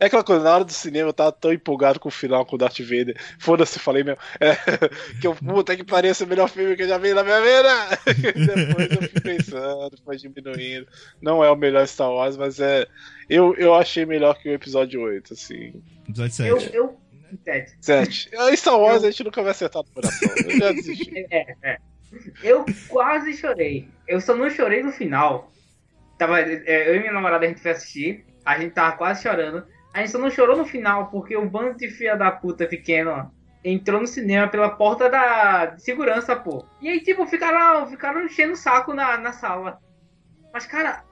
É 0.00 0.06
aquela 0.06 0.24
coisa, 0.24 0.42
na 0.42 0.54
hora 0.54 0.64
do 0.64 0.72
cinema 0.72 1.10
eu 1.10 1.12
tava 1.12 1.30
tão 1.30 1.52
empolgado 1.52 2.00
com 2.00 2.08
o 2.08 2.12
final 2.12 2.44
com 2.44 2.56
o 2.56 2.58
Darth 2.58 2.80
Vader. 2.80 3.14
Foda-se, 3.38 3.78
falei 3.78 4.02
mesmo. 4.02 4.20
É, 4.40 4.56
que 5.20 5.26
eu, 5.26 5.34
puta 5.34 5.76
que 5.76 5.84
pareça 5.84 6.24
o 6.24 6.26
melhor 6.26 6.48
filme 6.48 6.74
que 6.74 6.82
eu 6.82 6.88
já 6.88 6.98
vi 6.98 7.14
na 7.14 7.22
minha 7.22 7.40
vida. 7.40 7.98
Depois 8.56 8.90
eu 8.90 9.08
fui 9.08 9.20
pensando, 9.20 9.98
foi 10.04 10.16
diminuindo. 10.16 10.88
Não 11.20 11.44
é 11.44 11.50
o 11.50 11.56
melhor 11.56 11.86
Star 11.86 12.10
Wars, 12.10 12.36
mas 12.36 12.58
é. 12.58 12.86
Eu, 13.28 13.54
eu 13.54 13.74
achei 13.74 14.04
melhor 14.04 14.34
que 14.34 14.48
o 14.48 14.52
episódio 14.52 15.02
8, 15.02 15.34
assim. 15.34 15.74
Episódio 16.08 16.34
7. 16.34 16.48
Eu. 16.48 16.58
eu... 16.72 17.01
Sete. 17.44 17.76
7. 17.80 18.30
Star 18.56 18.78
Wars 18.78 19.04
a 19.04 19.10
gente 19.10 19.24
nunca 19.24 19.42
vai 19.42 19.50
acertar 19.50 19.82
no 19.82 19.90
coração. 19.90 20.28
Eu 20.44 20.58
já 20.58 20.72
desisti. 20.72 21.26
É, 21.30 21.54
é. 21.62 21.78
Eu 22.42 22.66
quase 22.88 23.32
chorei. 23.34 23.88
Eu 24.06 24.20
só 24.20 24.34
não 24.34 24.50
chorei 24.50 24.82
no 24.82 24.92
final. 24.92 25.50
Tava, 26.18 26.40
é, 26.40 26.88
eu 26.88 26.96
e 26.96 27.00
minha 27.00 27.12
namorada 27.12 27.46
a 27.46 27.48
gente 27.48 27.60
foi 27.60 27.70
assistir. 27.70 28.24
A 28.44 28.58
gente 28.58 28.74
tava 28.74 28.96
quase 28.96 29.22
chorando. 29.22 29.66
A 29.94 30.00
gente 30.00 30.10
só 30.10 30.18
não 30.18 30.30
chorou 30.30 30.56
no 30.56 30.66
final 30.66 31.08
porque 31.10 31.36
o 31.36 31.48
bando 31.48 31.78
de 31.78 31.88
filha 31.88 32.16
da 32.16 32.30
puta 32.30 32.66
pequeno 32.66 33.32
entrou 33.64 34.00
no 34.00 34.06
cinema 34.06 34.48
pela 34.48 34.70
porta 34.70 35.08
da 35.08 35.66
de 35.66 35.82
segurança, 35.82 36.34
pô. 36.34 36.64
E 36.80 36.88
aí, 36.88 37.00
tipo, 37.00 37.26
ficaram, 37.26 37.86
ficaram 37.86 38.24
enchendo 38.24 38.54
o 38.54 38.56
saco 38.56 38.92
na, 38.92 39.16
na 39.16 39.32
sala. 39.32 39.78
Mas, 40.52 40.66
cara, 40.66 41.04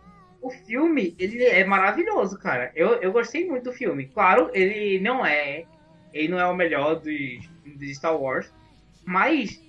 o 0.43 0.51
filme, 0.51 1.14
ele 1.18 1.45
é 1.45 1.64
maravilhoso, 1.64 2.39
cara. 2.39 2.73
Eu, 2.75 2.95
eu 3.01 3.12
gostei 3.12 3.47
muito 3.47 3.64
do 3.64 3.73
filme. 3.73 4.07
Claro, 4.07 4.51
ele 4.53 4.99
não 5.01 5.25
é. 5.25 5.64
Ele 6.13 6.29
não 6.29 6.39
é 6.41 6.47
o 6.47 6.55
melhor 6.57 7.01
de, 7.01 7.41
de 7.77 7.95
Star 7.95 8.17
Wars. 8.17 8.53
Mas 9.05 9.61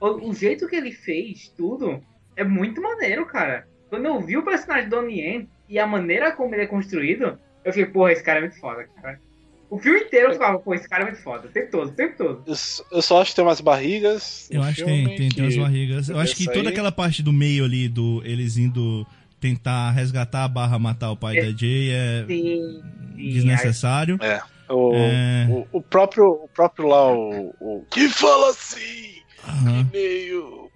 o, 0.00 0.30
o 0.30 0.34
jeito 0.34 0.68
que 0.68 0.76
ele 0.76 0.92
fez 0.92 1.48
tudo 1.56 2.02
é 2.36 2.44
muito 2.44 2.80
maneiro, 2.82 3.24
cara. 3.26 3.66
Quando 3.88 4.06
eu 4.06 4.20
vi 4.20 4.36
o 4.36 4.42
personagem 4.44 4.88
do 4.88 4.96
Onien 4.98 5.48
e 5.68 5.78
a 5.78 5.86
maneira 5.86 6.32
como 6.32 6.54
ele 6.54 6.62
é 6.62 6.66
construído, 6.66 7.38
eu 7.64 7.72
fiquei, 7.72 7.86
porra, 7.86 8.12
esse 8.12 8.22
cara 8.22 8.38
é 8.38 8.42
muito 8.42 8.58
foda, 8.60 8.84
cara. 9.00 9.20
O 9.68 9.78
filme 9.78 10.00
inteiro 10.00 10.28
eu 10.28 10.32
ficava, 10.34 10.58
pô, 10.60 10.74
esse 10.74 10.88
cara 10.88 11.02
é 11.02 11.06
muito 11.06 11.22
foda. 11.22 11.48
O 11.48 11.50
tempo 11.50 11.70
todo, 11.72 11.88
o 11.88 11.92
tempo 11.92 12.16
todo. 12.16 12.44
Eu, 12.46 12.54
eu 12.92 13.02
só 13.02 13.20
acho 13.20 13.30
que 13.30 13.36
tem 13.36 13.44
umas 13.44 13.60
barrigas. 13.60 14.48
Eu 14.50 14.62
acho 14.62 14.76
que 14.76 14.84
filme 14.84 15.04
tem, 15.06 15.16
tem, 15.16 15.28
tem 15.30 15.44
umas 15.44 15.56
barrigas. 15.56 16.08
Eu 16.08 16.18
acho 16.20 16.36
que 16.36 16.44
toda 16.46 16.60
aí- 16.60 16.68
aquela 16.68 16.92
parte 16.92 17.20
do 17.22 17.32
meio 17.32 17.64
ali, 17.64 17.88
do 17.88 18.22
eles 18.24 18.56
indo 18.56 19.04
tentar 19.40 19.90
resgatar 19.90 20.44
a 20.44 20.48
barra 20.48 20.78
matar 20.78 21.10
o 21.10 21.16
pai 21.16 21.36
É. 21.38 21.42
da 21.50 21.58
Jay 21.58 21.90
é 21.90 22.24
Sim, 22.28 22.82
sim, 23.16 23.28
desnecessário. 23.32 24.18
O, 24.68 24.92
É. 24.94 25.46
o, 25.72 25.78
o 25.78 25.82
próprio, 25.82 26.24
o 26.24 26.48
próprio 26.48 26.88
lá, 26.88 27.12
o, 27.12 27.54
o. 27.60 27.84
Que 27.90 28.08
fala 28.08 28.50
assim! 28.50 29.16
Aham. 29.46 29.88
meio. 29.92 30.70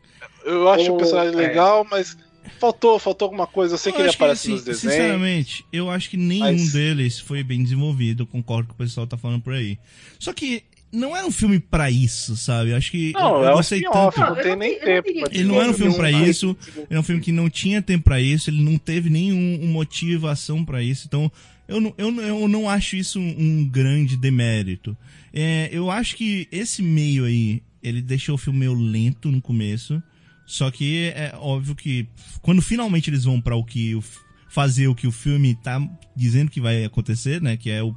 Eu 0.45 0.69
acho 0.71 0.91
o 0.93 0.95
O- 0.95 0.99
personagem 0.99 1.35
é. 1.35 1.37
legal, 1.37 1.87
mas 1.91 2.17
faltou, 2.59 2.99
faltou 2.99 3.27
alguma 3.27 3.47
coisa. 3.47 3.75
Eu 3.75 3.79
sei 3.79 3.93
que 3.93 3.99
Eu 3.99 4.03
ele 4.03 4.09
acho 4.11 4.17
que, 4.17 4.23
aparece 4.23 4.43
assim, 4.47 4.53
nos 4.53 4.65
desenhos. 4.65 4.95
Sinceramente, 4.95 5.65
eu 5.73 5.91
acho 5.91 6.09
que 6.09 6.17
nenhum 6.17 6.45
Mas- 6.53 6.73
deles 6.73 7.19
foi 7.19 7.43
bem 7.43 7.63
desenvolvido. 7.63 8.23
Eu 8.23 8.27
concordo 8.27 8.69
com 8.69 8.75
o 8.75 8.77
que 8.77 8.83
o 8.83 8.87
pessoal 8.87 9.07
tá 9.07 9.17
falando 9.17 9.43
por 9.43 9.53
aí. 9.55 9.77
Só 10.19 10.33
que 10.33 10.63
não 10.93 11.17
é 11.17 11.25
um 11.25 11.31
filme 11.31 11.59
pra 11.61 11.91
isso, 11.91 12.37
sabe? 12.37 12.71
Eu 12.71 12.77
acho 12.77 12.91
que 12.91 13.13
Não, 13.13 13.37
eu, 13.37 13.45
é 13.45 13.49
eu 13.49 13.53
um 13.53 13.57
gostei 13.57 13.79
spin-off, 13.79 14.17
tanto. 14.19 14.31
não 14.31 14.37
eu 14.37 14.43
tem 14.43 14.53
não 14.53 14.59
nem 14.59 14.73
não 14.79 14.85
tempo 14.85 15.03
que 15.31 15.37
Ele 15.37 15.45
não 15.45 15.61
era 15.61 15.71
um 15.71 15.75
filme 15.75 15.95
pra 15.95 16.07
desenvolver 16.11 16.31
isso. 16.31 16.57
É 16.89 16.99
um 16.99 17.03
filme 17.03 17.21
que 17.21 17.33
não 17.33 17.51
tinha 17.51 17.83
tempo 17.83 18.05
pra 18.05 18.21
isso, 18.21 18.51
ele 18.51 18.63
não 18.63 18.79
teve 18.79 19.11
nenhuma 19.11 19.67
motivação 19.67 20.65
pra 20.65 20.83
isso. 20.83 21.07
Então, 21.07 21.31
eu 21.71 21.81
não, 21.81 21.95
eu, 21.97 22.21
eu 22.21 22.49
não 22.49 22.69
acho 22.69 22.97
isso 22.97 23.21
um, 23.21 23.35
um 23.39 23.69
grande 23.69 24.17
demérito. 24.17 24.97
É, 25.33 25.69
eu 25.73 25.91
acho 25.91 26.17
que 26.17 26.49
esse 26.51 26.83
meio 26.83 27.25
aí, 27.25 27.63
ele 27.83 28.03
deixou 28.03 28.35
o 28.35 28.39
filme 28.39 28.59
meio 28.59 28.75
lento 28.75 29.31
no 29.31 29.41
começo. 29.41 30.03
Só 30.45 30.69
que 30.71 31.13
é 31.15 31.33
óbvio 31.37 31.77
que 31.77 32.09
quando 32.43 32.61
finalmente 32.61 33.09
eles 33.09 33.23
vão 33.23 33.41
pra 33.41 33.55
o 33.55 33.65
que 33.65 33.95
o 33.95 34.03
fazer 34.49 34.89
o 34.89 34.97
que 34.97 35.07
o 35.07 35.13
filme 35.13 35.55
tá 35.55 35.81
dizendo 36.17 36.51
que 36.51 36.61
vai 36.61 36.85
acontecer, 36.85 37.41
né? 37.41 37.57
Que 37.57 37.71
é 37.71 37.81
o 37.83 37.95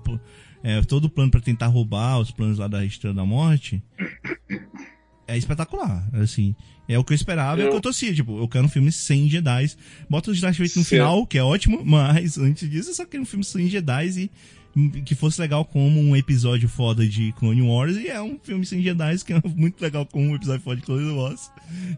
é, 0.64 0.80
todo 0.84 1.06
o 1.06 1.10
plano 1.10 1.32
pra 1.32 1.42
tentar 1.42 1.68
roubar 1.68 2.20
os 2.20 2.30
planos 2.32 2.60
lá 2.60 2.68
da 2.68 2.86
Estrela 2.86 3.16
da 3.16 3.26
Morte. 3.26 3.84
É 5.28 5.38
espetacular, 5.38 6.08
assim. 6.14 6.56
É 6.88 7.00
o 7.00 7.04
que 7.04 7.14
eu 7.14 7.16
esperava, 7.16 7.62
é 7.62 7.66
o 7.66 7.70
que 7.70 7.76
eu 7.78 7.82
torcia. 7.82 8.14
Tipo, 8.14 8.38
eu 8.40 8.48
quero 8.48 8.66
um 8.66 8.70
filme 8.70 8.92
sem 8.92 9.30
Jedi. 9.30 9.72
Bota 10.10 10.32
os 10.32 10.38
Jedi 10.38 10.60
no 10.76 10.84
final, 10.84 11.26
que 11.26 11.38
é 11.38 11.44
ótimo, 11.44 11.82
mas 11.86 12.38
antes 12.38 12.70
disso 12.70 12.90
eu 12.90 12.94
só 12.94 13.06
queria 13.06 13.22
um 13.22 13.26
filme 13.26 13.44
sem 13.44 13.68
Jedi 13.70 14.30
e 14.76 15.02
que 15.06 15.14
fosse 15.14 15.40
legal 15.40 15.64
como 15.64 16.02
um 16.02 16.16
episódio 16.16 16.68
foda 16.68 17.08
de 17.08 17.32
Clone 17.34 17.62
Wars. 17.62 17.96
E 17.96 18.08
é 18.10 18.22
um 18.22 18.38
filme 18.44 18.66
sem 18.66 18.82
Jedi 18.82 19.24
que 19.24 19.32
é 19.32 19.42
muito 19.56 19.80
legal 19.82 20.06
como 20.06 20.26
um 20.32 20.36
episódio 20.36 20.62
foda 20.62 20.76
de 20.78 20.82
Clone 20.82 21.12
Wars. 21.12 21.50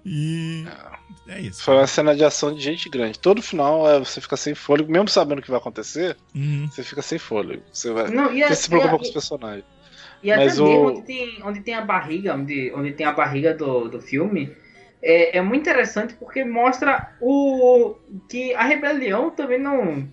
E 0.06 0.66
é 1.28 1.42
isso. 1.42 1.64
Foi 1.64 1.76
uma 1.76 1.88
cena 1.88 2.16
de 2.16 2.24
ação 2.24 2.54
de 2.54 2.62
gente 2.62 2.88
grande. 2.90 3.18
Todo 3.18 3.42
final 3.42 3.90
é, 3.90 3.98
você 3.98 4.22
fica 4.22 4.38
sem 4.38 4.54
fôlego, 4.54 4.92
mesmo 4.92 5.08
sabendo 5.10 5.40
o 5.40 5.42
que 5.42 5.50
vai 5.50 5.58
acontecer, 5.60 6.16
Uhum. 6.36 6.68
você 6.70 6.84
fica 6.84 7.02
sem 7.02 7.18
fôlego. 7.18 7.64
Você 7.74 7.92
vai. 7.92 8.12
Não, 8.12 8.32
e, 8.34 8.44
a- 8.44 8.50
Você 8.50 8.56
se 8.56 8.70
preocupa 8.70 8.92
e 8.94 8.96
a- 8.96 8.98
com 9.00 9.04
os 9.06 9.12
personagens. 9.12 9.66
E 10.24 10.32
até 10.32 10.46
Mas 10.46 10.60
mesmo 10.60 10.68
o- 10.76 10.90
onde, 10.92 11.02
tem, 11.04 11.40
onde 11.44 11.60
tem 11.62 11.74
a 11.76 11.82
barriga, 11.82 12.36
onde, 12.36 12.72
onde 12.76 12.92
tem 12.94 13.06
a 13.06 13.12
barriga 13.12 13.54
do, 13.54 13.88
do 13.90 14.02
filme, 14.02 14.52
é, 15.02 15.38
é 15.38 15.42
muito 15.42 15.62
interessante 15.62 16.14
porque 16.16 16.44
mostra 16.44 17.12
o 17.22 17.96
que 18.30 18.54
a 18.56 18.64
rebelião 18.64 19.30
também 19.30 19.60
não, 19.60 20.08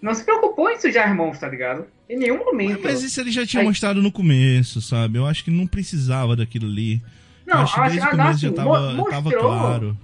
não 0.00 0.14
se 0.14 0.24
preocupou 0.24 0.70
em 0.70 0.78
sujar 0.78 1.08
irmãos, 1.08 1.38
tá 1.38 1.48
ligado? 1.48 1.86
Em 2.08 2.16
nenhum 2.18 2.38
momento. 2.44 2.80
Mas 2.82 3.02
isso 3.02 3.20
ele 3.20 3.30
já 3.30 3.46
tinha 3.46 3.62
Aí- 3.62 3.66
mostrado 3.66 4.02
no 4.02 4.12
começo, 4.12 4.80
sabe? 4.80 5.18
Eu 5.18 5.26
acho 5.26 5.44
que 5.44 5.50
não 5.50 5.66
precisava 5.66 6.34
daquilo 6.36 6.66
ali. 6.66 7.02
eu 7.46 7.54
não, 7.54 7.62
acho 7.62 7.74
que 7.74 7.80
desde 7.82 7.98
o 8.00 8.10
começo 8.10 8.28
assim, 8.30 8.40
já 8.46 8.52
tava, 8.52 8.92
mo- 8.92 9.04
tava 9.04 9.22
mostrou, 9.22 9.42
claro. 9.50 9.96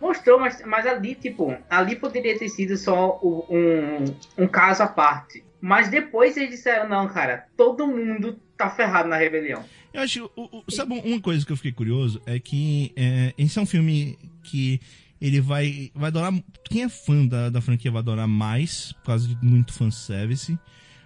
Mostrou, 0.00 0.40
mas, 0.40 0.62
mas 0.64 0.86
ali, 0.86 1.14
tipo, 1.14 1.54
ali 1.68 1.94
poderia 1.96 2.38
ter 2.38 2.48
sido 2.48 2.74
só 2.78 3.20
um, 3.22 4.04
um 4.38 4.46
caso 4.46 4.82
à 4.82 4.86
parte. 4.86 5.44
Mas 5.60 5.90
depois 5.90 6.38
eles 6.38 6.50
disseram, 6.50 6.88
não, 6.88 7.06
cara, 7.06 7.44
todo 7.54 7.86
mundo 7.86 8.38
tá 8.64 8.70
ferrado 8.70 9.08
na 9.08 9.16
rebelião. 9.16 9.64
Eu 9.92 10.02
acho. 10.02 10.30
o- 10.36 10.58
o- 10.66 10.70
sabe 10.70 10.94
uma 10.94 11.20
coisa 11.20 11.44
que 11.44 11.50
eu 11.52 11.56
fiquei 11.56 11.72
curioso? 11.72 12.20
É 12.26 12.38
que 12.38 12.92
é, 12.96 13.34
esse 13.36 13.58
é 13.58 13.62
um 13.62 13.66
filme 13.66 14.16
que 14.44 14.80
ele 15.20 15.40
vai. 15.40 15.90
Vai 15.94 16.08
adorar. 16.08 16.32
Quem 16.68 16.84
é 16.84 16.88
fã 16.88 17.26
da, 17.26 17.50
da 17.50 17.60
franquia 17.60 17.90
vai 17.90 18.00
adorar 18.00 18.28
mais, 18.28 18.92
por 18.92 19.06
causa 19.06 19.26
de 19.28 19.36
muito 19.44 19.72
fanservice. 19.72 20.58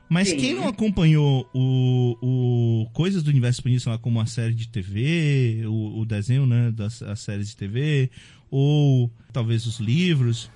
Mas 0.07 0.29
Sim. 0.29 0.37
quem 0.37 0.55
não 0.55 0.69
acompanhou 0.69 1.49
o, 1.55 2.19
o 2.85 2.91
Coisas 2.93 3.23
do 3.23 3.31
Universo 3.31 3.61
Expandido, 3.61 3.89
lá, 3.89 3.97
como 3.99 4.21
a 4.21 4.27
série 4.27 4.53
de 4.55 4.69
TV, 4.69 5.63
o, 5.67 6.01
o 6.01 6.05
desenho, 6.05 6.45
né, 6.47 6.71
das 6.71 7.01
as 7.03 7.21
séries 7.21 7.49
de 7.49 7.57
TV, 7.57 8.11
ou 8.51 9.11
talvez 9.33 9.65
os 9.67 9.81
livros, 9.81 10.51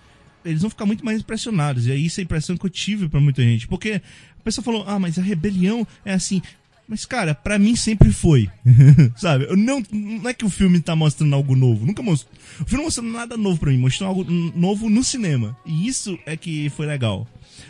eles 0.44 0.60
vão 0.60 0.68
ficar 0.70 0.84
muito 0.84 1.02
mais 1.02 1.20
impressionados. 1.20 1.86
E 1.86 1.90
é 1.92 1.96
isso 1.96 2.20
a 2.20 2.22
impressão 2.22 2.58
que 2.58 2.66
eu 2.66 2.70
tive 2.70 3.08
pra 3.08 3.20
muita 3.20 3.42
gente. 3.42 3.66
Porque 3.66 4.02
a 4.38 4.42
pessoa 4.42 4.62
falou, 4.62 4.84
ah, 4.86 4.98
mas 4.98 5.18
a 5.18 5.22
rebelião 5.22 5.86
é 6.04 6.12
assim. 6.12 6.42
Mas, 6.88 7.04
cara, 7.04 7.34
pra 7.34 7.58
mim 7.58 7.76
sempre 7.76 8.10
foi. 8.10 8.48
Sabe? 9.14 9.44
Eu 9.44 9.56
não, 9.56 9.82
não 9.92 10.30
é 10.30 10.32
que 10.32 10.44
o 10.44 10.48
filme 10.48 10.80
tá 10.80 10.96
mostrando 10.96 11.34
algo 11.34 11.54
novo. 11.54 11.84
Nunca 11.84 12.02
mostrou. 12.02 12.32
O 12.60 12.64
filme 12.64 12.78
não 12.78 12.84
mostrou 12.84 13.06
nada 13.06 13.36
novo 13.36 13.60
pra 13.60 13.70
mim. 13.70 13.76
Mostrou 13.76 14.08
algo 14.08 14.24
novo 14.24 14.88
no 14.88 15.04
cinema. 15.04 15.54
E 15.66 15.86
isso 15.86 16.18
é 16.24 16.34
que 16.34 16.70
foi 16.70 16.86
legal. 16.86 17.28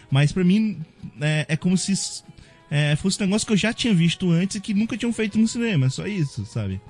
Mas 0.08 0.30
pra 0.30 0.44
mim, 0.44 0.78
é, 1.20 1.46
é 1.48 1.56
como 1.56 1.76
se 1.76 1.92
é, 2.70 2.94
fosse 2.94 3.20
um 3.20 3.26
negócio 3.26 3.44
que 3.44 3.52
eu 3.52 3.56
já 3.56 3.72
tinha 3.72 3.92
visto 3.92 4.30
antes 4.30 4.56
e 4.56 4.60
que 4.60 4.72
nunca 4.72 4.96
tinham 4.96 5.12
feito 5.12 5.36
no 5.36 5.48
cinema. 5.48 5.90
Só 5.90 6.06
isso, 6.06 6.46
sabe? 6.46 6.80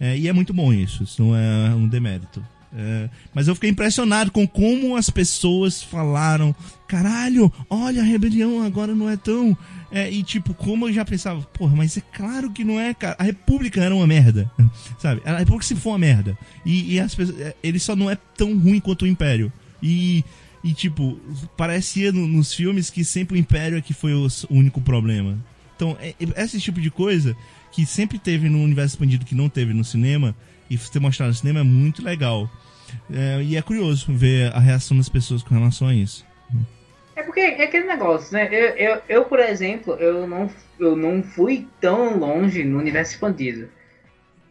É, 0.00 0.18
e 0.18 0.26
é 0.26 0.32
muito 0.32 0.52
bom 0.52 0.72
isso. 0.72 1.04
Isso 1.04 1.22
não 1.22 1.36
é 1.36 1.72
um 1.72 1.86
demérito. 1.86 2.44
É, 2.72 3.10
mas 3.34 3.48
eu 3.48 3.54
fiquei 3.56 3.68
impressionado 3.70 4.30
com 4.30 4.46
como 4.46 4.94
as 4.96 5.10
pessoas 5.10 5.82
falaram: 5.82 6.54
caralho, 6.86 7.52
olha, 7.68 8.00
a 8.00 8.04
rebelião 8.04 8.62
agora 8.62 8.94
não 8.94 9.08
é 9.10 9.16
tão. 9.16 9.56
É, 9.90 10.08
e 10.08 10.22
tipo, 10.22 10.54
como 10.54 10.86
eu 10.88 10.92
já 10.92 11.04
pensava, 11.04 11.40
porra, 11.42 11.74
mas 11.74 11.96
é 11.96 12.00
claro 12.00 12.50
que 12.52 12.62
não 12.62 12.78
é, 12.78 12.94
cara. 12.94 13.16
A 13.18 13.24
República 13.24 13.82
era 13.82 13.92
uma 13.94 14.06
merda, 14.06 14.48
sabe? 15.00 15.20
A 15.24 15.38
República 15.38 15.66
se 15.66 15.74
for 15.74 15.90
uma 15.90 15.98
merda. 15.98 16.38
E, 16.64 16.94
e 16.94 17.00
as 17.00 17.12
pessoas, 17.12 17.40
é, 17.40 17.56
ele 17.60 17.80
só 17.80 17.96
não 17.96 18.08
é 18.08 18.16
tão 18.36 18.56
ruim 18.56 18.78
quanto 18.78 19.02
o 19.02 19.08
Império. 19.08 19.52
E, 19.82 20.24
e 20.62 20.72
tipo, 20.72 21.18
parecia 21.56 22.12
no- 22.12 22.28
nos 22.28 22.54
filmes 22.54 22.88
que 22.88 23.04
sempre 23.04 23.36
o 23.36 23.40
Império 23.40 23.78
é 23.78 23.80
que 23.80 23.92
foi 23.92 24.14
o, 24.14 24.28
o 24.48 24.54
único 24.54 24.80
problema. 24.80 25.36
Então, 25.74 25.96
é, 26.00 26.14
é 26.36 26.44
esse 26.44 26.60
tipo 26.60 26.80
de 26.80 26.90
coisa 26.90 27.34
que 27.72 27.84
sempre 27.84 28.16
teve 28.18 28.48
no 28.48 28.62
universo 28.62 28.94
expandido 28.94 29.24
que 29.24 29.34
não 29.34 29.48
teve 29.48 29.72
no 29.72 29.82
cinema, 29.84 30.36
e 30.70 30.78
ter 30.78 31.00
mostrado 31.00 31.30
no 31.30 31.34
cinema 31.34 31.60
é 31.60 31.64
muito 31.64 32.02
legal. 32.02 32.48
É, 33.12 33.42
e 33.42 33.56
é 33.56 33.62
curioso 33.62 34.06
ver 34.12 34.54
a 34.54 34.60
reação 34.60 34.96
das 34.96 35.08
pessoas 35.08 35.42
com 35.42 35.54
relação 35.54 35.88
a 35.88 35.94
isso. 35.94 36.24
É 37.16 37.22
porque 37.22 37.40
é 37.40 37.64
aquele 37.64 37.86
negócio, 37.86 38.32
né? 38.32 38.48
Eu, 38.50 38.68
eu, 38.76 39.02
eu, 39.08 39.24
por 39.24 39.40
exemplo, 39.40 39.94
eu 39.94 40.26
não, 40.26 40.50
eu 40.78 40.96
não 40.96 41.22
fui 41.22 41.68
tão 41.80 42.16
longe 42.16 42.64
no 42.64 42.78
universo 42.78 43.12
expandido. 43.12 43.68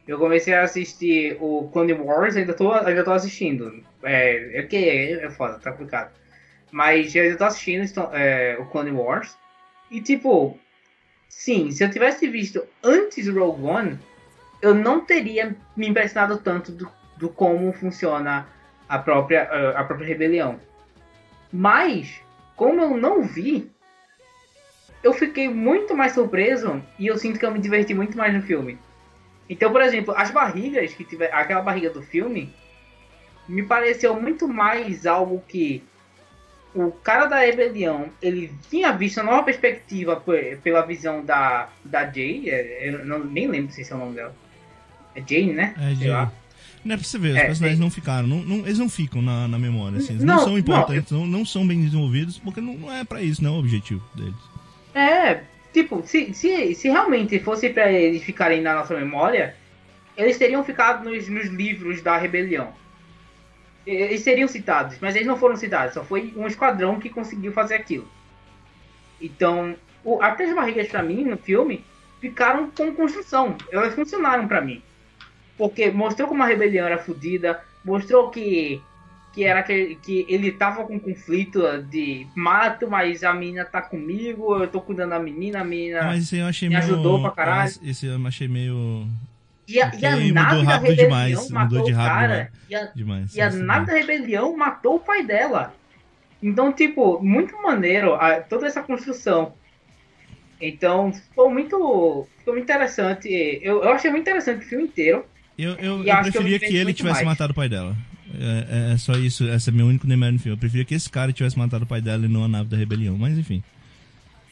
Eu 0.07 0.17
comecei 0.17 0.53
a 0.53 0.63
assistir 0.63 1.37
o 1.39 1.69
Clone 1.71 1.93
Wars, 1.93 2.35
ainda 2.35 2.53
tô, 2.53 2.71
ainda 2.71 3.03
tô 3.03 3.11
assistindo. 3.11 3.83
É, 4.03 4.59
é 4.59 4.67
é, 4.75 5.25
é 5.25 5.29
foda, 5.29 5.59
tá 5.59 5.71
complicado. 5.71 6.11
Mas 6.71 7.15
eu 7.15 7.23
ainda 7.23 7.37
tô 7.37 7.45
assistindo 7.45 7.83
então, 7.83 8.09
é, 8.13 8.57
o 8.59 8.65
Clone 8.65 8.91
Wars. 8.91 9.37
E 9.89 10.01
tipo, 10.01 10.57
sim, 11.27 11.71
se 11.71 11.83
eu 11.83 11.89
tivesse 11.89 12.27
visto 12.27 12.63
antes 12.83 13.27
Rogue 13.27 13.63
One, 13.63 13.99
eu 14.61 14.73
não 14.73 15.05
teria 15.05 15.55
me 15.75 15.87
impressionado 15.87 16.37
tanto 16.37 16.71
do, 16.71 16.91
do 17.17 17.29
como 17.29 17.71
funciona 17.73 18.47
a 18.87 18.97
própria, 18.97 19.43
a 19.75 19.83
própria 19.83 20.07
rebelião. 20.07 20.59
Mas, 21.51 22.21
como 22.55 22.81
eu 22.81 22.97
não 22.97 23.23
vi, 23.23 23.69
eu 25.03 25.13
fiquei 25.13 25.47
muito 25.47 25.95
mais 25.95 26.13
surpreso 26.13 26.81
e 26.97 27.07
eu 27.07 27.17
sinto 27.17 27.39
que 27.39 27.45
eu 27.45 27.51
me 27.51 27.59
diverti 27.59 27.93
muito 27.93 28.17
mais 28.17 28.33
no 28.33 28.41
filme. 28.41 28.77
Então, 29.49 29.71
por 29.71 29.81
exemplo, 29.81 30.13
as 30.15 30.29
barrigas 30.29 30.93
que 30.93 31.03
tiver, 31.03 31.33
aquela 31.33 31.61
barriga 31.61 31.89
do 31.89 32.01
filme, 32.01 32.53
me 33.47 33.63
pareceu 33.63 34.19
muito 34.19 34.47
mais 34.47 35.07
algo 35.07 35.43
que 35.47 35.83
o 36.75 36.91
cara 36.91 37.25
da 37.25 37.39
rebelião 37.39 38.09
ele 38.21 38.53
tinha 38.69 38.91
visto 38.91 39.19
uma 39.19 39.31
nova 39.31 39.43
perspectiva 39.43 40.17
pe- 40.17 40.59
pela 40.61 40.85
visão 40.85 41.25
da, 41.25 41.69
da 41.83 42.05
Jay, 42.05 42.47
é, 42.49 42.89
eu 42.89 43.05
não, 43.05 43.19
nem 43.19 43.47
lembro 43.47 43.73
se 43.73 43.91
é 43.91 43.95
o 43.95 43.97
nome 43.97 44.15
dela. 44.15 44.35
É 45.19 45.23
Jane, 45.27 45.53
né? 45.53 45.73
É, 45.77 45.95
Sei. 45.95 46.07
Não 46.85 46.93
é 46.93 46.97
pra 46.97 47.05
você 47.05 47.17
ver, 47.19 47.31
os 47.31 47.37
É, 47.37 47.45
personagens 47.47 47.79
é- 47.79 47.83
não 47.83 47.91
ficaram, 47.91 48.27
não, 48.27 48.37
não- 48.37 48.59
eles 48.59 48.79
não 48.79 48.89
ficam 48.89 49.21
na, 49.21 49.47
na 49.49 49.59
memória, 49.59 49.97
assim, 49.97 50.13
eles 50.13 50.23
não, 50.23 50.35
Não, 50.37 50.43
são 50.45 50.57
importantes, 50.57 51.11
não, 51.11 51.27
não 51.27 51.45
são 51.45 51.67
bem 51.67 51.81
desenvolvidos, 51.83 52.37
porque 52.39 52.61
não, 52.61 52.73
não 52.75 52.93
é 52.93 53.03
pra 53.03 53.21
isso, 53.21 53.43
não 53.43 53.51
é 53.51 53.55
o 53.57 53.59
objetivo 53.59 54.01
deles. 54.15 54.33
É, 54.95 55.41
tipo, 55.73 56.01
se, 56.05 56.33
se, 56.33 56.73
se 56.75 56.87
realmente 56.87 57.37
fosse 57.39 57.69
pra 57.69 57.91
eles 57.91 58.23
ficarem 58.23 58.61
na 58.61 58.73
nossa 58.75 58.95
memória, 58.95 59.55
eles 60.15 60.37
teriam 60.37 60.63
ficado 60.63 61.09
nos, 61.09 61.27
nos 61.27 61.47
livros 61.47 62.01
da 62.01 62.17
rebelião. 62.17 62.71
Eles 63.85 64.21
seriam 64.21 64.47
citados, 64.47 64.97
mas 65.01 65.15
eles 65.15 65.27
não 65.27 65.37
foram 65.37 65.57
citados, 65.57 65.93
só 65.93 66.03
foi 66.03 66.33
um 66.37 66.47
esquadrão 66.47 66.97
que 66.99 67.09
conseguiu 67.09 67.51
fazer 67.51 67.75
aquilo. 67.75 68.07
Então, 69.21 69.75
o, 70.03 70.21
até 70.21 70.45
as 70.45 70.55
barrigas 70.55 70.87
pra 70.87 71.03
mim 71.03 71.25
no 71.25 71.37
filme 71.37 71.83
ficaram 72.21 72.69
com 72.71 72.93
construção, 72.93 73.57
elas 73.71 73.93
funcionaram 73.93 74.47
pra 74.47 74.61
mim. 74.61 74.81
Porque 75.59 75.91
mostrou 75.91 76.29
como 76.29 76.41
a 76.41 76.45
rebelião 76.45 76.87
era 76.87 76.97
fodida, 76.97 77.61
mostrou 77.83 78.31
que 78.31 78.81
que 79.33 79.43
era 79.43 79.61
que, 79.61 79.95
que 80.01 80.25
ele 80.27 80.51
tava 80.53 80.85
com 80.85 80.99
conflito 80.99 81.61
de 81.83 82.25
mato, 82.33 82.89
mas 82.89 83.23
a 83.23 83.33
menina 83.33 83.65
tá 83.65 83.81
comigo, 83.81 84.55
eu 84.55 84.67
tô 84.67 84.81
cuidando 84.81 85.11
da 85.11 85.19
menina, 85.19 85.59
a 85.59 85.63
menina. 85.63 86.03
Mas 86.03 86.23
esse 86.23 86.37
eu 86.37 86.47
achei 86.47 86.69
me 86.69 86.75
meio... 86.75 86.87
ajudou 86.87 87.21
pra 87.21 87.31
caralho. 87.31 87.71
Esse 87.83 88.05
eu 88.07 88.25
achei 88.25 88.47
meio... 88.47 89.05
e 89.67 89.79
a, 89.79 89.91
e 89.93 90.05
a 90.05 90.15
nave 90.33 90.65
da 90.65 90.77
rebelião 90.77 91.05
demais, 91.05 91.49
matou 91.51 91.83
de 91.83 91.91
o 91.91 91.95
cara. 91.95 92.51
E 92.69 92.75
a, 92.75 92.85
demais. 92.85 93.35
e 93.35 93.41
a 93.41 93.47
Isso 93.49 93.63
nave 93.63 93.85
da 93.85 93.93
rebelião 93.93 94.57
matou 94.57 94.95
o 94.95 94.99
pai 94.99 95.23
dela. 95.23 95.75
Então, 96.41 96.71
tipo, 96.71 97.21
muito 97.21 97.61
maneiro 97.61 98.15
a- 98.15 98.39
toda 98.39 98.65
essa 98.65 98.81
construção. 98.81 99.53
Então, 100.59 101.13
ficou 101.13 101.51
muito, 101.51 102.27
ficou 102.39 102.53
muito 102.53 102.63
interessante. 102.63 103.29
Eu, 103.61 103.83
eu 103.83 103.89
achei 103.89 104.09
muito 104.09 104.23
interessante 104.23 104.65
o 104.65 104.67
filme 104.67 104.85
inteiro. 104.85 105.25
Eu, 105.61 105.71
eu, 105.75 106.03
eu 106.03 106.05
eu 106.05 106.21
preferia 106.21 106.57
me 106.57 106.59
que, 106.59 106.75
ele 106.75 106.93
tivesse 106.93 107.15
mais. 107.15 107.27
matado 107.27 107.51
o 107.51 107.55
pai 107.55 107.67
dela. 107.67 107.95
É, 108.33 108.91
é- 108.91 108.93
é 108.93 108.97
só 108.97 109.13
isso, 109.13 109.47
esse 109.49 109.69
é 109.69 109.73
meu 109.73 109.87
único 109.87 110.07
demérito 110.07 110.37
no 110.37 110.39
filme. 110.39 110.55
Eu 110.55 110.59
preferia 110.59 110.85
que 110.85 110.95
esse 110.95 111.09
cara 111.09 111.33
tivesse 111.33 111.57
matado 111.57 111.83
o 111.83 111.87
pai 111.87 111.99
dela 111.99 112.25
e 112.25 112.29
não 112.29 112.43
a 112.43 112.47
nave 112.47 112.69
da 112.69 112.77
rebelião, 112.77 113.17
mas 113.17 113.37
enfim. 113.37 113.61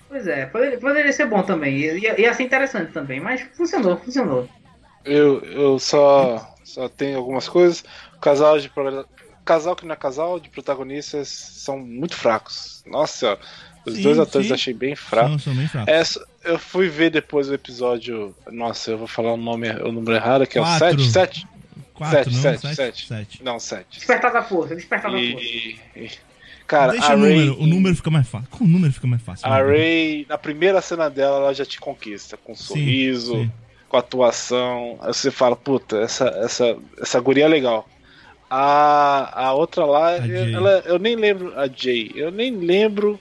Pois 0.10 0.28
é, 0.28 0.46
poderia, 0.46 0.78
poderia 0.80 1.14
ser 1.14 1.28
bom 1.28 1.44
também. 1.44 1.78
Ia, 1.78 2.20
ia 2.20 2.34
ser 2.34 2.44
interessante 2.44 2.92
também, 2.92 3.20
mas 3.20 3.42
funcionou, 3.56 3.98
funcionou. 3.98 4.50
Eu, 5.06 5.40
eu 5.44 5.80
só, 5.80 6.56
só 6.64 6.90
tenho 6.90 7.18
algumas 7.18 7.48
coisas. 7.48 7.84
O 8.16 8.20
casal 8.20 8.60
de 8.60 8.70
casal 9.46 9.76
que 9.76 9.86
não 9.86 9.94
é 9.94 9.96
casal 9.96 10.40
de 10.40 10.50
protagonistas 10.50 11.30
são 11.30 11.80
muito 11.80 12.16
fracos. 12.16 12.84
Nossa, 12.86 13.18
senhora. 13.18 13.40
Os 13.88 13.96
Sim, 13.96 14.02
dois 14.04 14.20
atores 14.20 14.48
sim. 14.48 14.52
eu 14.52 14.56
achei 14.56 14.74
bem 14.74 14.96
fracos. 14.96 15.30
São, 15.32 15.40
são 15.40 15.56
bem 15.56 15.68
fracos. 15.68 15.88
Essa, 15.94 16.28
eu 16.44 16.60
fui 16.60 16.90
ver 16.90 17.10
depois 17.10 17.50
o 17.50 17.54
episódio. 17.54 18.36
Nossa, 18.52 18.92
eu 18.92 18.98
vou 18.98 19.08
falar 19.08 19.34
o 19.34 19.38
nome, 19.38 19.70
o 19.70 19.92
número 19.92 20.16
errado, 20.16 20.46
que 20.46 20.60
é 20.60 20.62
Quatro. 20.62 20.98
o 20.98 21.00
7? 21.06 21.12
7? 21.12 21.48
Quatro, 21.94 22.32
sete, 22.32 22.36
não? 22.36 22.42
sete, 22.42 22.62
Sete? 22.62 22.76
sete. 22.76 23.08
Sete. 23.08 23.44
Não, 23.44 23.60
7. 23.60 23.86
Despertar 23.98 24.32
da 24.32 24.44
força, 24.44 24.76
despertar 24.76 25.12
da 25.12 25.18
força. 25.18 25.44
E. 25.44 25.76
e- 25.96 26.10
Cara, 26.68 26.92
Deixa 26.92 27.14
a 27.14 27.16
o 27.16 27.22
Ray, 27.22 27.34
número, 27.34 27.62
o 27.62 27.66
número 27.66 27.96
fica 27.96 28.12
mais 28.12 28.28
fácil. 28.28 28.50
Com 28.52 28.66
o 28.66 28.68
número 28.68 28.92
fica 28.92 29.08
mais 29.08 29.22
fácil. 29.22 29.48
a? 29.48 29.58
Ray, 29.64 30.26
na 30.28 30.38
primeira 30.38 30.82
cena 30.82 31.10
dela, 31.10 31.38
ela 31.38 31.54
já 31.54 31.66
te 31.66 31.80
conquista. 31.80 32.36
Com 32.36 32.52
um 32.52 32.56
Sim, 32.56 32.64
sorriso, 32.66 33.34
sim. 33.36 33.52
com 33.88 33.96
atuação. 33.98 34.98
Aí 35.02 35.14
você 35.14 35.32
fala, 35.32 35.56
puta, 35.56 35.98
essa, 36.02 36.26
essa, 36.44 36.76
essa 37.02 37.20
guria 37.22 37.46
é 37.46 37.48
legal. 37.48 37.88
A, 38.50 39.48
a 39.48 39.54
outra 39.54 39.86
lá, 39.86 40.12
A 40.16 40.28
eu, 40.28 40.56
ela, 40.56 40.84
eu 40.86 40.98
nem 41.00 41.16
lembro. 41.16 41.54
A 41.60 41.68
Jay, 41.68 42.12
eu 42.16 42.32
nem 42.32 42.56
lembro. 42.56 43.20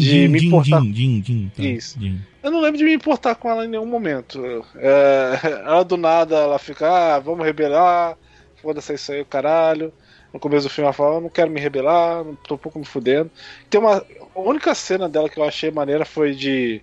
De 0.00 0.28
me 0.28 0.38
importar- 0.46 0.78
tá, 0.78 1.62
Isso. 1.62 1.98
Eu 2.42 2.50
não 2.50 2.60
lembro 2.60 2.78
de 2.78 2.84
me 2.84 2.94
importar 2.94 3.34
com 3.34 3.50
ela 3.50 3.64
em 3.64 3.68
nenhum 3.68 3.86
momento. 3.86 4.64
É, 4.76 5.38
ela 5.66 5.84
do 5.84 5.96
nada, 5.96 6.36
ela 6.36 6.58
fica, 6.58 6.88
ah, 7.16 7.18
vamos 7.18 7.44
rebelar, 7.44 8.16
foda-se 8.60 8.94
isso 8.94 9.12
aí, 9.12 9.20
o 9.20 9.26
caralho. 9.26 9.92
No 10.32 10.40
começo 10.40 10.66
do 10.66 10.70
filme 10.72 10.86
ela 10.86 10.94
fala, 10.94 11.16
eu 11.16 11.20
não 11.20 11.28
quero 11.28 11.50
me 11.50 11.60
rebelar, 11.60 12.24
não 12.24 12.34
tô 12.34 12.54
um 12.54 12.58
pouco 12.58 12.78
me 12.78 12.84
fudendo. 12.86 13.30
Tem 13.68 13.78
uma. 13.80 14.04
A 14.34 14.40
única 14.40 14.74
cena 14.74 15.06
dela 15.08 15.28
que 15.28 15.38
eu 15.38 15.44
achei 15.44 15.70
maneira 15.70 16.04
foi 16.06 16.34
de. 16.34 16.80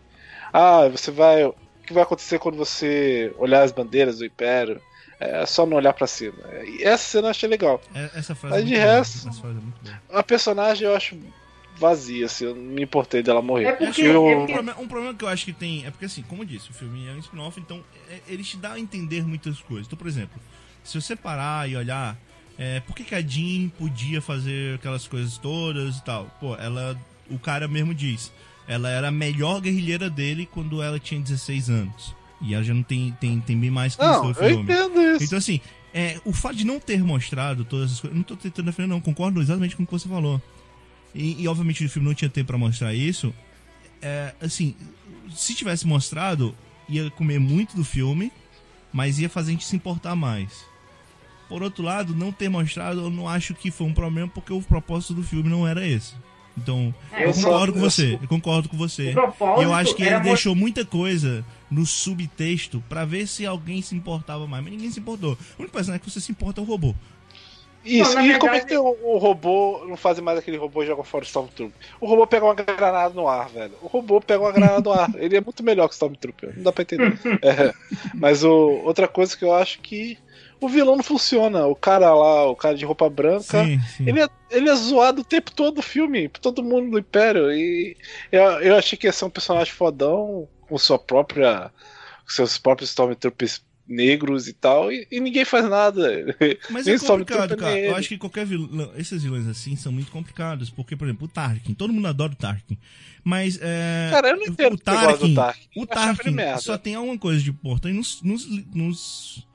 Ah, 0.54 0.88
você 0.88 1.10
vai. 1.10 1.44
O 1.44 1.56
que 1.86 1.94
vai 1.94 2.04
acontecer 2.04 2.38
quando 2.38 2.56
você 2.56 3.34
olhar 3.40 3.64
as 3.64 3.72
bandeiras 3.72 4.20
do 4.20 4.26
Império? 4.26 4.80
É 5.20 5.45
só 5.45 5.65
não 5.65 5.76
olhar 5.78 5.93
pra 5.93 6.07
cima. 6.07 6.38
E 6.65 6.84
essa 6.84 7.03
cena 7.03 7.28
eu 7.28 7.32
achei 7.32 7.49
legal. 7.49 7.82
É- 7.93 8.09
Essa 8.15 8.34
frase 8.36 8.55
Mas 8.55 8.63
é 8.63 8.67
de 8.67 8.76
resto- 8.76 9.28
é 9.28 9.32
boa. 9.32 10.01
A 10.20 10.24
personagem 10.24 10.88
eu 10.88 10.95
acho 10.95 11.17
vazia, 11.78 12.26
assim, 12.26 12.45
eu 12.45 12.55
não 12.55 12.61
me 12.63 12.84
importei 12.84 13.22
dela 13.24 13.41
morrer. 13.41 13.65
É 13.65 13.72
porque- 13.74 14.01
Eu- 14.01 14.28
é 14.28 14.36
Um 14.36 14.39
porque- 14.39 14.53
problema, 14.53 14.80
um 14.82 14.88
problema 14.88 15.13
que 15.13 15.24
eu 15.24 15.28
acho 15.30 15.45
que 15.45 15.53
tem 15.53 15.86
é 15.86 15.91
porque, 15.91 16.05
assim, 16.05 16.22
como 16.24 16.43
eu 16.43 16.45
disse, 16.45 16.70
o 16.70 16.74
filme 16.74 17.07
é 17.07 17.11
um 17.11 17.20
spin-off, 17.20 17.59
então 17.59 17.84
é- 18.09 18.20
ele 18.28 18.43
te 18.43 18.57
dá 18.57 18.74
a 18.74 18.80
entender 18.80 19.26
muitas 19.26 19.59
coisas. 19.61 19.88
Então, 19.88 19.97
por 19.97 20.07
exemplo, 20.07 20.39
se 20.84 20.99
você 20.99 21.15
parar 21.15 21.70
e 21.70 21.76
olhar, 21.78 22.17
é, 22.57 22.80
por 22.82 22.95
que, 22.95 23.03
que 23.03 23.15
a 23.15 23.22
Jean 23.22 23.70
podia 23.78 24.22
fazer 24.22 24.76
aquelas 24.76 25.07
coisas 25.07 25.38
todas 25.38 25.97
e 25.97 26.03
tal? 26.03 26.26
Pô, 26.39 26.55
ela. 26.55 26.97
O 27.30 27.38
cara 27.38 27.67
mesmo 27.67 27.93
diz, 27.93 28.32
ela 28.67 28.89
era 28.89 29.09
a 29.09 29.11
melhor 29.11 29.61
guerrilheira 29.61 30.09
dele 30.09 30.45
quando 30.51 30.82
ela 30.82 30.99
tinha 30.99 31.22
16 31.22 31.70
anos. 31.70 32.15
E 32.42 32.54
ela 32.54 32.64
já 32.64 32.74
não 32.74 32.84
tem, 32.84 33.12
tem, 33.20 33.40
tem 33.42 33.58
bem 33.58 33.70
mais 33.70 33.96
que 33.96 34.02
isso 34.04 34.12
Não, 34.14 34.24
no 34.24 34.30
eu 34.30 34.36
filme. 34.36 34.64
entendo 34.64 35.02
isso. 35.02 35.24
Então, 35.26 35.38
assim, 35.38 35.60
é, 35.94 36.20
o 36.24 36.32
fato 36.32 36.56
de 36.56 36.66
não 36.66 36.80
ter 36.80 37.04
mostrado 37.04 37.66
todas 37.66 37.88
essas 37.88 38.00
coisas. 38.00 38.16
Não 38.16 38.24
tô 38.24 38.36
tentando 38.36 38.66
defender, 38.68 38.88
não. 38.88 39.02
Concordo 39.02 39.42
exatamente 39.42 39.76
com 39.76 39.84
o 39.84 39.86
que 39.86 39.92
você 39.92 40.08
falou. 40.08 40.42
E, 41.14 41.42
e, 41.42 41.48
obviamente, 41.48 41.84
o 41.84 41.90
filme 41.90 42.08
não 42.08 42.16
tinha 42.16 42.30
tempo 42.30 42.48
pra 42.48 42.58
mostrar 42.58 42.94
isso. 42.94 43.34
É, 44.02 44.34
assim, 44.42 44.76
se 45.36 45.54
tivesse 45.54 45.86
mostrado, 45.86 46.56
ia 46.88 47.10
comer 47.12 47.40
muito 47.40 47.76
do 47.76 47.84
filme, 47.84 48.32
mas 48.94 49.20
ia 49.20 49.28
fazer 49.30 49.50
a 49.50 49.54
gente 49.54 49.66
se 49.66 49.76
importar 49.76 50.16
mais. 50.16 50.66
Por 51.50 51.64
outro 51.64 51.84
lado, 51.84 52.16
não 52.16 52.32
ter 52.32 52.48
mostrado, 52.48 53.02
eu 53.02 53.10
não 53.10 53.28
acho 53.28 53.54
que 53.56 53.72
foi 53.72 53.88
um 53.88 53.94
problema, 53.94 54.28
porque 54.30 54.54
o 54.54 54.62
propósito 54.62 55.14
do 55.16 55.24
filme 55.24 55.50
não 55.50 55.68
era 55.68 55.86
esse. 55.86 56.14
Então, 56.56 56.94
É, 57.12 57.24
eu 57.24 57.28
eu 57.30 57.34
só- 57.34 57.42
concordo 57.50 57.74
com 57.74 57.80
eu 57.80 57.84
você. 57.90 58.12
só- 58.18 58.20
Eu 58.24 58.28
concordo 58.28 58.70
com 58.70 58.78
você. 58.78 59.10
O 59.10 59.14
propósito 59.14 59.62
eu 59.64 59.74
acho 59.74 59.96
que 59.96 60.04
ele 60.04 60.20
deixou 60.20 60.54
muita 60.56 60.86
coisa 60.86 61.44
no 61.72 61.86
subtexto 61.86 62.84
pra 62.89 63.05
ver 63.05 63.28
se 63.28 63.45
alguém 63.45 63.82
se 63.82 63.95
importava 63.95 64.45
mais. 64.47 64.63
Mas 64.63 64.74
ninguém 64.74 64.91
se 64.91 64.99
importou. 64.99 65.34
O 65.57 65.61
único 65.61 65.74
personagem 65.74 66.03
que 66.03 66.09
você 66.09 66.20
se 66.22 66.32
importa 66.32 66.61
é 66.61 66.63
o 66.63 66.67
robô. 66.67 66.93
Isso, 67.86 68.13
Não, 68.13 68.26
e 68.26 68.34
na 68.34 68.39
como 68.39 68.53
é 68.53 68.59
que 68.59 68.65
verdade- 68.65 68.67
tem 68.67 68.78
o, 68.78 69.15
o 69.15 69.17
robô, 69.17 69.86
não 69.88 69.95
fazem 69.95 70.22
mais 70.22 70.38
aquele 70.38 70.57
robô 70.57 70.84
e 70.84 70.86
joga 70.86 71.01
fora 71.03 71.24
o 71.24 71.26
Stormtrooper? 71.26 71.74
O 72.01 72.07
robô 72.07 72.28
pega 72.28 72.43
uma 72.45 72.53
granada 72.53 73.13
no 73.13 73.26
ar, 73.28 73.47
velho. 73.47 73.72
O 73.82 73.88
robô 73.88 74.20
pega 74.20 74.41
uma 74.43 74.51
granada 74.51 74.82
no 74.82 74.91
ar. 74.91 75.09
Ele 75.15 75.38
é 75.38 75.41
muito 75.41 75.63
melhor 75.63 75.88
que 75.88 75.93
o 75.93 75.95
Stormtrooper, 75.95 76.53
não 76.57 76.63
dá 76.63 76.72
pra 76.74 76.82
entender. 76.82 77.17
É, 77.41 77.74
mas 78.13 78.43
o, 78.43 78.82
outra 78.84 79.07
coisa 79.07 79.36
que 79.36 79.45
eu 79.45 79.53
acho 79.53 79.80
que 79.80 80.17
o 80.59 80.67
vilão 80.67 80.97
não 80.97 81.03
funciona. 81.03 81.67
O 81.67 81.76
cara 81.76 82.13
lá, 82.13 82.49
o 82.49 82.55
cara 82.55 82.76
de 82.76 82.84
roupa 82.84 83.09
branca, 83.09 83.63
Sim, 83.63 83.80
sim. 83.95 84.09
ele 84.09 84.22
é, 84.22 84.28
ele 84.51 84.70
é 84.70 84.76
zoado 84.76 85.22
o 85.22 85.26
tempo 85.26 85.49
todo 85.53 85.76
do 85.76 85.82
filme, 85.82 86.28
por 86.28 86.41
todo 86.41 86.61
mundo 86.61 86.91
do 86.91 86.99
Império. 86.99 87.49
E 87.49 87.95
eu, 88.30 88.41
eu 88.59 88.76
achei 88.76 88.97
que 88.97 89.07
ia 89.07 89.13
ser 89.13 89.24
um 89.24 89.30
personagem 89.30 89.72
fodão, 89.74 90.49
com 90.70 90.78
sua 90.78 90.99
própria. 90.99 91.72
seus 92.28 92.57
próprios 92.57 92.91
Stormtroopers 92.91 93.61
negros 93.89 94.47
e 94.47 94.53
tal, 94.53 94.91
e, 94.91 95.07
e 95.11 95.20
ninguém 95.20 95.43
faz 95.43 95.67
nada. 95.67 96.38
Mas 96.70 96.88
é 96.88 96.97
complicado, 96.99 97.57
cara. 97.57 97.74
nem 97.74 97.86
Eu 97.86 97.95
acho 97.95 98.07
que 98.07 98.17
qualquer 98.17 98.45
vilão. 98.45 98.91
Esses 98.95 99.24
vilões 99.24 99.47
assim 99.47 99.76
são 99.76 99.91
muito 99.91 100.11
complicados. 100.11 100.70
Porque, 100.70 100.95
por 100.95 101.07
exemplo, 101.07 101.26
o 101.26 101.28
Tarkin. 101.28 101.74
Todo 101.74 101.91
mundo 101.91 102.07
adora 102.07 102.32
o 102.32 102.36
Tarkin. 102.36 102.78
Mas. 103.24 103.57
É, 103.61 104.09
Cara, 104.11 104.30
eu 104.30 104.38
não 104.38 104.45
entendo 104.45 104.76
o 104.76 104.78
Tarkin. 104.78 105.34
Tarkin. 105.34 105.70
O 105.76 105.88
Tarkin 105.88 106.36
só 106.59 106.78
tem 106.78 106.93
alguma 106.93 107.17
coisa 107.17 107.41
de 107.41 107.49
importante 107.49 107.95
nos, 107.95 108.22
nos, 108.22 108.47
nos 108.74 109.47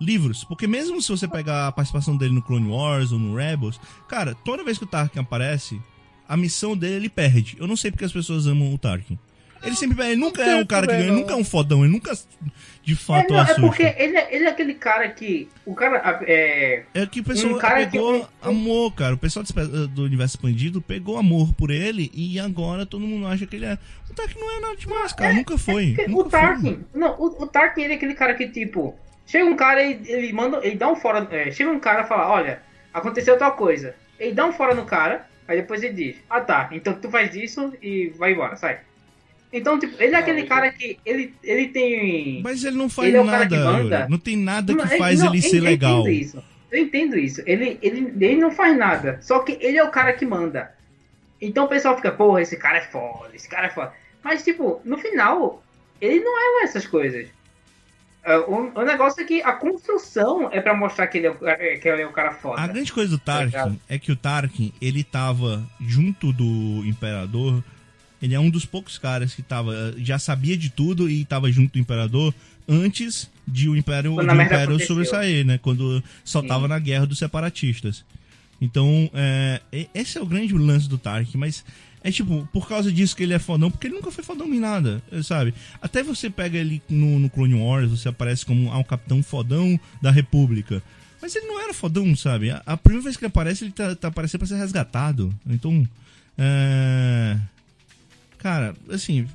livros. 0.00 0.44
Porque 0.44 0.66
mesmo 0.66 1.00
se 1.02 1.10
você 1.10 1.28
pegar 1.28 1.68
a 1.68 1.72
participação 1.72 2.16
dele 2.16 2.32
no 2.32 2.42
Clone 2.42 2.68
Wars 2.68 3.12
ou 3.12 3.18
no 3.18 3.36
Rebels, 3.36 3.78
cara, 4.08 4.34
toda 4.34 4.64
vez 4.64 4.78
que 4.78 4.84
o 4.84 4.88
Tarkin 4.88 5.18
aparece, 5.18 5.80
a 6.26 6.36
missão 6.36 6.74
dele 6.74 6.96
ele 6.96 7.08
perde. 7.10 7.56
Eu 7.58 7.66
não 7.66 7.76
sei 7.76 7.90
porque 7.90 8.04
as 8.04 8.12
pessoas 8.12 8.46
amam 8.46 8.72
o 8.72 8.78
Tarkin. 8.78 9.18
Ele 9.64 9.76
sempre 9.76 10.04
ele 10.06 10.16
nunca 10.16 10.42
é 10.42 10.56
um 10.56 10.66
cara 10.66 10.86
que 10.86 10.92
ganha, 10.92 11.04
ele 11.06 11.12
nunca 11.16 11.32
é 11.32 11.36
um 11.36 11.44
fodão, 11.44 11.84
ele 11.84 11.92
nunca 11.92 12.12
de 12.82 12.92
É, 12.92 12.96
fato 12.96 13.32
não, 13.32 13.40
é 13.40 13.54
porque 13.54 13.82
ele 13.82 14.16
é, 14.16 14.34
ele 14.34 14.44
é 14.44 14.48
aquele 14.48 14.74
cara 14.74 15.08
que. 15.08 15.48
O 15.64 15.74
cara. 15.74 16.22
É, 16.26 16.82
É 16.92 17.06
que 17.06 17.20
o 17.20 17.24
pessoal 17.24 17.54
Um 17.54 17.58
cara 17.58 17.86
que- 17.86 17.92
pegou 17.92 18.14
um- 18.20 18.26
amor, 18.42 18.92
cara. 18.94 19.14
O 19.14 19.18
pessoal 19.18 19.44
do 19.88 20.02
universo 20.04 20.36
expandido 20.36 20.82
pegou 20.82 21.16
amor 21.16 21.52
por 21.54 21.70
ele 21.70 22.10
e 22.12 22.38
agora 22.38 22.84
todo 22.84 23.06
mundo 23.06 23.26
acha 23.26 23.46
que 23.46 23.56
ele 23.56 23.64
é. 23.64 23.78
O 24.10 24.14
Tarkin 24.14 24.38
não 24.38 24.56
é 24.56 24.60
nada 24.60 24.76
demais, 24.76 25.12
cara. 25.14 25.32
nunca 25.32 25.56
foi. 25.56 25.94
Porque 25.94 26.08
nunca 26.10 26.26
o 26.26 26.30
Tarkin, 26.30 26.84
não, 26.94 27.12
o, 27.18 27.42
o 27.42 27.46
Tarkin 27.46 27.82
ele 27.82 27.92
é 27.94 27.96
aquele 27.96 28.14
cara 28.14 28.34
que, 28.34 28.48
tipo, 28.48 28.94
chega 29.26 29.46
um 29.46 29.56
cara 29.56 29.82
e 29.82 30.00
ele 30.06 30.32
manda, 30.34 30.60
ele 30.62 30.76
dá 30.76 30.90
um 30.90 30.96
fora, 30.96 31.26
é, 31.30 31.50
chega 31.50 31.70
um 31.70 31.80
cara 31.80 32.02
e 32.02 32.06
fala, 32.06 32.28
olha, 32.28 32.60
aconteceu 32.92 33.38
tal 33.38 33.52
coisa. 33.52 33.94
Ele 34.20 34.32
dá 34.34 34.44
um 34.46 34.52
fora 34.52 34.74
no 34.74 34.84
cara, 34.84 35.26
aí 35.48 35.56
depois 35.56 35.82
ele 35.82 35.94
diz, 35.94 36.16
ah 36.28 36.40
tá, 36.42 36.68
então 36.70 36.92
tu 36.94 37.10
faz 37.10 37.34
isso 37.34 37.72
e 37.82 38.12
vai 38.18 38.32
embora, 38.32 38.56
sai. 38.56 38.80
Então, 39.56 39.78
tipo, 39.78 39.94
ele 40.02 40.14
é 40.16 40.18
aquele 40.18 40.40
ele- 40.40 40.48
cara 40.48 40.72
que, 40.72 40.98
ele, 41.06 41.32
ele 41.44 41.68
tem... 41.68 42.42
Mas 42.42 42.64
ele 42.64 42.76
não 42.76 42.88
faz 42.88 43.08
Ele 43.08 43.18
é 43.18 43.22
nada. 43.22 43.46
que 43.48 43.56
manda? 43.62 43.96
Yuri. 44.00 44.10
Não 44.10 44.18
tem 44.18 44.36
nada 44.36 44.72
Não, 44.74 44.84
que 44.86 44.98
faz 44.98 45.20
não, 45.20 45.32
ele 45.32 45.40
ser 45.42 45.58
eu 45.58 45.62
legal. 45.62 46.00
entendo 46.00 46.10
isso. 46.10 46.44
Eu 46.72 46.82
entendo 46.82 47.16
isso. 47.16 47.40
Ele, 47.46 47.78
ele, 47.80 48.12
ele 48.20 48.36
não 48.40 48.50
faz 48.50 48.76
nada. 48.76 49.18
Só 49.22 49.38
que 49.38 49.56
ele 49.60 49.78
é 49.78 49.84
o 49.84 49.90
cara 49.92 50.12
que 50.12 50.26
manda. 50.26 50.74
Então 51.40 51.66
o 51.66 51.68
pessoal 51.68 51.94
fica, 51.94 52.10
porra, 52.10 52.42
esse 52.42 52.56
cara 52.56 52.78
é 52.78 52.82
foda, 52.82 53.30
esse 53.32 53.48
cara 53.48 53.68
é 53.68 53.70
foda. 53.70 53.92
Mas, 54.24 54.42
tipo, 54.42 54.80
no 54.84 54.98
final, 54.98 55.62
ele 56.00 56.18
não 56.20 56.36
é 56.36 56.64
essas 56.64 56.84
coisas. 56.86 57.28
É, 58.24 58.36
O, 58.38 58.72
o 58.74 58.82
negócio 58.82 59.20
é 59.22 59.24
que 59.24 59.40
a 59.42 59.52
construção 59.52 60.48
é 60.50 60.60
pra 60.60 60.74
mostrar 60.74 61.06
que 61.06 61.18
ele 61.18 61.26
é 61.26 61.30
o, 61.30 61.36
é, 61.46 61.76
que 61.76 61.88
ele 61.88 62.02
é 62.02 62.06
o 62.06 62.12
cara 62.12 62.32
foda. 62.32 62.60
A 62.60 62.66
grande 62.66 62.92
coisa 62.92 63.10
do 63.10 63.18
Tarkin 63.18 63.44
Obrigado. 63.44 63.80
é 63.88 63.98
que 63.98 64.10
o 64.10 64.16
Tarkin, 64.16 64.72
ele 64.80 65.04
tava 65.04 65.62
junto 65.80 66.32
do 66.32 66.82
Imperador. 66.86 67.62
Ele 68.24 68.34
é 68.34 68.40
um 68.40 68.48
dos 68.48 68.64
poucos 68.64 68.96
caras 68.96 69.34
que 69.34 69.42
tava, 69.42 69.94
já 69.98 70.18
sabia 70.18 70.56
de 70.56 70.70
tudo 70.70 71.10
e 71.10 71.26
tava 71.26 71.52
junto 71.52 71.74
do 71.74 71.78
Imperador 71.78 72.34
antes 72.66 73.30
de 73.46 73.68
o 73.68 73.76
Império, 73.76 74.16
de 74.16 74.26
o 74.26 74.42
Império 74.42 74.86
sobressair, 74.86 75.44
né? 75.44 75.58
Quando 75.58 76.02
só 76.24 76.40
na 76.40 76.78
guerra 76.78 77.06
dos 77.06 77.18
separatistas. 77.18 78.02
Então, 78.58 79.10
é, 79.12 79.60
esse 79.94 80.16
é 80.16 80.22
o 80.22 80.24
grande 80.24 80.54
lance 80.54 80.88
do 80.88 80.96
Tarkin, 80.96 81.36
mas 81.36 81.62
é 82.02 82.10
tipo, 82.10 82.48
por 82.50 82.66
causa 82.66 82.90
disso 82.90 83.14
que 83.14 83.24
ele 83.24 83.34
é 83.34 83.38
fodão, 83.38 83.70
porque 83.70 83.88
ele 83.88 83.96
nunca 83.96 84.10
foi 84.10 84.24
fodão 84.24 84.46
em 84.46 84.58
nada, 84.58 85.02
sabe? 85.22 85.52
Até 85.82 86.02
você 86.02 86.30
pega 86.30 86.56
ele 86.56 86.80
no, 86.88 87.18
no 87.18 87.28
Clone 87.28 87.56
Wars, 87.56 87.90
você 87.90 88.08
aparece 88.08 88.46
como 88.46 88.72
ah, 88.72 88.78
um 88.78 88.84
capitão 88.84 89.22
fodão 89.22 89.78
da 90.00 90.10
República. 90.10 90.82
Mas 91.20 91.36
ele 91.36 91.46
não 91.46 91.60
era 91.60 91.74
fodão, 91.74 92.16
sabe? 92.16 92.52
A, 92.52 92.62
a 92.64 92.76
primeira 92.78 93.04
vez 93.04 93.18
que 93.18 93.24
ele 93.24 93.28
aparece, 93.28 93.64
ele 93.64 93.72
tá, 93.72 93.94
tá 93.94 94.08
aparecendo 94.08 94.38
pra 94.38 94.48
ser 94.48 94.56
resgatado. 94.56 95.34
Então, 95.46 95.86
é... 96.38 97.38
Cara, 98.44 98.74
assim, 98.90 99.26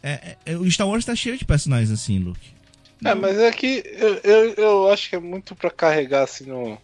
é- 0.00 0.36
é- 0.46 0.56
o 0.56 0.70
Star 0.70 0.88
Wars 0.88 1.04
tá 1.04 1.12
cheio 1.16 1.36
de 1.36 1.44
personagens 1.44 1.90
assim, 1.90 2.20
Luke. 2.20 2.52
É, 3.04 3.12
mas 3.12 3.36
é 3.36 3.50
que 3.50 3.82
eu, 3.84 4.14
eu, 4.22 4.54
eu 4.54 4.92
acho 4.92 5.10
que 5.10 5.16
é 5.16 5.18
muito 5.18 5.56
pra 5.56 5.72
carregar 5.72 6.22
assim 6.22 6.44
no. 6.44 6.74
Às 6.74 6.78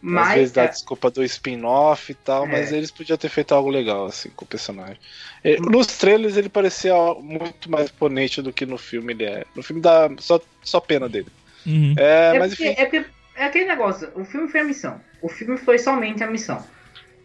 Mas, 0.00 0.34
vezes 0.34 0.52
dá 0.52 0.62
é, 0.64 0.68
desculpa 0.68 1.10
do 1.10 1.22
spin-off 1.24 2.12
e 2.12 2.14
tal, 2.14 2.46
É. 2.46 2.48
mas 2.52 2.72
eles 2.72 2.90
podiam 2.90 3.18
ter 3.18 3.28
feito 3.28 3.54
algo 3.54 3.68
legal 3.68 4.06
assim 4.06 4.30
com 4.30 4.46
o 4.46 4.48
personagem. 4.48 4.96
É, 5.44 5.58
Nos 5.60 5.86
trailers 5.86 6.38
ele 6.38 6.48
parecia 6.48 6.94
muito 7.20 7.70
mais 7.70 7.90
imponente 7.90 8.40
do 8.40 8.50
que 8.52 8.64
no 8.64 8.78
filme 8.78 9.12
ele 9.12 9.24
é. 9.24 9.44
No 9.54 9.62
filme 9.62 9.82
dá 9.82 10.08
só, 10.18 10.40
só 10.62 10.80
pena 10.80 11.10
dele. 11.10 11.28
Uhum. 11.66 11.94
É, 11.98 12.36
é, 12.36 12.38
mas 12.38 12.54
porque, 12.54 12.70
enfim. 12.70 12.80
é 12.80 12.84
porque 12.86 13.06
é 13.34 13.44
aquele 13.44 13.64
negócio, 13.66 14.10
o 14.14 14.24
filme 14.24 14.48
foi 14.48 14.60
a 14.60 14.64
missão. 14.64 14.98
O 15.20 15.28
filme 15.28 15.58
foi 15.58 15.78
somente 15.78 16.24
a 16.24 16.26
missão. 16.30 16.64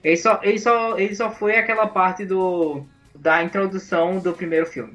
Ele 0.03 0.17
só, 0.17 0.41
ele 0.43 0.59
só, 0.59 0.97
ele 0.99 1.15
só 1.15 1.31
foi 1.31 1.55
aquela 1.55 1.87
parte 1.87 2.25
do 2.25 2.85
da 3.21 3.43
introdução 3.43 4.17
do 4.19 4.33
primeiro 4.33 4.65
filme. 4.65 4.93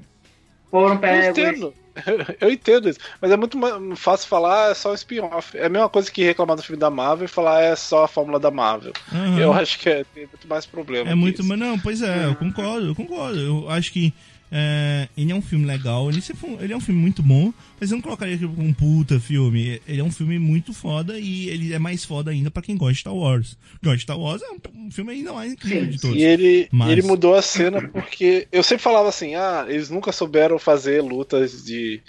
foram 0.68 0.94
Eu 0.94 1.00
pegos. 1.00 1.38
entendo. 1.38 1.74
Eu 2.40 2.50
entendo 2.50 2.88
isso. 2.90 2.98
Mas 3.22 3.30
é 3.30 3.36
muito 3.36 3.56
mais 3.56 3.98
fácil 3.98 4.28
falar 4.28 4.70
é 4.70 4.74
só 4.74 4.92
spin-off. 4.92 5.56
É 5.56 5.66
a 5.66 5.68
mesma 5.68 5.88
coisa 5.88 6.10
que 6.10 6.24
reclamar 6.24 6.56
do 6.56 6.62
filme 6.62 6.78
da 6.78 6.90
Marvel 6.90 7.24
e 7.24 7.28
falar 7.28 7.62
é 7.62 7.76
só 7.76 8.04
a 8.04 8.08
fórmula 8.08 8.38
da 8.38 8.50
Marvel. 8.50 8.92
Aham. 9.12 9.38
Eu 9.38 9.52
acho 9.52 9.78
que 9.78 9.88
é, 9.88 10.04
tem 10.12 10.26
muito 10.26 10.46
mais 10.48 10.66
problema. 10.66 11.08
É 11.08 11.14
muito, 11.14 11.40
isso. 11.40 11.48
mas 11.48 11.58
não, 11.58 11.78
pois 11.78 12.02
é, 12.02 12.26
eu 12.26 12.34
concordo, 12.34 12.88
eu 12.88 12.94
concordo. 12.94 13.38
Eu 13.38 13.70
acho 13.70 13.92
que 13.92 14.12
é, 14.50 15.08
ele 15.16 15.32
é 15.32 15.34
um 15.34 15.42
filme 15.42 15.66
legal, 15.66 16.08
ele, 16.08 16.22
ele 16.60 16.72
é 16.72 16.76
um 16.76 16.80
filme 16.80 17.00
muito 17.00 17.22
bom, 17.22 17.52
mas 17.80 17.90
eu 17.90 17.96
não 17.96 18.02
colocaria 18.02 18.38
como 18.38 18.62
um 18.62 18.72
puta 18.72 19.18
filme. 19.18 19.80
Ele 19.86 20.00
é 20.00 20.04
um 20.04 20.10
filme 20.10 20.38
muito 20.38 20.72
foda 20.72 21.18
e 21.18 21.48
ele 21.48 21.74
é 21.74 21.78
mais 21.78 22.04
foda 22.04 22.30
ainda 22.30 22.50
pra 22.50 22.62
quem 22.62 22.76
gosta 22.76 22.92
de 22.94 23.00
Star 23.00 23.14
Wars. 23.14 23.56
Gosta 23.82 23.96
de 23.96 24.02
Star 24.02 24.18
Wars 24.18 24.42
é 24.42 24.50
um, 24.50 24.86
um 24.86 24.90
filme 24.90 25.12
ainda 25.12 25.32
mais 25.32 25.52
incrível 25.52 25.84
Sim, 25.84 25.90
de 25.90 26.00
todos. 26.00 26.16
E 26.16 26.22
ele, 26.22 26.68
Mas- 26.70 26.90
ele 26.90 27.02
mudou 27.02 27.34
a 27.34 27.42
cena 27.42 27.82
porque 27.88 28.46
eu 28.52 28.62
sempre 28.62 28.82
falava 28.84 29.08
assim: 29.08 29.34
ah, 29.34 29.66
eles 29.68 29.90
nunca 29.90 30.12
souberam 30.12 30.58
fazer 30.58 31.02
lutas 31.02 31.64
de, 31.64 32.00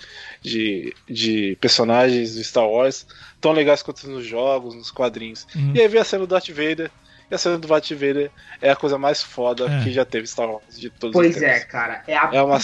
de, 0.42 0.94
de 1.10 1.58
personagens 1.60 2.36
do 2.36 2.44
Star 2.44 2.68
Wars 2.68 3.06
tão 3.42 3.52
legais 3.52 3.82
quanto 3.82 4.08
nos 4.10 4.26
jogos, 4.26 4.76
nos 4.76 4.92
quadrinhos. 4.92 5.48
Uhum. 5.56 5.74
E 5.76 5.82
aí 5.82 5.88
veio 5.88 6.02
a 6.02 6.06
cena 6.06 6.26
do 6.26 6.30
Darth 6.30 6.50
Vader. 6.50 6.92
E 7.30 7.36
a 7.36 7.38
cena 7.38 7.58
do 7.58 7.68
Darth 7.68 7.90
Vader 7.92 8.32
é 8.62 8.70
a 8.72 8.76
coisa 8.76 8.98
mais 8.98 9.22
foda 9.22 9.66
É. 9.70 9.84
que 9.84 9.92
já 9.92 10.06
teve 10.06 10.26
Star 10.28 10.50
Wars 10.50 10.80
de 10.80 10.90
todos 10.90 11.14
Pois 11.14 11.36
os 11.36 11.42
é, 11.42 11.54
tempos. 11.56 11.66
cara. 11.72 12.04
É 12.08 12.14
É 12.14 12.42
uma-. 12.42 12.58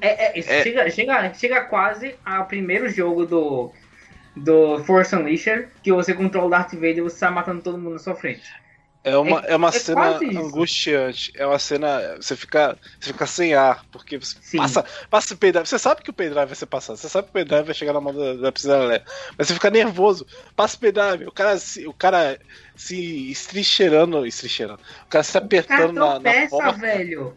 É, 0.00 0.08
é- 0.08 0.38
É- 0.38 0.62
Chega, 0.62 0.90
chega, 0.90 1.34
chega 1.34 1.60
quase 1.64 2.14
ao 2.24 2.46
primeiro 2.46 2.88
jogo 2.88 3.26
do, 3.26 3.72
do 4.36 4.78
Force 4.84 5.14
Unleashed, 5.16 5.66
que 5.82 5.92
você 5.92 6.14
controla 6.14 6.46
o 6.46 6.50
Darth 6.50 6.72
Vader 6.74 6.98
e 6.98 7.00
você 7.02 7.16
sai 7.18 7.30
matando 7.32 7.62
todo 7.62 7.78
mundo 7.78 7.94
na 7.94 7.98
sua 7.98 8.14
frente. 8.14 8.42
É 9.02 9.16
uma, 9.16 9.40
é 9.40 9.56
uma 9.56 9.68
é 9.68 9.72
cena 9.72 10.18
angustiante. 10.18 11.32
É 11.34 11.46
uma 11.46 11.58
cena. 11.58 12.16
Você 12.16 12.36
fica, 12.36 12.76
você 12.98 13.12
fica 13.12 13.26
sem 13.26 13.54
ar, 13.54 13.84
porque 13.90 14.18
você 14.18 14.36
Sim. 14.42 14.58
passa, 14.58 14.84
passa 15.08 15.32
o 15.32 15.36
pendrive. 15.38 15.66
Você 15.66 15.78
sabe 15.78 16.02
que 16.02 16.10
o 16.10 16.12
pendrive 16.12 16.46
vai 16.46 16.54
ser 16.54 16.66
passado, 16.66 16.96
você 16.96 17.08
sabe 17.08 17.24
que 17.24 17.30
o 17.30 17.32
pendrive 17.32 17.64
vai 17.64 17.74
chegar 17.74 17.94
na 17.94 18.00
mão 18.00 18.14
da, 18.14 18.34
da 18.34 18.52
Priscila 18.52 19.02
Mas 19.38 19.46
você 19.46 19.54
fica 19.54 19.70
nervoso. 19.70 20.26
Passa 20.54 20.76
o 20.76 20.80
pendrive, 20.80 21.26
o 21.26 21.32
cara 21.32 21.58
se, 21.58 21.86
o 21.86 21.94
cara 21.94 22.38
se 22.76 23.30
estricheirando. 23.30 24.26
Estricheirando. 24.26 24.80
O 25.06 25.08
cara 25.08 25.24
se 25.24 25.38
apertando 25.38 25.94
na, 25.94 26.06
na 26.06 26.20
tropeça, 26.20 26.48
porta. 26.50 26.72
velho. 26.72 27.34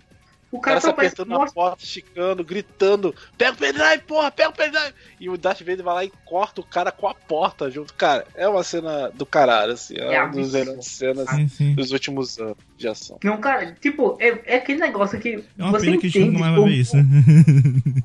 O 0.54 0.58
O 0.58 0.62
cara 0.62 0.80
cara 0.80 0.82
se 0.82 0.90
apertando 0.92 1.30
na 1.30 1.40
Mostra... 1.40 1.54
porta, 1.62 1.84
esticando, 1.84 2.44
gritando: 2.44 3.16
Pega 3.38 3.54
o 3.54 3.56
pendrive, 3.58 4.04
porra, 4.08 4.30
pega 4.30 4.50
o 4.50 4.54
pendrive! 4.54 4.94
E 5.20 5.28
o 5.30 5.36
Darth 5.38 5.60
Vader 5.62 5.84
vai 5.84 5.94
lá 5.96 6.06
e 6.06 6.12
corta 6.26 6.62
o 6.62 6.64
cara 6.64 6.92
com 6.92 7.08
a 7.08 7.14
porta 7.16 7.72
junto. 7.72 7.92
Cara, 7.96 8.26
é 8.36 8.48
uma 8.48 8.64
cena 8.64 9.10
do 9.10 9.26
caralho, 9.26 9.74
assim. 9.74 9.96
É, 9.98 10.14
É 10.14 10.24
uma 10.24 10.34
das 10.34 10.52
melhores 10.52 10.86
cenas 10.86 11.28
Sim, 11.32 11.48
sim. 11.48 11.74
dos 11.76 11.92
últimos 11.92 12.38
anos 12.38 12.56
de 12.78 12.88
ação. 12.88 13.18
Não, 13.24 13.38
cara, 13.38 13.76
tipo, 13.82 14.16
é, 14.20 14.40
é 14.46 14.56
aquele 14.58 14.80
negócio 14.80 15.20
que 15.20 15.44
É 15.58 15.64
uma 15.64 15.72
você 15.72 15.86
pena 15.88 15.98
que 15.98 16.08
a 16.08 16.10
gente 16.10 16.22
entende. 16.22 16.40
mais 16.40 16.52
vai 16.56 16.62
o- 16.62 16.66
ver 16.66 16.72
isso. 16.76 16.96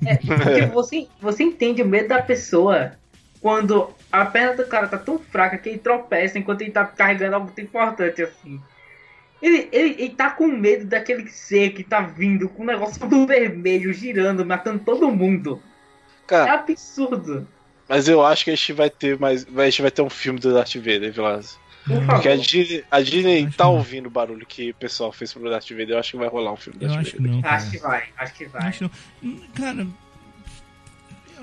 É, 0.06 0.16
porque 0.16 0.66
você, 0.72 1.06
você 1.20 1.42
entende 1.42 1.82
o 1.82 1.86
medo 1.86 2.08
da 2.08 2.22
pessoa 2.22 2.92
quando 3.40 3.90
a 4.10 4.24
perna 4.24 4.56
do 4.56 4.64
cara 4.66 4.88
tá 4.88 4.96
tão 4.98 5.18
fraca 5.18 5.58
que 5.58 5.68
ele 5.68 5.78
tropeça 5.78 6.38
enquanto 6.38 6.62
ele 6.62 6.70
tá 6.70 6.84
carregando 6.84 7.36
algo 7.36 7.50
tão 7.54 7.64
importante 7.64 8.22
assim. 8.22 8.58
Ele, 9.40 9.68
ele, 9.70 9.94
ele 9.98 10.10
tá 10.10 10.30
com 10.30 10.48
medo 10.48 10.84
daquele 10.86 11.28
ser 11.28 11.70
que 11.70 11.84
tá 11.84 12.00
vindo 12.00 12.48
com 12.48 12.62
um 12.64 12.66
negócio 12.66 13.06
do 13.08 13.26
vermelho 13.26 13.92
girando, 13.92 14.44
matando 14.44 14.80
todo 14.84 15.10
mundo. 15.10 15.62
É 16.24 16.26
Cara, 16.26 16.54
absurdo. 16.54 17.46
mas 17.88 18.08
eu 18.08 18.24
acho 18.24 18.44
que 18.44 18.50
a 18.50 18.54
gente 18.56 18.72
vai 18.72 18.90
ter 18.90 19.18
mais. 19.18 19.46
A 19.56 19.64
gente 19.64 19.82
vai 19.82 19.90
ter 19.90 20.02
um 20.02 20.10
filme 20.10 20.38
do 20.40 20.52
Darth 20.52 20.74
Vader, 20.74 21.12
Vilas. 21.12 21.58
Por 21.86 21.94
favor. 21.94 22.14
Porque 22.14 22.28
a 22.28 22.36
Disney, 22.36 22.84
a 22.90 23.00
Disney 23.00 23.50
tá 23.50 23.66
ouvindo 23.68 24.06
o 24.06 24.10
barulho 24.10 24.44
que 24.44 24.70
o 24.70 24.74
pessoal 24.74 25.10
fez 25.12 25.32
pro 25.32 25.48
Darth 25.48 25.70
Vader. 25.70 25.90
Eu 25.90 25.98
acho 25.98 26.10
que 26.10 26.16
vai 26.18 26.28
rolar 26.28 26.52
um 26.52 26.56
filme 26.56 26.78
do 26.78 26.86
Darth 26.86 27.00
acho 27.00 27.10
que 27.12 27.16
Vader. 27.22 27.32
não. 27.32 27.48
Acho 27.48 27.70
que 27.70 27.78
vai, 27.78 28.04
acho 28.18 28.34
que 28.34 28.44
vai. 28.46 28.62
Acho. 28.68 28.90
Hum, 29.22 29.40
Cara, 29.54 29.86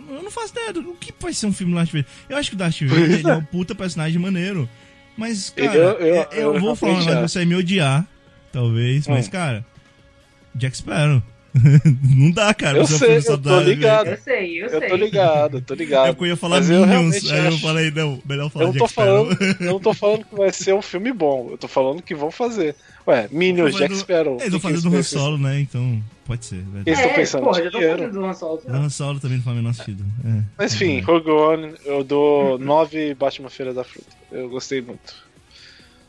eu 0.09 0.21
não 0.21 0.29
faço 0.29 0.51
ideia 0.51 0.73
do 0.73 0.93
que 0.95 1.13
vai 1.19 1.33
ser 1.33 1.47
um 1.47 1.53
filme 1.53 1.73
do 1.73 1.77
Darth 1.77 1.89
Vader. 1.89 2.05
Eu 2.29 2.37
acho 2.37 2.49
que 2.49 2.55
o 2.55 2.59
Darth 2.59 2.79
Vader 2.81 3.11
ele 3.11 3.29
é 3.29 3.33
um 3.35 3.43
puta 3.45 3.73
personagem 3.73 4.19
maneiro. 4.19 4.69
Mas, 5.17 5.49
cara, 5.49 5.73
Eu- 5.75 5.83
eu, 5.83 5.99
eu- 5.99 6.27
eu 6.31 6.53
eu 6.55 6.59
vou 6.59 6.75
falar 6.75 6.97
acho. 6.99 7.21
você 7.21 7.39
vai 7.39 7.45
me 7.45 7.55
odiar, 7.55 8.05
talvez, 8.51 9.07
mas, 9.07 9.27
Hum. 9.27 9.31
cara, 9.31 9.65
Jack 10.53 10.75
Sparrow. 10.77 11.21
não 12.17 12.31
dá, 12.31 12.53
cara. 12.53 12.79
Eu 12.79 12.85
sei, 12.85 13.17
eu 13.25 13.37
tô 13.37 13.59
ligado. 13.61 14.07
Eu 14.09 14.17
sei, 14.17 14.61
eu, 14.61 14.67
Eu 14.67 14.79
sei. 14.81 14.89
tô 14.89 14.95
ligado, 14.97 15.57
eu 15.57 15.61
tô 15.61 15.73
ligado. 15.73 16.07
É 16.07 16.15
eu 16.19 16.25
ia 16.27 16.35
falar 16.35 16.57
Mas 16.57 16.69
eu 16.69 16.81
Minions, 16.81 16.89
realmente 16.91 17.31
aí 17.33 17.39
eu 17.39 17.47
acho- 17.47 17.61
falei, 17.61 17.91
não, 17.91 18.21
melhor 18.27 18.49
falar 18.49 18.65
Eu 18.65 18.67
não 18.67 18.73
Jack 18.73 18.83
tô 18.85 18.87
Sparrow. 18.91 19.25
falando, 19.25 19.55
eu 19.61 19.71
não 19.71 19.79
tô 19.79 19.93
falando 19.93 20.25
que 20.25 20.35
vai 20.35 20.51
ser 20.51 20.73
um 20.73 20.81
filme 20.81 21.13
bom. 21.13 21.47
Eu 21.51 21.57
tô 21.57 21.67
falando 21.69 22.01
que 22.01 22.13
vão 22.13 22.29
fazer. 22.29 22.75
Ué, 23.07 23.27
Minions, 23.31 23.71
Jack 23.75 23.93
fazendo- 23.93 23.99
Sparrow. 23.99 24.33
Eles 24.37 24.43
que 24.45 24.49
vão 24.49 24.59
fazer 24.61 24.89
do 24.89 24.95
Han 24.95 25.03
Solo, 25.03 25.37
né? 25.37 25.59
Então, 25.59 26.03
pode 26.25 26.43
ser. 26.45 26.55
Verdade. 26.57 26.89
Eles 26.89 26.99
tão 26.99 27.09
É, 27.09 27.13
pensando 27.13 27.43
porra, 27.43 27.63
já 27.63 27.71
tô 27.71 27.77
dinheiro. 27.77 27.97
falando 27.99 28.13
do 28.13 28.25
Han 28.25 28.33
Solo. 28.33 28.61
Do 28.65 28.73
Han 28.75 28.89
Solo 28.89 29.19
também 29.19 29.41
não 29.45 29.53
o 29.53 29.55
menor 29.55 29.73
sentido. 29.73 30.03
É, 30.25 30.41
Mas 30.57 30.71
é 30.73 30.75
enfim. 30.75 30.99
Rogue 31.01 31.29
One, 31.29 31.75
eu 31.85 32.03
dou 32.03 32.57
9 32.57 33.13
Batman 33.13 33.49
Feira 33.49 33.73
da 33.73 33.83
Fruta. 33.83 34.07
Eu 34.31 34.49
gostei 34.49 34.81
muito. 34.81 35.13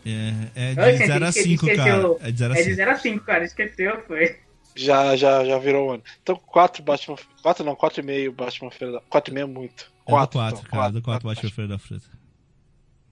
É, 0.04 0.32
é 0.54 0.74
de 0.92 0.98
gente, 0.98 1.06
0 1.08 1.24
a 1.24 1.28
esque- 1.28 1.42
5, 1.42 1.66
cara. 1.76 2.16
É 2.20 2.30
de 2.30 2.38
0 2.38 2.52
a 2.52 2.56
É 2.56 2.58
de 2.60 2.64
5. 2.64 2.76
0 2.76 2.90
a 2.90 2.96
5, 2.96 3.24
cara. 3.24 3.44
Esqueceu, 3.44 4.00
foi. 4.06 4.36
Já, 4.74 5.16
já, 5.16 5.44
já 5.44 5.58
virou 5.58 5.88
um 5.88 5.92
ano. 5.94 6.02
Então, 6.22 6.36
4 6.46 6.82
Batman. 6.82 7.16
4 7.42 7.64
não, 7.64 7.74
4,5 7.74 8.30
Batman 8.32 8.70
Feira 8.70 8.92
da 8.94 9.00
4,5 9.00 9.38
é 9.40 9.44
muito. 9.46 9.84
É 10.06 10.10
do 10.10 10.16
4, 10.16 10.38
4, 10.38 10.70
cara. 10.70 10.90
Do 10.92 11.02
4 11.02 11.28
Batman 11.28 11.50
Feira 11.50 11.68
da 11.68 11.78
Fruta. 11.78 12.06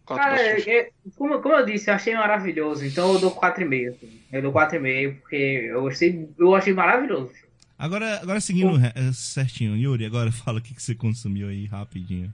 Cara, 0.06 0.40
é- 0.40 0.70
é- 0.70 0.90
como, 1.16 1.40
como 1.40 1.55
eu 1.55 1.64
disse, 1.64 1.90
eu 1.90 1.94
achei 1.94 2.14
maravilhoso. 2.14 2.85
Então 2.85 3.12
eu 3.14 3.18
dou 3.20 3.31
4,5. 3.31 3.89
Assim. 3.90 4.20
Eu 4.32 4.43
dou 4.43 4.52
4,5 4.52 5.20
porque 5.20 5.36
eu 5.70 5.82
gostei, 5.82 6.28
eu 6.39 6.55
achei 6.55 6.72
maravilhoso. 6.74 7.32
Agora, 7.78 8.20
agora 8.20 8.40
seguindo 8.40 8.76
re- 8.76 8.93
é, 8.94 9.12
certinho, 9.12 9.76
Yuri, 9.76 10.05
agora 10.06 10.31
fala 10.32 10.59
o 10.59 10.62
que, 10.62 10.74
que 10.74 10.82
você 10.82 10.94
consumiu 10.94 11.48
aí 11.48 11.66
rapidinho. 11.66 12.32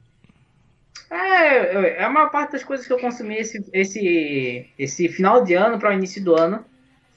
É, 1.10 1.98
é 2.00 2.04
a 2.04 2.10
maior 2.10 2.30
parte 2.30 2.52
das 2.52 2.62
coisas 2.64 2.86
que 2.86 2.92
eu 2.92 2.98
consumi 2.98 3.36
esse, 3.36 3.64
esse, 3.72 4.66
esse 4.78 5.08
final 5.08 5.42
de 5.44 5.54
ano 5.54 5.78
para 5.78 5.90
o 5.90 5.92
início 5.92 6.22
do 6.22 6.36
ano 6.36 6.64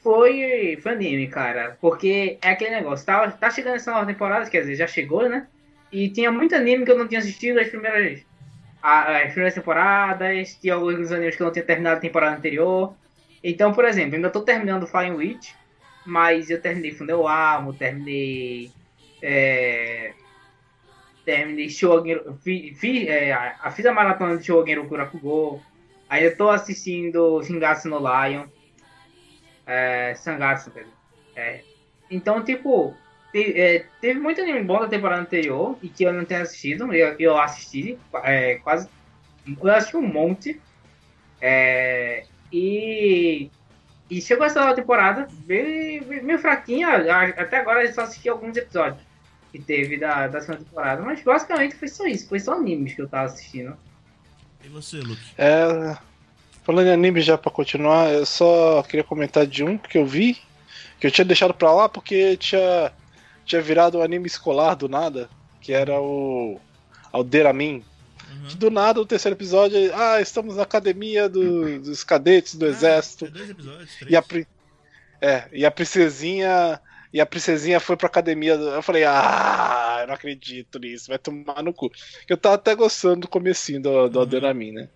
foi, 0.01 0.77
foi 0.81 0.93
anime, 0.93 1.27
cara. 1.27 1.77
Porque 1.79 2.37
é 2.41 2.49
aquele 2.51 2.71
negócio, 2.71 3.05
tá, 3.05 3.29
tá 3.31 3.51
chegando 3.51 3.75
essa 3.75 3.91
nova 3.91 4.05
temporada, 4.05 4.49
quer 4.49 4.61
dizer, 4.61 4.75
já 4.75 4.87
chegou, 4.87 5.29
né? 5.29 5.47
E 5.91 6.09
tinha 6.09 6.31
muito 6.31 6.55
anime 6.55 6.85
que 6.85 6.91
eu 6.91 6.97
não 6.97 7.07
tinha 7.07 7.19
assistido 7.19 7.59
as 7.59 7.69
primeiras, 7.69 8.21
as 8.83 9.31
primeiras 9.31 9.53
temporadas, 9.53 10.55
tinha 10.55 10.73
alguns 10.73 11.09
animes 11.11 11.37
que 11.37 11.43
não 11.43 11.51
tinha 11.51 11.63
terminado 11.63 11.97
a 11.97 12.01
temporada 12.01 12.35
anterior. 12.35 12.93
Então, 13.41 13.73
por 13.73 13.85
exemplo, 13.85 14.15
ainda 14.15 14.29
tô 14.29 14.41
terminando 14.41 14.85
Flying 14.85 15.15
Witch, 15.15 15.53
mas 16.05 16.49
eu 16.49 16.61
terminei 16.61 16.91
Fundeu 16.91 17.25
Amo, 17.25 17.73
terminei. 17.73 18.71
É, 19.21 20.11
terminei 21.23 21.69
Shogun, 21.69 22.35
fi, 22.41 22.75
fi, 22.75 23.07
é, 23.07 23.55
fiz 23.71 23.85
a 23.85 23.93
maratona 23.93 24.37
de 24.37 24.45
Shogun 24.45 24.85
Kurakugo. 24.87 25.63
Aí 26.09 26.25
eu 26.25 26.35
tô 26.35 26.49
assistindo 26.49 27.41
Shingatsu 27.41 27.87
no 27.87 27.99
Lion. 27.99 28.47
É, 29.65 30.13
Sangatsu. 30.15 30.73
É. 31.37 31.61
Então, 32.11 32.43
tipo, 32.43 32.93
te- 33.33 33.59
é, 33.59 33.85
teve 33.99 34.19
muito 34.19 34.39
anime 34.39 34.63
bom 34.63 34.79
da 34.79 34.87
temporada 34.87 35.21
anterior 35.21 35.77
e 35.81 35.89
que 35.89 36.03
eu 36.05 36.13
não 36.13 36.23
tenho 36.23 36.43
assistido. 36.43 36.93
Eu, 36.93 37.15
eu 37.19 37.37
assisti 37.37 37.97
é, 38.23 38.55
quase. 38.63 38.87
Eu 39.45 39.71
assisti 39.73 39.97
um 39.97 40.01
monte. 40.07 40.61
É, 41.41 42.23
e. 42.51 43.49
E 44.09 44.21
chegou 44.21 44.45
essa 44.45 44.59
nova 44.61 44.75
temporada, 44.75 45.27
meio, 45.47 46.05
meio 46.23 46.37
fraquinha. 46.37 46.87
Até 47.35 47.57
agora 47.57 47.83
eu 47.83 47.91
só 47.93 48.01
assisti 48.03 48.29
alguns 48.29 48.55
episódios 48.55 49.01
que 49.51 49.59
teve 49.59 49.97
da, 49.97 50.27
da 50.27 50.39
segunda 50.39 50.63
temporada. 50.63 51.01
Mas 51.01 51.21
basicamente 51.23 51.75
foi 51.75 51.87
só 51.87 52.05
isso. 52.05 52.27
Foi 52.29 52.39
só 52.39 52.53
animes 52.53 52.93
que 52.93 53.01
eu 53.01 53.07
tava 53.07 53.25
assistindo. 53.25 53.75
E 54.63 54.67
você, 54.67 54.97
Luke? 54.97 55.21
É, 55.37 55.97
falando 56.63 56.87
em 56.87 56.93
anime 56.93 57.21
já 57.21 57.37
pra 57.37 57.49
continuar, 57.49 58.11
eu 58.11 58.25
só 58.25 58.83
queria 58.83 59.03
comentar 59.03 59.47
de 59.47 59.63
um 59.63 59.77
que 59.77 59.97
eu 59.97 60.05
vi, 60.05 60.37
que 60.99 61.07
eu 61.07 61.11
tinha 61.11 61.25
deixado 61.25 61.53
pra 61.53 61.73
lá 61.73 61.89
porque 61.89 62.37
tinha, 62.37 62.91
tinha 63.45 63.61
virado 63.61 63.97
um 63.99 64.01
anime 64.01 64.27
escolar 64.27 64.75
do 64.75 64.87
nada, 64.89 65.29
que 65.61 65.71
era 65.73 65.99
o 65.99 66.59
Alderamin. 67.11 67.83
Que 68.49 68.55
do 68.55 68.71
nada, 68.71 68.99
o 68.99 69.05
terceiro 69.05 69.35
episódio, 69.37 69.77
ah, 69.93 70.19
estamos 70.19 70.55
na 70.55 70.63
academia 70.63 71.29
do- 71.29 71.79
dos 71.83 72.03
cadetes 72.03 72.55
do 72.55 72.65
exército. 72.65 73.25
É 73.25 73.29
dois 73.29 73.49
episódios, 73.49 73.95
três. 73.95 74.11
E 74.11 74.15
a, 74.17 74.23
é, 75.21 75.47
e 75.53 75.65
a 75.65 75.71
princesinha. 75.71 76.79
E 77.13 77.21
a 77.21 77.27
princesinha 77.27 77.79
foi 77.79 77.95
pra 77.95 78.07
academia. 78.07 78.53
Eu 78.53 78.81
falei, 78.81 79.03
ah, 79.05 79.99
eu 80.01 80.07
não 80.07 80.15
acredito 80.15 80.79
nisso, 80.79 81.09
vai 81.09 81.19
tomar 81.19 81.61
no 81.61 81.71
cu. 81.71 81.91
Eu 82.27 82.35
tava 82.35 82.55
até 82.55 82.73
gostando 82.73 83.21
do 83.21 83.27
comecinho 83.27 83.79
do, 83.81 84.09
do 84.09 84.15
Uhum. 84.17 84.21
Alderamin, 84.23 84.71
né? 84.71 84.89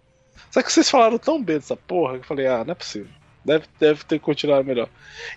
Só 0.49 0.63
que 0.63 0.71
vocês 0.73 0.89
falaram 0.89 1.19
tão 1.19 1.41
bem 1.43 1.57
dessa 1.57 1.75
porra 1.77 2.13
que 2.15 2.21
eu 2.21 2.27
falei, 2.27 2.47
ah, 2.47 2.63
não 2.65 2.71
é 2.71 2.75
possível. 2.75 3.11
Deve, 3.45 3.65
deve 3.79 4.03
ter 4.03 4.19
continuado 4.19 4.65
melhor. 4.65 4.89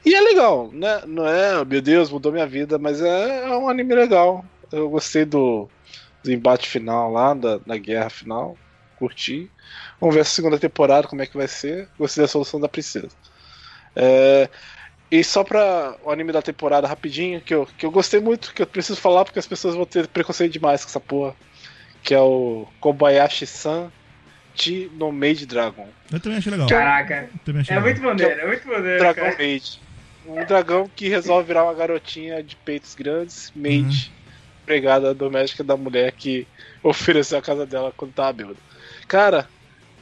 E 0.04 0.14
é 0.14 0.20
legal, 0.20 0.70
né? 0.72 1.02
Não 1.06 1.26
é, 1.26 1.64
meu 1.64 1.80
Deus, 1.80 2.10
mudou 2.10 2.32
minha 2.32 2.46
vida, 2.46 2.78
mas 2.78 3.00
é, 3.00 3.44
é 3.44 3.56
um 3.56 3.68
anime 3.68 3.94
legal. 3.94 4.44
Eu 4.72 4.90
gostei 4.90 5.24
do, 5.24 5.68
do 6.22 6.32
embate 6.32 6.68
final 6.68 7.10
lá, 7.12 7.34
da, 7.34 7.58
da 7.58 7.76
guerra 7.78 8.10
final. 8.10 8.56
Curti. 8.96 9.50
Vamos 10.00 10.14
ver 10.14 10.22
a 10.22 10.24
segunda 10.24 10.58
temporada, 10.58 11.08
como 11.08 11.22
é 11.22 11.26
que 11.26 11.36
vai 11.36 11.48
ser. 11.48 11.88
Gostei 11.98 12.22
da 12.24 12.28
solução 12.28 12.60
da 12.60 12.68
princesa. 12.68 13.10
É, 13.96 14.48
E 15.10 15.24
só 15.24 15.42
pra 15.44 15.96
o 16.04 16.10
anime 16.10 16.32
da 16.32 16.42
temporada 16.42 16.86
rapidinho, 16.86 17.40
que 17.40 17.54
eu, 17.54 17.66
que 17.66 17.84
eu 17.84 17.90
gostei 17.90 18.20
muito, 18.20 18.54
que 18.54 18.62
eu 18.62 18.66
preciso 18.66 19.00
falar 19.00 19.24
porque 19.24 19.38
as 19.40 19.46
pessoas 19.46 19.74
vão 19.74 19.84
ter 19.86 20.06
preconceito 20.08 20.52
demais 20.52 20.84
com 20.84 20.90
essa 20.90 21.00
porra. 21.00 21.34
Que 22.02 22.14
é 22.14 22.20
o 22.20 22.66
Kobayashi-san 22.80 23.92
Chi 24.54 24.90
no 24.94 25.10
Maid 25.12 25.46
Dragon. 25.46 25.88
Eu 26.12 26.20
também 26.20 26.38
achei 26.38 26.50
legal. 26.52 26.68
Caraca. 26.68 27.28
Achei 27.46 27.52
É 27.54 27.80
legal. 27.80 27.82
muito 27.82 28.02
maneiro, 28.02 28.40
é 28.40 28.46
muito 28.46 28.68
maneiro. 28.68 28.98
Dragão 28.98 29.24
cara. 29.24 29.36
Maid. 29.38 29.80
Um 30.26 30.44
dragão 30.44 30.90
que 30.94 31.08
resolve 31.08 31.46
virar 31.46 31.64
uma 31.64 31.74
garotinha 31.74 32.42
de 32.42 32.54
peitos 32.56 32.94
grandes, 32.94 33.50
maid, 33.56 34.12
empregada 34.62 35.14
doméstica 35.14 35.64
da 35.64 35.76
mulher 35.76 36.12
que 36.12 36.46
ofereceu 36.82 37.38
a 37.38 37.42
casa 37.42 37.64
dela 37.66 37.92
quando 37.96 38.12
tava 38.12 38.32
bêbada. 38.32 38.58
Cara, 39.08 39.48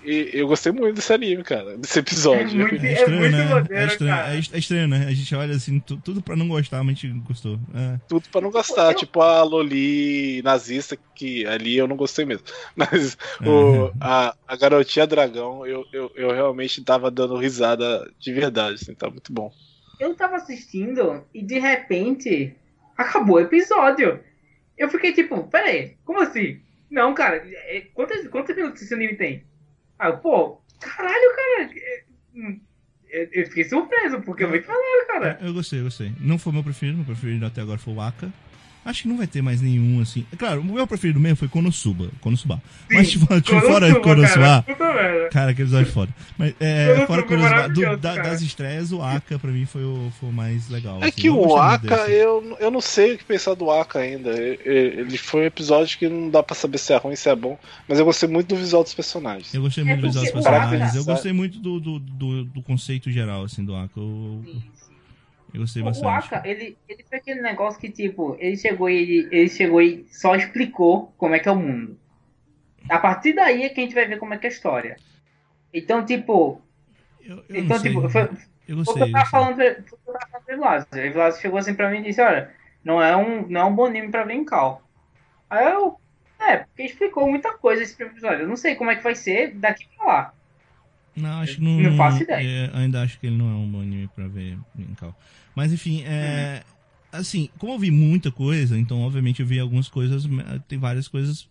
e- 0.04 0.30
eu 0.32 0.46
gostei 0.48 0.72
muito 0.72 0.94
desse 0.96 1.12
anime, 1.12 1.42
cara, 1.42 1.76
desse 1.76 1.98
episódio. 1.98 2.48
É 2.50 2.54
muito- 2.68 2.84
É 2.84 2.92
estranho, 2.92 3.18
muito 3.20 3.32
né? 3.36 3.44
maneiro, 3.44 3.74
é, 3.74 3.86
estranho, 3.86 4.10
cara. 4.16 4.34
é 4.34 4.38
est- 4.38 4.54
é 4.54 4.58
estranho, 4.58 4.88
né? 4.88 5.06
A 5.08 5.12
gente 5.12 5.34
olha 5.34 5.54
assim, 5.54 5.80
tu- 5.80 5.96
tudo 5.98 6.22
pra 6.22 6.36
não 6.36 6.48
gostar, 6.48 6.82
mas 6.84 6.96
a 6.98 7.00
gente 7.00 7.18
gostou. 7.20 7.58
É. 7.74 7.98
Tudo 8.08 8.28
pra 8.30 8.40
não 8.40 8.50
gostar, 8.50 8.92
Eu- 8.92 8.96
tipo 8.96 9.20
a 9.20 9.42
Loli 9.42 10.40
nazista, 10.42 10.98
que 11.14 11.46
ali 11.46 11.76
eu 11.76 11.86
não 11.88 11.96
gostei 11.96 12.24
mesmo. 12.24 12.44
Mas 12.76 13.18
o, 13.44 13.90
a, 14.00 14.34
a 14.46 14.56
garotinha 14.56 15.06
dragão, 15.06 15.66
eu, 15.66 15.84
eu, 15.92 16.10
eu 16.14 16.30
realmente 16.32 16.82
tava 16.84 17.10
dando 17.10 17.36
risada 17.36 18.08
de 18.18 18.32
verdade, 18.32 18.74
assim, 18.74 18.94
tá 18.94 19.10
muito 19.10 19.32
bom. 19.32 19.52
Eu 19.98 20.14
tava 20.14 20.36
assistindo 20.36 21.24
e 21.34 21.42
de 21.42 21.58
repente 21.58 22.54
acabou 22.96 23.36
o 23.36 23.40
episódio. 23.40 24.20
Eu 24.76 24.88
fiquei 24.88 25.12
tipo, 25.12 25.42
peraí, 25.48 25.96
como 26.04 26.20
assim? 26.20 26.60
Não, 26.88 27.12
cara, 27.12 27.42
é- 27.44 27.82
quantos, 27.92 28.28
quantos 28.28 28.54
minutos 28.54 28.80
esse 28.80 28.94
anime 28.94 29.16
tem? 29.16 29.42
Ah, 29.98 30.08
eu, 30.08 30.18
pô, 30.18 30.60
caralho, 30.80 31.34
cara. 31.36 31.70
é, 31.74 32.04
hum, 32.34 32.60
Eu, 33.10 33.28
eu 33.32 33.46
fiquei 33.46 33.64
surpreso, 33.64 34.20
porque 34.22 34.44
é 34.44 34.46
muito 34.46 34.66
maneiro, 34.68 35.06
cara. 35.06 35.38
É, 35.40 35.48
Eu 35.48 35.54
gostei, 35.54 35.80
eu 35.80 35.84
gostei. 35.84 36.12
Não 36.20 36.38
foi 36.38 36.52
meu 36.52 36.62
preferido, 36.62 36.96
meu 36.98 37.06
preferido 37.06 37.46
até 37.46 37.60
agora 37.62 37.78
foi 37.78 37.94
o 37.94 38.00
Aka. 38.00 38.30
Acho 38.84 39.02
que 39.02 39.08
não 39.08 39.18
vai 39.18 39.26
ter 39.26 39.42
mais 39.42 39.60
nenhum, 39.60 40.00
assim. 40.00 40.24
É 40.32 40.36
Claro, 40.36 40.60
o 40.62 40.64
meu 40.64 40.86
preferido 40.86 41.20
mesmo 41.20 41.36
foi 41.36 41.48
Konosuba. 41.48 42.08
Konosuba. 42.20 42.62
Mas, 42.90 43.10
tipo, 43.10 43.26
tipo, 43.40 43.60
fora 43.60 43.92
de 43.92 44.00
Konosuba. 44.00 44.64
Cara. 44.78 45.28
Cara, 45.30 45.54
que 45.54 45.60
episódio 45.62 45.92
foda. 45.92 46.14
Mas, 46.38 46.54
é, 46.58 46.84
Konosuba 46.86 47.06
fora 47.06 47.22
Konosuba, 47.24 47.68
do- 47.68 47.96
da- 47.98 48.16
das 48.16 48.40
estreias, 48.40 48.90
o 48.92 49.02
Aka 49.02 49.38
pra 49.38 49.50
mim 49.50 49.66
foi 49.66 49.84
o, 49.84 50.10
foi 50.18 50.28
o 50.30 50.32
mais 50.32 50.68
legal. 50.70 50.98
É 51.02 51.08
assim. 51.08 51.20
que 51.20 51.28
Eu 51.28 51.38
o 51.38 51.56
Aka, 51.56 51.96
desse. 52.06 52.12
eu, 52.12 52.56
eu 52.60 52.70
não 52.70 52.80
sei 52.80 53.14
o 53.14 53.18
que 53.18 53.24
pensar 53.24 53.54
do 53.54 53.70
Aka 53.70 53.98
ainda. 53.98 54.30
Ele 54.30 55.18
foi 55.18 55.42
um 55.42 55.46
episódio 55.46 55.98
que 55.98 56.08
não 56.08 56.30
dá 56.30 56.42
pra 56.42 56.54
saber 56.56 56.78
se 56.78 56.92
é 56.92 56.96
ruim, 56.96 57.14
se 57.16 57.28
é 57.28 57.36
bom, 57.36 57.58
mas 57.86 57.98
eu 57.98 58.04
gostei 58.06 58.28
muito 58.28 58.48
do 58.48 58.56
visual 58.56 58.82
dos 58.82 58.94
personagens. 58.94 59.52
Eu 59.52 59.60
gostei 59.62 59.84
É 59.84 59.86
muito 59.86 60.00
dos 60.02 60.14
porque 60.14 60.26
visuais 60.26 60.46
o 60.46 60.50
personagens. 60.50 60.94
Eu 60.94 61.04
gostei 61.04 61.32
muito 61.32 61.58
do, 61.58 61.78
do, 61.80 61.98
do, 61.98 62.44
do 62.44 62.62
conceito 62.62 63.10
geral, 63.10 63.44
assim, 63.44 63.62
do 63.64 63.74
Aka. 63.76 63.92
Eu, 64.00 64.42
eu 65.52 65.60
gostei 65.60 65.82
O 65.82 65.86
bastante. 65.86 66.34
Aka, 66.34 66.48
ele, 66.48 66.76
ele 66.88 67.04
foi 67.08 67.18
aquele 67.18 67.40
negócio 67.40 67.80
que, 67.80 67.90
tipo, 67.90 68.36
ele 68.38 68.56
chegou 68.56 68.88
e 68.90 68.96
ele, 68.96 69.28
ele 69.30 69.48
chegou 69.48 69.80
e 69.80 70.06
só 70.10 70.34
explicou 70.36 71.12
como 71.16 71.34
é 71.34 71.38
que 71.38 71.48
é 71.48 71.52
o 71.52 71.56
mundo. 71.56 71.98
A 72.88 72.98
partir 72.98 73.32
daí 73.34 73.62
é 73.62 73.68
que 73.68 73.80
a 73.80 73.82
gente 73.82 73.94
vai 73.94 74.06
ver 74.06 74.18
como 74.18 74.34
é 74.34 74.38
que 74.38 74.46
é 74.46 74.50
a 74.50 74.52
história. 74.52 74.96
Então, 75.72 76.04
tipo, 76.04 76.60
Eu, 77.20 77.36
eu 77.48 77.56
então, 77.56 77.76
não 77.76 77.78
sei. 77.78 77.90
tipo, 77.92 78.08
foi, 78.08 78.22
Eu 78.68 78.76
o 78.78 78.84
gostei. 78.84 79.12
falando, 79.30 79.56
foi 79.56 79.70
o 79.70 79.82
que 79.82 79.92
eu 80.06 80.12
tava 80.14 80.26
falando 80.30 80.44
pro 80.44 80.54
Vilas. 80.56 80.84
O 80.84 80.94
Vilas 80.96 81.40
chegou 81.40 81.58
assim 81.58 81.74
pra 81.74 81.90
mim 81.90 81.98
e 81.98 82.02
disse, 82.04 82.20
olha, 82.20 82.50
não 82.84 83.02
é 83.02 83.16
um, 83.16 83.46
não 83.48 83.60
é 83.60 83.64
um 83.64 83.74
bom 83.74 83.86
anime 83.86 84.10
pra 84.10 84.26
cal. 84.44 84.82
Aí 85.50 85.64
eu, 85.72 85.98
é, 86.40 86.58
porque 86.58 86.84
explicou 86.84 87.28
muita 87.28 87.52
coisa 87.54 87.82
esse 87.82 87.94
primeiro 87.94 88.16
episódio. 88.18 88.42
Eu 88.44 88.48
não 88.48 88.56
sei 88.56 88.74
como 88.74 88.90
é 88.90 88.96
que 88.96 89.02
vai 89.02 89.14
ser 89.14 89.54
daqui 89.54 89.86
pra 89.96 90.06
lá. 90.06 90.34
Não, 91.18 91.40
acho 91.40 91.56
que 91.56 91.62
não. 91.62 91.80
Não 91.80 91.96
faço 91.96 92.22
ideia. 92.22 92.70
é, 92.72 92.78
ainda 92.78 93.02
acho 93.02 93.18
que 93.18 93.26
ele 93.26 93.36
não 93.36 93.50
é 93.50 93.54
um 93.54 93.70
bom 93.70 93.80
anime 93.80 94.08
pra 94.14 94.26
ver 94.28 94.58
cal. 94.96 95.16
Mas 95.54 95.72
enfim, 95.72 96.02
é. 96.04 96.62
Assim, 97.10 97.48
como 97.56 97.72
eu 97.72 97.78
vi 97.78 97.90
muita 97.90 98.30
coisa, 98.30 98.78
então 98.78 99.00
obviamente 99.00 99.40
eu 99.40 99.46
vi 99.46 99.58
algumas 99.58 99.88
coisas. 99.88 100.28
Tem 100.68 100.78
várias 100.78 101.08
coisas 101.08 101.48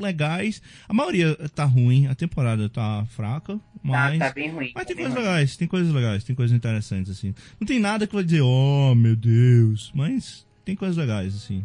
legais. 0.00 0.60
A 0.88 0.92
maioria 0.92 1.36
tá 1.54 1.64
ruim, 1.64 2.06
a 2.08 2.14
temporada 2.14 2.68
tá 2.68 3.04
fraca, 3.10 3.54
Tá, 3.56 3.60
mas. 3.82 4.18
tá 4.18 4.32
bem 4.32 4.50
ruim. 4.50 4.72
Mas 4.74 4.84
tá 4.86 4.94
tem 4.94 4.96
coisas 4.96 5.14
legais, 5.14 5.56
tem 5.56 5.68
coisas 5.68 5.92
legais, 5.94 6.24
tem 6.24 6.36
coisas 6.36 6.56
interessantes, 6.56 7.12
assim. 7.12 7.32
Não 7.60 7.66
tem 7.66 7.78
nada 7.78 8.06
que 8.06 8.14
vai 8.14 8.24
dizer, 8.24 8.40
oh 8.42 8.94
meu 8.94 9.14
Deus, 9.14 9.92
mas 9.94 10.44
tem 10.64 10.74
coisas 10.74 10.96
legais, 10.96 11.34
assim. 11.34 11.64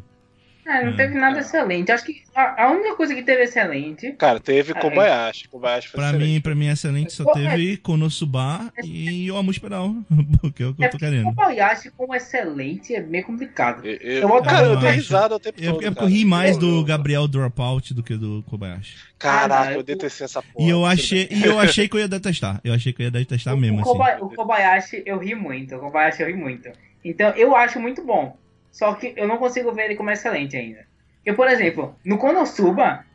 É, 0.65 0.85
não 0.85 0.93
É. 0.93 0.95
teve 0.95 1.15
nada 1.19 1.39
excelente. 1.39 1.91
Acho 1.91 2.05
que 2.05 2.23
a, 2.33 2.63
a 2.65 2.71
única 2.71 2.95
coisa 2.95 3.13
que 3.13 3.21
teve 3.23 3.43
excelente. 3.43 4.13
Cara, 4.13 4.39
teve 4.39 4.71
É. 4.71 4.75
Kobayashi. 4.75 5.47
Kobayashi 5.49 5.89
foi 5.89 5.99
Pra 5.99 6.09
excelente. 6.09 6.29
mim, 6.31 6.41
pra 6.41 6.55
mim, 6.55 6.67
excelente 6.67 7.13
só 7.13 7.23
Pô, 7.25 7.33
teve 7.33 7.77
Konosuba 7.77 8.71
e 8.83 9.29
o 9.31 9.37
Amush 9.37 9.59
Pedal, 9.59 9.93
porque 10.41 10.63
é 10.63 10.67
o 10.67 10.73
que 10.73 10.83
É 10.83 10.87
eu 10.87 10.89
tô 10.91 10.97
porque 10.97 11.05
querendo. 11.05 11.27
o 11.27 11.35
Kobayashi 11.35 11.91
como 11.91 12.15
excelente 12.15 12.95
é 12.95 13.01
meio 13.01 13.25
complicado. 13.25 13.85
Eu, 13.85 13.93
eu, 13.97 14.21
Eu 14.21 14.27
vou- 14.27 14.41
cara, 14.41 14.65
eu 14.67 14.71
eu 14.73 14.77
dei 14.79 14.89
acho. 14.89 14.97
risada 14.99 15.35
o 15.35 15.39
tempo 15.39 15.59
Eu, 15.61 15.73
todo. 15.73 15.83
eu 15.83 15.95
cara. 15.95 16.07
ri 16.07 16.25
mais 16.25 16.51
Eu- 16.55 16.59
do 16.59 16.79
eu- 16.79 16.83
Gabriel 16.85 17.27
Dropout 17.27 17.93
do 17.93 18.01
que 18.03 18.15
do 18.15 18.43
Kobayashi. 18.49 18.95
Caraca, 19.19 19.69
Ah, 19.69 19.71
eu 19.73 19.77
eu- 19.79 19.83
detestei 19.83 20.25
essa 20.25 20.41
porra. 20.41 20.65
E 20.65 20.69
eu 20.69 20.85
achei, 20.85 21.27
e 21.31 21.43
eu 21.45 21.59
achei 21.59 21.87
que 21.87 21.95
eu 21.95 21.99
ia 21.99 22.07
detestar. 22.07 22.59
Eu 22.63 22.73
achei 22.73 22.91
que 22.93 23.01
eu 23.01 23.05
ia 23.05 23.11
detestar 23.11 23.53
o, 23.53 23.57
mesmo, 23.57 23.77
o, 23.77 23.81
assim. 24.03 24.23
O 24.23 24.29
Kobayashi 24.29 25.03
eu 25.05 25.17
ri 25.17 25.35
muito. 25.35 25.75
O 25.75 25.79
Kobayashi 25.79 26.21
eu 26.21 26.27
ri 26.27 26.33
muito. 26.35 26.69
Então 27.05 27.29
eu 27.31 27.55
acho 27.55 27.79
muito 27.79 28.03
bom. 28.05 28.37
Só 28.73 28.93
que 28.95 29.13
eu 29.15 29.27
não 29.27 29.37
consigo 29.37 29.71
ver 29.71 29.85
ele 29.85 29.95
como 29.95 30.09
excelente 30.11 30.57
ainda. 30.57 30.85
Eu, 31.23 31.35
por 31.35 31.47
exemplo, 31.47 31.95
no 32.03 32.17
Konosuba, 32.17 33.05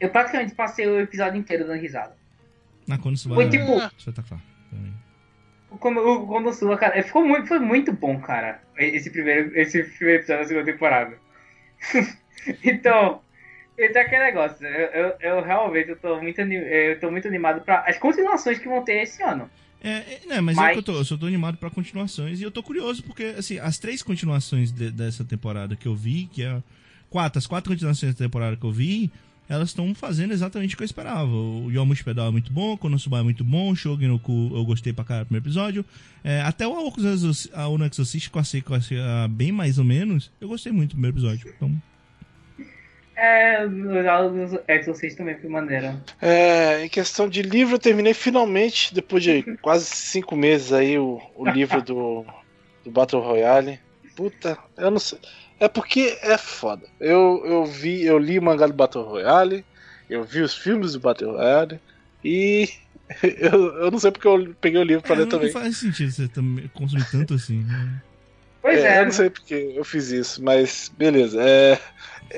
eu 0.00 0.10
praticamente 0.10 0.54
passei 0.54 0.86
o 0.86 1.00
episódio 1.00 1.38
inteiro 1.40 1.64
dando 1.66 1.80
risada. 1.80 2.14
Na 2.86 2.98
Konosuba 2.98 3.36
Foi 3.36 3.44
é 3.44 3.48
tipo- 3.48 3.78
espetacular. 3.96 4.42
também. 4.70 4.92
O 5.70 5.78
Kono- 5.78 6.02
o 6.02 6.26
Konosuba, 6.26 6.76
cara, 6.76 7.00
ficou 7.02 7.24
muito, 7.24 7.46
foi 7.46 7.60
muito 7.60 7.92
bom, 7.92 8.20
cara. 8.20 8.60
Esse 8.76 9.08
primeiro, 9.08 9.56
esse 9.58 9.82
primeiro 9.84 10.20
episódio 10.20 10.42
da 10.42 10.48
segunda 10.48 10.72
temporada. 10.72 11.16
então, 12.64 13.22
esse 13.78 13.96
é 13.96 14.00
aquele 14.00 14.24
negócio. 14.24 14.66
Eu, 14.66 14.88
eu, 14.90 15.14
eu 15.20 15.42
realmente 15.42 15.90
eu 15.90 15.96
tô, 15.96 16.20
muito, 16.20 16.40
eu 16.40 16.98
tô 17.00 17.10
muito 17.10 17.28
animado 17.28 17.60
para 17.62 17.80
as 17.86 17.98
continuações 17.98 18.58
que 18.58 18.68
vão 18.68 18.82
ter 18.84 19.02
esse 19.02 19.22
ano. 19.22 19.48
É, 19.84 19.90
é, 19.90 20.20
né, 20.26 20.40
mas, 20.40 20.56
Mas- 20.56 20.70
é 20.70 20.72
que 20.72 20.78
eu 20.78 20.82
tô, 20.82 20.92
eu 20.92 21.04
só 21.04 21.14
tô 21.16 21.26
animado 21.26 21.58
pra 21.58 21.68
continuações 21.68 22.40
e 22.40 22.42
eu 22.42 22.50
tô 22.50 22.62
curioso 22.62 23.02
porque, 23.02 23.22
assim, 23.38 23.58
as 23.58 23.78
três 23.78 24.02
continuações 24.02 24.72
de- 24.72 24.90
dessa 24.90 25.24
temporada 25.24 25.76
que 25.76 25.86
eu 25.86 25.94
vi, 25.94 26.26
que 26.32 26.42
é 26.42 26.62
quatro, 27.10 27.38
as 27.38 27.46
quatro 27.46 27.70
continuações 27.70 28.14
da 28.14 28.18
temporada 28.24 28.56
que 28.56 28.64
eu 28.64 28.72
vi, 28.72 29.10
elas 29.46 29.68
estão 29.68 29.94
fazendo 29.94 30.32
exatamente 30.32 30.74
o 30.74 30.78
que 30.78 30.82
eu 30.82 30.86
esperava. 30.86 31.30
O 31.30 31.70
Yomush 31.70 32.02
Pedal 32.02 32.28
é 32.28 32.30
muito 32.30 32.50
bom, 32.50 32.72
o 32.72 32.78
Konosuba 32.78 33.18
é 33.18 33.22
muito 33.22 33.44
bom, 33.44 33.72
o 33.72 33.76
Shogun 33.76 34.08
no 34.08 34.18
Ku 34.18 34.50
eu 34.54 34.64
gostei 34.64 34.90
pra 34.94 35.04
caralho 35.04 35.24
no 35.24 35.26
primeiro 35.26 35.44
episódio. 35.46 35.84
É, 36.24 36.40
até 36.40 36.66
o 36.66 36.74
Aoku 36.74 37.02
Exorci- 37.06 37.50
a 37.52 37.68
Ono 37.68 37.84
Exorcist, 37.84 38.30
que 38.30 38.36
eu 38.38 38.40
achei 38.40 38.98
ah, 39.00 39.28
bem 39.28 39.52
mais 39.52 39.76
ou 39.78 39.84
menos, 39.84 40.30
eu 40.40 40.48
gostei 40.48 40.72
muito 40.72 40.90
do 40.90 40.92
primeiro 40.94 41.14
episódio. 41.18 41.52
Então, 41.54 41.70
É, 43.16 43.64
os 43.64 44.58
Exorcist 44.68 45.16
também 45.16 45.38
foi 45.38 45.48
maneiro. 45.48 46.00
É, 46.20 46.84
em 46.84 46.88
questão 46.88 47.28
de 47.28 47.42
livro, 47.42 47.76
eu 47.76 47.78
terminei 47.78 48.12
finalmente, 48.12 48.92
depois 48.92 49.22
de 49.22 49.42
quase 49.62 49.86
cinco 49.86 50.34
meses 50.34 50.72
aí, 50.72 50.98
o, 50.98 51.20
o 51.36 51.48
livro 51.48 51.80
do, 51.80 52.24
do 52.84 52.90
Battle 52.90 53.22
Royale. 53.22 53.78
Puta, 54.16 54.58
eu 54.76 54.90
não 54.90 54.98
sei. 54.98 55.18
É 55.60 55.68
porque 55.68 56.18
é 56.22 56.36
foda. 56.36 56.86
Eu, 57.00 57.42
eu 57.44 57.64
vi, 57.64 58.04
eu 58.04 58.18
li 58.18 58.38
o 58.38 58.42
mangá 58.42 58.66
do 58.66 58.72
Battle 58.72 59.04
Royale, 59.04 59.64
eu 60.10 60.24
vi 60.24 60.40
os 60.40 60.54
filmes 60.54 60.92
do 60.92 61.00
Battle 61.00 61.32
Royale 61.32 61.80
e 62.24 62.68
eu, 63.22 63.76
eu 63.76 63.90
não 63.90 63.98
sei 63.98 64.10
porque 64.10 64.26
eu 64.26 64.54
peguei 64.60 64.80
o 64.80 64.84
livro 64.84 65.02
pra 65.02 65.14
é, 65.14 65.18
ler 65.18 65.24
não, 65.24 65.30
também. 65.30 65.52
não 65.52 65.60
faz 65.60 65.76
sentido 65.76 66.10
você 66.10 66.28
também 66.28 66.68
consumir 66.74 67.08
tanto 67.10 67.34
assim. 67.34 67.62
né? 67.62 68.02
Pois 68.60 68.82
É, 68.82 68.96
é, 68.96 69.00
eu 69.00 69.04
não 69.04 69.12
sei 69.12 69.28
porque 69.28 69.74
eu 69.76 69.84
fiz 69.84 70.10
isso, 70.10 70.42
mas 70.42 70.90
beleza. 70.96 71.38
É, 71.42 71.78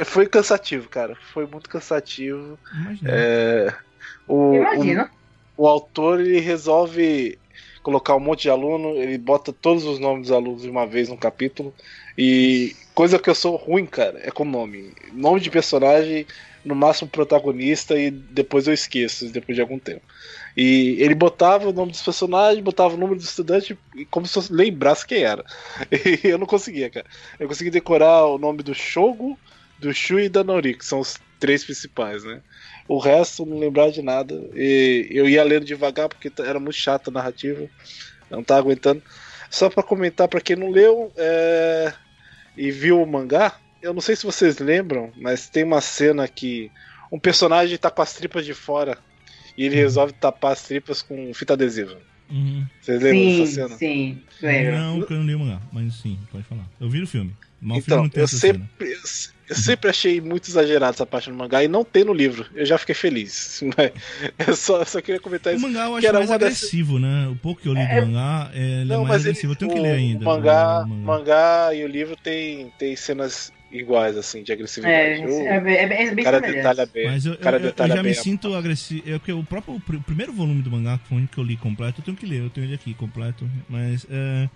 foi 0.04 0.26
cansativo, 0.26 0.88
cara. 0.88 1.16
Foi 1.32 1.46
muito 1.46 1.68
cansativo. 1.68 2.58
Imagina. 2.74 3.10
É, 3.12 3.74
o, 4.26 4.34
o, 4.34 4.54
imagina. 4.54 5.10
o 5.56 5.66
autor 5.66 6.20
ele 6.20 6.40
resolve 6.40 7.38
colocar 7.82 8.16
um 8.16 8.20
monte 8.20 8.42
de 8.42 8.50
aluno, 8.50 8.96
ele 8.96 9.16
bota 9.16 9.52
todos 9.52 9.84
os 9.84 10.00
nomes 10.00 10.22
dos 10.22 10.32
alunos 10.32 10.62
de 10.62 10.68
uma 10.68 10.86
vez 10.86 11.08
no 11.08 11.16
capítulo. 11.16 11.72
E 12.18 12.74
coisa 12.94 13.18
que 13.18 13.30
eu 13.30 13.34
sou 13.34 13.54
ruim, 13.54 13.86
cara, 13.86 14.18
é 14.24 14.30
com 14.30 14.44
nome. 14.44 14.92
Nome 15.12 15.38
de 15.38 15.50
personagem, 15.50 16.26
no 16.64 16.74
máximo 16.74 17.08
protagonista, 17.08 17.96
e 17.96 18.10
depois 18.10 18.66
eu 18.66 18.74
esqueço, 18.74 19.28
depois 19.28 19.54
de 19.54 19.62
algum 19.62 19.78
tempo. 19.78 20.02
E 20.56 20.96
ele 20.98 21.14
botava 21.14 21.68
o 21.68 21.72
nome 21.72 21.92
dos 21.92 22.02
personagens, 22.02 22.64
botava 22.64 22.94
o 22.94 22.96
número 22.96 23.20
do 23.20 23.22
estudante, 23.22 23.78
e 23.94 24.04
como 24.04 24.26
se 24.26 24.36
eu 24.36 24.42
lembrasse 24.50 25.06
quem 25.06 25.22
era. 25.22 25.44
E 26.24 26.26
eu 26.26 26.38
não 26.38 26.46
conseguia, 26.46 26.90
cara. 26.90 27.06
Eu 27.38 27.46
consegui 27.46 27.70
decorar 27.70 28.26
o 28.26 28.36
nome 28.36 28.64
do 28.64 28.74
Shogo, 28.74 29.38
do 29.78 29.92
Shu 29.92 30.18
e 30.18 30.28
da 30.28 30.42
Nori, 30.42 30.74
que 30.74 30.84
são 30.84 31.00
os 31.00 31.18
três 31.38 31.64
principais, 31.64 32.24
né? 32.24 32.40
O 32.88 32.98
resto 32.98 33.44
não 33.44 33.58
lembrava 33.58 33.90
de 33.90 34.02
nada. 34.02 34.34
E 34.54 35.08
eu 35.10 35.28
ia 35.28 35.42
lendo 35.42 35.64
devagar 35.64 36.08
porque 36.08 36.32
era 36.38 36.58
muito 36.58 36.76
chata 36.76 37.10
a 37.10 37.12
narrativa. 37.12 37.68
Não 38.30 38.42
tava 38.42 38.60
aguentando. 38.60 39.02
Só 39.50 39.68
pra 39.68 39.82
comentar 39.82 40.28
pra 40.28 40.40
quem 40.40 40.56
não 40.56 40.70
leu 40.70 41.12
é, 41.16 41.92
e 42.56 42.70
viu 42.70 43.00
o 43.00 43.06
mangá, 43.06 43.56
eu 43.80 43.94
não 43.94 44.00
sei 44.00 44.16
se 44.16 44.26
vocês 44.26 44.58
lembram, 44.58 45.12
mas 45.16 45.48
tem 45.48 45.62
uma 45.62 45.80
cena 45.80 46.26
que 46.26 46.70
um 47.10 47.18
personagem 47.18 47.78
tá 47.78 47.90
com 47.90 48.02
as 48.02 48.14
tripas 48.14 48.44
de 48.44 48.54
fora 48.54 48.98
e 49.56 49.64
ele 49.64 49.76
resolve 49.76 50.12
tapar 50.12 50.52
as 50.52 50.62
tripas 50.62 51.02
com 51.02 51.32
fita 51.32 51.52
adesiva. 51.52 51.98
Uhum. 52.28 52.66
Vocês 52.80 53.00
lembram 53.00 53.22
Sim, 53.22 53.38
dessa 53.38 53.52
cena? 53.52 53.76
sim, 53.76 54.22
lembro. 54.42 54.76
Não, 54.76 54.98
porque 54.98 55.12
eu 55.12 55.18
não 55.18 55.26
li 55.26 55.34
o 55.34 55.38
mangá, 55.38 55.60
mas 55.72 55.94
sim, 55.94 56.18
pode 56.32 56.44
falar. 56.44 56.66
Eu 56.80 56.90
vi 56.90 57.02
o 57.02 57.06
filme. 57.06 57.32
O 57.62 57.80
filme 57.80 58.06
Então, 58.06 58.10
eu 58.14 58.28
sempre, 58.28 58.66
eu, 58.80 58.98
eu 59.48 59.56
sempre 59.56 59.90
achei 59.90 60.20
muito 60.20 60.48
exagerado 60.48 60.94
essa 60.94 61.06
parte 61.06 61.30
do 61.30 61.36
mangá 61.36 61.64
e 61.64 61.68
não 61.68 61.84
tem 61.84 62.04
no 62.04 62.12
livro. 62.12 62.46
Eu 62.54 62.66
já 62.66 62.76
fiquei 62.78 62.94
feliz. 62.94 63.62
Mas 63.76 63.92
eu 64.48 64.56
só, 64.56 64.80
eu 64.80 64.86
só 64.86 65.00
queria 65.00 65.20
comentar 65.20 65.52
O 65.52 65.56
isso. 65.56 65.66
mangá 65.66 65.84
eu 65.86 65.92
que 65.92 65.98
acho 65.98 66.06
era 66.06 66.18
mais 66.18 66.30
agressivo, 66.30 66.98
né? 66.98 67.28
O 67.28 67.36
pouco 67.36 67.62
que 67.62 67.68
eu 67.68 67.72
li 67.74 67.80
É- 67.80 68.00
do 68.00 68.06
mangá, 68.06 68.50
é, 68.54 68.82
é 68.82 68.84
Não, 68.84 68.98
mais 69.04 69.08
mas 69.08 69.22
ele, 69.22 69.30
agressivo. 69.30 69.52
eu 69.52 69.56
tenho 69.56 69.70
o, 69.70 69.74
que 69.74 69.80
ler 69.80 69.92
ainda. 69.94 70.20
o 70.22 70.24
mangá, 70.24 70.84
o 70.84 70.88
mangá 70.88 71.74
e 71.74 71.82
o 71.84 71.88
livro 71.88 72.16
tem, 72.16 72.70
tem 72.78 72.94
cenas 72.94 73.50
iguais, 73.72 74.16
assim, 74.16 74.42
de 74.42 74.52
É, 74.52 74.54
agressividade. 74.54 75.26
O 75.26 75.48
é, 75.48 75.60
bem- 75.60 75.76
é 75.76 75.86
bem, 75.86 75.98
é 76.08 76.14
bem 76.14 76.24
cara 76.24 76.38
semelhante. 76.38 76.56
detalha 76.56 76.86
bem. 76.86 77.06
Mas 77.06 77.26
eu, 77.26 77.32
o 77.32 77.38
cara 77.38 77.58
eu- 77.58 77.74
eu 77.76 77.88
já 77.88 78.02
me 78.02 78.14
sinto 78.14 78.54
agressivo. 78.54 79.02
É 79.10 79.18
porque 79.18 79.32
o 79.32 79.42
próprio 79.42 79.74
o 79.74 79.80
pr- 79.80 79.98
primeiro 80.06 80.32
volume 80.32 80.62
do 80.62 80.70
mangá, 80.70 80.98
que 80.98 81.08
foi 81.08 81.16
o 81.16 81.18
único 81.20 81.34
que 81.34 81.40
eu 81.40 81.44
li 81.44 81.56
completo, 81.56 82.00
eu 82.00 82.04
tenho 82.04 82.16
que 82.16 82.26
ler, 82.26 82.42
eu 82.42 82.50
tenho 82.50 82.66
ele 82.66 82.74
aqui 82.74 82.94
completo. 82.94 83.48
Mas 83.68 84.06
é, 84.10 84.48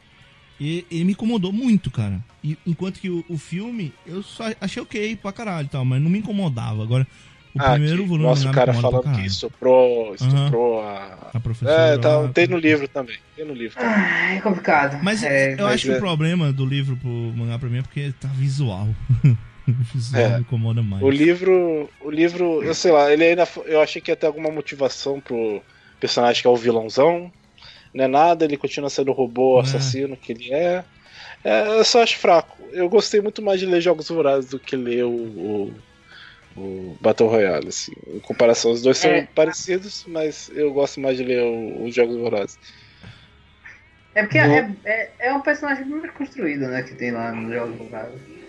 e- 0.60 0.84
ele 0.90 1.04
me 1.04 1.12
incomodou 1.12 1.52
muito, 1.52 1.90
cara. 1.90 2.20
E, 2.44 2.56
enquanto 2.66 3.00
que 3.00 3.08
o, 3.10 3.24
o 3.28 3.36
filme, 3.38 3.92
eu 4.06 4.22
só 4.22 4.44
achei 4.60 4.82
ok 4.82 5.16
pra 5.16 5.32
caralho 5.32 5.66
e 5.66 5.70
tal, 5.70 5.84
mas 5.84 6.00
não 6.02 6.10
me 6.10 6.18
incomodava. 6.18 6.82
Agora, 6.82 7.06
o 7.54 7.58
Ah, 7.60 7.72
primeiro 7.72 8.02
que 8.02 8.08
volume 8.08 8.40
do 8.40 8.48
o 8.48 8.52
cara 8.52 8.72
falando 8.72 9.12
que 9.16 9.26
estuprou, 9.26 10.14
estuprou 10.14 10.80
a. 10.82 11.30
A 11.34 11.40
professora. 11.40 11.94
É, 11.94 11.98
tá, 11.98 12.18
lá, 12.18 12.28
tem 12.28 12.46
no 12.46 12.56
livro 12.58 12.86
também. 12.86 13.16
Tem 13.34 13.44
no 13.44 13.54
livro 13.54 13.76
também. 13.76 13.92
Ah, 13.94 14.34
é 14.34 14.40
complicado. 14.40 15.02
Mas 15.02 15.22
é, 15.22 15.54
eu 15.54 15.64
mas 15.64 15.74
acho 15.74 15.86
que 15.86 15.92
é- 15.92 15.96
o 15.96 15.98
problema 16.00 16.52
do 16.52 16.64
livro 16.64 16.96
pro 16.96 17.08
mangá 17.08 17.58
pra 17.58 17.68
mim 17.68 17.78
é 17.78 17.82
porque 17.82 18.12
tá 18.20 18.28
visual. 18.28 18.88
o 19.24 19.72
visual 19.92 20.22
É. 20.22 20.34
me 20.36 20.40
incomoda 20.42 20.82
mais. 20.82 21.02
O 21.02 21.10
livro, 21.10 21.90
o 22.00 22.10
livro, 22.10 22.62
eu 22.62 22.74
sei 22.74 22.92
lá, 22.92 23.12
ele 23.12 23.24
ainda, 23.24 23.46
eu 23.66 23.80
achei 23.80 24.00
que 24.00 24.10
ia 24.10 24.16
ter 24.16 24.26
alguma 24.26 24.50
motivação 24.50 25.20
pro 25.20 25.60
personagem 25.98 26.40
que 26.42 26.46
é 26.46 26.50
o 26.50 26.56
vilãozão. 26.56 27.32
Não 27.94 28.04
é 28.04 28.08
nada, 28.08 28.44
ele 28.44 28.56
continua 28.56 28.88
sendo 28.90 29.10
o 29.10 29.14
robô 29.14 29.58
É. 29.58 29.62
assassino 29.62 30.16
que 30.16 30.32
ele 30.32 30.52
é. 30.52 30.84
É, 31.44 31.66
Eu 31.78 31.84
só 31.84 32.02
acho 32.02 32.18
fraco. 32.18 32.56
Eu 32.72 32.88
gostei 32.88 33.20
muito 33.20 33.42
mais 33.42 33.58
de 33.58 33.66
ler 33.66 33.80
Jogos 33.80 34.08
Vorazes 34.08 34.50
do 34.50 34.58
que 34.60 34.76
ler 34.76 35.04
o, 35.04 35.10
o, 35.12 35.74
o 36.56 36.96
Battle 37.00 37.28
Royale. 37.28 37.68
Assim. 37.68 37.92
Em 38.14 38.20
comparação, 38.20 38.70
os 38.70 38.82
dois 38.82 38.98
são 38.98 39.10
É. 39.10 39.26
parecidos, 39.34 40.04
mas 40.06 40.48
eu 40.54 40.72
gosto 40.72 41.00
mais 41.00 41.16
de 41.16 41.24
ler 41.24 41.42
o- 41.42 41.84
os 41.84 41.94
Jogos 41.94 42.16
Vorazes. 42.16 42.58
é 44.14 44.22
porque 44.22 44.40
No- 44.40 44.54
é, 44.54 44.76
é, 44.84 45.14
é 45.28 45.34
um 45.34 45.40
personagem 45.40 45.84
bem 45.84 46.10
construído, 46.12 46.68
né? 46.68 46.82
Que 46.82 46.94
tem 46.94 47.10
lá 47.10 47.32
no 47.32 47.52
jogo 47.52 47.76
do 47.76 47.84
Brasil. 47.90 48.39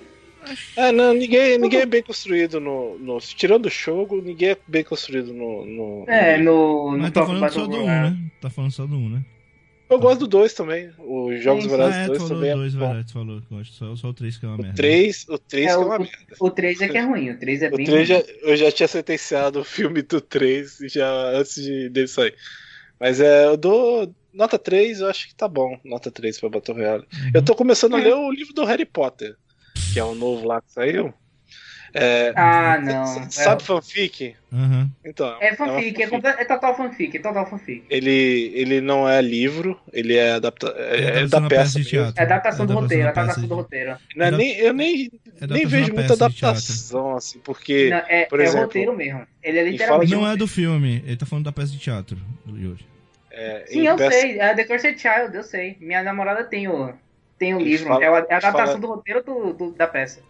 É, 0.75 0.91
não, 0.91 1.13
ninguém, 1.13 1.57
ninguém 1.57 1.81
é 1.81 1.85
bem 1.85 2.01
construído 2.03 2.59
no, 2.59 2.97
no. 2.99 3.19
Tirando 3.19 3.67
o 3.67 3.69
jogo, 3.69 4.21
ninguém 4.21 4.49
é 4.51 4.57
bem 4.67 4.83
construído 4.83 5.33
no. 5.33 5.65
no- 5.65 6.05
É, 6.07 6.37
no, 6.37 6.91
no 6.93 6.97
Mas 6.99 7.11
tá 7.11 7.25
falando 7.25 7.49
só 7.51 7.65
do 7.67 7.77
1, 7.77 7.79
Royale. 7.81 8.09
né? 8.11 8.17
Tá 8.41 8.49
falando 8.49 8.71
só 8.71 8.85
do 8.87 8.95
1, 8.95 9.09
né? 9.09 9.25
Eu 9.89 9.99
gosto 9.99 10.21
do 10.21 10.27
2 10.27 10.53
também. 10.53 10.89
Os 10.97 11.43
Jogos 11.43 11.63
Sim, 11.65 11.69
Vorazes 11.69 11.95
ah, 11.97 12.01
é, 12.03 12.05
2 12.07 12.17
tu 12.17 12.21
falou 12.21 12.35
também 12.37 12.51
é 12.51 12.55
dois, 12.55 12.73
bom. 12.73 12.79
verdade, 12.79 13.07
tu 13.07 13.13
falou 13.13 13.41
que 13.41 13.53
eu 13.53 13.59
acho 13.59 13.71
só, 13.73 13.95
só 13.95 14.07
o 14.07 14.13
3 14.13 14.37
que 14.37 14.45
é 14.45 14.47
uma 14.47 14.57
merda. 14.57 14.71
O 14.71 14.75
3, 14.77 15.25
o 15.27 15.37
3 15.37 15.65
É, 15.65 15.67
que 15.67 15.73
é 15.73 15.77
o- 15.77 15.85
uma 15.85 15.99
merda. 15.99 16.17
O 16.39 16.49
3 16.49 16.81
é 16.81 16.87
que 16.87 16.97
é 16.97 17.01
ruim, 17.01 17.29
o 17.29 17.37
3 17.39 17.61
é 17.61 17.67
O 17.67 17.75
bem 17.75 17.85
3 17.85 18.09
ruim. 18.09 18.19
já, 18.19 18.25
eu 18.43 18.55
já 18.57 18.71
tinha 18.71 18.87
sentenciado 18.87 19.59
o 19.59 19.63
filme 19.65 20.01
do 20.01 20.21
3 20.21 20.77
já 20.85 21.11
antes 21.37 21.55
de, 21.61 21.89
dele 21.89 22.07
sair. 22.07 22.33
Mas 22.97 23.19
é, 23.19 23.47
eu 23.47 23.57
dou 23.57 24.15
nota 24.33 24.57
3, 24.57 25.01
eu 25.01 25.09
acho 25.09 25.27
que 25.27 25.35
tá 25.35 25.45
bom. 25.47 25.77
Nota 25.83 26.09
3 26.09 26.39
pra 26.39 26.47
Battle 26.49 26.77
Royale. 26.77 27.03
Uhum. 27.13 27.31
Eu 27.33 27.43
tô 27.43 27.53
começando 27.53 27.95
a 27.95 27.99
ler 27.99 28.13
o 28.15 28.31
livro 28.31 28.53
do 28.53 28.63
Harry 28.63 28.85
Potter, 28.85 29.35
que 29.91 29.99
é 29.99 30.03
o 30.03 30.15
novo 30.15 30.45
lá 30.47 30.61
que 30.61 30.71
saiu. 30.71 31.13
É, 31.93 32.31
Ah, 32.37 32.79
não. 32.81 33.05
c- 33.05 33.31
Sabe 33.31 33.63
fanfic? 33.63 34.35
Aham. 34.53 34.89
Então. 35.03 35.37
É, 35.41 35.47
é 35.47 35.49
uma 35.51 35.57
fanfic, 35.57 36.01
é, 36.01 36.05
é 36.05 36.45
total 36.45 36.77
fanfic, 36.77 37.17
é 37.17 37.19
total 37.19 37.45
fanfic. 37.49 37.83
Ele, 37.89 38.51
ele 38.55 38.79
não 38.79 39.09
é 39.09 39.21
livro, 39.21 39.77
ele 39.91 40.15
é, 40.15 40.33
adapta, 40.33 40.73
é, 40.77 40.95
é 40.95 41.27
da 41.27 41.37
adaptação 41.39 41.49
peça. 41.49 41.79
de 41.81 41.85
teatro. 41.85 42.21
É 42.21 42.23
adaptação 42.23 42.65
do 42.65 42.71
É 42.71 42.75
roteiro, 42.75 43.03
é 43.03 43.09
adaptação 43.09 43.47
do 43.47 43.55
roteiro. 43.55 43.97
Não 44.15 44.25
é 44.25 44.29
É 44.29 44.31
nem, 44.31 44.51
eu 44.57 44.73
nem, 44.73 44.93
É 44.93 45.47
nem 45.47 45.65
adaptação 45.65 45.69
vejo 45.69 45.93
muita 45.93 46.13
adaptação, 46.13 47.15
assim, 47.17 47.39
porque. 47.39 47.89
Não, 47.89 47.97
é, 47.97 48.25
por 48.25 48.39
é 48.39 48.43
exemplo, 48.43 48.61
roteiro 48.67 48.95
mesmo. 48.95 49.27
Ele 49.43 49.57
é 49.59 49.63
literalmente. 49.63 50.11
Não 50.13 50.27
é 50.29 50.37
do 50.37 50.47
filme, 50.47 51.03
ele 51.05 51.17
tá 51.17 51.25
falando 51.25 51.45
da 51.45 51.51
peça 51.51 51.71
de 51.73 51.79
teatro 51.79 52.17
do 52.45 52.57
Yuri. 52.57 52.85
é, 53.31 53.65
Sim, 53.67 53.85
eu 53.87 53.97
peça- 53.97 54.17
sei. 54.17 54.39
É 54.39 54.53
The 54.55 54.63
Cursed 54.63 54.97
Child, 54.99 55.35
eu 55.35 55.43
sei. 55.43 55.75
Minha 55.81 56.03
namorada 56.03 56.43
tem 56.45 56.67
o, 56.69 56.93
tem 57.41 57.55
o 57.55 57.59
Ele 57.59 57.69
livro. 57.71 57.87
fala- 57.87 58.03
é 58.03 58.07
a, 58.07 58.11
é 58.11 58.17
adaptação 58.35 58.53
fala- 58.53 58.77
do 58.77 58.87
roteiro 58.87 59.23
do, 59.23 59.53
do- 59.53 59.71
da 59.71 59.87
peça. 59.87 60.21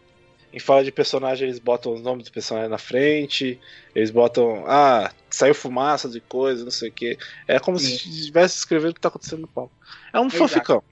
Em 0.53 0.59
fala 0.59 0.81
de 0.83 0.91
personagem, 0.91 1.47
eles 1.47 1.59
botam 1.59 1.93
os 1.93 2.01
nomes 2.01 2.25
do 2.25 2.31
personagem 2.31 2.69
na 2.69 2.77
frente, 2.77 3.59
eles 3.95 4.09
botam. 4.11 4.63
Ah, 4.67 5.11
saiu 5.29 5.53
fumaça 5.55 6.07
de 6.09 6.19
coisa, 6.21 6.63
não 6.63 6.71
sei 6.71 6.89
o 6.89 6.91
que. 6.91 7.17
É 7.47 7.57
como 7.59 7.77
Sim. 7.79 7.85
se 7.97 8.09
estivesse 8.09 8.57
escrevendo 8.57 8.91
o 8.91 8.93
que 8.93 8.99
tá 9.01 9.07
acontecendo 9.09 9.41
no 9.41 9.47
palco. 9.47 9.71
É 10.13 10.19
um 10.19 10.27
Exato. 10.27 10.37
fanficão. 10.37 10.83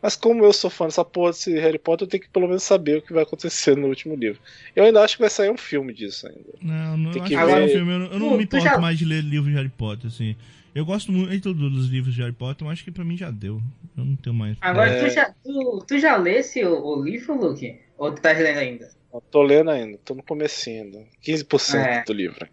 Mas 0.00 0.14
como 0.14 0.44
eu 0.44 0.52
sou 0.52 0.70
fã 0.70 0.84
dessa 0.86 1.04
porra 1.04 1.30
desse 1.32 1.52
Harry 1.58 1.78
Potter, 1.78 2.06
eu 2.06 2.10
tenho 2.10 2.22
que 2.22 2.28
pelo 2.28 2.46
menos 2.46 2.62
saber 2.62 2.98
o 2.98 3.02
que 3.02 3.12
vai 3.12 3.24
acontecer 3.24 3.76
no 3.76 3.88
último 3.88 4.14
livro. 4.14 4.40
Eu 4.76 4.84
ainda 4.84 5.02
acho 5.02 5.16
que 5.16 5.22
vai 5.22 5.30
sair 5.30 5.50
um 5.50 5.56
filme 5.56 5.92
disso 5.92 6.26
ainda. 6.28 6.50
Não, 6.62 6.96
não 6.96 7.10
Tem 7.12 7.22
acho 7.22 7.30
que 7.32 7.36
que 7.36 7.44
ver- 7.44 7.60
no 7.60 7.68
filme, 7.68 7.92
eu, 7.94 7.98
não- 7.98 8.06
eu 8.12 8.18
não 8.20 8.28
Tu- 8.30 8.36
me 8.36 8.44
importo 8.44 8.64
já- 8.64 8.78
mais 8.78 8.96
de 8.98 9.04
ler 9.04 9.22
livros 9.24 9.50
de 9.50 9.56
Harry 9.56 9.68
Potter, 9.68 10.06
assim. 10.08 10.36
Eu 10.78 10.84
gosto 10.84 11.10
muito 11.10 11.52
dos 11.52 11.88
livros 11.88 12.14
de 12.14 12.20
Harry 12.20 12.32
Potter, 12.32 12.64
mas 12.64 12.74
acho 12.74 12.84
que 12.84 12.92
pra 12.92 13.04
mim 13.04 13.16
já 13.16 13.32
deu. 13.32 13.60
Eu 13.96 14.04
não 14.04 14.14
tenho 14.14 14.32
mais. 14.32 14.56
Agora, 14.60 14.90
É. 14.90 15.04
tu, 15.04 15.10
já, 15.12 15.34
tu, 15.42 15.84
tu 15.88 15.98
já 15.98 16.16
lesse 16.16 16.64
o, 16.64 16.72
o 16.80 17.02
livro, 17.02 17.34
Luke? 17.36 17.80
Ou 17.96 18.12
tu 18.12 18.22
tá 18.22 18.30
lendo 18.30 18.58
ainda? 18.58 18.88
Eu 19.12 19.20
tô 19.20 19.42
lendo 19.42 19.70
ainda, 19.70 19.98
tô 20.04 20.14
no 20.14 20.22
comecinho 20.22 20.84
ainda. 20.84 21.04
15% 21.26 21.74
É. 21.74 22.04
do 22.04 22.12
livro. 22.12 22.46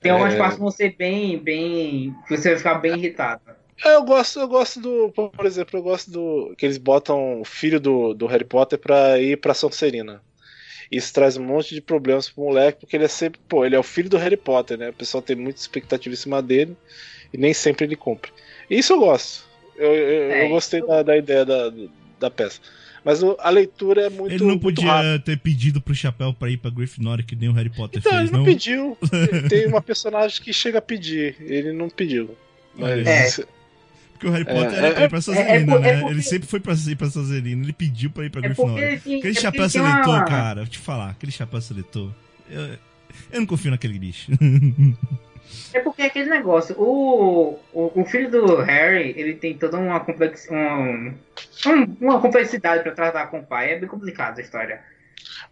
Tem 0.00 0.12
algumas 0.12 0.34
É. 0.34 0.38
partes 0.38 0.54
que 0.54 0.60
vão 0.62 0.70
ser 0.70 0.94
bem, 0.96 1.36
bem. 1.36 2.14
que 2.28 2.36
você 2.36 2.50
vai 2.50 2.58
ficar 2.58 2.74
bem 2.76 2.94
irritado. 2.96 3.40
É, 3.84 3.96
eu 3.96 4.04
gosto, 4.04 4.38
eu 4.38 4.46
gosto 4.46 4.80
do. 4.80 5.10
Por 5.10 5.44
exemplo, 5.44 5.80
eu 5.80 5.82
gosto 5.82 6.12
do. 6.12 6.54
que 6.56 6.64
eles 6.64 6.78
botam 6.78 7.40
o 7.40 7.44
filho 7.44 7.80
do, 7.80 8.14
do 8.14 8.26
Harry 8.28 8.44
Potter 8.44 8.78
pra 8.78 9.18
ir 9.18 9.36
pra 9.40 9.52
Sonserina. 9.52 10.22
Isso 10.92 11.12
traz 11.12 11.36
um 11.36 11.44
monte 11.44 11.74
de 11.74 11.80
problemas 11.80 12.30
pro 12.30 12.44
moleque, 12.44 12.80
porque 12.80 12.96
ele 12.96 13.04
é 13.04 13.08
sempre. 13.08 13.40
Pô, 13.48 13.64
ele 13.64 13.74
é 13.74 13.78
o 13.78 13.82
filho 13.82 14.08
do 14.08 14.16
Harry 14.16 14.36
Potter, 14.36 14.78
né? 14.78 14.90
O 14.90 14.94
pessoal 14.94 15.20
tem 15.20 15.34
muita 15.34 15.58
expectativa 15.60 16.12
em 16.12 16.16
cima 16.16 16.40
dele 16.40 16.76
e 17.32 17.38
nem 17.38 17.52
sempre 17.54 17.84
ele 17.84 17.96
cumpre. 17.96 18.30
Isso 18.70 18.92
eu 18.92 19.00
gosto. 19.00 19.46
Eu, 19.76 19.94
eu, 19.94 20.30
É, 20.32 20.44
eu 20.44 20.48
gostei 20.50 20.80
da, 20.84 21.02
da 21.02 21.16
ideia 21.16 21.44
da, 21.44 21.72
da 22.18 22.30
peça. 22.30 22.60
Mas 23.04 23.22
o- 23.22 23.36
a 23.38 23.48
leitura 23.48 24.02
é 24.06 24.10
muito. 24.10 24.32
Ele 24.34 24.44
não 24.44 24.58
podia 24.58 25.18
ter 25.24 25.38
pedido 25.38 25.80
pro 25.80 25.94
chapéu 25.94 26.34
pra 26.34 26.50
ir 26.50 26.56
pra 26.58 26.70
Gryffindor, 26.70 27.24
que 27.24 27.36
nem 27.36 27.48
o 27.48 27.52
Harry 27.52 27.70
Potter 27.70 28.00
Então, 28.00 28.12
fez, 28.12 28.24
ele 28.24 28.32
não, 28.32 28.38
não? 28.40 28.44
pediu. 28.44 28.98
Tem 29.48 29.66
uma 29.66 29.80
personagem 29.80 30.42
que 30.42 30.52
chega 30.52 30.78
a 30.78 30.82
pedir. 30.82 31.36
Ele 31.40 31.72
não 31.72 31.88
pediu. 31.88 32.36
Mas. 32.74 33.06
É. 33.06 33.44
Porque 34.12 34.26
o 34.26 34.30
Harry 34.32 34.44
É, 34.48 34.52
Potter 34.52 34.78
era 34.78 34.86
é- 34.88 34.92
pra 34.94 35.04
ir 35.04 35.08
pra 35.08 35.18
é 35.18 35.64
por- 35.64 35.80
né? 35.80 35.88
é 35.90 35.96
porque- 36.00 36.12
Ele 36.12 36.22
sempre 36.22 36.48
foi 36.48 36.58
pra 36.58 36.74
ir 36.74 36.96
pra 36.96 37.08
Sonserina, 37.08 37.62
ele 37.62 37.72
pediu 37.72 38.10
pra 38.10 38.24
ir 38.24 38.30
pra 38.30 38.40
É 38.42 38.46
ele 38.46 38.54
tinha. 38.56 39.18
Aquele 39.18 39.38
é 39.38 39.40
chapéu 39.40 39.70
seletor, 39.70 40.08
uma- 40.14 40.24
cara, 40.24 40.62
vou 40.62 40.66
te 40.70 40.78
falar, 40.78 41.10
aquele 41.10 41.30
chapéu 41.30 41.60
seletor. 41.60 42.10
Eu, 42.50 42.62
eu 43.32 43.40
não 43.40 43.46
confio 43.46 43.70
naquele 43.70 43.96
bicho. 43.98 44.32
É 45.72 45.80
porque 45.80 46.02
é 46.02 46.06
aquele 46.06 46.30
negócio, 46.30 46.74
o, 46.78 47.58
o, 47.72 48.00
o 48.02 48.04
filho 48.06 48.30
do 48.30 48.56
Harry, 48.56 49.14
ele 49.16 49.34
tem 49.34 49.56
toda 49.58 49.76
uma, 49.76 50.00
complex, 50.00 50.48
um, 50.50 51.08
um- 51.66 51.96
uma 52.00 52.20
complexidade 52.20 52.82
pra 52.82 52.92
tratar 52.92 53.26
com 53.26 53.40
o 53.40 53.46
pai, 53.46 53.72
é 53.72 53.78
bem 53.78 53.88
complicado 53.88 54.38
a 54.38 54.42
história. 54.42 54.82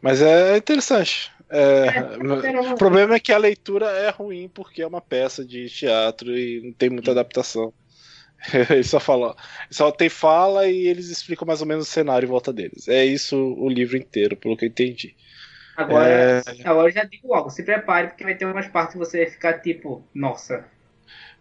Mas 0.01 0.23
é 0.23 0.57
interessante. 0.57 1.31
É, 1.51 1.87
É, 1.87 2.73
o 2.73 2.75
problema 2.77 3.15
é 3.15 3.21
que 3.21 3.33
a 3.33 3.39
leitura 3.39 3.87
é 3.87 4.11
ruim 4.11 4.49
porque 4.49 4.83
é 4.83 4.87
uma 4.87 5.01
peça 5.01 5.45
de 5.45 5.69
teatro 5.69 6.37
e 6.37 6.61
não 6.65 6.73
tem 6.73 6.91
muita 6.91 7.13
adaptação. 7.13 7.73
Ele 8.71 8.83
só 8.85 9.01
fala, 9.01 9.35
só 9.71 9.91
tem 9.91 10.09
fala 10.09 10.69
e 10.69 10.87
eles 10.87 11.09
explicam 11.09 11.47
mais 11.47 11.61
ou 11.61 11.67
menos 11.67 11.89
o 11.89 11.91
cenário 11.91 12.27
em 12.27 12.31
volta 12.31 12.53
deles. 12.53 12.87
É 12.89 13.05
isso 13.05 13.37
o 13.37 13.69
livro 13.69 13.97
inteiro, 13.97 14.37
pelo 14.37 14.57
que 14.57 14.65
eu 14.65 14.69
entendi. 14.69 15.15
Agora, 15.77 16.09
É, 16.09 16.43
agora 16.65 16.89
eu 16.89 16.93
já 16.93 17.05
digo 17.05 17.29
logo, 17.29 17.51
se 17.51 17.63
prepare 17.63 18.09
porque 18.09 18.25
vai 18.25 18.35
ter 18.35 18.47
umas 18.47 18.67
partes 18.69 18.93
que 18.95 18.99
você 18.99 19.19
vai 19.25 19.31
ficar 19.31 19.61
tipo, 19.61 20.03
nossa. 20.15 20.65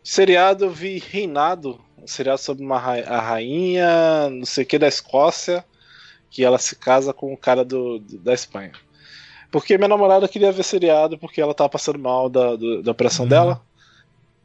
seriado 0.03 0.65
eu 0.65 0.69
vi 0.71 0.99
Reinado, 0.99 1.79
um 1.97 2.05
seriado 2.07 2.39
sobre 2.41 2.63
uma 2.63 2.77
ra- 2.79 3.03
a 3.07 3.21
rainha, 3.21 4.29
não 4.29 4.45
sei 4.45 4.63
o 4.63 4.67
que 4.67 4.77
da 4.77 4.87
Escócia, 4.87 5.63
que 6.29 6.43
ela 6.43 6.57
se 6.59 6.75
casa 6.75 7.13
com 7.13 7.33
o 7.33 7.37
cara 7.37 7.63
do, 7.63 7.99
do- 7.99 8.19
da 8.19 8.33
Espanha. 8.33 8.73
Porque 9.51 9.77
minha 9.77 9.87
namorada 9.87 10.27
queria 10.27 10.51
ver 10.51 10.63
seriado 10.63 11.17
porque 11.17 11.39
ela 11.39 11.53
tava 11.53 11.69
passando 11.69 11.97
mal 11.99 12.29
da, 12.29 12.55
do- 12.57 12.83
da 12.83 12.91
operação 12.91 13.23
Uhum. 13.23 13.29
dela. 13.29 13.61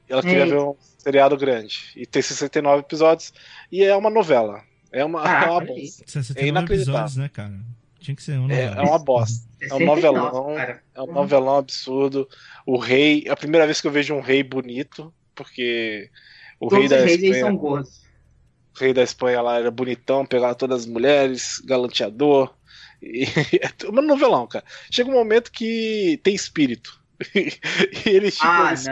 E 0.08 0.12
ela 0.12 0.22
queria 0.22 0.44
Eita. 0.44 0.54
ver 0.54 0.60
um 0.62 0.76
seriado 0.98 1.36
grande. 1.36 1.92
E 1.96 2.06
tem 2.06 2.22
69 2.22 2.80
episódios. 2.80 3.32
E 3.72 3.82
é 3.82 3.94
uma 3.96 4.10
novela. 4.10 4.62
É 4.92 5.04
uma, 5.04 5.22
Ah, 5.22 5.44
é 5.46 5.50
uma. 5.50 5.66
69 6.06 6.48
inacreditável. 6.48 7.00
episódios, 7.00 7.16
né, 7.16 7.28
cara? 7.28 7.54
Tinha 8.00 8.16
que 8.16 8.22
ser 8.22 8.38
uma 8.38 8.52
É, 8.52 8.66
novela. 8.66 8.82
é 8.82 8.88
uma 8.90 8.98
bosta. 8.98 9.48
É 9.62 9.74
um 9.74 9.78
69, 9.78 9.84
novelão. 9.84 10.58
É 10.58 11.02
um 11.02 11.12
novelão 11.12 11.56
absurdo. 11.56 12.28
O 12.66 12.78
rei. 12.78 13.24
É 13.26 13.30
a 13.30 13.36
primeira 13.36 13.66
vez 13.66 13.80
que 13.80 13.86
eu 13.86 13.90
vejo 13.92 14.14
um 14.14 14.20
rei 14.20 14.42
bonito. 14.42 15.12
Porque 15.34 16.10
o 16.58 16.68
Todos 16.68 16.78
rei 16.78 16.88
da 16.88 17.06
Espanha. 17.06 17.52
O 17.52 18.78
rei 18.78 18.92
da 18.94 19.02
Espanha 19.02 19.42
lá 19.42 19.58
era 19.58 19.70
bonitão, 19.70 20.24
pegava 20.24 20.54
todas 20.54 20.80
as 20.80 20.86
mulheres, 20.86 21.60
galanteador. 21.64 22.54
E, 23.02 23.24
é 23.60 23.88
uma 23.88 24.02
novelão, 24.02 24.46
cara. 24.46 24.64
Chega 24.90 25.10
um 25.10 25.14
momento 25.14 25.50
que 25.52 26.18
tem 26.22 26.34
espírito. 26.34 26.98
e 27.34 28.08
eles, 28.08 28.34
tipo, 28.36 28.46
Ah, 28.48 28.72
eles 28.72 28.86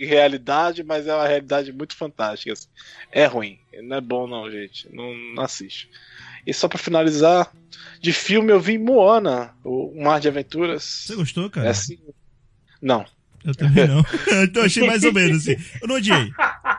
em 0.00 0.06
realidade, 0.06 0.84
mas 0.84 1.06
é 1.08 1.14
uma 1.14 1.26
realidade 1.26 1.72
muito 1.72 1.96
fantástica. 1.96 2.52
assim. 2.52 2.68
É 3.10 3.26
ruim. 3.26 3.58
Não 3.82 3.96
é 3.96 4.00
bom, 4.00 4.26
não, 4.26 4.50
gente. 4.50 4.88
Não, 4.94 5.12
não 5.34 5.42
assiste. 5.42 5.88
E 6.48 6.54
só 6.54 6.66
pra 6.66 6.78
finalizar, 6.78 7.52
de 8.00 8.10
filme 8.10 8.50
eu 8.50 8.58
vi 8.58 8.78
Moana, 8.78 9.50
o 9.62 9.92
Mar 10.02 10.18
de 10.18 10.28
Aventuras. 10.28 10.82
Você 11.06 11.14
gostou, 11.14 11.50
cara? 11.50 11.66
É 11.66 11.70
assim. 11.70 11.98
Não. 12.80 13.04
Eu 13.44 13.54
também 13.54 13.86
não. 13.86 14.00
então 14.42 14.62
eu 14.62 14.66
achei 14.66 14.86
mais 14.86 15.04
ou 15.04 15.12
menos 15.12 15.46
assim. 15.46 15.62
Eu 15.82 15.88
não 15.88 15.96
odiei. 15.96 16.32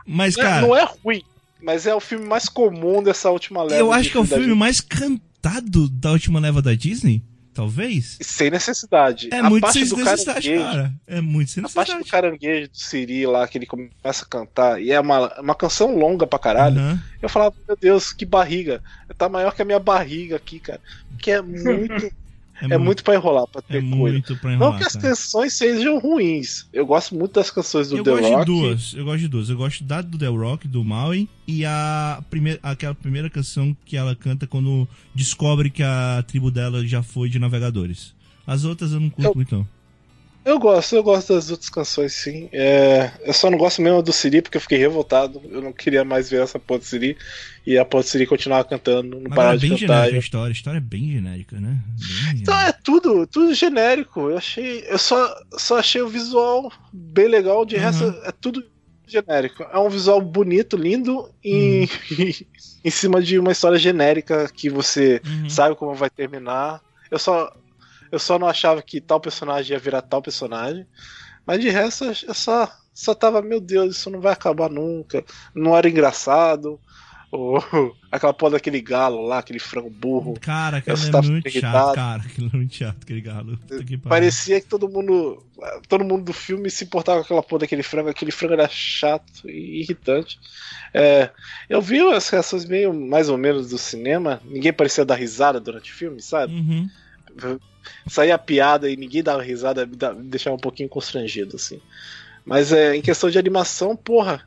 Mas, 0.04 0.34
Não 0.34 0.42
é- 0.42 0.46
cara, 0.46 0.66
não 0.66 0.76
é 0.76 0.84
ruim, 1.04 1.22
mas 1.62 1.86
é 1.86 1.94
o 1.94 2.00
filme 2.00 2.26
mais 2.26 2.48
comum 2.48 3.00
dessa 3.00 3.30
última 3.30 3.62
leva. 3.62 3.76
eu 3.80 3.92
acho 3.92 4.10
que 4.10 4.16
é 4.16 4.20
o 4.20 4.24
filme 4.24 4.54
mais 4.54 4.80
cantado 4.80 5.88
da 5.88 6.10
última 6.10 6.40
leva 6.40 6.60
da 6.60 6.74
Disney. 6.74 7.22
Talvez. 7.60 8.16
Sem 8.22 8.50
necessidade. 8.50 9.28
É 9.30 9.38
a 9.40 9.42
muito 9.50 9.62
parte 9.62 9.80
sem 9.80 9.88
do 9.88 9.96
necessidade, 10.02 10.48
caranguejo, 10.48 10.64
cara. 10.76 10.94
É 11.06 11.20
muito 11.20 11.50
sem 11.50 11.62
A 11.62 11.68
parte 11.68 11.88
do 11.92 11.98
necessidade. 11.98 12.10
caranguejo 12.10 12.70
do 12.70 12.76
Siri 12.78 13.26
lá, 13.26 13.46
que 13.46 13.58
ele 13.58 13.66
começa 13.66 14.24
a 14.24 14.26
cantar, 14.28 14.80
e 14.82 14.90
é 14.90 14.98
uma, 14.98 15.40
uma 15.40 15.54
canção 15.54 15.94
longa 15.94 16.26
pra 16.26 16.38
caralho. 16.38 16.78
Aham. 16.78 17.02
Eu 17.20 17.28
falava, 17.28 17.54
meu 17.68 17.76
Deus, 17.76 18.12
que 18.12 18.24
barriga. 18.24 18.82
Tá 19.18 19.28
maior 19.28 19.54
que 19.54 19.60
a 19.60 19.64
minha 19.66 19.78
barriga 19.78 20.36
aqui, 20.36 20.58
cara. 20.58 20.80
Que 21.18 21.32
é 21.32 21.42
muito, 21.42 22.10
é 22.68 22.78
muito 22.78 23.02
pra 23.04 23.14
enrolar, 23.14 23.46
pra 23.46 23.62
é 23.68 23.72
ter 23.72 23.80
coisa. 23.80 23.96
muito 23.96 24.36
pra 24.36 24.50
Não 24.50 24.56
enrolar, 24.56 24.78
que 24.78 24.84
as 24.86 24.92
cara. 24.94 25.08
canções 25.08 25.52
sejam 25.54 25.98
ruins. 25.98 26.66
Eu 26.72 26.84
gosto 26.86 27.14
muito 27.14 27.32
das 27.32 27.50
canções 27.50 27.88
do 27.88 27.96
Eu 27.98 28.04
The 28.04 28.10
gosto 28.10 28.24
Rock. 28.30 28.38
de 28.38 28.44
duas. 28.46 28.94
Eu 28.94 29.04
gosto 29.04 29.18
de 29.20 29.28
duas. 29.28 29.48
Eu 29.50 29.56
gosto 29.56 29.84
da 29.84 30.00
do 30.02 30.18
The 30.18 30.26
Rock, 30.26 30.68
do 30.68 30.84
Maui, 30.84 31.28
e 31.46 31.64
a 31.64 32.22
primeira, 32.30 32.58
aquela 32.62 32.94
primeira 32.94 33.30
canção 33.30 33.76
que 33.84 33.96
ela 33.96 34.14
canta 34.14 34.46
quando 34.46 34.86
descobre 35.14 35.70
que 35.70 35.82
a 35.82 36.22
tribo 36.26 36.50
dela 36.50 36.86
já 36.86 37.02
foi 37.02 37.28
de 37.28 37.38
navegadores. 37.38 38.14
As 38.46 38.64
outras 38.64 38.92
eu 38.92 39.00
não 39.00 39.10
curto 39.10 39.28
Eu- 39.30 39.34
muito, 39.34 39.54
não. 39.56 39.66
Eu 40.44 40.58
gosto, 40.58 40.96
eu 40.96 41.02
gosto 41.02 41.34
das 41.34 41.50
outras 41.50 41.68
canções, 41.68 42.14
sim. 42.14 42.48
É, 42.52 43.10
eu 43.24 43.32
só 43.32 43.50
não 43.50 43.58
gosto 43.58 43.82
mesmo 43.82 44.02
do 44.02 44.12
Siri 44.12 44.40
porque 44.40 44.56
eu 44.56 44.60
fiquei 44.60 44.78
revoltado. 44.78 45.40
Eu 45.50 45.60
não 45.60 45.72
queria 45.72 46.02
mais 46.04 46.30
ver 46.30 46.42
essa 46.42 46.58
porra 46.58 46.80
do 46.80 46.84
Siri. 46.86 47.16
E 47.66 47.76
a 47.78 47.84
porra 47.84 48.02
do 48.04 48.08
Siri 48.08 48.26
continuava 48.26 48.64
cantando, 48.64 49.16
não 49.20 49.28
Mas 49.28 49.34
parava 49.36 49.54
é 49.56 49.58
de 49.58 49.68
bem 49.68 49.78
cantar. 49.78 49.94
genérica 49.94 50.16
a 50.16 50.18
história. 50.18 50.48
A 50.48 50.52
história 50.52 50.78
é 50.78 50.80
bem 50.80 51.10
genérica, 51.12 51.60
né? 51.60 51.76
Bem 52.32 52.40
Então 52.40 52.58
é 52.58 52.72
tudo, 52.72 53.26
tudo 53.26 53.52
genérico. 53.54 54.30
Eu 54.30 54.38
achei. 54.38 54.82
Eu 54.88 54.98
só, 54.98 55.34
só 55.58 55.78
achei 55.78 56.00
o 56.00 56.08
visual 56.08 56.72
bem 56.92 57.28
legal, 57.28 57.66
de 57.66 57.76
Uhum. 57.76 57.82
resto 57.82 58.04
é 58.24 58.32
tudo 58.32 58.64
genérico. 59.06 59.62
É 59.64 59.78
um 59.78 59.90
visual 59.90 60.22
bonito, 60.22 60.74
lindo, 60.76 61.28
em, 61.44 61.82
Uhum. 61.82 61.86
em 62.84 62.90
cima 62.90 63.20
de 63.20 63.38
uma 63.38 63.52
história 63.52 63.78
genérica 63.78 64.48
que 64.48 64.70
você 64.70 65.20
Uhum. 65.26 65.50
sabe 65.50 65.76
como 65.76 65.94
vai 65.94 66.08
terminar. 66.08 66.80
Eu 67.10 67.18
só. 67.18 67.52
Eu 68.10 68.18
só 68.18 68.38
não 68.38 68.46
achava 68.46 68.82
que 68.82 69.00
tal 69.00 69.20
personagem 69.20 69.72
ia 69.72 69.78
virar 69.78 70.02
tal 70.02 70.22
personagem. 70.22 70.86
Mas 71.46 71.60
de 71.60 71.68
resto, 71.68 72.04
eu 72.04 72.34
só, 72.34 72.70
só 72.92 73.14
tava, 73.14 73.42
meu 73.42 73.60
Deus, 73.60 73.96
isso 73.96 74.10
não 74.10 74.20
vai 74.20 74.32
acabar 74.32 74.70
nunca. 74.70 75.24
Não 75.54 75.76
era 75.76 75.88
engraçado. 75.88 76.78
Ou 77.32 77.62
aquela 78.10 78.34
porra 78.34 78.52
daquele 78.52 78.80
galo 78.80 79.22
lá, 79.22 79.38
aquele 79.38 79.60
frango 79.60 79.88
burro. 79.88 80.34
Cara, 80.40 80.78
aquilo 80.78 80.96
Eu 80.96 81.18
é 81.18 81.22
muito 81.22 81.48
chato, 81.48 81.56
irritado. 81.56 81.94
cara. 81.94 82.22
Aquilo 82.22 82.50
é 82.52 82.56
muito 82.56 82.74
chato, 82.74 82.98
aquele 83.02 83.20
galo. 83.20 83.58
Que. 83.86 83.96
Parecia 83.96 84.60
que 84.60 84.66
todo 84.66 84.88
mundo. 84.88 85.44
Todo 85.88 86.04
mundo 86.04 86.24
do 86.24 86.32
filme 86.32 86.68
se 86.70 86.84
importava 86.84 87.20
com 87.20 87.24
aquela 87.24 87.42
porra 87.42 87.60
daquele 87.60 87.84
frango. 87.84 88.08
Aquele 88.08 88.32
frango 88.32 88.54
era 88.54 88.68
chato 88.68 89.48
e 89.48 89.80
irritante. 89.80 90.40
É, 90.92 91.30
eu 91.68 91.80
vi 91.80 92.00
as 92.00 92.28
reações 92.28 92.64
meio 92.64 92.92
mais 92.92 93.28
ou 93.28 93.38
menos 93.38 93.70
do 93.70 93.78
cinema. 93.78 94.40
Ninguém 94.44 94.72
parecia 94.72 95.04
dar 95.04 95.14
risada 95.14 95.60
durante 95.60 95.92
o 95.92 95.94
filme, 95.94 96.20
sabe? 96.20 96.52
Uhum. 96.54 96.88
Saía 98.08 98.34
a 98.34 98.38
piada 98.38 98.90
e 98.90 98.96
ninguém 98.96 99.22
dava 99.22 99.42
risada, 99.42 99.86
me, 99.86 99.96
deixava 100.24 100.56
um 100.56 100.60
pouquinho 100.60 100.88
constrangido, 100.88 101.56
assim. 101.56 101.80
Mas 102.44 102.72
é, 102.72 102.94
em 102.96 103.00
questão 103.02 103.30
de 103.30 103.38
animação, 103.38 103.94
porra, 103.96 104.42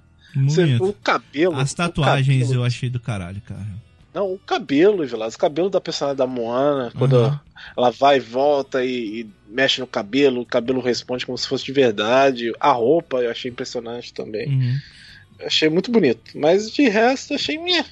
você- 0.45 0.75
o 0.79 0.93
cabelo. 0.93 1.55
As 1.55 1.73
tatuagens 1.73 2.41
cabelo- 2.43 2.61
eu 2.61 2.65
achei 2.65 2.89
do 2.89 2.99
caralho, 2.99 3.41
cara. 3.41 3.65
Não, 4.13 4.31
o 4.31 4.37
cabelo, 4.37 5.05
Vilas, 5.07 5.33
o 5.33 5.37
cabelo 5.39 5.71
da 5.71 5.81
personagem 5.81 6.17
da 6.17 6.27
Moana, 6.27 6.91
quando 6.95 7.13
Uhum. 7.17 7.39
ela 7.75 7.89
vai 7.89 8.17
e 8.17 8.19
volta 8.19 8.85
e, 8.85 9.21
e 9.21 9.29
mexe 9.47 9.81
no 9.81 9.87
cabelo, 9.87 10.41
o 10.41 10.45
cabelo 10.45 10.79
responde 10.81 11.25
como 11.25 11.35
se 11.37 11.47
fosse 11.47 11.65
de 11.65 11.71
verdade. 11.71 12.53
A 12.59 12.71
roupa 12.71 13.17
eu 13.21 13.31
achei 13.31 13.49
impressionante 13.49 14.13
também. 14.13 14.47
Uhum. 14.49 14.77
Achei 15.43 15.67
muito 15.67 15.89
bonito. 15.91 16.37
Mas 16.37 16.71
de 16.71 16.87
resto, 16.89 17.33
achei 17.33 17.57
minha. 17.57 17.83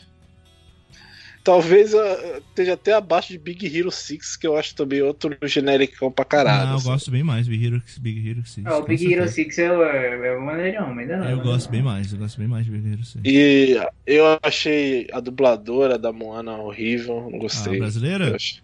Talvez 1.43 1.93
ah, 1.95 2.39
esteja 2.49 2.73
até 2.73 2.93
abaixo 2.93 3.29
de 3.33 3.39
Big 3.39 3.65
Hero 3.65 3.91
6, 3.91 4.35
que 4.37 4.45
eu 4.45 4.55
acho 4.55 4.75
também 4.75 5.01
outro 5.01 5.35
genérico 5.43 6.11
pra 6.11 6.23
caralho. 6.23 6.67
Ah, 6.67 6.71
eu 6.71 6.75
assim. 6.75 6.87
gosto 6.87 7.09
bem 7.11 7.23
mais 7.23 7.47
Big 7.47 7.65
Hero, 7.65 7.81
Big 7.99 8.29
Hero 8.29 8.45
6. 8.45 8.65
É, 8.67 8.71
o 8.73 8.83
Big 8.83 9.03
Hero 9.11 9.27
certeza. 9.27 9.33
6 9.33 9.59
é, 9.59 10.27
é 10.27 10.37
maneirão, 10.37 10.93
mas 10.93 10.99
ainda 11.09 11.17
não. 11.17 11.29
Eu 11.31 11.37
né? 11.37 11.43
gosto 11.43 11.69
bem 11.69 11.81
mais, 11.81 12.11
eu 12.13 12.19
gosto 12.19 12.37
bem 12.37 12.47
mais 12.47 12.65
de 12.65 12.71
Big 12.71 12.93
Hero 12.93 13.03
6. 13.03 13.25
E 13.25 13.75
eu 14.05 14.39
achei 14.43 15.07
a 15.11 15.19
dubladora 15.19 15.97
da 15.97 16.11
Moana 16.13 16.57
horrível, 16.57 17.21
não 17.29 17.35
A 17.37 17.39
gostei. 17.39 17.75
Ah, 17.75 17.79
brasileira? 17.79 18.27
Eu 18.27 18.35
achei- 18.35 18.59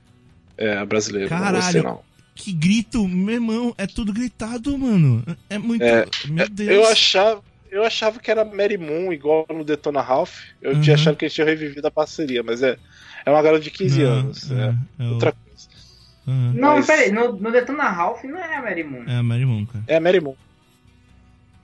É, 0.58 0.78
a 0.78 0.86
brasileira. 0.86 1.30
não 1.30 1.38
Caralho. 1.38 1.64
gostei, 1.64 1.82
não. 1.82 2.08
Que 2.36 2.54
grito, 2.54 3.08
meu 3.08 3.34
irmão, 3.34 3.74
é 3.80 3.88
tudo 3.88 4.14
gritado, 4.14 4.78
mano. 4.78 5.24
É 5.50 5.58
muito. 5.58 5.84
É, 5.84 6.06
meu 6.28 6.48
Deus. 6.48 6.70
Eu 6.70 6.88
achava, 6.88 7.42
eu 7.72 7.84
achava 7.84 8.20
que 8.20 8.30
era 8.32 8.44
Mary 8.46 8.78
Moon, 8.78 9.12
igual 9.14 9.46
no 9.50 9.64
Detona 9.64 10.02
Ralph. 10.02 10.40
Eu 10.62 10.74
Uhum. 10.74 10.82
tinha 10.82 10.96
achado 10.96 11.16
que 11.18 11.26
eles 11.26 11.34
tinham 11.34 11.48
revivido 11.48 11.88
a 11.88 11.92
parceria, 11.92 12.42
mas 12.44 12.62
é, 12.64 12.78
é 13.26 13.30
uma 13.32 13.42
garota 13.42 13.64
de 13.64 13.72
15 13.72 14.04
Não, 14.04 14.10
anos. 14.12 14.52
É, 14.52 14.56
é, 14.56 14.74
é 15.00 15.04
o- 15.08 15.14
outra 15.14 15.32
coisa. 15.32 15.68
Aham. 16.28 16.54
Não, 16.56 16.76
Mas- 16.76 16.86
peraí, 16.88 17.12
no, 17.12 17.34
no 17.34 17.52
Detona 17.52 17.90
Ralph 17.90 18.24
não 18.26 18.38
é 18.38 18.56
a 18.58 18.62
Mary 18.62 18.84
Moon. 18.84 19.04
É 19.08 19.16
a 19.18 19.24
Mary 19.24 19.46
Moon, 19.46 19.66
cara. 19.66 19.84
É 19.88 19.96
a 19.96 20.00
Mary 20.02 20.20
Moon. 20.20 20.36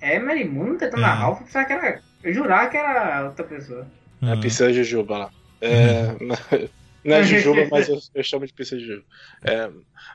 É 0.02 0.20
Mary 0.20 0.44
Moon 0.46 0.74
no 0.74 0.78
Detona 0.78 1.08
É. 1.08 1.12
Ralph? 1.12 1.40
Eu 1.42 1.46
pensava 1.46 1.66
que 1.66 1.74
era. 1.74 2.02
Eu 2.24 2.34
jurava 2.34 2.70
que 2.70 2.78
era 2.78 3.26
outra 3.26 3.44
pessoa. 3.46 3.88
É 4.22 4.26
a 4.26 4.30
Aham. 4.32 4.40
Princesa 4.40 4.72
Jujuba 4.74 5.18
lá. 5.18 5.30
É, 5.62 6.08
não 7.04 7.16
é 7.16 7.24
Jujuba, 7.24 7.68
mas 7.72 7.90
eu, 7.90 8.00
eu 8.16 8.24
chamo 8.24 8.46
de 8.46 8.54
Princesa 8.54 8.82
Jujuba. 8.82 9.06
É, 9.44 9.70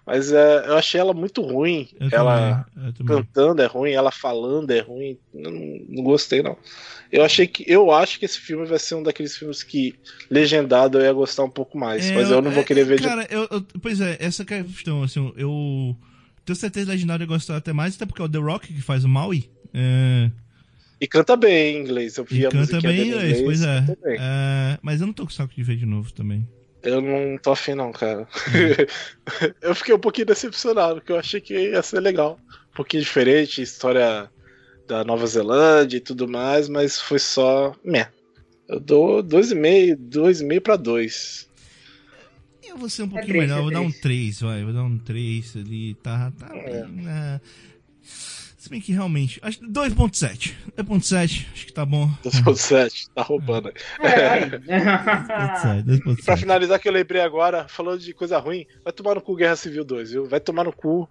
mas 0.07 0.33
é, 0.33 0.67
eu 0.69 0.77
achei 0.77 1.01
ela 1.01 1.13
muito 1.13 1.43
ruim. 1.43 1.89
Eu 2.01 2.09
ela 2.13 2.67
cantando 3.07 3.63
é 3.63 3.67
ruim, 3.67 3.93
ela 3.93 4.11
falando 4.11 4.71
é 4.71 4.81
ruim. 4.81 5.19
Não, 5.33 5.51
não 5.51 6.03
gostei, 6.03 6.43
não. 6.43 6.57
Eu 7.11 7.25
achei 7.25 7.47
que. 7.47 7.65
Eu 7.67 7.91
acho 7.91 8.19
que 8.19 8.25
esse 8.25 8.39
filme 8.39 8.67
vai 8.67 8.79
ser 8.79 8.95
um 8.95 9.03
daqueles 9.03 9.37
filmes 9.37 9.63
que, 9.63 9.95
legendado, 10.31 10.99
eu 10.99 11.05
ia 11.05 11.13
gostar 11.13 11.45
um 11.45 11.51
pouco 11.51 11.79
mais. 11.79 12.11
É, 12.11 12.15
mas 12.15 12.31
eu 12.31 12.43
não 12.43 12.51
vou 12.51 12.63
é, 12.63 12.67
querer 12.67 12.85
ver 12.85 12.99
de 12.99 13.05
Cara, 13.05 13.27
eu, 13.31 13.49
eu- 13.51 13.63
pois 13.81 14.01
é, 14.01 14.17
essa 14.21 14.45
que 14.45 14.55
é 14.55 14.61
a 14.61 14.65
questão, 14.65 15.03
assim, 15.03 15.33
eu 15.37 15.97
tenho 16.45 16.57
certeza 16.57 16.87
que 16.87 16.93
Legendário 16.93 17.25
eu 17.25 17.29
gostar 17.29 17.57
até 17.57 17.73
mais, 17.73 17.95
até 17.97 18.05
porque 18.07 18.21
é 18.23 18.25
o 18.25 18.29
The 18.29 18.39
Rock 18.39 18.73
que 18.73 18.83
faz 18.83 19.05
o 19.05 19.09
Maui. 19.09 19.51
É, 19.73 20.31
E 21.01 21.07
canta 21.07 21.37
bem 21.37 21.77
em 21.77 21.81
inglês. 21.81 22.17
Eu 22.17 22.25
vi 22.25 22.41
e 22.41 22.47
a 22.47 22.51
canta 22.51 22.81
bem 22.81 23.01
em 23.03 23.07
inglês, 23.07 23.43
pois 23.43 23.63
é. 23.63 23.85
É, 24.19 24.79
Mas 24.83 25.01
eu 25.01 25.07
não 25.07 25.15
tô 25.15 25.25
com 25.25 25.31
saco 25.31 25.55
de 25.55 25.63
ver 25.63 25.77
de 25.77 25.87
novo 25.87 26.13
também. 26.13 26.47
Eu 26.89 27.01
não 27.01 27.39
tô 27.39 27.53
afim, 27.53 27.75
não, 27.75 27.93
cara. 27.93 28.27
Eu 29.61 29.75
fiquei 29.75 29.95
um 29.95 29.99
pouquinho 29.99 30.27
decepcionado, 30.27 30.97
porque 30.97 31.13
eu 31.13 31.19
achei 31.19 31.41
que 31.41 31.55
ia 31.55 31.83
ser 31.83 32.01
legal. 32.01 32.39
Um 32.73 32.77
pouquinho 32.77 33.03
diferente, 33.03 33.61
história 33.63 34.31
da 34.87 35.05
Nova 35.05 35.27
Zelândia 35.27 35.99
e 35.99 36.01
tudo 36.01 36.27
mais, 36.29 36.69
mas 36.69 37.01
foi 37.01 37.19
só. 37.19 37.75
Meh. 37.85 38.09
Eu 38.69 38.81
dou 38.81 39.23
2,5, 39.23 39.97
2,5 39.97 40.61
pra 40.61 40.77
2. 40.77 41.49
Eu 42.69 42.77
vou 42.77 42.89
ser 42.91 43.03
um 43.03 43.09
pouquinho 43.09 43.29
três, 43.35 43.49
melhor, 43.49 43.59
é 43.59 43.63
vou 43.63 43.71
dar 43.71 43.81
um 43.81 43.91
três. 43.91 44.39
3, 44.39 44.41
vai, 44.43 44.65
vou 44.65 44.73
dar 44.75 44.83
um 44.83 44.99
3 44.99 45.57
ali, 45.57 45.95
tá, 45.95 46.33
tá 46.39 46.55
É. 46.55 46.83
bem, 46.83 46.93
né? 47.03 47.41
Se 48.59 48.69
bem 48.69 48.81
que 48.81 48.93
realmente, 48.93 49.39
acho 49.41 49.61
que 49.61 49.67
2.7, 49.67 50.53
2.7, 50.77 51.47
acho 51.55 51.67
que 51.67 51.73
tá 51.73 51.87
bom. 51.87 52.11
2,7, 52.25 53.09
tá 53.15 53.23
roubando. 53.23 53.73
É, 54.01 54.29
aí. 54.29 54.51
2.7, 54.51 55.85
E 55.89 56.01
pra 56.25 56.35
2.7. 56.35 56.39
finalizar, 56.39 56.81
que 56.81 56.89
eu 56.89 56.93
lembrei 56.93 57.21
agora, 57.23 57.69
falando 57.69 58.01
de 58.01 58.13
coisa 58.13 58.37
ruim, 58.39 58.67
vai 58.83 58.93
tomar 58.93 59.15
no 59.15 59.21
cu 59.23 59.37
Guerra 59.37 59.55
Civil 59.55 59.85
2, 59.85 60.11
viu? 60.11 60.27
Vai 60.29 60.41
tomar 60.41 60.65
no 60.65 60.73
cu. 60.73 61.09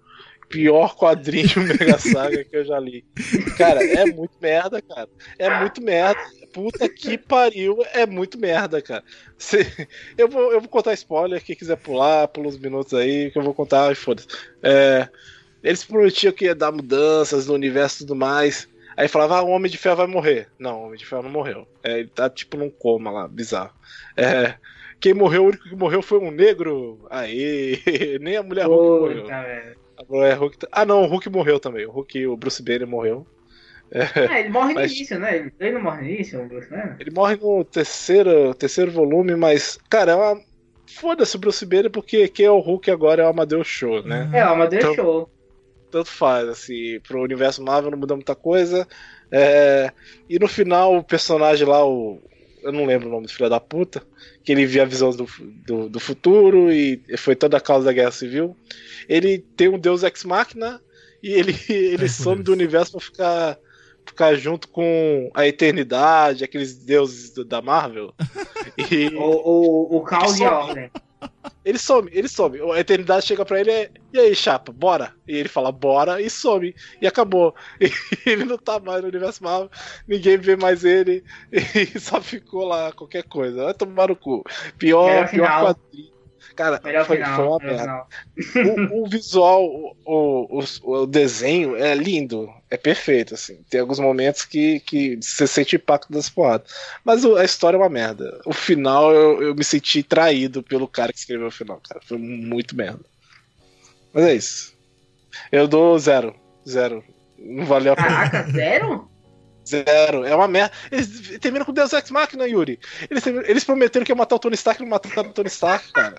Pior 0.50 0.96
quadrinho 0.96 1.50
Mega 1.68 2.00
Saga 2.00 2.42
que 2.46 2.56
eu 2.56 2.64
já 2.64 2.80
li. 2.80 3.04
Cara, 3.58 3.84
é 3.84 4.06
muito 4.06 4.32
merda, 4.42 4.82
cara. 4.82 5.10
É 5.38 5.60
muito 5.60 5.82
merda. 5.82 6.18
Puta 6.54 6.88
que 6.88 7.18
pariu, 7.18 7.78
é 7.94 8.06
muito 8.06 8.38
merda, 8.40 8.82
cara. 8.82 9.04
Cê- 9.38 9.68
Eu, 10.18 10.30
vou, 10.30 10.54
eu 10.54 10.62
vou 10.62 10.70
contar 10.70 10.94
spoiler, 10.94 11.44
quem 11.44 11.54
quiser 11.56 11.76
pular, 11.76 12.30
pula 12.30 12.48
uns 12.48 12.58
minutos 12.58 12.94
aí, 12.94 13.30
que 13.30 13.38
eu 13.38 13.44
vou 13.44 13.54
contar 13.54 13.92
e 13.92 13.96
foda-se. 13.96 14.28
É, 14.64 15.10
eles 15.64 15.84
prometiam 15.84 16.32
que 16.34 16.46
ia 16.46 16.56
dar 16.56 16.72
mudanças 16.72 17.48
no 17.48 17.54
universo 17.54 17.98
e 17.98 18.00
tudo 18.06 18.16
mais. 18.16 18.68
Aí 18.96 19.08
falava, 19.08 19.38
ah, 19.38 19.44
o 19.44 19.50
Homem 19.50 19.70
de 19.70 19.78
Ferro 19.78 19.98
vai 19.98 20.08
morrer. 20.08 20.48
Não, 20.58 20.82
o 20.82 20.86
Homem 20.88 20.98
de 20.98 21.06
Ferro 21.06 21.22
não 21.24 21.30
morreu. 21.30 21.68
É, 21.84 22.00
ele 22.00 22.08
tá 22.10 22.30
tipo 22.30 22.58
num 22.58 22.70
coma 22.70 23.12
lá, 23.12 23.28
bizarro. 23.28 23.72
É, 24.16 24.56
quem 25.00 25.14
morreu, 25.14 25.44
o 25.44 25.48
único 25.50 25.70
que 25.70 25.76
morreu 25.76 26.02
foi 26.02 26.18
um 26.20 26.32
negro. 26.32 27.06
Aê, 27.10 27.80
nem 28.20 28.38
a 28.38 28.44
mulher 28.44 28.66
Hulk 28.66 29.00
morreu. 29.02 29.22
Puta, 29.24 29.42
velho. 29.44 29.76
A 29.98 30.04
mulher 30.10 30.38
Hulk 30.38 30.58
tá- 30.58 30.68
Ah, 30.72 30.86
não, 30.86 31.04
o 31.04 31.08
Hulk 31.08 31.30
morreu 31.30 31.60
também. 31.60 31.86
O 31.86 31.92
Hulk, 31.92 32.26
o 32.28 32.36
Bruce 32.38 32.64
Banner 32.64 32.88
morreu. 32.88 33.26
É, 33.92 34.40
ele 34.42 34.50
morre 34.50 34.74
no 34.74 34.80
Mas- 34.82 34.92
início, 34.92 35.18
né? 35.20 35.38
Ele- 35.38 35.54
Ele 35.60 35.72
não 35.76 35.82
morre 35.84 36.02
no 36.02 36.10
início, 36.10 36.42
o 36.42 36.48
Bruce 36.48 36.70
Banner? 36.70 36.96
Ele 37.00 37.12
morre 37.12 37.36
no 37.38 37.64
terceiro, 37.64 38.54
terceiro 38.54 38.92
volume, 38.92 39.36
mas, 39.36 39.80
cara, 39.90 40.12
é 40.12 40.16
uma. 40.16 40.42
Foda-se 40.88 41.36
o 41.36 41.40
Bruce 41.40 41.66
Banner, 41.66 41.90
porque 41.92 42.28
quem 42.28 42.46
é 42.48 42.52
o 42.52 42.60
Hulk 42.60 42.90
agora 42.92 43.22
é 43.22 43.26
o 43.26 43.30
Amadeus 43.30 43.68
Show, 43.68 44.02
né? 44.04 44.30
É, 44.34 44.44
o 44.46 44.50
Amadeus 44.50 44.84
Então- 44.84 44.96
Show. 44.96 45.30
Tanto 45.92 46.10
faz, 46.10 46.48
assim, 46.48 47.00
pro 47.08 47.22
universo 47.22 47.64
Marvel 47.64 47.92
não 47.92 47.98
muda 47.98 48.16
muita 48.16 48.36
coisa. 48.36 48.88
É, 49.32 49.92
e 50.30 50.40
no 50.40 50.48
final, 50.48 50.98
o 50.98 51.04
personagem 51.04 51.68
lá, 51.68 51.86
o. 51.86 52.22
Eu 52.64 52.72
não 52.72 52.86
lembro 52.86 53.08
o 53.08 53.12
nome 53.12 53.28
do 53.28 53.32
filho 53.32 53.50
da 53.50 53.60
puta, 53.60 54.02
que 54.44 54.52
ele 54.52 54.66
via 54.66 54.82
a 54.82 54.86
visão 54.86 55.12
do, 55.12 55.26
do, 55.66 55.88
do 55.90 56.00
futuro 56.00 56.72
e 56.72 57.02
foi 57.18 57.36
toda 57.36 57.56
a 57.58 57.62
causa 57.62 57.86
da 57.86 57.94
guerra 57.94 58.12
civil. 58.12 58.58
Ele 59.08 59.38
tem 59.38 59.70
um 59.70 59.80
deus 59.80 60.04
ex-máquina 60.04 60.82
e 61.24 61.32
ele, 61.32 61.56
ele 61.70 62.10
some 62.10 62.44
do 62.44 62.52
universo 62.52 62.92
pra 62.94 63.00
ficar, 63.00 63.58
ficar 64.06 64.36
junto 64.36 64.68
com 64.68 65.30
a 65.34 65.48
eternidade, 65.48 66.44
aqueles 66.44 66.76
deuses 66.76 67.32
do- 67.32 67.46
da 67.46 67.62
Marvel. 67.62 68.14
E 68.92 69.08
O, 69.16 69.22
o, 69.22 69.98
o 69.98 70.02
caos 70.02 70.40
e 70.40 70.44
ordem. 70.44 70.92
Ele 71.68 71.78
some, 71.78 72.10
ele 72.14 72.28
some. 72.30 72.60
A 72.72 72.80
eternidade 72.80 73.26
chega 73.26 73.44
pra 73.44 73.60
ele 73.60 73.72
e 73.72 73.90
e 74.14 74.20
aí, 74.20 74.36
chapa, 74.36 74.72
bora? 74.72 75.14
E 75.28 75.36
ele 75.36 75.50
fala, 75.50 75.72
bora, 75.72 76.22
e 76.22 76.30
some. 76.30 76.74
E 77.02 77.06
acabou. 77.06 77.54
E 78.26 78.30
ele 78.30 78.46
não 78.46 78.58
tá 78.58 78.80
mais 78.80 79.02
no 79.02 79.08
universo 79.10 79.44
Marvel, 79.44 79.70
ninguém 80.08 80.38
vê 80.38 80.56
mais 80.56 80.84
ele, 80.84 81.24
e 81.52 82.00
só 82.00 82.22
ficou 82.22 82.66
lá 82.66 82.92
qualquer 82.92 83.24
coisa. 83.24 83.66
Vai 83.66 83.74
tomar 83.74 84.10
no 84.10 84.16
cu. 84.16 84.44
Pior, 84.78 85.30
pior 85.30 85.48
quadrinho. 85.48 86.17
Cara, 86.58 86.82
Melhor 86.84 87.06
foi, 87.06 87.18
final. 87.18 87.36
foi 87.36 87.46
uma 87.46 87.60
merda. 87.60 88.06
O, 88.92 89.04
o 89.06 89.08
visual, 89.08 89.64
o, 89.64 90.60
o, 90.60 90.64
o- 90.84 91.06
desenho 91.08 91.76
é 91.76 91.94
lindo, 91.94 92.50
é 92.70 92.76
perfeito, 92.76 93.36
assim. 93.36 93.60
Tem 93.70 93.80
alguns 93.80 94.00
momentos 94.00 94.44
que, 94.44 94.80
que 94.80 95.18
você 95.22 95.46
sente 95.46 95.76
o 95.76 95.78
impacto 95.78 96.12
das 96.12 96.30
porradas. 96.30 96.70
Mas 97.06 97.24
a 97.24 97.46
história 97.46 97.78
é 97.78 97.80
uma 97.80 97.88
merda. 97.90 98.42
O 98.44 98.52
final, 98.54 99.14
eu, 99.14 99.42
eu 99.44 99.56
me 99.56 99.64
senti 99.64 100.02
traído 100.02 100.64
pelo 100.64 100.88
cara 100.88 101.14
que 101.14 101.20
escreveu 101.20 101.48
o 101.48 101.52
final, 101.52 101.80
cara. 101.88 102.02
Foi 102.04 102.18
muito 102.18 102.76
merda. 102.76 103.06
Mas 104.12 104.24
é 104.26 104.34
isso. 104.34 104.76
Eu 105.52 105.68
dou 105.68 105.98
zero. 106.00 106.36
Zero. 106.68 107.04
Não 107.38 107.66
valeu 107.66 107.94
a 107.94 107.96
pena. 107.96 108.08
Caraca, 108.08 108.52
zero? 108.52 109.08
Zero. 109.68 110.24
É 110.26 110.34
uma 110.34 110.48
merda. 110.48 110.72
Eles 110.92 111.38
terminam 111.40 111.66
com 111.66 111.74
Deus 111.74 111.92
Ex 111.94 112.10
Machina, 112.10 112.48
Yuri. 112.48 112.80
Eles, 113.12 113.28
eles 113.28 113.64
prometeram 113.64 114.06
que 114.06 114.12
ia 114.12 114.16
matar 114.16 114.36
o 114.36 114.40
Tony 114.40 114.56
Stark 114.56 114.82
e 114.82 114.86
não 114.86 114.90
mataram 114.92 115.30
o 115.30 115.34
Tony 115.34 115.50
Stark, 115.50 115.92
cara. 115.92 116.16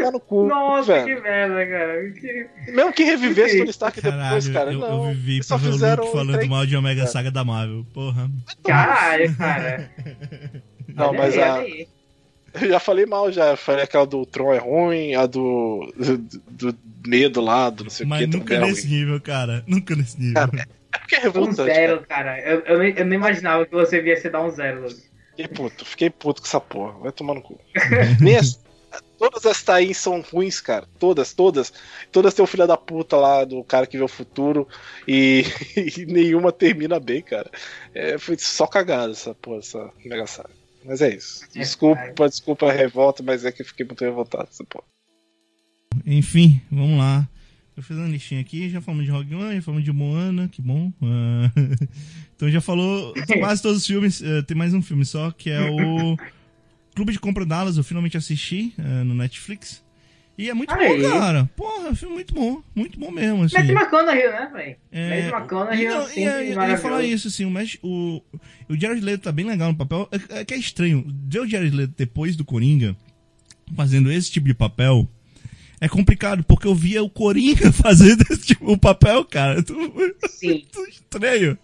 Tá 0.00 0.10
no 0.12 0.20
cu, 0.20 0.46
Nossa, 0.46 0.92
velho. 1.04 1.16
que 1.16 1.22
merda, 1.22 1.66
cara. 1.66 2.10
Que- 2.12 2.48
Mesmo 2.72 2.92
que 2.92 3.02
revivesse 3.04 3.58
Tony 3.58 3.70
Stark 3.70 4.00
depois, 4.00 4.48
Caralho, 4.48 4.52
cara. 4.52 4.72
eu, 4.72 4.78
não. 4.78 5.08
eu 5.08 5.14
vivi 5.14 5.42
só 5.42 5.58
fizeram 5.58 6.04
Luke 6.04 6.16
falando 6.16 6.36
trem- 6.38 6.48
mal 6.48 6.64
de 6.66 6.76
Omega 6.76 7.02
É. 7.02 7.06
Saga 7.06 7.30
da 7.30 7.44
Marvel. 7.44 7.84
Porra. 7.92 8.30
Caralho, 8.64 9.34
cara. 9.36 9.90
Não, 10.88 11.08
Olha 11.08 11.18
mas 11.18 11.34
aí, 11.34 11.42
a- 11.42 11.54
olha 11.54 11.62
aí. 11.64 11.88
Eu 12.60 12.68
já 12.68 12.78
falei 12.78 13.04
mal, 13.04 13.32
já. 13.32 13.46
Eu 13.50 13.56
falei 13.56 13.84
que 13.86 13.96
a 13.96 14.04
do 14.04 14.24
Tron 14.24 14.52
é 14.54 14.58
ruim, 14.58 15.14
a 15.16 15.26
do, 15.26 15.92
do, 15.96 16.18
do 16.72 16.78
medo 17.04 17.40
lá, 17.40 17.68
do 17.68 17.82
não 17.84 17.90
sei 17.90 18.06
o 18.06 18.08
Mas 18.08 18.20
que. 18.20 18.26
nunca 18.28 18.54
também 18.54 18.68
é 18.68 18.70
nesse 18.72 18.86
ruim. 18.86 18.96
nível, 18.96 19.20
cara. 19.20 19.64
Nunca 19.66 19.96
nesse 19.96 20.20
nível. 20.20 20.34
Cara, 20.34 20.68
É 20.94 20.98
porque 20.98 21.14
é 21.16 21.18
um 21.18 21.22
revoltante. 21.22 21.56
cara. 21.56 21.74
zero, 21.74 22.04
cara. 22.08 22.40
Eu, 22.40 22.60
eu, 22.60 22.78
nem, 22.78 22.94
eu 22.96 23.04
nem 23.06 23.18
imaginava 23.18 23.66
que 23.66 23.72
você 23.72 24.00
viesse 24.00 24.30
dar 24.30 24.40
um 24.42 24.50
zero. 24.50 24.82
Lucas. 24.82 25.10
Fiquei 25.30 25.48
puto, 25.48 25.84
fiquei 25.84 26.10
puto 26.10 26.40
com 26.42 26.46
essa 26.46 26.60
porra. 26.60 26.92
Vai 27.00 27.10
tomar 27.10 27.34
no 27.34 27.42
cu. 27.42 27.58
Nem 28.22 28.36
as- 28.36 28.60
todas 29.30 29.46
as 29.46 29.62
tains 29.62 29.96
são 29.96 30.20
ruins, 30.20 30.60
cara. 30.60 30.86
Todas, 30.98 31.32
todas. 31.32 31.72
Todas 32.12 32.34
tem 32.34 32.44
o 32.44 32.46
filho 32.46 32.66
da 32.66 32.76
puta 32.76 33.16
lá 33.16 33.44
do 33.44 33.64
cara 33.64 33.86
que 33.86 33.96
vê 33.96 34.04
o 34.04 34.08
futuro 34.08 34.68
e, 35.08 35.44
e 35.96 36.04
nenhuma 36.04 36.52
termina 36.52 37.00
bem, 37.00 37.22
cara. 37.22 37.50
É, 37.94 38.18
foi 38.18 38.36
só 38.38 38.66
cagada 38.66 39.12
essa 39.12 39.34
porra, 39.34 39.58
essa 39.58 39.90
mega 40.04 40.26
saga. 40.26 40.50
Mas 40.84 41.00
é 41.00 41.14
isso. 41.14 41.44
É, 41.54 41.58
Desculpa, 41.60 42.28
desculpa 42.28 42.66
a 42.68 42.72
revolta, 42.72 43.22
mas 43.22 43.44
é 43.44 43.52
que 43.52 43.62
eu 43.62 43.66
fiquei 43.66 43.86
muito 43.86 44.04
revoltado 44.04 44.48
essa 44.50 44.64
porra. 44.64 44.84
Enfim, 46.04 46.60
vamos 46.70 46.98
lá. 46.98 47.26
Eu 47.76 47.82
fiz 47.82 47.96
uma 47.96 48.06
listinha 48.06 48.40
aqui, 48.40 48.68
já 48.68 48.80
falamos 48.80 49.04
de 49.04 49.10
Rogue 49.10 49.34
One, 49.34 49.56
já 49.56 49.62
falamos 49.62 49.84
de 49.84 49.92
Moana, 49.92 50.48
que 50.48 50.60
bom. 50.60 50.92
Ah, 51.02 51.50
então 52.36 52.50
já 52.50 52.60
falou 52.60 53.14
quase 53.40 53.62
todos 53.62 53.78
os 53.78 53.86
filmes. 53.86 54.22
eh, 54.22 54.42
tem 54.42 54.56
mais 54.56 54.74
um 54.74 54.82
filme 54.82 55.04
só, 55.04 55.30
que 55.30 55.50
é 55.50 55.60
o 55.60 56.16
Clube 56.94 57.12
de 57.12 57.18
Compra 57.18 57.44
Dallas. 57.44 57.76
Eu 57.76 57.84
finalmente 57.84 58.16
assisti 58.16 58.72
eh, 58.78 58.82
no 59.04 59.14
Netflix. 59.14 59.82
E 60.36 60.50
é 60.50 60.54
muito 60.54 60.72
Aí. 60.74 61.00
bom, 61.00 61.10
cara. 61.10 61.48
Porra, 61.56 61.86
é 61.86 61.90
um 61.90 61.94
filme 61.94 62.14
muito 62.16 62.34
bom. 62.34 62.60
Muito 62.74 62.98
bom 62.98 63.10
mesmo, 63.12 63.44
assim. 63.44 63.56
Matthew 63.56 63.76
McConaughey, 63.76 64.30
né, 64.30 64.50
velho? 64.52 64.76
É, 64.90 65.08
Matthew 65.30 65.38
McConaughey 65.38 65.86
é 65.86 65.90
não, 65.90 66.08
eu- 66.10 66.68
ia 66.70 66.76
falar 66.78 67.02
isso, 67.04 67.28
assim, 67.28 67.44
o, 67.44 67.50
Matt- 67.50 67.78
o, 67.84 68.20
o 68.68 68.76
Jared 68.76 69.00
Leto 69.00 69.22
tá 69.22 69.30
bem 69.32 69.46
legal 69.46 69.70
no 69.70 69.78
papel. 69.78 70.08
É, 70.30 70.40
é 70.40 70.44
que 70.44 70.52
é 70.54 70.56
estranho. 70.56 71.06
Ver 71.28 71.40
o 71.40 71.46
Jared 71.48 71.74
Leto 71.76 71.94
depois 71.96 72.34
do 72.34 72.44
Coringa 72.44 72.96
fazendo 73.76 74.10
esse 74.10 74.30
tipo 74.30 74.46
de 74.48 74.54
papel 74.54 75.08
é 75.80 75.88
complicado, 75.88 76.42
porque 76.44 76.66
eu 76.66 76.74
via 76.74 77.02
o 77.02 77.08
Coringa 77.10 77.70
fazendo 77.72 78.22
esse 78.30 78.46
tipo 78.46 78.66
de 78.66 78.76
papel, 78.76 79.24
cara. 79.24 79.62
Sim. 80.30 80.64
tudo 80.72 80.88
estranho. 80.88 81.56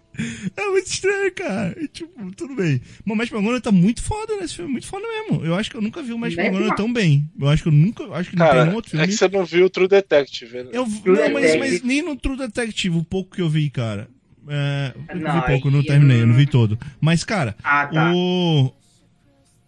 É 0.57 0.69
muito 0.69 0.87
estranho, 0.87 1.33
cara. 1.35 1.77
E, 1.81 1.89
tipo, 1.89 2.31
tudo 2.35 2.55
bem. 2.55 2.81
Mas 3.05 3.15
o 3.15 3.17
Matt 3.17 3.31
McConaughey 3.31 3.61
tá 3.61 3.73
muito 3.73 4.03
foda 4.03 4.37
nesse 4.37 4.55
filme, 4.57 4.73
muito 4.73 4.87
foda 4.87 5.07
mesmo. 5.07 5.45
Eu 5.45 5.55
acho 5.55 5.71
que 5.71 5.77
eu 5.77 5.81
nunca 5.83 6.03
vi 6.03 6.13
o 6.13 6.19
Matt 6.19 6.35
McConaughey 6.35 6.77
tão 6.77 6.93
bem. 6.93 7.29
Eu 7.39 7.49
acho 7.49 7.63
que 7.63 7.69
eu 7.69 7.73
nunca, 7.73 8.05
acho 8.15 8.31
que 8.31 8.37
não 8.37 8.47
Cara, 8.47 8.63
tem 8.65 8.73
um 8.73 8.77
outro 8.77 8.89
é 8.89 8.91
filme. 8.93 9.07
que 9.07 9.13
você 9.15 9.29
não 9.29 9.45
viu 9.45 9.67
o 9.67 9.71
True 9.71 9.89
Detective, 9.89 10.57
né? 10.65 10.71
Eu, 10.73 10.85
True 10.87 11.17
não, 11.17 11.31
mas, 11.33 11.43
Detective. 11.45 11.59
mas 11.59 11.83
nem 11.83 12.03
no 12.03 12.17
True 12.17 12.37
Detective, 12.37 12.97
o 12.97 13.05
pouco 13.05 13.35
que 13.37 13.43
eu 13.43 13.49
vi, 13.49 13.71
cara. 13.71 14.09
É, 14.49 14.95
eu 15.11 15.21
Não, 15.21 15.41
vi 15.41 15.47
pouco, 15.47 15.69
eu 15.69 15.73
não 15.73 15.83
terminei, 15.83 16.17
eu 16.17 16.21
não 16.27 16.29
não- 16.29 16.35
vi 16.37 16.47
todo. 16.47 16.79
Mas, 17.01 17.23
cara, 17.25 17.55
Ah, 17.63 17.87
tá. 17.87 18.13
o. 18.15 18.73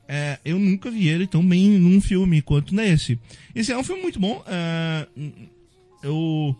é, 0.08 0.38
eu 0.44 0.58
nunca 0.58 0.90
vi 0.90 1.08
ele 1.08 1.26
tão 1.26 1.46
bem 1.46 1.68
num 1.78 2.00
filme 2.00 2.42
quanto 2.42 2.74
nesse. 2.74 3.18
Esse 3.54 3.70
é 3.70 3.78
um 3.78 3.84
filme 3.84 4.02
muito 4.02 4.18
bom. 4.18 4.42
é, 4.46 5.06
eu. 6.02 6.56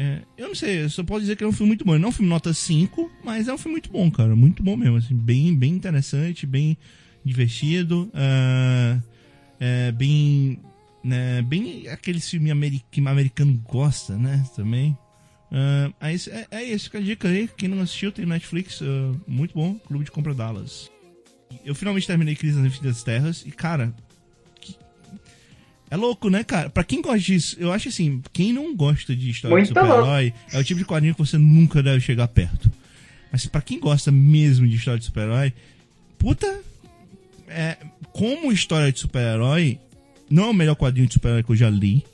É, 0.00 0.22
eu 0.36 0.46
não 0.48 0.54
sei, 0.54 0.84
eu 0.84 0.90
só 0.90 1.02
posso 1.02 1.22
dizer 1.22 1.34
que 1.36 1.42
é 1.42 1.46
um 1.46 1.50
filme 1.52 1.70
muito 1.70 1.84
bom. 1.84 1.98
Não 1.98 2.06
é 2.06 2.08
um 2.10 2.12
filme 2.12 2.28
nota 2.30 2.54
5, 2.54 3.10
mas 3.24 3.48
é 3.48 3.52
um 3.52 3.58
filme 3.58 3.72
muito 3.72 3.90
bom, 3.90 4.08
cara. 4.12 4.36
Muito 4.36 4.62
bom 4.62 4.76
mesmo. 4.76 4.96
Assim, 4.96 5.16
bem, 5.16 5.52
bem 5.56 5.72
interessante, 5.72 6.46
bem 6.46 6.78
divertido. 7.24 8.08
é, 8.14 8.98
é, 9.58 9.92
bem. 9.92 10.60
Né, 11.02 11.42
bem 11.42 11.88
aquele 11.88 12.20
filme 12.20 12.50
ameri- 12.50 12.84
que 12.90 13.00
o 13.00 13.08
americano 13.08 13.60
gosta, 13.68 14.16
né? 14.16 14.44
Também. 14.54 14.96
Ah, 15.50 15.90
é, 16.00 16.14
esse, 16.14 16.30
é, 16.30 16.46
é 16.50 16.78
fica 16.78 16.98
a 16.98 17.00
dica 17.00 17.26
aí. 17.28 17.48
Quem 17.56 17.68
não 17.68 17.80
assistiu, 17.80 18.12
tem 18.12 18.24
Netflix. 18.24 18.80
ah, 18.82 19.14
muito 19.26 19.54
bom. 19.54 19.74
Clube 19.74 20.04
de 20.04 20.12
Compra 20.12 20.32
Dallas. 20.32 20.88
Eu 21.64 21.74
finalmente 21.74 22.06
terminei 22.06 22.36
Crise 22.36 22.56
nas 22.58 22.66
Infinitas 22.66 23.02
Terras. 23.02 23.42
E, 23.44 23.50
cara. 23.50 23.92
É 25.90 25.96
louco, 25.96 26.28
né, 26.28 26.44
cara? 26.44 26.68
Pra 26.68 26.84
quem 26.84 27.00
gosta 27.00 27.18
disso, 27.18 27.56
eu 27.58 27.72
acho 27.72 27.88
assim: 27.88 28.22
quem 28.32 28.52
não 28.52 28.74
gosta 28.76 29.14
de 29.16 29.30
história 29.30 29.56
Muito 29.56 29.72
de 29.72 29.80
super-herói, 29.80 30.34
é 30.52 30.58
o 30.58 30.64
tipo 30.64 30.78
de 30.78 30.84
quadrinho 30.84 31.14
que 31.14 31.20
você 31.20 31.38
nunca 31.38 31.82
deve 31.82 32.00
chegar 32.00 32.28
perto. 32.28 32.70
Mas 33.32 33.46
pra 33.46 33.60
quem 33.60 33.78
gosta 33.78 34.10
mesmo 34.10 34.66
de 34.66 34.76
história 34.76 34.98
de 34.98 35.06
super-herói, 35.06 35.52
puta. 36.18 36.60
É, 37.50 37.78
como 38.12 38.52
história 38.52 38.92
de 38.92 38.98
super-herói, 39.00 39.78
não 40.28 40.44
é 40.44 40.46
o 40.48 40.54
melhor 40.54 40.76
quadrinho 40.76 41.06
de 41.06 41.14
super-herói 41.14 41.42
que 41.42 41.50
eu 41.52 41.56
já 41.56 41.70
li. 41.70 42.04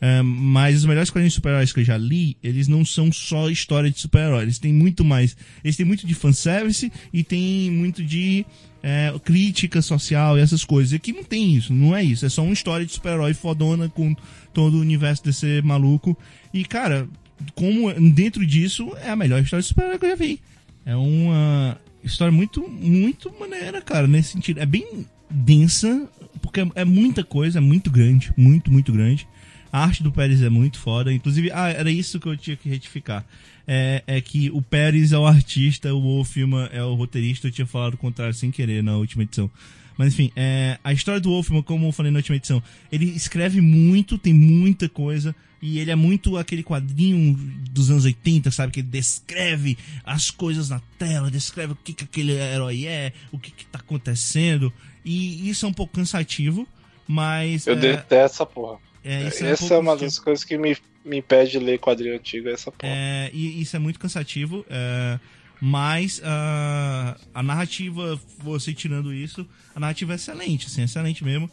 É, 0.00 0.22
mas 0.22 0.76
os 0.76 0.84
melhores 0.84 1.10
quadrinhos 1.10 1.32
de 1.32 1.36
super-heróis 1.36 1.72
que 1.72 1.80
eu 1.80 1.84
já 1.84 1.96
li, 1.96 2.36
eles 2.42 2.68
não 2.68 2.84
são 2.84 3.10
só 3.10 3.48
história 3.50 3.90
de 3.90 3.98
super-herói. 3.98 4.42
Eles 4.42 4.58
têm 4.58 4.72
muito 4.72 5.04
mais. 5.04 5.36
Eles 5.64 5.76
têm 5.76 5.86
muito 5.86 6.06
de 6.06 6.14
fanservice 6.14 6.92
e 7.12 7.24
tem 7.24 7.70
muito 7.70 8.04
de 8.04 8.44
é, 8.88 9.12
crítica 9.18 9.82
social 9.82 10.38
e 10.38 10.40
essas 10.40 10.64
coisas. 10.64 10.92
E 10.92 10.96
aqui 10.96 11.12
não 11.12 11.24
tem 11.24 11.56
isso, 11.56 11.74
não 11.74 11.94
é 11.94 12.04
isso. 12.04 12.24
É 12.24 12.28
só 12.28 12.44
uma 12.44 12.52
história 12.52 12.86
de 12.86 12.92
super-herói 12.92 13.34
fodona 13.34 13.88
com 13.88 14.14
todo 14.54 14.76
o 14.76 14.80
universo 14.80 15.24
desse 15.24 15.60
maluco. 15.60 16.16
E, 16.54 16.64
cara, 16.64 17.08
como 17.56 17.92
dentro 18.12 18.46
disso 18.46 18.96
é 19.02 19.10
a 19.10 19.16
melhor 19.16 19.42
história 19.42 19.60
de 19.60 19.66
super-herói 19.66 19.98
que 19.98 20.06
eu 20.06 20.10
já 20.10 20.14
vi. 20.14 20.40
É 20.84 20.94
uma 20.94 21.76
história 22.04 22.30
muito, 22.30 22.68
muito 22.68 23.34
maneira, 23.40 23.82
cara, 23.82 24.06
nesse 24.06 24.34
sentido. 24.34 24.60
É 24.60 24.66
bem 24.66 25.04
densa, 25.28 26.08
porque 26.40 26.60
é, 26.60 26.68
é 26.76 26.84
muita 26.84 27.24
coisa, 27.24 27.58
é 27.58 27.60
muito 27.60 27.90
grande, 27.90 28.32
muito, 28.36 28.70
muito 28.70 28.92
grande. 28.92 29.26
A 29.72 29.82
arte 29.82 30.00
do 30.00 30.12
Pérez 30.12 30.42
é 30.42 30.48
muito 30.48 30.78
foda. 30.78 31.12
Inclusive, 31.12 31.50
ah, 31.50 31.68
era 31.70 31.90
isso 31.90 32.20
que 32.20 32.28
eu 32.28 32.36
tinha 32.36 32.56
que 32.56 32.68
retificar. 32.68 33.26
É, 33.66 34.02
é 34.06 34.20
que 34.20 34.50
o 34.50 34.62
Pérez 34.62 35.12
é 35.12 35.18
o 35.18 35.26
artista, 35.26 35.92
o 35.92 36.00
Wolfman 36.00 36.68
é 36.72 36.82
o 36.82 36.94
roteirista. 36.94 37.48
Eu 37.48 37.52
tinha 37.52 37.66
falado 37.66 37.94
o 37.94 37.98
contrário 37.98 38.34
sem 38.34 38.50
querer 38.50 38.82
na 38.82 38.96
última 38.96 39.22
edição. 39.22 39.50
Mas 39.96 40.12
enfim, 40.12 40.30
é, 40.36 40.78
a 40.84 40.92
história 40.92 41.20
do 41.20 41.30
Wolfman, 41.30 41.62
como 41.62 41.86
eu 41.86 41.92
falei 41.92 42.12
na 42.12 42.18
última 42.18 42.36
edição, 42.36 42.62
ele 42.92 43.06
escreve 43.06 43.60
muito, 43.60 44.18
tem 44.18 44.32
muita 44.32 44.88
coisa. 44.88 45.34
E 45.60 45.78
ele 45.78 45.90
é 45.90 45.96
muito 45.96 46.36
aquele 46.36 46.62
quadrinho 46.62 47.34
dos 47.70 47.90
anos 47.90 48.04
80, 48.04 48.50
sabe? 48.50 48.72
Que 48.72 48.80
ele 48.80 48.88
descreve 48.88 49.76
as 50.04 50.30
coisas 50.30 50.68
na 50.68 50.80
tela, 50.98 51.30
descreve 51.30 51.72
o 51.72 51.76
que, 51.76 51.94
que 51.94 52.04
aquele 52.04 52.32
herói 52.32 52.86
é, 52.86 53.12
o 53.32 53.38
que, 53.38 53.50
que 53.50 53.64
tá 53.66 53.78
acontecendo. 53.78 54.72
E 55.04 55.48
isso 55.48 55.64
é 55.64 55.68
um 55.68 55.72
pouco 55.72 55.94
cansativo, 55.94 56.68
mas. 57.08 57.66
Eu 57.66 57.72
é, 57.72 57.76
detesto 57.76 58.14
essa 58.14 58.46
porra. 58.46 58.78
É, 59.06 59.28
isso 59.28 59.44
um 59.44 59.48
essa 59.48 59.64
é 59.64 59.68
pouco 59.68 59.82
uma 59.82 59.96
das 59.96 60.18
coisas 60.18 60.44
que 60.44 60.58
me, 60.58 60.76
me 61.04 61.18
impede 61.18 61.52
de 61.52 61.58
ler 61.58 61.78
quadrinho 61.78 62.14
antigo, 62.14 62.48
é 62.48 62.52
essa 62.52 62.70
porra. 62.70 62.92
é, 62.92 63.30
e 63.32 63.60
isso 63.60 63.76
é 63.76 63.78
muito 63.78 63.98
cansativo, 63.98 64.64
é, 64.68 65.18
mas 65.60 66.20
ah, 66.24 67.16
a 67.32 67.42
narrativa, 67.42 68.20
você 68.38 68.74
tirando 68.74 69.12
isso, 69.12 69.46
a 69.74 69.80
narrativa 69.80 70.12
é 70.12 70.16
excelente, 70.16 70.66
assim, 70.66 70.82
excelente 70.82 71.24
mesmo. 71.24 71.50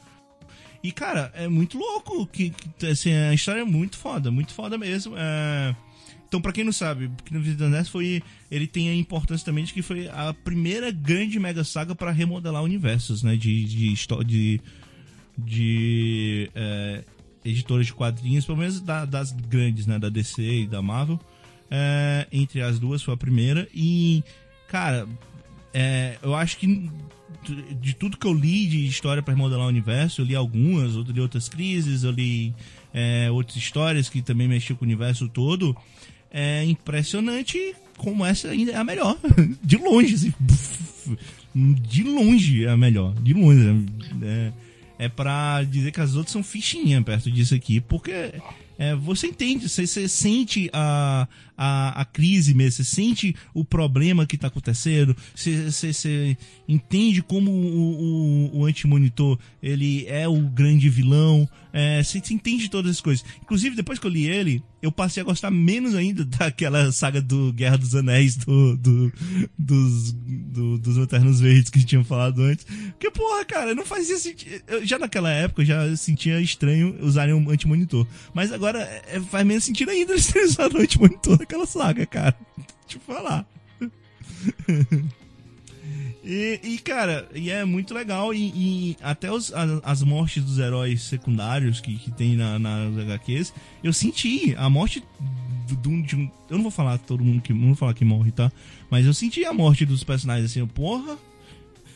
E, 0.83 0.91
cara, 0.91 1.31
é 1.33 1.47
muito 1.47 1.77
louco. 1.77 2.27
Que, 2.27 2.49
que 2.49 2.87
assim, 2.87 3.13
a 3.13 3.33
história 3.33 3.61
é 3.61 3.65
muito 3.65 3.97
foda, 3.97 4.29
muito 4.29 4.53
foda 4.53 4.77
mesmo. 4.77 5.15
É... 5.17 5.73
Então, 6.27 6.41
pra 6.41 6.51
quem 6.51 6.63
não 6.63 6.73
sabe, 6.73 7.09
no 7.31 7.39
Vida 7.39 7.69
NES 7.69 7.87
foi. 7.87 8.21
Ele 8.51 8.67
tem 8.67 8.89
a 8.89 8.95
importância 8.95 9.45
também 9.45 9.63
de 9.63 9.71
que 9.71 9.81
foi 9.81 10.09
a 10.09 10.33
primeira 10.33 10.91
grande 10.91 11.39
mega 11.39 11.63
saga 11.63 11.95
para 11.95 12.11
remodelar 12.11 12.61
universos, 12.61 13.23
né? 13.23 13.37
De. 13.37 13.63
de, 13.63 13.93
de, 14.25 14.61
de 15.37 16.49
é, 16.53 17.03
editoras 17.43 17.85
de 17.85 17.93
quadrinhos, 17.93 18.45
pelo 18.45 18.57
menos 18.57 18.79
da, 18.79 19.05
das 19.05 19.31
grandes, 19.31 19.85
né? 19.85 19.99
Da 19.99 20.09
DC 20.09 20.41
e 20.41 20.67
da 20.67 20.81
Marvel. 20.81 21.19
É, 21.69 22.27
entre 22.31 22.61
as 22.61 22.79
duas 22.79 23.01
foi 23.01 23.13
a 23.13 23.17
primeira. 23.17 23.67
E, 23.73 24.23
cara, 24.67 25.07
é, 25.73 26.17
eu 26.21 26.35
acho 26.35 26.57
que 26.57 26.89
de 27.81 27.93
tudo 27.93 28.17
que 28.17 28.25
eu 28.25 28.33
li 28.33 28.67
de 28.67 28.85
história 28.85 29.21
para 29.21 29.33
remodelar 29.33 29.65
o 29.65 29.69
universo, 29.69 30.21
eu 30.21 30.25
li 30.25 30.35
algumas, 30.35 30.93
eu 30.93 31.01
li 31.01 31.19
outras 31.19 31.49
crises, 31.49 32.03
eu 32.03 32.11
li 32.11 32.53
é, 32.93 33.29
outras 33.31 33.57
histórias 33.57 34.07
que 34.07 34.21
também 34.21 34.47
mexiam 34.47 34.77
com 34.77 34.85
o 34.85 34.87
universo 34.87 35.27
todo. 35.27 35.75
É 36.31 36.63
impressionante 36.63 37.75
como 37.97 38.25
essa 38.25 38.49
ainda 38.49 38.71
é 38.71 38.75
a 38.75 38.83
melhor. 38.83 39.17
De 39.63 39.77
longe, 39.77 40.15
assim. 40.15 40.33
De 41.53 42.03
longe 42.03 42.65
é 42.65 42.69
a 42.69 42.77
melhor. 42.77 43.13
De 43.15 43.33
longe. 43.33 43.85
É, 44.21 44.51
é 45.03 45.09
pra 45.09 45.63
dizer 45.63 45.91
que 45.91 45.99
as 46.01 46.15
outras 46.15 46.31
são 46.31 46.43
fichinha 46.43 47.01
perto 47.01 47.29
disso 47.29 47.53
aqui, 47.53 47.79
porque 47.81 48.33
é, 48.77 48.95
você 48.95 49.27
entende, 49.27 49.69
você, 49.69 49.85
você 49.85 50.07
sente 50.07 50.69
a, 50.73 51.27
a, 51.57 52.01
a, 52.01 52.05
crise 52.05 52.53
mesmo, 52.53 52.71
você 52.71 52.83
sente 52.83 53.35
o 53.53 53.63
problema 53.63 54.25
que 54.25 54.35
está 54.35 54.47
acontecendo, 54.47 55.15
você, 55.35 55.71
você, 55.71 55.93
você, 55.93 56.37
entende 56.67 57.21
como 57.21 57.51
o, 57.51 58.55
o, 58.55 58.59
o 58.59 58.65
anti-monitor 58.65 59.37
ele 59.61 60.05
é 60.07 60.27
o 60.27 60.41
grande 60.41 60.89
vilão, 60.89 61.47
é, 61.71 62.03
você, 62.03 62.19
você 62.19 62.33
entende 62.33 62.69
todas 62.69 62.91
as 62.91 63.01
coisas. 63.01 63.25
Inclusive, 63.41 63.75
depois 63.75 63.99
que 63.99 64.07
eu 64.07 64.11
li 64.11 64.25
ele, 64.25 64.63
eu 64.81 64.91
passei 64.91 65.21
a 65.21 65.25
gostar 65.25 65.49
menos 65.49 65.95
ainda 65.95 66.25
daquela 66.27 66.91
saga 66.91 67.21
do 67.21 67.53
Guerra 67.53 67.77
dos 67.77 67.95
Anéis, 67.95 68.35
do, 68.35 68.75
do 68.77 69.13
dos, 69.57 70.11
do, 70.13 70.77
dos 70.77 70.97
Eternos 70.97 71.39
Verdes 71.39 71.69
que 71.69 71.83
tinham 71.85 72.03
falado 72.03 72.41
antes. 72.41 72.65
Porque, 72.65 73.09
porra, 73.09 73.45
cara, 73.45 73.73
não 73.73 73.85
fazia 73.85 74.17
sentido. 74.17 74.61
Já 74.83 74.99
naquela 74.99 75.31
época 75.31 75.61
eu 75.61 75.65
já 75.65 75.95
sentia 75.95 76.41
estranho 76.41 76.97
usarem 77.01 77.33
um 77.33 77.49
anti-monitor. 77.49 78.05
Mas 78.33 78.51
agora 78.51 78.79
é, 79.07 79.21
faz 79.21 79.45
menos 79.45 79.63
sentido 79.63 79.89
ainda 79.89 80.11
eles 80.11 80.27
terem 80.27 80.47
usado 80.47 80.77
o 80.77 80.81
anti-monitor 80.81 81.42
naquela 81.43 81.65
saga, 81.65 82.05
cara. 82.05 82.35
Deixa 82.87 82.97
eu 82.97 83.01
falar. 83.01 83.45
E, 86.25 86.57
e, 86.63 86.77
cara, 86.77 87.27
e 87.35 87.49
é 87.49 87.65
muito 87.65 87.93
legal. 87.93 88.33
E, 88.33 88.47
e 88.55 88.97
até 89.01 89.29
os, 89.29 89.51
as 89.83 90.01
mortes 90.01 90.41
dos 90.41 90.57
heróis 90.57 91.03
secundários 91.03 91.81
que, 91.81 91.97
que 91.97 92.09
tem 92.11 92.37
na, 92.37 92.57
nas 92.57 92.97
HQs, 92.97 93.53
eu 93.83 93.91
senti 93.91 94.55
a 94.57 94.69
morte 94.69 95.03
de 95.67 95.89
um, 95.89 96.01
de 96.01 96.15
um. 96.15 96.31
Eu 96.49 96.55
não 96.55 96.61
vou 96.61 96.71
falar 96.71 96.97
todo 96.97 97.25
mundo 97.25 97.41
que. 97.41 97.53
Não 97.53 97.67
vou 97.67 97.75
falar 97.75 97.93
que 97.93 98.05
morre, 98.05 98.31
tá? 98.31 98.49
Mas 98.89 99.05
eu 99.05 99.13
senti 99.13 99.43
a 99.43 99.51
morte 99.51 99.85
dos 99.85 100.03
personagens 100.03 100.49
assim, 100.49 100.65
porra. 100.65 101.17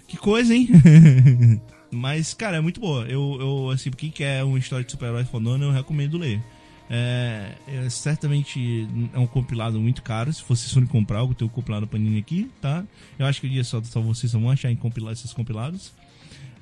Que 0.09 0.17
coisa, 0.17 0.53
hein? 0.53 0.67
Mas, 1.89 2.33
cara, 2.33 2.57
é 2.57 2.61
muito 2.61 2.81
boa. 2.81 3.05
Eu, 3.05 3.37
eu 3.39 3.69
assim, 3.69 3.91
quem 3.91 4.11
quer 4.11 4.43
uma 4.43 4.59
história 4.59 4.83
de 4.83 4.91
super-herói 4.91 5.23
fodona, 5.23 5.63
eu 5.63 5.71
recomendo 5.71 6.17
ler. 6.17 6.41
É, 6.89 7.51
é, 7.67 7.89
certamente 7.89 8.87
é 9.13 9.19
um 9.19 9.27
compilado 9.27 9.79
muito 9.79 10.01
caro. 10.01 10.31
Se 10.31 10.43
vocês 10.47 10.71
forem 10.71 10.87
comprar, 10.87 11.19
eu 11.19 11.33
tenho 11.33 11.49
o 11.49 11.53
compilado 11.53 11.87
Panini 11.87 12.19
aqui, 12.19 12.49
tá? 12.61 12.83
Eu 13.19 13.25
acho 13.25 13.41
que 13.41 13.47
o 13.47 13.49
dia 13.49 13.63
só, 13.63 13.81
só 13.83 13.99
vocês 14.01 14.31
vão 14.31 14.49
achar 14.49 14.71
em 14.71 14.75
compilar 14.75 15.13
esses 15.13 15.33
compilados. 15.33 15.93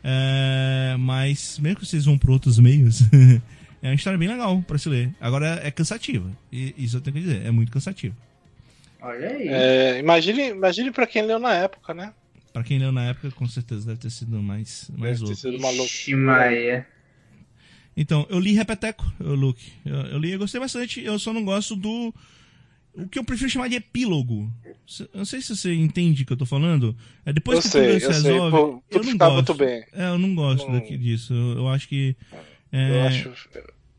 É, 0.03 0.95
mas 0.99 1.59
mesmo 1.59 1.79
que 1.79 1.85
vocês 1.85 2.05
vão 2.05 2.17
por 2.17 2.29
outros 2.29 2.59
meios, 2.59 3.01
é 3.81 3.89
uma 3.89 3.95
história 3.95 4.17
bem 4.17 4.27
legal 4.27 4.61
para 4.63 4.77
se 4.77 4.89
ler. 4.89 5.13
Agora 5.19 5.59
é 5.63 5.71
cansativa. 5.71 6.29
E, 6.51 6.73
isso 6.77 6.97
eu 6.97 7.01
tenho 7.01 7.15
que 7.15 7.21
dizer, 7.21 7.45
é 7.45 7.51
muito 7.51 7.71
cansativo. 7.71 8.15
Olha 9.01 9.29
aí. 9.29 9.47
É, 9.47 9.99
imagine, 9.99 10.49
imagine 10.49 10.91
para 10.91 11.05
quem 11.05 11.21
leu 11.23 11.37
na 11.37 11.53
época, 11.53 11.93
né? 11.93 12.13
Para 12.51 12.63
quem 12.63 12.79
leu 12.79 12.91
na 12.91 13.09
época, 13.09 13.29
com 13.31 13.47
certeza 13.47 13.85
deve 13.85 13.99
ter 13.99 14.09
sido 14.09 14.41
mais, 14.41 14.89
mais 14.97 15.19
deve 15.19 15.23
louco. 15.23 15.35
Ter 15.35 15.41
sido 15.41 15.57
uma 15.57 16.23
Maria. 16.23 16.87
Então, 17.97 18.25
eu 18.29 18.39
li 18.39 18.53
Repeteco, 18.53 19.05
Luke. 19.19 19.71
Eu, 19.85 19.95
eu 19.95 20.17
li, 20.17 20.31
eu 20.31 20.39
gostei 20.39 20.59
bastante. 20.59 21.01
Eu 21.01 21.17
só 21.17 21.31
não 21.31 21.45
gosto 21.45 21.75
do. 21.75 22.13
O 22.93 23.07
que 23.07 23.19
eu 23.19 23.23
prefiro 23.23 23.49
chamar 23.49 23.67
de 23.67 23.75
epílogo. 23.75 24.51
Eu 24.99 25.07
não 25.15 25.25
sei 25.25 25.41
se 25.41 25.55
você 25.55 25.73
entende 25.73 26.23
o 26.23 26.25
que 26.25 26.33
eu 26.33 26.37
tô 26.37 26.45
falando. 26.45 26.95
É 27.25 27.33
depois 27.33 27.57
eu 27.57 27.61
que 27.63 27.67
sei, 27.69 27.99
tudo 27.99 27.99
se 27.99 28.07
resolve. 28.07 28.39
Sei. 28.39 28.49
Pô, 28.49 28.83
eu 28.89 29.03
não 29.03 29.11
ficar 29.11 29.25
gosto. 29.29 29.35
muito 29.35 29.53
bem. 29.53 29.85
É, 29.93 30.07
eu 30.09 30.17
não 30.17 30.35
gosto 30.35 30.65
não... 30.67 30.73
daqui 30.73 30.97
disso. 30.97 31.33
Eu, 31.33 31.57
eu 31.57 31.67
acho 31.69 31.87
que. 31.87 32.15
É... 32.71 32.91
Eu 32.91 33.03
acho. 33.03 33.31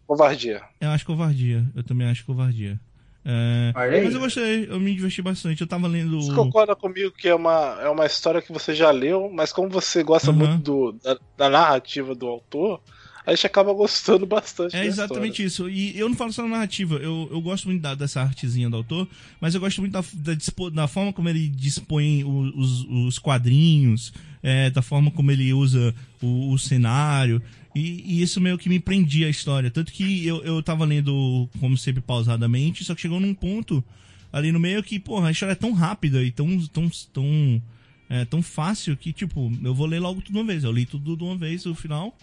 Covardia. 0.07 0.63
Eu 0.81 0.91
acho 0.91 1.05
covardia. 1.05 1.67
Eu 1.75 1.83
também 1.83 2.07
acho 2.07 2.25
covardia. 2.25 2.81
É... 3.29 3.73
Mas 3.75 4.15
eu 4.15 4.21
gostei, 4.21 4.67
eu 4.71 4.79
me 4.79 4.95
diverti 4.95 5.21
bastante. 5.21 5.61
Eu 5.61 5.67
tava 5.67 5.89
lendo. 5.89 6.23
Você 6.23 6.33
concorda 6.33 6.77
comigo 6.77 7.11
que 7.11 7.29
é 7.29 7.35
uma, 7.35 7.77
é 7.83 7.89
uma 7.89 8.07
história 8.07 8.41
que 8.41 8.53
você 8.53 8.73
já 8.73 8.91
leu, 8.93 9.29
mas 9.33 9.53
como 9.53 9.69
você 9.69 10.05
gosta 10.05 10.31
Uhum. 10.31 10.37
muito 10.37 10.59
do, 10.59 10.93
da, 10.93 11.19
da 11.37 11.51
narrativa 11.51 12.15
do 12.15 12.27
autor, 12.29 12.81
a 13.27 13.35
gente 13.35 13.47
acaba 13.47 13.73
gostando 13.73 14.25
bastante. 14.25 14.77
É 14.77 14.87
exatamente 14.87 15.45
história. 15.45 15.73
isso. 15.73 15.97
E 15.97 15.99
eu 15.99 16.09
não 16.09 16.17
falo 16.17 16.33
só 16.33 16.43
da 16.43 16.49
narrativa, 16.49 16.95
eu, 16.95 17.29
eu 17.31 17.41
gosto 17.41 17.67
muito 17.67 17.83
da, 17.83 17.95
dessa 17.95 18.23
artezinha 18.23 18.71
do 18.71 18.77
autor, 18.77 19.09
mas 19.41 19.55
eu 19.55 19.61
gosto 19.61 19.81
muito 19.81 19.93
da, 19.93 20.05
da, 20.15 20.71
da 20.73 20.87
forma 20.87 21.13
como 21.13 21.29
ele 21.29 21.49
dispõe 21.49 22.23
os, 22.23 22.87
os 22.89 23.19
quadrinhos, 23.19 24.13
é, 24.43 24.71
da 24.71 24.81
forma 24.81 25.11
como 25.11 25.33
ele 25.33 25.53
usa 25.53 25.93
o, 26.23 26.53
o 26.53 26.59
cenário. 26.59 27.43
E, 27.75 28.03
e 28.07 28.23
isso 28.23 28.41
meio 28.41 28.57
que 28.57 28.69
me 28.69 28.79
prendia 28.79 29.27
a 29.27 29.31
história. 29.31 29.71
Tanto 29.71 29.93
que 29.93 30.25
eu, 30.25 30.43
eu 30.45 30.63
tava 30.63 30.85
lendo, 30.85 31.49
como 31.59 31.77
sempre, 31.77 32.01
pausadamente, 32.01 32.85
só 32.85 32.95
que 32.95 33.03
chegou 33.03 33.19
num 33.19 33.35
ponto 33.35 33.85
ali 34.33 34.53
no 34.53 34.61
meio 34.61 34.83
que, 34.83 35.01
porra, 35.01 35.29
a 35.29 35.31
história 35.33 35.53
é 35.53 35.57
tão 35.57 35.73
rápida 35.73 36.23
e 36.23 36.31
tão. 36.31 36.65
tão, 36.69 36.89
tão 37.13 37.63
é 38.09 38.25
tão 38.25 38.41
fácil 38.41 38.97
que, 38.97 39.13
tipo, 39.13 39.53
eu 39.65 39.75
vou 39.75 39.85
ler 39.85 39.99
logo 39.99 40.21
tudo 40.21 40.35
de 40.35 40.39
uma 40.39 40.45
vez. 40.45 40.63
Eu 40.63 40.71
li 40.71 40.87
tudo 40.87 41.17
de 41.17 41.25
uma 41.25 41.37
vez, 41.37 41.67
o 41.67 41.75
final. 41.75 42.17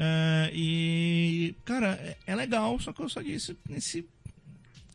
É, 0.00 0.50
e, 0.54 1.56
cara, 1.64 1.88
é, 2.00 2.16
é 2.28 2.36
legal, 2.36 2.78
só 2.78 2.92
que 2.92 3.02
eu 3.02 3.08
só 3.08 3.20
disse 3.20 3.56
esse. 3.70 4.06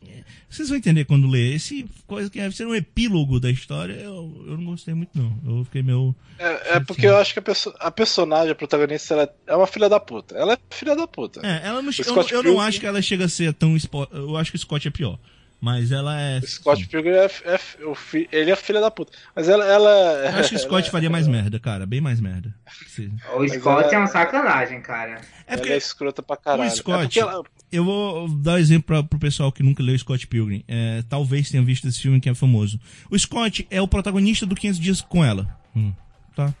é, 0.02 0.24
Vocês 0.48 0.70
vão 0.70 0.78
entender 0.78 1.04
quando 1.04 1.28
ler. 1.28 1.54
Esse 1.54 1.84
coisa 2.06 2.30
que 2.30 2.38
deve 2.38 2.56
ser 2.56 2.66
um 2.66 2.74
epílogo 2.74 3.38
da 3.38 3.50
história, 3.50 3.92
eu, 3.92 4.44
eu 4.46 4.56
não 4.56 4.64
gostei 4.64 4.94
muito, 4.94 5.10
não. 5.14 5.38
Eu 5.46 5.64
fiquei 5.66 5.82
meio. 5.82 6.14
É, 6.38 6.76
é 6.76 6.80
porque 6.80 7.06
eu 7.06 7.18
acho 7.18 7.34
que 7.34 7.38
a, 7.38 7.42
perso 7.42 7.74
a 7.78 7.90
personagem, 7.90 8.52
a 8.52 8.54
protagonista, 8.54 9.12
ela 9.12 9.34
é 9.46 9.54
uma 9.54 9.66
filha 9.66 9.90
da 9.90 10.00
puta. 10.00 10.34
Ela 10.36 10.54
é 10.54 10.58
filha 10.70 10.96
da 10.96 11.06
puta. 11.06 11.46
É, 11.46 11.66
ela 11.66 11.82
não, 11.82 11.90
eu, 11.92 12.28
eu 12.30 12.42
não 12.42 12.60
acho 12.60 12.80
que 12.80 12.86
ela 12.86 13.02
chega 13.02 13.26
a 13.26 13.28
ser 13.28 13.52
tão. 13.52 13.76
Eu 14.10 14.38
acho 14.38 14.50
que 14.50 14.56
o 14.56 14.60
Scott 14.60 14.88
é 14.88 14.90
pior. 14.90 15.18
Mas 15.64 15.90
ela 15.90 16.20
é. 16.20 16.40
O 16.40 16.46
Scott 16.46 16.86
Pilgrim 16.88 17.12
é, 17.14 17.24
é- 17.24 17.86
o 17.86 17.94
fi- 17.94 18.28
ele 18.30 18.50
é 18.50 18.56
filha 18.56 18.82
da 18.82 18.90
puta. 18.90 19.16
Mas 19.34 19.48
ela. 19.48 19.64
ela 19.64 19.90
Eu 19.90 20.40
acho 20.40 20.50
que 20.50 20.56
o 20.56 20.58
Scott 20.58 20.82
ela- 20.82 20.90
faria 20.92 21.08
mais 21.08 21.26
merda, 21.26 21.58
cara. 21.58 21.86
Bem 21.86 22.02
mais 22.02 22.20
merda. 22.20 22.54
Sim. 22.86 23.16
O 23.34 23.48
Scott 23.48 23.84
ela- 23.86 23.94
é 23.94 23.98
uma 23.98 24.06
sacanagem, 24.06 24.82
cara. 24.82 25.12
É 25.12 25.54
ela 25.54 25.56
porque 25.56 25.72
é 25.72 25.76
escrota 25.78 26.22
pra 26.22 26.36
caralho. 26.36 26.70
O 26.70 26.76
Scott- 26.76 27.18
É 27.18 27.22
ela- 27.22 27.42
eu 27.72 27.82
vou 27.82 28.28
dar 28.28 28.52
um 28.52 28.58
exemplo 28.58 28.84
pra, 28.88 29.02
pro 29.02 29.18
pessoal 29.18 29.50
que 29.50 29.62
nunca 29.62 29.82
leu 29.82 29.98
Scott 29.98 30.26
Pilgrim. 30.26 30.62
É, 30.68 31.02
talvez 31.08 31.48
tenha 31.50 31.62
visto 31.62 31.88
esse 31.88 31.98
filme 31.98 32.20
que 32.20 32.28
é 32.28 32.34
famoso. 32.34 32.78
O 33.10 33.18
Scott 33.18 33.66
é 33.70 33.80
o 33.80 33.88
protagonista 33.88 34.44
do 34.44 34.54
500 34.54 34.78
Dias 34.78 35.00
com 35.00 35.24
Ela. 35.24 35.48
Hum, 35.74 35.94
tá. 36.36 36.52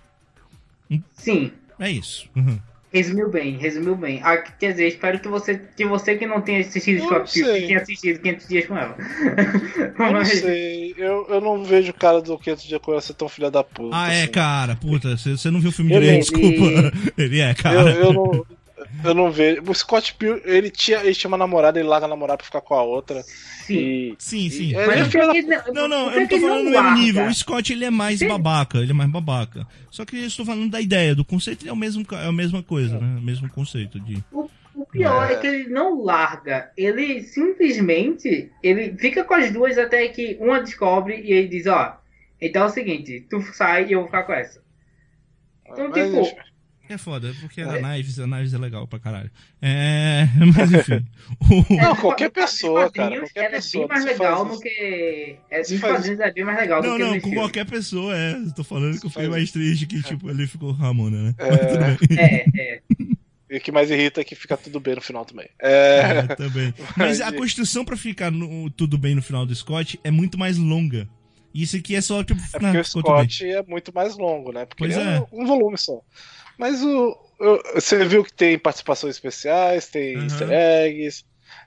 Sim, 1.12 1.52
É 1.78 1.90
isso. 1.90 2.26
Uhum. 2.34 2.58
Resumiu 2.94 3.28
bem, 3.28 3.58
resumiu 3.58 3.96
bem. 3.96 4.20
Ah, 4.22 4.36
quer 4.38 4.70
dizer, 4.70 4.86
espero 4.86 5.18
que 5.18 5.28
você 5.28 5.60
que, 5.76 5.84
você 5.84 6.16
que 6.16 6.26
não 6.26 6.40
tenha 6.40 6.60
assistido 6.60 7.00
Eu 7.00 7.04
Scott 7.06 7.40
não. 7.40 7.46
Pilgrim 7.48 7.66
tenha 7.66 7.80
assistido 7.80 8.20
500 8.20 8.48
dias 8.48 8.66
com 8.66 8.78
ela. 8.78 8.96
Eu 9.98 10.04
não 10.06 10.12
Mas- 10.12 10.28
sei. 10.28 10.94
Eu, 10.96 11.26
eu 11.28 11.40
não 11.40 11.64
vejo 11.64 11.90
o 11.90 11.94
cara 11.94 12.22
do 12.22 12.38
500 12.38 12.64
de 12.64 12.78
Coisa 12.78 13.00
ser 13.00 13.14
tão 13.14 13.28
filha 13.28 13.50
da 13.50 13.64
puta. 13.64 13.94
Ah, 13.96 14.12
é, 14.12 14.22
assim. 14.22 14.30
cara. 14.32 14.76
Puta, 14.76 15.16
você 15.16 15.32
você 15.32 15.50
não 15.50 15.60
viu 15.60 15.70
o 15.70 15.72
filme 15.72 15.92
Ele- 15.92 16.04
direito, 16.06 16.32
desculpa. 16.32 16.92
Ele 17.18 17.40
é, 17.40 17.50
Eu, 17.50 17.54
cara. 17.56 17.90
eu 17.90 18.12
não. 18.12 18.46
Eu 19.04 19.14
não 19.14 19.30
vejo. 19.30 19.62
O 19.68 19.74
Scott 19.74 20.14
Pilgrim, 20.14 20.42
ele 20.44 20.70
tinha, 20.70 20.98
ele 20.98 21.14
tinha 21.14 21.28
uma 21.28 21.38
namorada, 21.38 21.78
ele 21.78 21.88
larga 21.88 22.06
a 22.06 22.08
namorada 22.08 22.38
pra 22.38 22.46
ficar 22.46 22.60
com 22.60 22.74
a 22.74 22.82
outra. 22.82 23.22
Sim. 23.22 23.74
E. 23.74 24.14
Sim, 24.18 24.50
sim. 24.50 24.64
e- 24.70 24.74
é, 24.76 24.84
ele 24.84 25.54
é 25.54 25.72
Não, 25.72 25.86
não, 25.88 26.10
eu 26.10 26.20
não 26.20 26.26
tô 26.28 26.38
falando 26.40 26.58
no 26.64 26.70
mesmo 26.70 26.82
larga? 26.84 27.00
nível. 27.00 27.26
O 27.26 27.34
Scott, 27.34 27.72
ele 27.72 27.84
é 27.84 27.90
mais 27.90 28.18
Sim. 28.18 28.28
babaca. 28.28 28.78
Ele 28.78 28.90
é 28.90 28.94
mais 28.94 29.10
babaca. 29.10 29.66
Só 29.90 30.04
que 30.04 30.16
eu 30.16 30.26
estou 30.26 30.44
falando 30.44 30.70
da 30.70 30.80
ideia, 30.80 31.14
do 31.14 31.24
conceito, 31.24 31.62
ele 31.62 31.70
é, 31.70 31.72
o 31.72 31.76
mesmo, 31.76 32.04
é 32.12 32.26
a 32.26 32.32
mesma 32.32 32.62
coisa, 32.62 32.98
né? 32.98 33.16
O 33.18 33.22
mesmo 33.22 33.48
conceito 33.48 33.98
de... 34.00 34.22
O, 34.32 34.50
o 34.74 34.84
pior 34.86 35.30
é. 35.30 35.34
É. 35.34 35.36
que 35.36 35.46
ele 35.46 35.68
não 35.68 36.02
larga. 36.02 36.70
Ele 36.76 37.22
simplesmente 37.22 38.50
ele 38.62 38.94
fica 38.98 39.24
com 39.24 39.34
as 39.34 39.52
duas 39.52 39.78
até 39.78 40.08
que 40.08 40.36
uma 40.40 40.60
descobre 40.60 41.20
e 41.20 41.32
ele 41.32 41.48
diz, 41.48 41.66
ó, 41.66 41.96
então 42.40 42.64
é 42.64 42.66
o 42.66 42.70
seguinte, 42.70 43.24
tu 43.30 43.40
sai 43.54 43.86
e 43.86 43.92
eu 43.92 44.00
vou 44.00 44.08
ficar 44.08 44.24
com 44.24 44.32
essa. 44.32 44.62
Então, 45.66 45.88
Mas, 45.88 46.04
tipo, 46.04 46.36
É 46.88 46.98
foda, 46.98 47.34
porque 47.40 47.60
É. 47.62 47.64
a 47.64 47.78
Knives, 47.80 48.18
a 48.20 48.26
Knives 48.26 48.52
é 48.52 48.58
legal 48.58 48.86
pra 48.86 48.98
caralho. 48.98 49.30
É, 49.62 50.28
mas 50.54 50.70
enfim. 50.72 51.04
O- 51.50 51.74
Não, 51.74 51.92
É, 51.92 51.96
qualquer 51.96 52.24
nos 52.26 52.32
pessoa, 52.34 52.90
cara, 52.92 53.18
qualquer 53.20 53.40
ela 53.44 53.50
pessoa 53.50 53.84
é 53.84 53.88
bem 53.88 53.94
mais 53.96 54.04
legal 54.04 54.44
do 54.44 54.60
que. 54.60 55.36
É, 55.50 55.58
nos 55.58 55.80
quadrinhos 55.80 56.20
é 56.20 56.32
bem 56.32 56.44
mais 56.44 56.58
legal 56.58 56.82
Não, 56.82 56.90
do 56.90 56.96
que 56.96 57.02
não, 57.02 57.14
nos 57.14 57.22
com 57.22 57.32
qualquer 57.32 57.64
pessoa, 57.66 58.14
é. 58.16 58.36
Tô 58.54 58.62
falando 58.62 59.00
que 59.00 59.06
eu 59.06 59.10
fiquei 59.10 59.28
mais 59.28 59.50
triste 59.50 59.86
que, 59.86 60.02
tipo, 60.02 60.28
ele 60.30 60.46
ficou 60.46 60.72
Ramona, 60.72 61.22
né? 61.22 61.34
É. 61.38 61.48
Mas 61.50 61.96
tudo 61.98 62.08
bem. 62.08 62.18
É, 62.18 62.44
é. 62.74 62.80
E 63.50 63.56
o 63.56 63.60
que 63.60 63.70
mais 63.72 63.90
irrita 63.90 64.20
é 64.20 64.24
que 64.24 64.34
fica 64.34 64.56
tudo 64.56 64.78
bem 64.80 64.94
no 64.96 65.00
final 65.00 65.24
também. 65.24 65.48
É. 65.62 66.00
É, 66.00 66.22
também. 66.34 66.74
Mas 66.96 67.20
a 67.20 67.32
construção 67.32 67.84
pra 67.84 67.96
ficar 67.96 68.30
no- 68.30 68.68
tudo 68.70 68.98
bem 68.98 69.14
no 69.14 69.22
final 69.22 69.46
do 69.46 69.54
Scott 69.54 69.98
é 70.04 70.10
muito 70.10 70.36
mais 70.38 70.58
longa. 70.58 71.08
E 71.54 71.62
Isso 71.62 71.76
aqui 71.76 71.94
é 71.94 72.00
só 72.00 72.24
tipo. 72.24 72.40
É 72.40 72.44
ah, 72.44 72.58
porque 72.58 72.78
o 72.78 72.82
tudo 72.84 73.14
bem. 73.14 73.28
Scott 73.30 73.44
é 73.46 73.62
muito 73.62 73.94
mais 73.94 74.16
longo, 74.18 74.50
né? 74.50 74.66
Porque 74.66 74.84
Pois 74.84 74.96
ele 74.96 75.08
é 75.08 75.16
é. 75.18 75.26
um 75.32 75.46
volume 75.46 75.78
só. 75.78 76.00
Mas 76.58 76.82
o. 76.82 77.16
Você 77.74 78.04
viu 78.04 78.24
que 78.24 78.32
tem 78.32 78.58
participações 78.58 79.16
especiais, 79.16 79.88
tem 79.88 80.14
Aham. 80.16 80.24
easter 80.24 80.50
eggs, 80.50 81.24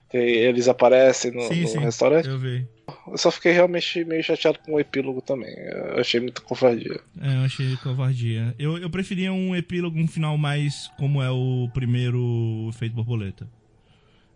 tem- 0.09 0.21
eles 0.37 0.67
aparecem 0.67 1.31
no, 1.31 1.41
Sim, 1.47 1.65
no 1.65 1.67
sim. 1.67 1.79
restaurante. 1.79 2.27
Eu 2.27 2.37
vi. 2.39 2.67
Eu 3.07 3.17
só 3.17 3.31
fiquei 3.31 3.51
realmente 3.51 4.03
meio 4.05 4.23
chateado 4.23 4.59
com 4.59 4.73
o 4.75 4.79
epílogo 4.79 5.21
também. 5.21 5.53
Eu 5.57 5.99
achei 5.99 6.19
muito 6.21 6.41
covardia. 6.43 7.01
É, 7.19 7.35
eu 7.35 7.41
achei 7.41 7.77
covardia. 7.77 8.55
Eu, 8.59 8.77
eu 8.77 8.89
preferia 8.89 9.33
um 9.33 9.55
epílogo, 9.55 9.97
um 9.99 10.07
final 10.07 10.37
mais 10.37 10.87
como 10.97 11.21
é 11.21 11.29
o 11.31 11.69
primeiro 11.73 12.69
Feito 12.73 12.93
Borboleta. 12.95 13.47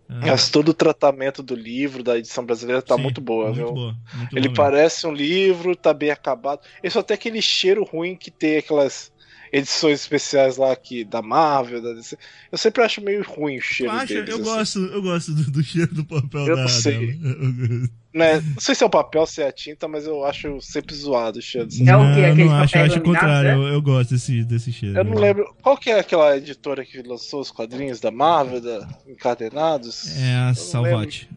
É, 0.10 0.30
Mas 0.30 0.50
todo 0.50 0.70
o 0.70 0.74
tratamento 0.74 1.42
do 1.42 1.56
livro, 1.56 2.04
da 2.04 2.18
edição 2.18 2.46
brasileira, 2.46 2.82
tá 2.82 2.96
sim, 2.96 3.02
muito 3.02 3.20
boa, 3.22 3.52
muito 3.52 3.54
viu? 3.54 3.74
boa, 3.74 3.96
muito 4.14 4.36
Ele 4.36 4.50
boa 4.50 4.56
parece 4.56 5.08
um 5.08 5.14
livro, 5.14 5.76
tá 5.76 5.94
bem 5.94 6.12
acabado. 6.12 6.62
Ele 6.84 6.92
só 6.92 7.02
tem 7.02 7.16
aquele 7.16 7.42
cheiro 7.42 7.84
ruim 7.84 8.16
que 8.16 8.30
tem 8.32 8.58
aquelas 8.58 9.12
edições 9.52 10.00
especiais 10.02 10.58
lá 10.58 10.76
que, 10.76 11.04
da 11.04 11.22
Marvel, 11.22 11.82
da 11.82 11.94
DC. 11.94 12.18
Eu 12.52 12.58
sempre 12.58 12.84
acho 12.84 13.02
meio 13.02 13.24
ruim 13.24 13.58
o 13.58 13.62
cheiro 13.62 13.92
acha? 13.92 14.08
deles. 14.14 14.30
Eu 14.30 14.36
assim. 14.36 14.44
gosto, 14.44 14.80
eu 14.80 15.02
gosto 15.02 15.34
do, 15.34 15.52
do 15.52 15.64
cheiro 15.64 15.94
do 15.94 16.06
papel 16.06 16.48
Eu 16.48 16.56
da, 16.56 16.62
não 16.64 16.70
sei. 16.70 17.20
Né? 18.14 18.42
Não 18.42 18.60
sei 18.60 18.76
se 18.76 18.84
é 18.84 18.86
o 18.86 18.90
papel, 18.90 19.26
se 19.26 19.42
é 19.42 19.48
a 19.48 19.54
tinta, 19.54 19.88
mas 19.88 20.06
eu 20.06 20.26
acho 20.26 20.60
sempre 20.60 20.94
zoado 20.94 21.40
o 21.40 21.42
cheiro. 21.42 21.66
dessa- 21.66 21.82
É 21.82 21.96
o 21.96 22.04
Não, 22.04 22.14
quê? 22.14 22.20
eu 22.20 22.26
Aqueles 22.26 22.52
não 22.52 22.56
acho, 22.58 22.78
eu 22.78 22.84
acho 22.84 22.98
o 23.00 23.04
contrário. 23.04 23.50
é? 23.50 23.54
Eu, 23.54 23.64
eu 23.70 23.82
gosto 23.82 24.10
desse, 24.10 24.44
desse 24.44 24.74
cheiro. 24.74 24.98
Eu 24.98 25.04
não 25.06 25.14
lembro. 25.14 25.56
Qual 25.62 25.78
que 25.78 25.90
é 25.90 25.98
aquela 26.00 26.36
editora 26.36 26.84
que 26.84 27.02
lançou 27.04 27.40
os 27.40 27.50
quadrinhos 27.52 28.02
da 28.02 28.12
Marvel, 28.12 28.60
da 28.60 28.86
Encadenados? 29.08 30.18
É 30.18 30.34
a 30.36 30.48
não 30.48 30.56
Salvate. 30.56 31.30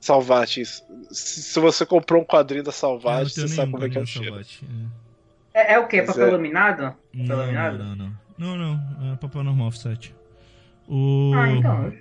Salvate, 0.00 0.60
isso. 0.62 0.82
Se, 1.12 1.42
se 1.44 1.60
você 1.60 1.86
comprou 1.86 2.20
um 2.22 2.24
quadrinho 2.26 2.64
da 2.64 2.70
Eu 2.70 2.72
não 2.72 2.78
Salvate, 2.78 3.34
tenho 3.34 3.48
você 3.48 3.54
sabe 3.54 3.70
como 3.72 3.84
é 3.84 3.88
que 3.88 3.96
é 3.98 4.00
o 4.00 4.06
cheiro. 4.06 4.28
Salvate. 4.30 4.64
É, 4.64 5.03
é 5.54 5.78
o 5.78 5.86
quê? 5.88 5.98
Mas 5.98 6.08
Papel 6.08 6.28
é- 6.28 6.30
laminado? 6.32 6.82
É. 6.84 6.94
Não, 7.14 7.36
laminado? 7.36 7.78
não, 7.78 7.96
não, 7.96 7.96
não. 7.96 8.24
Não, 8.36 8.56
não. 8.58 9.12
É 9.12 9.16
papel 9.16 9.44
normal, 9.44 9.68
offset. 9.68 10.14
O... 10.88 11.32
Ah, 11.34 11.50
então. 11.52 11.92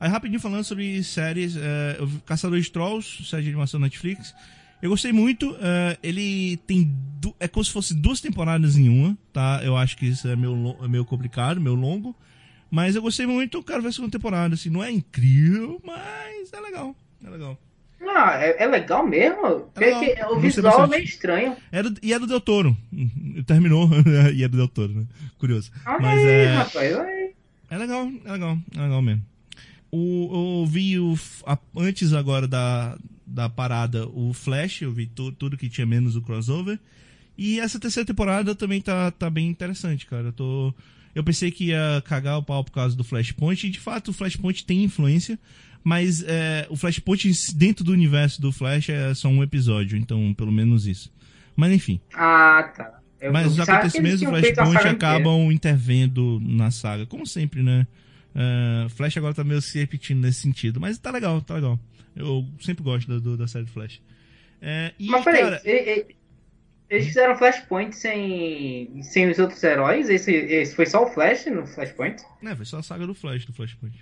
Aí 0.00 0.08
rapidinho 0.10 0.40
falando 0.40 0.64
sobre 0.64 1.02
séries, 1.04 1.56
é, 1.56 1.98
Caçador 2.26 2.58
de 2.58 2.70
Trolls, 2.70 3.24
série 3.24 3.42
de 3.44 3.48
animação 3.50 3.78
Netflix. 3.78 4.34
Eu 4.82 4.90
gostei 4.90 5.12
muito. 5.12 5.54
é, 5.60 5.98
ele 6.02 6.56
tem. 6.66 6.90
du- 7.20 7.36
É 7.38 7.46
como 7.46 7.62
se 7.64 7.70
fosse 7.70 7.94
duas 7.94 8.20
temporadas 8.20 8.76
em 8.78 8.88
uma, 8.88 9.16
tá? 9.32 9.60
Eu 9.62 9.76
acho 9.76 9.96
que 9.96 10.06
isso 10.06 10.26
é 10.26 10.34
meio, 10.34 10.54
lo- 10.54 10.78
é 10.82 10.88
meio 10.88 11.04
complicado, 11.04 11.60
meio 11.60 11.74
longo. 11.76 12.16
Mas 12.70 12.96
eu 12.96 13.02
gostei 13.02 13.26
muito, 13.26 13.58
eu 13.58 13.62
quero 13.62 13.82
ver 13.82 13.88
a 13.88 13.92
segunda 13.92 14.12
temporada. 14.12 14.54
Assim, 14.54 14.70
não 14.70 14.82
é 14.82 14.90
incrível, 14.90 15.80
mas 15.84 16.50
é 16.52 16.60
legal. 16.60 16.96
É 17.24 17.28
legal. 17.28 17.58
Ah, 18.02 18.36
é, 18.38 18.62
é 18.64 18.66
legal 18.66 19.06
mesmo? 19.06 19.46
É. 19.46 19.90
Porque 19.90 20.24
o 20.32 20.40
visual 20.40 20.84
é 20.84 20.88
meio 20.88 21.04
estranho. 21.04 21.56
Era, 21.70 21.92
e 22.02 22.12
é 22.12 22.18
do 22.18 22.26
Del 22.26 22.40
Toro. 22.40 22.76
Terminou 23.46 23.88
e 24.34 24.42
é 24.42 24.48
do 24.48 24.56
Del 24.56 24.68
Toro, 24.68 24.92
né? 24.92 25.04
Curioso. 25.38 25.70
Olha 25.86 25.98
Mas 26.00 26.20
aí, 26.20 26.26
é. 26.28 26.54
rapaz. 26.54 26.96
aí. 26.98 27.30
É 27.70 27.78
legal, 27.78 28.10
é 28.24 28.32
legal, 28.32 28.58
é 28.76 28.80
legal 28.80 29.02
mesmo. 29.02 29.22
O, 29.92 30.60
eu 30.62 30.66
vi 30.66 30.98
o, 30.98 31.18
a- 31.46 31.58
antes 31.76 32.12
agora 32.12 32.46
da, 32.48 32.96
da 33.26 33.48
parada 33.48 34.06
o 34.08 34.32
Flash, 34.32 34.82
eu 34.82 34.92
vi 34.92 35.06
tu- 35.06 35.32
tudo 35.32 35.56
que 35.56 35.68
tinha 35.68 35.86
menos 35.86 36.16
o 36.16 36.22
crossover. 36.22 36.78
E 37.36 37.58
essa 37.60 37.78
terceira 37.78 38.06
temporada 38.06 38.54
também 38.54 38.80
tá, 38.80 39.10
tá 39.10 39.28
bem 39.30 39.48
interessante, 39.48 40.06
cara. 40.06 40.26
Eu, 40.28 40.32
tô, 40.32 40.74
eu 41.14 41.24
pensei 41.24 41.50
que 41.50 41.66
ia 41.66 42.02
cagar 42.04 42.38
o 42.38 42.42
pau 42.42 42.62
por 42.64 42.72
causa 42.72 42.96
do 42.96 43.02
Flashpoint, 43.04 43.66
e 43.66 43.70
de 43.70 43.80
fato 43.80 44.08
o 44.08 44.12
Flashpoint 44.12 44.64
tem 44.64 44.84
influência, 44.84 45.38
mas 45.84 46.22
é, 46.26 46.66
o 46.70 46.76
Flashpoint 46.76 47.28
dentro 47.54 47.84
do 47.84 47.92
universo 47.92 48.40
do 48.40 48.52
Flash 48.52 48.88
é 48.90 49.14
só 49.14 49.28
um 49.28 49.42
episódio, 49.42 49.96
então 49.98 50.32
pelo 50.34 50.52
menos 50.52 50.86
isso. 50.86 51.12
Mas 51.56 51.72
enfim. 51.72 52.00
Ah, 52.14 52.70
tá. 52.76 53.00
Eu 53.20 53.32
Mas 53.32 53.48
os 53.48 53.56
eles 53.58 53.68
acontecimentos 53.68 54.20
do 54.20 54.26
Flashpoint 54.28 54.70
inteira. 54.70 54.90
acabam 54.92 55.52
intervendo 55.52 56.40
na 56.42 56.70
saga, 56.70 57.04
como 57.06 57.26
sempre, 57.26 57.62
né? 57.62 57.86
É, 58.34 58.88
Flash 58.90 59.16
agora 59.16 59.34
tá 59.34 59.44
meio 59.44 59.60
se 59.60 59.78
repetindo 59.78 60.20
nesse 60.22 60.40
sentido, 60.40 60.80
mas 60.80 60.96
tá 60.98 61.10
legal, 61.10 61.40
tá 61.42 61.54
legal. 61.54 61.78
Eu 62.16 62.46
sempre 62.60 62.82
gosto 62.82 63.08
da, 63.08 63.18
do- 63.18 63.36
da 63.36 63.46
série 63.46 63.64
do 63.64 63.70
Flash. 63.70 64.00
É, 64.62 64.92
e, 64.98 65.06
Mas 65.08 65.24
peraí, 65.24 65.42
cara, 65.42 65.60
e- 65.64 65.70
e- 66.10 66.16
eles 66.88 67.06
fizeram 67.06 67.36
Flashpoint 67.36 67.94
sem, 67.94 69.00
sem 69.02 69.30
os 69.30 69.38
outros 69.38 69.62
heróis? 69.62 70.08
Esse, 70.08 70.32
esse 70.32 70.74
foi 70.74 70.86
só 70.86 71.04
o 71.04 71.06
Flash 71.10 71.46
no 71.46 71.66
Flashpoint? 71.66 72.22
né, 72.42 72.54
foi 72.56 72.64
só 72.64 72.78
a 72.78 72.82
saga 72.82 73.06
do 73.06 73.14
Flash, 73.14 73.44
do 73.44 73.52
Flashpoint. 73.52 73.94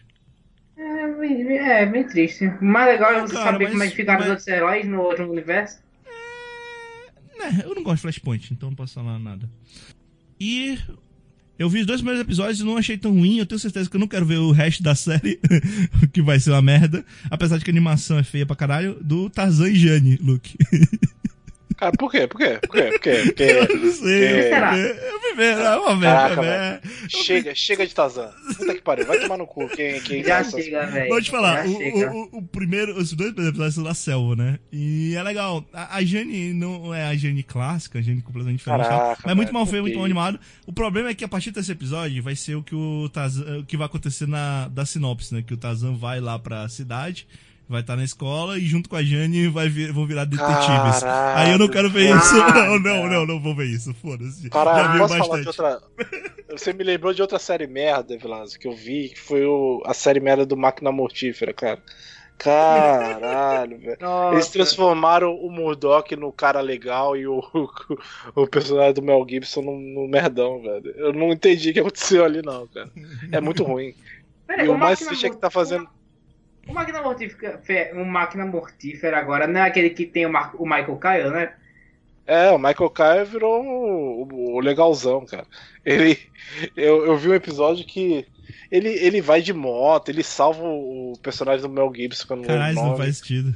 É, 0.79 1.13
bem- 1.15 1.57
é 1.59 1.87
bem 1.87 2.05
triste. 2.05 2.47
O 2.47 2.65
mais 2.65 2.87
legal 2.93 3.13
é 3.13 3.21
você 3.23 3.35
cara, 3.35 3.53
saber 3.53 3.65
mas- 3.65 3.73
como 3.73 3.83
é 3.83 3.89
que 3.89 3.97
ficaram 3.97 4.19
mas- 4.21 4.27
os 4.27 4.31
outros 4.31 4.49
heróis 4.49 4.87
no 4.87 5.01
outro 5.01 5.31
universo. 5.31 5.79
Né, 7.39 7.63
eu 7.65 7.75
não 7.75 7.83
gosto 7.83 7.97
de 7.97 8.03
Flashpoint, 8.03 8.53
então 8.53 8.69
não 8.71 8.77
posso 8.77 8.95
falar 8.95 9.19
nada. 9.19 9.49
E 10.41 10.79
eu 11.59 11.69
vi 11.69 11.81
os 11.81 11.87
dois 11.87 12.01
primeiros 12.01 12.21
episódios 12.23 12.61
e 12.61 12.65
não 12.65 12.77
achei 12.77 12.97
tão 12.99 13.13
ruim. 13.13 13.39
Eu 13.39 13.47
tenho 13.47 13.59
certeza 13.59 13.89
que 13.91 13.97
eu 13.97 14.01
não 14.01 14.09
quero 14.09 14.25
ver 14.27 14.39
o 14.39 14.51
resto 14.53 14.83
da 14.83 14.95
série, 14.97 15.41
que 16.13 16.23
vai 16.23 16.39
ser 16.41 16.51
uma 16.51 16.63
merda. 16.63 17.05
Apesar 17.31 17.59
de 17.59 17.65
que 17.65 17.71
a 17.71 17.75
animação 17.75 18.19
é 18.19 18.23
feia 18.25 18.47
pra 18.47 18.55
caralho, 18.57 18.99
do 19.03 19.29
Tarzan 19.31 19.69
e 19.71 19.77
Jane, 19.77 20.17
Luke. 20.23 20.57
Cara, 21.79 21.93
por 21.93 22.11
quê? 22.11 22.27
Por 22.27 22.39
quê? 22.39 22.59
Por 22.67 22.71
quê? 22.75 22.83
Por 22.91 23.01
quê? 23.01 23.23
Porque 23.27 23.43
Eu 23.73 23.77
não 23.79 23.93
sei. 23.93 24.25
É. 24.25 24.43
Será? 24.51 24.73
Ver, 25.37 25.57
é 25.57 25.77
uma 25.77 25.95
merda, 25.95 26.35
Caraca, 26.35 26.43
né? 26.43 26.81
chega, 27.09 27.55
chega 27.55 27.87
de 27.87 27.95
Tarzan. 27.95 28.29
Puta 28.57 28.75
que 28.75 28.81
pariu, 28.83 29.07
vai 29.07 29.21
tomar 29.21 29.37
no 29.37 29.47
cu. 29.47 29.69
Quem, 29.69 30.01
quem 30.01 30.25
Já 30.25 30.39
essas- 30.41 30.65
chega, 30.65 30.85
velho. 30.87 31.09
Vou 31.09 31.23
te 31.23 31.31
falar, 31.31 31.65
Já 31.65 31.71
o, 31.71 31.77
o, 31.77 32.23
o, 32.35 32.39
o 32.39 32.43
primeiro, 32.43 32.99
os 32.99 33.13
dois 33.13 33.31
primeiros 33.31 33.51
episódios 33.51 33.75
são 33.77 33.85
da 33.85 33.95
selva, 33.95 34.35
né? 34.35 34.59
E 34.73 35.15
é 35.15 35.23
legal. 35.23 35.65
A, 35.73 35.99
a 35.99 36.05
Jane 36.05 36.53
não 36.53 36.93
é 36.93 37.05
a 37.05 37.15
Jane 37.15 37.45
clássica, 37.45 38.01
a 38.01 38.03
Jane 38.03 38.21
completamente 38.21 38.59
diferente. 38.59 38.83
tá? 38.83 38.89
Caraca, 38.89 39.23
mas 39.23 39.31
é 39.33 39.35
muito 39.37 39.47
velho, 39.49 39.55
mal 39.55 39.65
por 39.67 39.71
feito, 39.71 39.83
muito 39.85 39.95
mal 39.97 40.05
animado. 40.07 40.41
O 40.67 40.73
problema 40.73 41.11
é 41.11 41.15
que 41.15 41.25
a 41.25 41.29
partir 41.29 41.53
desse 41.53 41.71
episódio 41.71 42.21
vai 42.21 42.35
ser 42.35 42.57
o 42.57 42.63
que 42.63 42.75
o 42.75 43.09
Tarzan, 43.11 43.59
o 43.59 43.65
que 43.65 43.77
vai 43.77 43.87
acontecer 43.87 44.27
na 44.27 44.67
da 44.67 44.85
sinopse, 44.85 45.33
né? 45.33 45.43
Que 45.47 45.55
o 45.55 45.57
Tarzan 45.57 45.95
vai 45.95 46.19
lá 46.21 46.37
pra 46.37 46.69
cidade, 46.69 47.29
vai 47.69 47.83
estar 47.83 47.97
na 47.97 48.05
escola 48.05 48.59
e 48.59 48.63
junto 48.63 48.89
com 48.89 48.97
a 48.97 49.03
Jane 49.03 49.49
vai 49.49 49.69
vir, 49.69 49.93
vão 49.93 50.07
virar 50.07 50.25
detetives. 50.25 51.01
Caralho, 51.01 51.39
Aí 51.39 51.53
eu 51.53 51.59
não 51.59 51.69
quero 51.69 51.91
ver 51.91 52.09
cara. 52.09 52.21
isso. 52.21 52.39
Não, 52.69 52.79
não, 52.79 53.09
não, 53.09 53.27
não 53.27 53.41
vou 53.41 53.55
ver 53.55 53.67
isso. 53.67 53.93
Foda-se. 53.95 54.49
Caralho, 54.51 54.99
posso 54.99 55.17
falar 55.17 55.43
bastante. 55.43 55.43
de 55.43 55.49
outra. 55.49 55.83
Você 56.51 56.73
me 56.73 56.85
lembrou 56.85 57.13
de 57.13 57.23
outra 57.23 57.39
série 57.39 57.67
merda, 57.67 58.17
Velasco, 58.17 58.59
que 58.59 58.69
eu 58.69 58.75
vi, 58.75 59.11
que 59.11 59.21
foi 59.21 59.45
o... 59.45 59.83
a 59.85 59.93
série 59.95 60.21
merda 60.21 60.47
do 60.47 60.57
Máquina 60.57 60.91
Mortífera, 60.91 61.53
cara. 61.53 61.83
Caralho, 62.39 63.79
velho. 63.81 63.99
Eles 64.33 64.49
transformaram 64.49 65.35
o 65.35 65.51
Murdoch 65.51 66.15
no 66.17 66.33
cara 66.33 66.61
legal 66.61 67.17
e 67.17 67.27
o, 67.27 67.43
o, 68.35 68.47
personagem 68.47 68.95
do 68.95 69.03
Mel 69.03 69.27
Gibson 69.29 69.63
no, 69.63 69.79
no 69.79 70.09
merdão, 70.09 70.63
velho. 70.63 70.91
Eu 70.97 71.13
não 71.13 71.33
entendi 71.33 71.71
o 71.71 71.73
que 71.75 71.81
aconteceu 71.81 72.25
ali, 72.25 72.41
não, 72.43 72.67
cara. 72.69 72.91
É 73.33 73.41
muito 73.41 73.65
ruim. 73.65 73.95
Peraí, 74.47 74.67
E 74.67 74.69
o 74.69 74.79
mais 74.79 75.01
triste 75.01 75.27
é 75.27 75.31
que 75.31 75.37
tá 75.37 75.51
fazendo. 75.51 75.89
O 76.69 76.73
Máquina 76.73 77.03
Mortífera, 77.03 77.59
fe- 77.63 77.93
um 77.95 78.05
Máquina 78.05 78.47
Mortífera 78.47 79.19
agora 79.19 79.47
não 79.49 79.61
é 79.61 79.65
aquele 79.67 79.91
que 79.91 80.07
tem 80.07 80.25
o, 80.27 80.31
Mar- 80.33 80.55
o 80.57 80.65
Michael 80.65 80.99
Kyle, 81.01 81.31
né? 81.31 81.57
É, 82.27 82.51
o 82.51 82.59
Michael 82.59 82.91
Kyle 82.91 83.25
virou 83.25 83.65
o, 83.65 84.57
o 84.57 84.61
legalzão, 84.61 85.25
cara. 85.27 85.47
Ele. 85.85 86.19
Eu, 86.77 87.05
eu 87.07 87.17
vi 87.17 87.29
um 87.31 87.35
episódio 87.35 87.87
que. 87.87 88.27
Ele, 88.71 88.89
ele 88.89 89.21
vai 89.21 89.41
de 89.41 89.53
moto, 89.53 90.09
ele 90.11 90.23
salva 90.23 90.63
o 90.63 91.15
personagem 91.23 91.63
do 91.63 91.69
Mel 91.69 91.91
Gibson 91.95 92.27
quando 92.27 92.47
Caralho, 92.47 92.75
não 92.75 92.97
faz 92.97 93.17
sentido. 93.19 93.55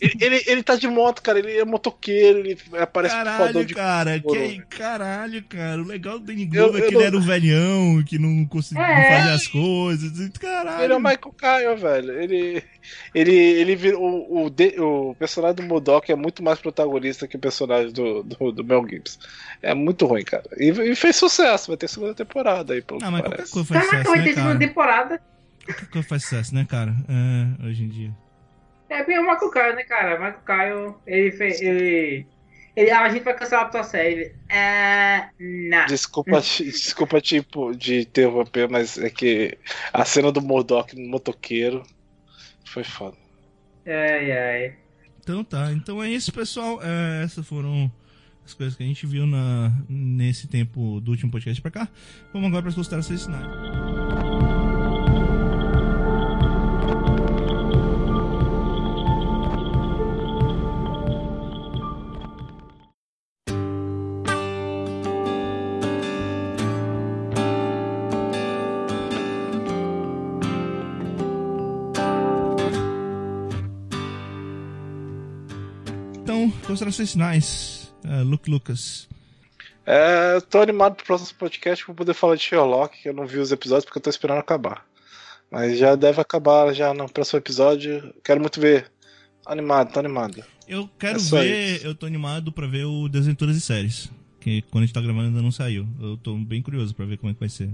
Ele, 0.00 0.14
ele, 0.20 0.42
ele 0.46 0.62
tá 0.62 0.76
de 0.76 0.86
moto, 0.86 1.20
cara, 1.22 1.38
ele 1.38 1.56
é 1.58 1.64
motoqueiro, 1.64 2.38
ele 2.38 2.56
aparece 2.78 3.14
com 3.16 3.24
Caralho, 3.24 3.64
de 3.64 3.74
cara, 3.74 4.20
couro, 4.20 4.40
que, 4.40 4.58
caralho, 4.76 5.42
cara. 5.44 5.82
O 5.82 5.86
legal 5.86 6.18
do 6.18 6.26
Danny 6.26 6.46
Glover 6.46 6.80
é 6.82 6.84
eu 6.84 6.88
que 6.88 6.94
ele 6.94 6.98
não- 7.00 7.06
era 7.06 7.16
o 7.16 7.20
velhão, 7.20 8.02
que 8.04 8.18
não 8.18 8.44
conseguia 8.46 8.84
É. 8.84 9.18
fazer 9.20 9.32
as 9.32 9.46
coisas. 9.48 10.28
Caralho. 10.38 10.84
Ele 10.84 10.92
é 10.92 10.96
o 10.96 11.00
Michael 11.00 11.34
Kyle, 11.36 11.76
velho. 11.80 12.22
Ele. 12.22 12.62
Ele, 13.14 13.34
ele 13.34 13.76
vira, 13.76 13.98
o, 13.98 14.46
o, 14.46 15.10
o 15.10 15.14
personagem 15.16 15.56
do 15.56 15.62
Modok 15.62 16.10
é 16.10 16.16
muito 16.16 16.42
mais 16.42 16.58
protagonista 16.58 17.26
que 17.28 17.36
o 17.36 17.40
personagem 17.40 17.92
do, 17.92 18.22
do, 18.22 18.52
do 18.52 18.64
Mel 18.64 18.86
Gibson. 18.88 19.18
É 19.62 19.74
muito 19.74 20.06
ruim, 20.06 20.24
cara. 20.24 20.44
E, 20.58 20.68
e 20.70 20.94
fez 20.96 21.16
sucesso, 21.16 21.68
vai 21.68 21.76
ter 21.76 21.88
segunda 21.88 22.14
temporada 22.14 22.74
aí, 22.74 22.82
pelo 22.82 23.00
Ah, 23.02 23.06
que 23.06 23.12
mas 23.12 23.20
qualquer 23.22 23.36
parece. 23.36 23.52
coisa 23.52 23.68
faz 23.68 23.80
Caraca, 23.86 24.04
sucesso, 24.04 24.10
vai 24.10 24.18
né, 24.18 24.24
ter 24.24 24.34
segunda 24.34 24.52
cara? 24.58 24.68
temporada. 24.68 25.22
Qualquer 25.66 25.86
coisa 25.90 26.08
faz 26.08 26.22
sucesso, 26.24 26.54
né, 26.54 26.66
cara? 26.68 26.94
É, 27.08 27.66
hoje 27.66 27.84
em 27.84 27.88
dia. 27.88 28.12
É 28.88 29.02
bem 29.04 29.18
o 29.18 29.22
Michael 29.22 29.50
Kyle, 29.50 29.74
né, 29.76 29.84
cara? 29.84 30.10
Michael 30.18 30.42
Kyle, 30.44 30.94
ele 31.06 31.32
fez. 31.32 31.60
Ele, 31.60 32.26
ele, 32.76 32.90
ah, 32.90 33.00
a 33.02 33.08
gente 33.08 33.22
vai 33.24 33.34
cancelar 33.34 33.66
a 33.66 33.68
tua 33.68 33.82
série. 33.82 34.34
É. 34.48 35.28
Não. 35.38 35.86
Desculpa, 35.86 36.40
desculpa 36.60 37.20
tipo, 37.20 37.74
de 37.74 38.00
interromper, 38.02 38.68
mas 38.68 38.98
é 38.98 39.08
que 39.10 39.58
a 39.92 40.04
cena 40.04 40.30
do 40.30 40.42
Modok 40.42 40.94
no 40.96 41.08
motoqueiro 41.08 41.82
foi 42.74 42.84
foda. 42.84 43.16
Ai, 43.86 44.32
ai. 44.32 44.76
Então 45.20 45.44
tá, 45.44 45.72
então 45.72 46.02
é 46.02 46.10
isso, 46.10 46.32
pessoal. 46.32 46.80
É, 46.82 47.22
essas 47.22 47.46
foram 47.46 47.90
as 48.44 48.52
coisas 48.52 48.74
que 48.76 48.82
a 48.82 48.86
gente 48.86 49.06
viu 49.06 49.26
na, 49.26 49.72
nesse 49.88 50.48
tempo 50.48 51.00
do 51.00 51.12
último 51.12 51.30
podcast 51.30 51.62
pra 51.62 51.70
cá. 51.70 51.88
Vamos 52.32 52.48
agora 52.48 52.62
para 52.62 52.70
as 52.70 52.74
considerações 52.74 53.24
finais. 53.24 53.93
Considerações 76.74 77.12
finais. 77.12 77.94
Uh, 78.04 78.24
Luke 78.24 78.50
Lucas. 78.50 79.08
É, 79.86 80.34
eu 80.34 80.42
tô 80.42 80.60
animado 80.60 80.96
pro 80.96 81.06
próximo 81.06 81.38
podcast 81.38 81.84
pra 81.84 81.94
poder 81.94 82.14
falar 82.14 82.36
de 82.36 82.42
Sherlock, 82.42 83.00
que 83.00 83.08
eu 83.08 83.14
não 83.14 83.26
vi 83.26 83.38
os 83.38 83.52
episódios 83.52 83.84
porque 83.84 83.98
eu 83.98 84.02
tô 84.02 84.10
esperando 84.10 84.38
acabar. 84.38 84.84
Mas 85.50 85.78
já 85.78 85.94
deve 85.94 86.20
acabar 86.20 86.72
já 86.74 86.92
no 86.92 87.08
próximo 87.08 87.38
episódio. 87.38 88.12
Quero 88.24 88.40
muito 88.40 88.60
ver. 88.60 88.90
Animado, 89.46 89.92
tô 89.92 90.00
animado. 90.00 90.42
Eu 90.66 90.88
quero 90.98 91.18
é 91.18 91.20
ver, 91.20 91.76
isso. 91.76 91.86
eu 91.86 91.94
tô 91.94 92.06
animado 92.06 92.50
pra 92.50 92.66
ver 92.66 92.84
o 92.84 93.08
Desventuras 93.08 93.56
e 93.56 93.60
Séries. 93.60 94.10
Que 94.40 94.62
quando 94.62 94.84
a 94.84 94.86
gente 94.86 94.94
tá 94.94 95.00
gravando 95.00 95.28
ainda 95.28 95.42
não 95.42 95.52
saiu. 95.52 95.86
Eu 96.00 96.16
tô 96.16 96.34
bem 96.34 96.60
curioso 96.62 96.94
pra 96.94 97.06
ver 97.06 97.18
como 97.18 97.30
é 97.30 97.34
que 97.34 97.40
vai 97.40 97.48
ser. 97.48 97.70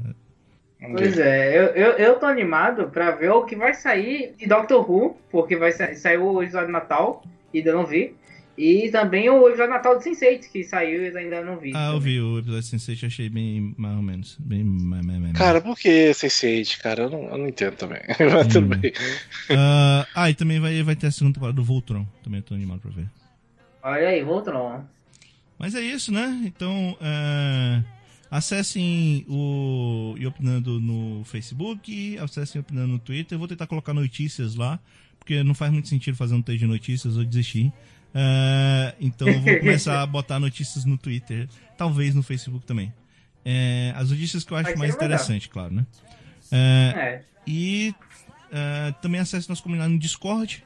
Pois 0.78 1.18
é, 1.18 1.56
eu, 1.56 1.64
eu, 1.68 1.92
eu 1.92 2.18
tô 2.18 2.26
animado 2.26 2.88
pra 2.90 3.12
ver 3.12 3.30
o 3.30 3.44
que 3.44 3.54
vai 3.54 3.74
sair 3.74 4.34
de 4.36 4.46
Doctor 4.46 4.90
Who, 4.90 5.16
porque 5.30 5.56
vai 5.56 5.72
sair 5.72 6.18
o 6.18 6.42
episódio 6.42 6.68
de 6.68 6.72
Natal, 6.72 7.22
e 7.52 7.58
ainda 7.58 7.72
não 7.72 7.86
vi. 7.86 8.14
E 8.60 8.90
também 8.90 9.30
o 9.30 9.48
episódio 9.48 9.72
Natal 9.72 9.98
de 9.98 10.04
Sense8, 10.04 10.50
que 10.52 10.62
saiu 10.62 11.02
e 11.02 11.16
ainda 11.16 11.42
não 11.42 11.56
vi. 11.56 11.70
Ah, 11.70 11.72
também. 11.72 11.94
eu 11.94 12.00
vi 12.00 12.20
o 12.20 12.38
episódio 12.40 12.60
de 12.60 12.76
Sense8 12.76 13.06
achei 13.06 13.30
bem 13.30 13.74
mais 13.78 13.96
ou 13.96 14.02
menos. 14.02 14.36
Bem, 14.38 14.62
mais, 14.62 15.02
mais, 15.02 15.18
mais. 15.18 15.32
Cara, 15.32 15.62
por 15.62 15.78
que 15.78 16.10
Sense8, 16.10 16.76
cara? 16.76 17.04
Eu 17.04 17.10
não, 17.10 17.22
eu 17.22 17.38
não 17.38 17.48
entendo 17.48 17.76
também. 17.76 18.02
Mas 18.20 18.48
tudo 18.48 18.66
hum. 18.66 18.78
bem. 18.78 18.90
Uh, 18.90 20.04
ah, 20.14 20.28
e 20.28 20.34
também 20.34 20.60
vai, 20.60 20.82
vai 20.82 20.94
ter 20.94 21.06
a 21.06 21.10
segunda 21.10 21.32
temporada 21.32 21.56
do 21.56 21.64
Voltron. 21.64 22.06
Também 22.22 22.42
tô 22.42 22.52
animado 22.52 22.80
pra 22.80 22.90
ver. 22.90 23.06
Olha 23.82 24.08
aí, 24.08 24.22
Voltron. 24.22 24.84
Mas 25.58 25.74
é 25.74 25.80
isso, 25.80 26.12
né? 26.12 26.42
Então, 26.44 26.98
uh, 27.00 27.84
acessem 28.30 29.24
o 29.26 30.16
e 30.18 30.26
Opinando 30.26 30.78
no 30.78 31.24
Facebook, 31.24 32.18
acessem 32.18 32.60
Opinando 32.60 32.88
no 32.88 32.98
Twitter. 32.98 33.36
Eu 33.36 33.38
vou 33.38 33.48
tentar 33.48 33.66
colocar 33.66 33.94
notícias 33.94 34.54
lá, 34.54 34.78
porque 35.18 35.42
não 35.42 35.54
faz 35.54 35.72
muito 35.72 35.88
sentido 35.88 36.14
fazer 36.14 36.34
um 36.34 36.42
texto 36.42 36.58
de 36.58 36.66
notícias 36.66 37.16
ou 37.16 37.24
desistir. 37.24 37.72
Uh, 38.10 38.96
então 39.00 39.28
eu 39.28 39.40
vou 39.40 39.58
começar 39.58 40.02
a 40.02 40.06
botar 40.06 40.40
notícias 40.40 40.84
no 40.84 40.98
Twitter, 40.98 41.48
talvez 41.76 42.14
no 42.14 42.22
Facebook 42.22 42.66
também. 42.66 42.92
Uh, 43.46 43.96
as 43.96 44.10
notícias 44.10 44.44
que 44.44 44.52
eu 44.52 44.56
acho 44.56 44.76
mais 44.78 44.94
interessante, 44.94 45.48
claro, 45.48 45.74
né? 45.74 45.86
Uh, 46.52 46.98
é. 46.98 47.22
E 47.46 47.94
também 49.00 49.20
acesse 49.20 49.48
nossa 49.48 49.62
comunidade 49.62 49.92
no 49.92 49.98
Discord. 49.98 50.64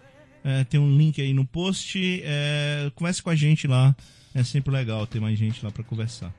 tem 0.70 0.80
um 0.80 0.96
link 0.96 1.20
aí 1.20 1.32
no 1.32 1.44
post. 1.44 1.98
Uh, 1.98 2.90
converse 2.92 3.22
com 3.22 3.30
a 3.30 3.36
gente 3.36 3.66
lá. 3.66 3.94
É 4.34 4.42
sempre 4.42 4.72
legal 4.72 5.06
ter 5.06 5.20
mais 5.20 5.38
gente 5.38 5.64
lá 5.64 5.70
para 5.70 5.84
conversar. 5.84 6.32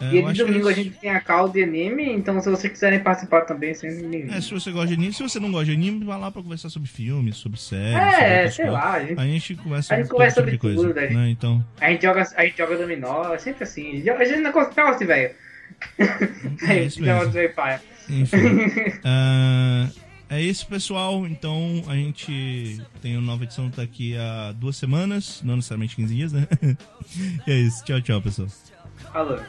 É, 0.00 0.14
e 0.14 0.32
de 0.32 0.44
domingo 0.44 0.68
é 0.68 0.72
a 0.72 0.74
gente 0.74 0.90
tem 0.90 1.10
a 1.10 1.20
call 1.20 1.48
de 1.48 1.62
anime, 1.62 2.12
então 2.12 2.40
se 2.40 2.48
vocês 2.48 2.72
quiserem 2.72 3.00
participar 3.00 3.42
também, 3.42 3.74
sem 3.74 3.90
ninguém. 3.90 4.32
É, 4.32 4.40
se 4.40 4.52
você 4.52 4.70
gosta 4.70 4.88
de 4.88 4.94
anime, 4.94 5.12
se 5.12 5.22
você 5.22 5.40
não 5.40 5.50
gosta 5.50 5.66
de 5.66 5.72
anime, 5.72 6.04
vá 6.04 6.16
lá 6.16 6.30
pra 6.30 6.42
conversar 6.42 6.70
sobre 6.70 6.88
filmes, 6.88 7.36
sobre 7.36 7.58
séries. 7.60 7.96
É, 7.96 8.48
sobre 8.48 8.50
sei 8.50 8.64
coisas. 8.66 8.72
lá. 8.72 8.92
A 8.92 9.00
gente, 9.00 9.20
a 9.20 9.24
gente 9.24 9.54
conversa, 9.56 9.94
a 9.94 9.98
gente 9.98 10.08
conversa 10.08 10.34
sobre 10.36 10.52
tipo 10.52 10.68
tudo, 10.68 10.94
coisa, 10.94 11.10
né? 11.10 11.30
Então... 11.30 11.64
A 11.80 11.90
gente 11.90 12.02
joga, 12.02 12.26
a 12.36 12.44
gente 12.44 12.56
joga 12.56 12.76
dominó, 12.76 13.34
é 13.34 13.38
sempre 13.38 13.64
assim. 13.64 14.08
A 14.08 14.24
gente 14.24 14.40
não 14.40 14.52
gosta 14.52 14.82
assim, 14.82 15.04
velho. 15.04 15.34
É 16.68 16.82
isso 16.84 17.02
mesmo. 17.02 17.32
Enfim. 18.08 18.36
uh, 18.36 19.92
é 20.30 20.40
isso, 20.40 20.66
pessoal. 20.66 21.26
Então 21.26 21.82
a 21.88 21.94
gente 21.94 22.80
tem 23.02 23.16
uma 23.16 23.26
nova 23.26 23.44
edição 23.44 23.68
daqui 23.70 24.16
a 24.16 24.52
duas 24.52 24.76
semanas, 24.76 25.42
não 25.42 25.56
necessariamente 25.56 25.96
15 25.96 26.14
dias, 26.14 26.32
né? 26.32 26.46
e 27.46 27.50
é 27.50 27.56
isso. 27.56 27.84
Tchau, 27.84 28.00
tchau, 28.00 28.22
pessoal. 28.22 28.48
I 29.14 29.22
look. 29.22 29.42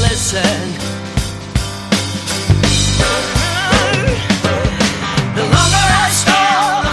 Listen. 0.00 0.42
The 5.34 5.42
longer 5.42 5.86
I 5.90 6.10
stall. 6.10 6.87